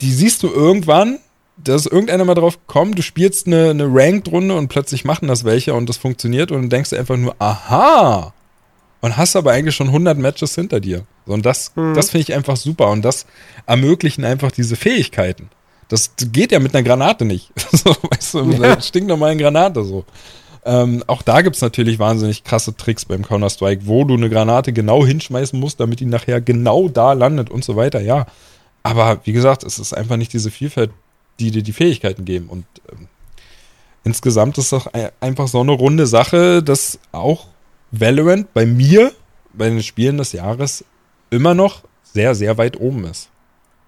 die 0.00 0.12
siehst 0.12 0.42
du 0.42 0.48
irgendwann, 0.48 1.18
da 1.56 1.74
ist 1.74 1.86
irgendeiner 1.86 2.24
mal 2.24 2.34
drauf 2.34 2.58
gekommen, 2.66 2.94
du 2.94 3.02
spielst 3.02 3.46
eine, 3.46 3.70
eine 3.70 3.86
Ranked-Runde 3.88 4.54
und 4.56 4.68
plötzlich 4.68 5.04
machen 5.04 5.28
das 5.28 5.44
welche 5.44 5.74
und 5.74 5.88
das 5.88 5.96
funktioniert 5.96 6.50
und 6.50 6.62
dann 6.62 6.70
denkst 6.70 6.90
du 6.90 6.96
einfach 6.96 7.16
nur, 7.16 7.34
aha! 7.38 8.32
Und 9.00 9.16
hast 9.16 9.36
aber 9.36 9.52
eigentlich 9.52 9.74
schon 9.76 9.88
100 9.88 10.16
Matches 10.16 10.54
hinter 10.54 10.80
dir. 10.80 11.04
Und 11.26 11.44
das, 11.44 11.72
das 11.74 12.10
finde 12.10 12.22
ich 12.22 12.34
einfach 12.34 12.56
super 12.56 12.88
und 12.90 13.02
das 13.02 13.26
ermöglichen 13.66 14.24
einfach 14.24 14.50
diese 14.50 14.76
Fähigkeiten. 14.76 15.50
Das 15.88 16.12
geht 16.32 16.52
ja 16.52 16.58
mit 16.58 16.74
einer 16.74 16.82
Granate 16.82 17.26
nicht. 17.26 17.50
so, 17.72 17.94
weißt 18.10 18.34
du, 18.34 18.44
mit 18.44 18.58
Ja. 18.58 18.72
einer 18.72 18.80
stinknormalen 18.80 19.36
Granate 19.38 19.84
so. 19.84 20.04
Ähm, 20.64 21.04
auch 21.06 21.20
da 21.20 21.42
gibt 21.42 21.56
es 21.56 21.62
natürlich 21.62 21.98
wahnsinnig 21.98 22.42
krasse 22.44 22.74
Tricks 22.74 23.04
beim 23.04 23.22
Counter-Strike, 23.22 23.82
wo 23.84 24.04
du 24.04 24.14
eine 24.14 24.30
Granate 24.30 24.72
genau 24.72 25.04
hinschmeißen 25.04 25.60
musst, 25.60 25.78
damit 25.80 26.00
die 26.00 26.06
nachher 26.06 26.40
genau 26.40 26.88
da 26.88 27.12
landet 27.12 27.50
und 27.50 27.62
so 27.62 27.76
weiter, 27.76 28.00
ja. 28.00 28.24
Aber 28.82 29.20
wie 29.24 29.32
gesagt, 29.32 29.62
es 29.64 29.78
ist 29.78 29.92
einfach 29.94 30.16
nicht 30.16 30.32
diese 30.32 30.50
Vielfalt, 30.50 30.90
die 31.40 31.50
dir 31.50 31.62
die 31.62 31.72
Fähigkeiten 31.72 32.24
geben. 32.24 32.48
Und 32.48 32.64
ähm, 32.90 33.08
insgesamt 34.04 34.58
ist 34.58 34.72
doch 34.72 34.86
ein- 34.88 35.10
einfach 35.20 35.48
so 35.48 35.60
eine 35.60 35.72
runde 35.72 36.06
Sache, 36.06 36.62
dass 36.62 36.98
auch 37.12 37.48
Valorant 37.90 38.52
bei 38.54 38.66
mir, 38.66 39.12
bei 39.52 39.68
den 39.68 39.82
Spielen 39.82 40.18
des 40.18 40.32
Jahres, 40.32 40.84
immer 41.30 41.54
noch 41.54 41.82
sehr, 42.02 42.34
sehr 42.34 42.58
weit 42.58 42.78
oben 42.80 43.04
ist. 43.04 43.28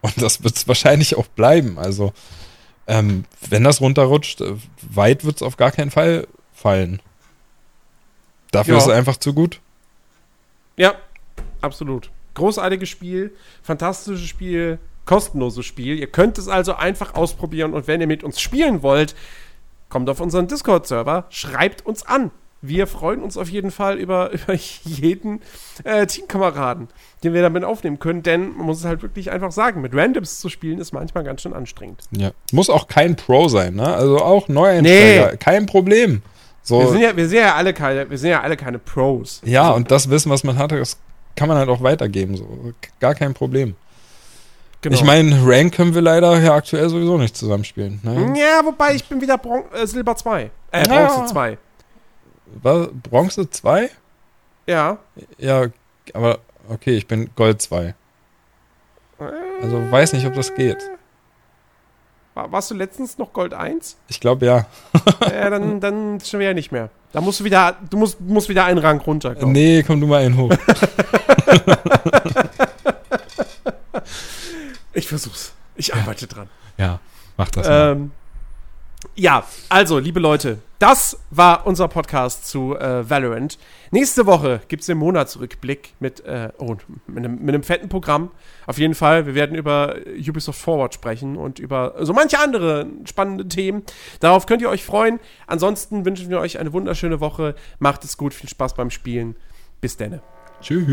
Und 0.01 0.21
das 0.23 0.43
wird 0.45 0.57
es 0.57 0.69
wahrscheinlich 0.69 1.17
auch 1.17 1.27
bleiben. 1.27 1.79
Also, 1.79 2.13
ähm, 2.87 3.25
wenn 3.49 3.65
das 3.65 3.81
runterrutscht, 3.81 4.41
äh, 4.41 4.55
weit 4.91 5.25
wird 5.25 5.37
es 5.37 5.43
auf 5.43 5.57
gar 5.57 5.71
keinen 5.73 5.91
Fall 5.91 6.27
fallen. 6.53 7.01
Dafür 8.53 8.75
Ja. 8.75 8.79
ist 8.79 8.87
es 8.87 8.93
einfach 8.93 9.17
zu 9.17 9.35
gut. 9.35 9.61
Ja, 10.77 10.95
absolut. 11.61 12.11
Großartiges 12.35 12.89
Spiel, 12.89 13.35
fantastisches 13.63 14.29
Spiel, 14.29 14.79
kostenloses 15.07 15.65
Spiel. 15.65 15.99
Ihr 15.99 16.09
könnt 16.09 16.37
es 16.37 16.49
also 16.49 16.75
einfach 16.75 17.15
ausprobieren 17.15 17.73
und 17.73 17.87
wenn 17.87 18.01
ihr 18.01 18.07
mit 18.07 18.23
uns 18.23 18.41
spielen 18.41 18.83
wollt, 18.83 19.15
kommt 19.89 20.11
auf 20.11 20.21
unseren 20.21 20.49
Discord-Server, 20.49 21.27
schreibt 21.31 21.87
uns 21.87 22.05
an. 22.05 22.31
Wir 22.63 22.87
freuen 22.87 23.23
uns 23.23 23.37
auf 23.37 23.49
jeden 23.49 23.71
Fall 23.71 23.99
über, 23.99 24.31
über 24.33 24.55
jeden 24.55 25.41
äh, 25.85 26.07
Teamkameraden, 26.07 26.89
den 27.23 27.35
wir 27.35 27.43
damit 27.43 27.65
aufnehmen 27.65 27.99
können, 27.99 28.23
denn 28.23 28.57
man 28.57 28.67
muss 28.67 28.81
es 28.81 28.85
halt 28.85 29.03
wirklich 29.03 29.31
einfach 29.31 29.53
sagen, 29.53 29.81
mit 29.81 29.95
Randoms 29.95 30.41
zu 30.41 30.49
spielen 30.49 30.79
ist 30.79 30.93
manchmal 30.93 31.23
ganz 31.23 31.43
schön 31.43 31.53
anstrengend. 31.53 32.03
Ja. 32.11 32.33
Muss 32.53 32.69
auch 32.69 32.89
kein 32.89 33.15
Pro 33.15 33.49
sein, 33.49 33.75
ne? 33.75 33.95
Also 33.95 34.19
auch 34.19 34.49
Neueinsteiger. 34.49 35.31
Nee. 35.33 35.37
Kein 35.37 35.67
Problem. 35.67 36.23
So, 36.63 36.81
Wir 36.81 36.89
sind 36.89 37.01
ja, 37.03 37.17
wir 37.17 37.29
sind 37.29 37.39
ja 37.39 37.55
alle 37.55 37.73
keine, 37.73 38.11
wir 38.11 38.19
sind 38.19 38.31
ja 38.31 38.41
alle 38.41 38.57
keine 38.57 38.81
Pros. 38.81 39.41
ja, 39.45 39.71
und 39.71 39.93
das 39.93 40.11
Wissen, 40.11 40.33
was 40.33 40.43
man 40.43 40.59
hat, 40.59 40.73
das 40.73 40.99
kann 41.37 41.47
man 41.47 41.59
halt 41.59 41.69
auch 41.69 41.83
weitergeben. 41.83 42.37
So. 42.37 42.73
Gar 42.99 43.15
kein 43.15 43.35
Problem. 43.35 43.77
Genau. 44.83 44.95
Ich 44.95 45.05
meine, 45.05 45.41
Rank 45.45 45.75
können 45.75 45.95
wir 45.95 46.03
leider 46.03 46.39
ja 46.41 46.55
aktuell 46.55 46.89
sowieso 46.89 47.19
nicht 47.19 47.37
zusammenspielen. 47.37 48.01
Ne? 48.03 48.35
ja, 48.39 48.65
wobei 48.65 48.95
ich 48.95 49.09
bin 49.09 49.21
wieder 49.21 49.39
Bron 49.39 49.65
äh, 49.73 49.87
Silber 49.87 50.15
2. 50.17 50.51
Äh, 50.71 50.89
Ja. 50.89 51.07
Bronze 51.07 51.33
2. 51.33 51.59
Was, 52.63 52.89
Bronze 53.03 53.51
2? 53.51 53.91
Ja. 54.67 54.99
Ja, 55.39 55.67
aber 56.13 56.39
okay, 56.69 56.97
ich 56.97 57.07
bin 57.07 57.31
Gold 57.35 57.63
2. 57.63 57.95
Also 59.63 59.91
weiß 59.91 60.13
nicht, 60.13 60.27
ob 60.27 60.35
das 60.35 60.55
geht. 60.55 60.79
War, 62.35 62.53
warst 62.53 62.71
du 62.71 62.75
letztens 62.75 63.17
noch 63.17 63.33
Gold 63.33 63.55
1? 63.55 63.97
Ich 64.09 64.21
glaube 64.21 64.45
ja. 64.45 64.67
ja, 65.23 65.49
dann, 65.49 65.81
dann 65.81 66.21
schon 66.21 66.39
wieder 66.41 66.53
nicht 66.53 66.71
mehr. 66.71 66.91
Da 67.13 67.23
musst 67.23 67.41
du 67.41 67.45
wieder, 67.45 67.77
du 67.89 67.97
musst, 67.97 68.21
musst 68.21 68.51
wieder 68.51 68.67
einen 68.67 68.79
Rang 68.79 69.01
runter. 69.01 69.35
glaub. 69.35 69.51
Nee, 69.51 69.83
komm 69.83 70.01
du 70.01 70.07
mal 70.07 70.23
einen 70.23 70.37
hoch. 70.37 70.51
Ich 74.97 75.09
versuch's. 75.09 75.53
Ich 75.77 75.95
arbeite 75.95 76.27
dran. 76.27 76.49
Ja, 76.79 77.01
mach 77.37 77.51
das 77.51 77.69
mal. 77.69 77.93
Ähm, 77.93 78.13
ja, 79.15 79.45
also, 79.69 79.99
liebe 79.99 80.21
Leute, 80.21 80.59
das 80.79 81.19
war 81.31 81.67
unser 81.67 81.87
Podcast 81.89 82.47
zu 82.47 82.75
äh, 82.77 83.09
Valorant. 83.09 83.59
Nächste 83.91 84.25
Woche 84.25 84.63
gibt 84.69 84.81
es 84.81 84.87
den 84.87 84.97
Monatsrückblick 84.97 85.93
mit, 86.01 86.25
äh, 86.25 86.49
oh, 86.57 86.77
mit, 87.07 87.19
einem, 87.19 87.39
mit 87.45 87.55
einem 87.55 87.63
fetten 87.63 87.91
Programm. 87.91 88.31
Auf 88.67 88.79
jeden 88.79 88.95
Fall. 88.95 89.27
Wir 89.27 89.35
werden 89.35 89.55
über 89.55 89.97
Ubisoft 90.19 90.61
Forward 90.61 90.95
sprechen 90.95 91.37
und 91.37 91.59
über 91.59 91.95
so 92.01 92.15
manche 92.15 92.39
andere 92.39 92.87
spannende 93.05 93.47
Themen. 93.49 93.83
Darauf 94.21 94.47
könnt 94.47 94.63
ihr 94.63 94.71
euch 94.71 94.85
freuen. 94.85 95.21
Ansonsten 95.47 96.07
wünschen 96.07 96.31
wir 96.31 96.41
euch 96.41 96.59
eine 96.59 96.73
wunderschöne 96.73 97.21
Woche. 97.21 97.55
Macht 97.79 98.03
es 98.05 98.17
gut, 98.17 98.33
viel 98.33 98.49
Spaß 98.49 98.75
beim 98.75 98.91
Spielen. 98.91 99.37
Bis 99.83 99.99
denne. 99.99 100.23
Tschüss. 100.63 100.87